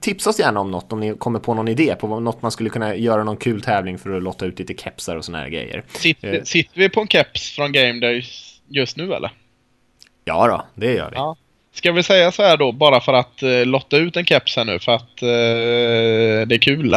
tipsa 0.00 0.30
oss 0.30 0.38
gärna 0.38 0.60
om 0.60 0.70
något 0.70 0.92
om 0.92 1.00
ni 1.00 1.14
kommer 1.14 1.38
på 1.38 1.54
någon 1.54 1.68
idé 1.68 1.94
på 2.00 2.20
något 2.20 2.42
man 2.42 2.50
skulle 2.50 2.70
kunna 2.70 2.96
göra 2.96 3.24
någon 3.24 3.36
kul 3.36 3.62
tävling 3.62 3.98
för 3.98 4.10
att 4.10 4.22
lotta 4.22 4.46
ut 4.46 4.58
lite 4.58 4.74
kepsar 4.74 5.16
och 5.16 5.24
såna 5.24 5.38
här 5.38 5.48
grejer. 5.48 5.84
Sitter, 5.88 6.34
eh. 6.34 6.42
sitter 6.42 6.80
vi 6.80 6.88
på 6.88 7.00
en 7.00 7.08
keps 7.08 7.50
från 7.50 7.72
Game 7.72 8.00
Day 8.00 8.24
just 8.68 8.96
nu 8.96 9.14
eller? 9.14 9.30
Ja 10.24 10.46
då, 10.46 10.66
det 10.74 10.94
gör 10.94 11.10
vi. 11.10 11.16
Ja. 11.16 11.36
Ska 11.74 11.92
vi 11.92 12.02
säga 12.02 12.32
så 12.32 12.42
här 12.42 12.56
då, 12.56 12.72
bara 12.72 13.00
för 13.00 13.12
att 13.12 13.42
eh, 13.42 13.66
lotta 13.66 13.96
ut 13.96 14.16
en 14.16 14.24
keps 14.24 14.56
här 14.56 14.64
nu 14.64 14.78
för 14.78 14.92
att 14.92 15.22
eh, 15.22 16.46
det 16.48 16.54
är 16.54 16.58
kul. 16.58 16.96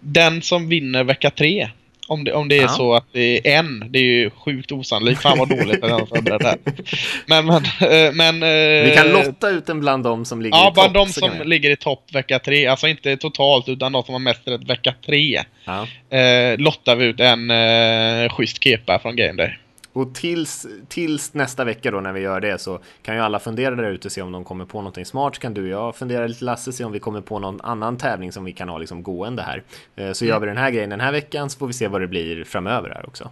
Den 0.00 0.42
som 0.42 0.68
vinner 0.68 1.04
vecka 1.04 1.30
tre 1.30 1.70
om 2.06 2.24
det, 2.24 2.32
om 2.32 2.48
det 2.48 2.58
är 2.58 2.62
ja. 2.62 2.68
så 2.68 2.94
att 2.94 3.06
det 3.12 3.48
är 3.48 3.58
en. 3.58 3.84
Det 3.90 3.98
är 3.98 4.02
ju 4.02 4.30
sjukt 4.30 4.72
osannolikt. 4.72 5.22
Fan 5.22 5.38
vad 5.38 5.48
dåligt 5.48 5.84
att 5.84 5.90
jag 5.90 5.98
var 5.98 6.06
förberedd 6.06 6.40
där. 6.40 6.58
Men, 7.26 7.46
men, 7.46 7.64
eh, 7.64 8.12
men... 8.12 8.40
Vi 8.84 8.92
kan 8.96 9.06
eh, 9.06 9.12
lotta 9.12 9.48
ut 9.48 9.66
den 9.66 9.80
bland 9.80 10.04
de 10.04 10.24
som 10.24 10.42
ligger 10.42 10.56
ja, 10.56 10.62
i 10.62 10.66
topp. 10.66 10.76
Ja, 10.76 10.90
bland 10.90 11.06
de 11.08 11.12
som 11.12 11.30
ligger 11.48 11.70
i 11.70 11.76
topp 11.76 12.14
vecka 12.14 12.38
tre. 12.38 12.66
Alltså 12.66 12.88
inte 12.88 13.16
totalt, 13.16 13.68
utan 13.68 13.92
de 13.92 14.02
som 14.02 14.14
har 14.14 14.20
mest 14.20 14.48
rätt 14.48 14.70
vecka 14.70 14.94
tre. 15.06 15.42
Ja. 15.64 15.86
Eh, 16.18 16.58
lottar 16.58 16.96
vi 16.96 17.04
ut 17.04 17.20
en 17.20 17.50
eh, 17.50 18.28
schysst 18.28 18.64
kepa 18.64 18.98
från 18.98 19.16
Game 19.16 19.32
Day. 19.32 19.58
Och 19.94 20.14
tills, 20.14 20.66
tills 20.88 21.34
nästa 21.34 21.64
vecka 21.64 21.90
då 21.90 22.00
när 22.00 22.12
vi 22.12 22.20
gör 22.20 22.40
det 22.40 22.60
så 22.60 22.78
kan 23.02 23.14
ju 23.14 23.20
alla 23.20 23.38
fundera 23.38 23.74
där 23.74 23.90
ute 23.90 24.08
och 24.08 24.12
se 24.12 24.22
om 24.22 24.32
de 24.32 24.44
kommer 24.44 24.64
på 24.64 24.78
någonting 24.78 25.04
smart. 25.04 25.34
Så 25.34 25.40
kan 25.40 25.54
du 25.54 25.62
och 25.62 25.68
jag 25.68 25.96
fundera 25.96 26.26
lite 26.26 26.44
Lasse, 26.44 26.72
se 26.72 26.84
om 26.84 26.92
vi 26.92 26.98
kommer 26.98 27.20
på 27.20 27.38
någon 27.38 27.60
annan 27.60 27.96
tävling 27.96 28.32
som 28.32 28.44
vi 28.44 28.52
kan 28.52 28.68
ha 28.68 28.78
liksom 28.78 29.02
gående 29.02 29.42
här. 29.42 29.62
Eh, 29.96 30.12
så 30.12 30.24
mm. 30.24 30.32
gör 30.32 30.40
vi 30.40 30.46
den 30.46 30.56
här 30.56 30.70
grejen 30.70 30.90
den 30.90 31.00
här 31.00 31.12
veckan 31.12 31.50
så 31.50 31.58
får 31.58 31.66
vi 31.66 31.72
se 31.72 31.88
vad 31.88 32.00
det 32.00 32.08
blir 32.08 32.44
framöver 32.44 32.90
här 32.90 33.06
också. 33.06 33.30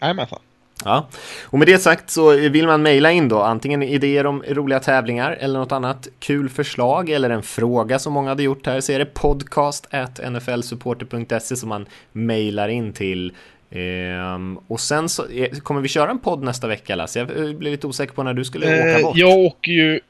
Jajamensan. 0.00 0.38
Ja, 0.84 1.08
och 1.44 1.58
med 1.58 1.68
det 1.68 1.78
sagt 1.78 2.10
så 2.10 2.30
vill 2.30 2.66
man 2.66 2.82
mejla 2.82 3.12
in 3.12 3.28
då 3.28 3.42
antingen 3.42 3.82
idéer 3.82 4.26
om 4.26 4.42
roliga 4.48 4.80
tävlingar 4.80 5.36
eller 5.40 5.58
något 5.58 5.72
annat 5.72 6.08
kul 6.18 6.48
förslag 6.48 7.10
eller 7.10 7.30
en 7.30 7.42
fråga 7.42 7.98
som 7.98 8.12
många 8.12 8.28
hade 8.28 8.42
gjort 8.42 8.66
här 8.66 8.80
så 8.80 8.92
är 8.92 8.98
det 8.98 9.14
podcast 9.14 9.86
nflsupporter.se 10.30 11.56
som 11.56 11.68
man 11.68 11.86
mejlar 12.12 12.68
in 12.68 12.92
till 12.92 13.32
Ehm, 13.70 14.58
och 14.68 14.80
sen 14.80 15.08
så 15.08 15.26
kommer 15.62 15.80
vi 15.80 15.88
köra 15.88 16.10
en 16.10 16.18
podd 16.18 16.42
nästa 16.42 16.66
vecka 16.66 16.96
Lasse. 16.96 17.18
Jag 17.18 17.56
blev 17.56 17.72
lite 17.72 17.86
osäker 17.86 18.12
på 18.12 18.22
när 18.22 18.34
du 18.34 18.44
skulle 18.44 18.66
ehm, 18.66 18.96
åka 18.96 19.02
bort. 19.02 19.16
Jag 19.16 19.38
åker 19.38 19.72
ju 19.72 20.00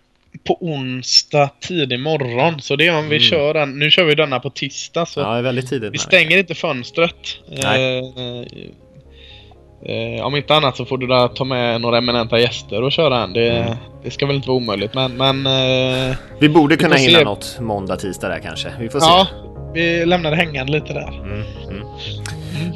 på 0.47 0.59
onsdag 0.61 1.51
tidig 1.61 2.01
morgon. 2.01 2.61
Så 2.61 2.77
det 2.77 2.87
är 2.87 2.99
om 2.99 3.09
vi 3.09 3.17
mm. 3.17 3.21
kör 3.21 3.55
den. 3.55 3.79
Nu 3.79 3.91
kör 3.91 4.05
vi 4.05 4.15
denna 4.15 4.41
på 4.41 4.51
tisdag. 4.51 5.07
Så 5.07 5.21
ja, 5.21 5.41
väldigt 5.41 5.69
tidigt. 5.69 5.95
Vi 5.95 5.99
stänger 5.99 6.39
inte 6.39 6.55
fönstret. 6.55 7.15
Nej. 7.63 7.99
Eh, 7.99 8.05
eh, 10.17 10.27
om 10.27 10.37
inte 10.37 10.55
annat 10.55 10.77
så 10.77 10.85
får 10.85 10.99
du 10.99 11.07
där 11.07 11.29
ta 11.29 11.45
med 11.45 11.81
några 11.81 11.99
eminenta 11.99 12.39
gäster 12.39 12.83
och 12.83 12.93
köra 12.93 13.23
en. 13.23 13.33
Det, 13.33 13.51
mm. 13.51 13.77
det 14.05 14.11
ska 14.11 14.27
väl 14.27 14.37
inte 14.37 14.49
vara 14.49 14.57
omöjligt 14.57 14.95
men... 14.95 15.17
men 15.17 15.47
eh, 15.47 16.17
vi 16.41 16.49
borde 16.49 16.77
kunna 16.77 16.95
vi 16.95 17.01
hinna 17.01 17.19
se. 17.19 17.25
något 17.25 17.59
måndag, 17.61 17.97
tisdag 17.97 18.29
där 18.29 18.39
kanske. 18.39 18.73
Vi 18.81 18.89
får 18.89 19.01
se. 19.01 19.07
Ja, 19.07 19.27
vi 19.75 20.07
lämnar 20.07 20.31
det 20.31 20.37
hängande 20.37 20.73
lite 20.73 20.93
där. 20.93 21.09
Mm, 21.09 21.43
mm. 21.69 21.83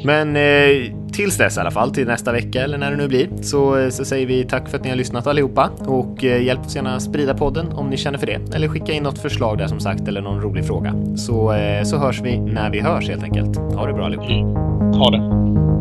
Men 0.03 0.35
eh, 0.35 0.93
tills 1.13 1.37
dess 1.37 1.57
i 1.57 1.59
alla 1.59 1.71
fall, 1.71 1.93
till 1.93 2.07
nästa 2.07 2.31
vecka 2.31 2.63
eller 2.63 2.77
när 2.77 2.91
det 2.91 2.97
nu 2.97 3.07
blir, 3.07 3.29
så, 3.41 3.79
eh, 3.79 3.89
så 3.89 4.05
säger 4.05 4.27
vi 4.27 4.43
tack 4.43 4.69
för 4.69 4.77
att 4.77 4.83
ni 4.83 4.89
har 4.89 4.97
lyssnat 4.97 5.27
allihopa 5.27 5.69
och 5.79 6.23
eh, 6.23 6.43
hjälp 6.43 6.65
oss 6.65 6.75
gärna 6.75 6.99
sprida 6.99 7.33
podden 7.33 7.67
om 7.71 7.89
ni 7.89 7.97
känner 7.97 8.17
för 8.17 8.27
det. 8.27 8.55
Eller 8.55 8.67
skicka 8.67 8.91
in 8.91 9.03
något 9.03 9.19
förslag 9.19 9.57
där 9.57 9.67
som 9.67 9.79
sagt 9.79 10.07
eller 10.07 10.21
någon 10.21 10.41
rolig 10.41 10.65
fråga. 10.65 10.95
Så, 11.15 11.53
eh, 11.53 11.83
så 11.83 11.97
hörs 11.97 12.21
vi 12.21 12.39
när 12.39 12.69
vi 12.69 12.79
hörs 12.79 13.09
helt 13.09 13.23
enkelt. 13.23 13.57
Ha 13.57 13.87
det 13.87 13.93
bra 13.93 14.05
allihopa. 14.05 14.27
Mm. 14.27 14.53
Ha 14.93 15.11
det. 15.11 15.72